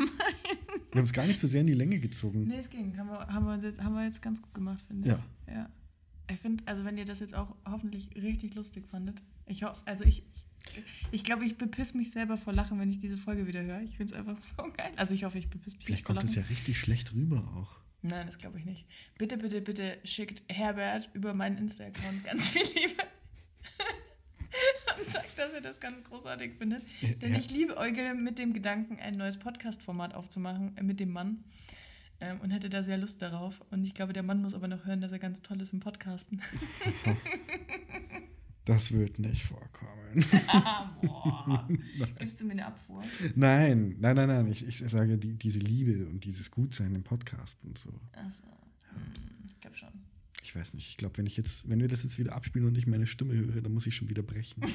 Wir 0.95 1.01
haben 1.01 1.07
es 1.07 1.12
gar 1.12 1.26
nicht 1.26 1.40
so 1.40 1.49
sehr 1.49 1.61
in 1.61 1.66
die 1.66 1.74
Länge 1.74 1.99
gezogen. 1.99 2.47
nee, 2.47 2.57
es 2.57 2.70
ging. 2.70 2.97
Haben 2.97 3.09
wir, 3.09 3.26
haben, 3.26 3.47
wir 3.47 3.59
jetzt, 3.59 3.82
haben 3.82 3.95
wir 3.95 4.05
jetzt 4.05 4.22
ganz 4.22 4.40
gut 4.40 4.55
gemacht, 4.55 4.84
finde 4.86 5.09
ich. 5.09 5.14
Ja. 5.49 5.55
Ja. 5.55 5.70
Ich 6.30 6.38
finde, 6.38 6.62
also 6.66 6.84
wenn 6.84 6.97
ihr 6.97 7.05
das 7.05 7.20
jetzt 7.20 7.34
auch 7.34 7.55
hoffentlich 7.68 8.11
richtig 8.14 8.55
lustig 8.55 8.86
fandet. 8.88 9.20
Ich 9.47 9.64
hoffe, 9.64 9.82
also 9.84 10.05
ich, 10.05 10.22
ich, 11.11 11.24
glaube, 11.24 11.45
ich 11.45 11.59
bepiss 11.59 11.95
mich 11.95 12.12
selber 12.12 12.38
vor 12.38 12.53
Lachen, 12.53 12.78
wenn 12.78 12.90
ich 12.90 12.99
diese 12.99 13.16
Folge 13.16 13.47
wieder 13.47 13.62
höre. 13.62 13.80
Ich 13.82 13.97
finde 13.97 14.12
es 14.14 14.18
einfach 14.18 14.36
so 14.36 14.62
geil. 14.76 14.92
Also 14.97 15.14
ich 15.14 15.24
hoffe, 15.24 15.38
ich 15.38 15.51
bepiss 15.51 15.76
mich 15.76 15.84
Vielleicht 15.84 16.07
vor 16.07 16.14
kommt 16.14 16.28
Lachen. 16.28 16.34
das 16.34 16.49
ja 16.49 16.49
richtig 16.49 16.78
schlecht 16.78 17.12
rüber 17.12 17.38
auch. 17.57 17.80
Nein, 18.03 18.26
das 18.26 18.38
glaube 18.38 18.59
ich 18.59 18.64
nicht. 18.64 18.86
Bitte, 19.18 19.36
bitte, 19.36 19.61
bitte 19.61 19.99
schickt 20.05 20.42
Herbert 20.49 21.11
über 21.12 21.34
meinen 21.34 21.59
Insta-Account 21.59 22.24
ganz 22.24 22.49
viel 22.51 22.62
Liebe. 22.62 23.03
Und 24.99 25.12
sagt, 25.12 25.38
dass 25.38 25.53
ihr 25.55 25.61
das 25.61 25.80
ganz 25.80 26.05
großartig 26.05 26.55
findet. 26.59 26.82
Denn 27.22 27.32
Ja. 27.32 27.38
ich 27.38 27.51
liebe 27.51 27.76
Euge 27.76 28.14
mit 28.14 28.38
dem 28.38 28.53
Gedanken, 28.53 28.99
ein 29.01 29.16
neues 29.16 29.38
Podcast-Format 29.38 30.14
aufzumachen 30.14 30.76
äh, 30.76 30.82
mit 30.82 31.01
dem 31.01 31.11
Mann. 31.12 31.45
Ähm, 32.20 32.40
und 32.40 32.51
hätte 32.51 32.68
da 32.70 32.82
sehr 32.82 32.97
Lust 32.97 33.20
darauf. 33.22 33.61
Und 33.70 33.84
ich 33.84 33.92
glaube, 33.95 34.12
der 34.12 34.22
Mann 34.22 34.40
muss 34.40 34.55
aber 34.55 34.68
noch 34.68 34.84
hören, 34.86 35.01
dass 35.01 35.11
er 35.12 35.18
ganz 35.18 35.42
toll 35.42 35.61
ist 35.61 35.72
im 35.72 35.80
Podcasten. 35.80 36.40
Das 38.66 38.92
wird 38.92 39.18
nicht 39.18 39.42
vorkommen. 39.45 40.24
ah. 40.49 41.68
Gibst 42.18 42.40
du 42.40 42.47
mir 42.47 42.53
eine 42.53 42.64
Abfuhr? 42.66 43.03
Nein, 43.34 43.97
nein, 44.01 44.16
nein, 44.16 44.28
nein. 44.28 44.47
Ich, 44.49 44.66
ich 44.66 44.78
sage 44.78 45.18
die, 45.18 45.34
diese 45.34 45.59
Liebe 45.59 46.07
und 46.07 46.24
dieses 46.24 46.51
Gutsein 46.51 46.95
im 46.95 47.03
Podcast 47.03 47.59
und 47.62 47.76
so. 47.76 47.90
Achso. 48.14 48.47
Hm, 48.88 49.03
ich 49.49 49.61
glaube 49.61 49.76
schon. 49.76 49.90
Ich 50.45 50.55
weiß 50.55 50.74
nicht. 50.74 50.90
Ich 50.90 50.97
glaube, 50.99 51.16
wenn 51.16 51.24
ich 51.26 51.36
jetzt, 51.38 51.68
wenn 51.70 51.80
wir 51.80 51.88
das 51.88 52.03
jetzt 52.03 52.18
wieder 52.18 52.34
abspielen 52.34 52.66
und 52.68 52.76
ich 52.76 52.86
meine 52.86 53.07
Stimme 53.07 53.34
höre, 53.34 53.62
dann 53.62 53.72
muss 53.72 53.86
ich 53.86 53.95
schon 53.97 54.11
wieder 54.11 54.22
brechen. 54.22 54.62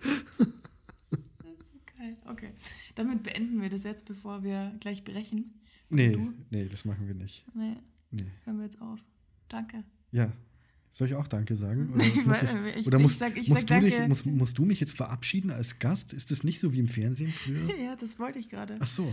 Das 0.00 1.52
ist 1.60 1.72
so 1.72 1.78
geil. 1.98 2.16
Okay. 2.26 2.48
Damit 2.94 3.22
beenden 3.22 3.60
wir 3.60 3.68
das 3.68 3.84
jetzt, 3.84 4.04
bevor 4.06 4.42
wir 4.42 4.74
gleich 4.80 5.04
brechen. 5.04 5.60
Nee, 5.88 6.12
du? 6.12 6.32
nee, 6.50 6.66
das 6.68 6.84
machen 6.84 7.06
wir 7.06 7.14
nicht. 7.14 7.44
Nee, 7.54 7.76
Nee. 8.10 8.30
hören 8.44 8.56
wir 8.58 8.64
jetzt 8.64 8.80
auf. 8.80 9.00
Danke. 9.48 9.84
Ja. 10.12 10.32
Soll 10.90 11.08
ich 11.08 11.14
auch 11.14 11.28
Danke 11.28 11.56
sagen? 11.56 11.90
Oder, 11.94 12.04
Ich 12.04 12.24
muss, 12.24 12.42
ich, 12.42 12.50
ich- 12.80 12.86
oder 12.86 12.96
ich 12.96 13.02
musst, 13.02 13.18
sag- 13.18 13.34
du 13.34 13.80
dich, 13.80 14.08
musst, 14.08 14.26
musst 14.26 14.58
du 14.58 14.64
mich 14.64 14.80
jetzt 14.80 14.96
verabschieden 14.96 15.50
als 15.50 15.78
Gast? 15.78 16.12
Ist 16.14 16.30
das 16.30 16.42
nicht 16.42 16.58
so 16.58 16.72
wie 16.72 16.78
im 16.78 16.88
Fernsehen 16.88 17.32
früher? 17.32 17.68
Ja, 17.78 17.96
das 17.96 18.18
wollte 18.18 18.38
ich 18.38 18.48
gerade. 18.48 18.76
Ach 18.80 18.86
so. 18.86 19.10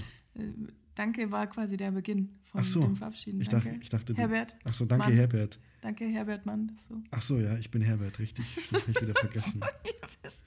Danke 0.95 1.31
war 1.31 1.47
quasi 1.47 1.75
der 1.77 1.91
Beginn 1.91 2.29
von 2.51 2.61
Ach 2.61 2.65
so. 2.65 2.81
dem 2.81 2.95
Verabschieden. 2.95 3.41
Ich 3.41 3.49
danke. 3.49 3.69
dachte, 3.69 3.81
ich 3.81 3.89
dachte. 3.89 4.13
Herbert. 4.15 4.55
Ach 4.63 4.73
so, 4.73 4.85
danke 4.85 5.07
Mann. 5.07 5.15
Herbert. 5.15 5.59
Danke, 5.81 6.05
Herbert 6.05 6.45
Mann, 6.45 6.71
du 6.87 7.03
Ach 7.11 7.21
so, 7.21 7.39
ja, 7.39 7.57
ich 7.57 7.69
bin 7.71 7.81
Herbert, 7.81 8.19
richtig. 8.19 8.45
Das 8.71 8.83
habe 8.83 8.91
ich 8.91 9.01
wieder 9.01 9.13
vergessen. 9.19 9.61
hier 9.83 9.93
bist. 10.21 10.37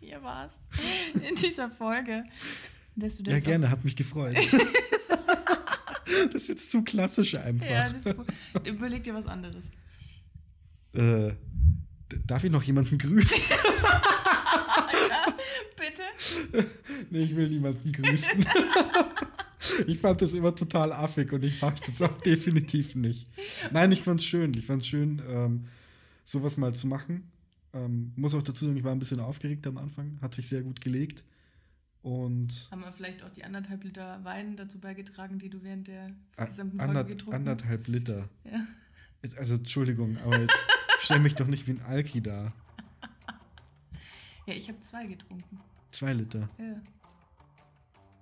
Hier 0.00 0.22
warst. 0.22 0.58
In 1.28 1.36
dieser 1.36 1.70
Folge. 1.70 2.24
Dass 2.96 3.16
du 3.18 3.30
Ja, 3.30 3.38
gerne, 3.40 3.70
hat 3.70 3.84
mich 3.84 3.94
gefreut. 3.96 4.36
das 6.32 6.34
ist 6.42 6.48
jetzt 6.48 6.70
zu 6.70 6.82
klassisch 6.82 7.34
einfach. 7.34 7.66
ja, 7.68 7.88
das 7.90 8.04
überleg 8.66 9.02
dir 9.04 9.14
was 9.14 9.26
anderes. 9.26 9.70
äh, 10.94 11.32
darf 12.26 12.44
ich 12.44 12.50
noch 12.52 12.62
jemanden 12.62 12.98
grüßen? 12.98 13.38
Bitte? 15.76 16.02
nee, 17.10 17.24
ich 17.24 17.34
will 17.36 17.48
niemanden 17.48 17.92
grüßen. 17.92 18.46
Ich 19.86 19.98
fand 19.98 20.22
das 20.22 20.32
immer 20.32 20.54
total 20.54 20.92
affig 20.92 21.32
und 21.32 21.44
ich 21.44 21.60
mach's 21.60 21.86
jetzt 21.86 22.02
auch 22.02 22.16
definitiv 22.22 22.94
nicht. 22.94 23.28
Nein, 23.72 23.92
ich 23.92 24.02
fand's 24.02 24.24
schön. 24.24 24.54
Ich 24.54 24.66
fand's 24.66 24.86
schön, 24.86 25.22
ähm, 25.28 25.64
sowas 26.24 26.56
mal 26.56 26.74
zu 26.74 26.86
machen. 26.86 27.30
Ähm, 27.72 28.12
muss 28.16 28.34
auch 28.34 28.42
dazu 28.42 28.64
sagen, 28.66 28.76
ich 28.76 28.84
war 28.84 28.92
ein 28.92 28.98
bisschen 28.98 29.20
aufgeregt 29.20 29.66
am 29.66 29.78
Anfang, 29.78 30.18
hat 30.22 30.34
sich 30.34 30.48
sehr 30.48 30.62
gut 30.62 30.80
gelegt. 30.80 31.24
Und 32.02 32.68
Haben 32.70 32.82
wir 32.82 32.92
vielleicht 32.92 33.22
auch 33.22 33.30
die 33.30 33.44
anderthalb 33.44 33.82
Liter 33.82 34.22
Wein 34.24 34.56
dazu 34.56 34.78
beigetragen, 34.78 35.38
die 35.38 35.48
du 35.48 35.62
während 35.62 35.88
der 35.88 36.10
gesamten 36.36 36.78
Folge 36.78 36.90
ander, 36.90 37.04
getrunken 37.04 37.32
hast? 37.32 37.38
anderthalb 37.38 37.88
Liter. 37.88 38.28
Ja. 38.44 38.66
Jetzt, 39.22 39.38
also, 39.38 39.54
Entschuldigung, 39.54 40.18
aber 40.18 40.38
jetzt 40.40 40.54
stell 41.00 41.18
mich 41.18 41.34
doch 41.34 41.46
nicht 41.46 41.66
wie 41.66 41.72
ein 41.72 41.82
Alki 41.82 42.20
da. 42.20 42.52
ja, 44.46 44.52
ich 44.54 44.68
habe 44.68 44.78
zwei 44.80 45.06
getrunken. 45.06 45.58
Zwei 45.92 46.12
Liter. 46.12 46.50
Ja. 46.58 46.82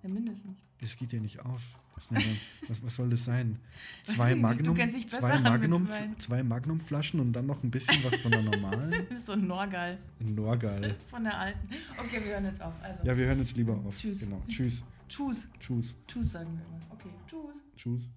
Ja, 0.03 0.09
mindestens. 0.09 0.63
Das 0.81 0.97
geht 0.97 1.13
ja 1.13 1.21
nicht 1.21 1.41
auf. 1.41 1.63
Eine, 2.11 2.21
was, 2.67 2.83
was 2.83 2.95
soll 2.97 3.11
das 3.11 3.25
sein? 3.25 3.61
Zwei 4.03 4.35
Magnum, 4.35 4.75
zwei 5.07 5.39
Magnum, 5.39 5.87
zwei 6.19 6.43
Magnumflaschen 6.43 7.21
und 7.21 7.33
dann 7.33 7.47
noch 7.47 7.63
ein 7.63 7.71
bisschen 7.71 8.03
was 8.03 8.19
von 8.21 8.33
der 8.33 8.43
normalen. 8.43 8.91
Das 9.09 9.19
ist 9.19 9.27
so 9.27 9.33
ein 9.33 9.47
Norgal 9.47 9.99
Norgal. 10.19 10.97
von 11.09 11.23
der 11.23 11.39
alten. 11.39 11.61
Okay, 11.99 12.21
wir 12.25 12.33
hören 12.33 12.47
jetzt 12.47 12.61
auf. 12.61 12.75
Also, 12.83 13.05
Ja, 13.05 13.17
wir 13.17 13.27
hören 13.27 13.39
jetzt 13.39 13.57
lieber 13.57 13.75
auf. 13.75 13.97
Tschüss. 13.97 14.21
Genau. 14.21 14.43
Tschüss. 14.49 14.83
Tschüss. 15.09 15.49
Tschüss. 15.61 15.97
Tschüss 16.09 16.33
sagen 16.33 16.59
wir 16.59 16.65
immer. 16.67 16.93
Okay, 16.93 17.11
tschüss. 17.29 17.63
Tschüss. 17.77 18.11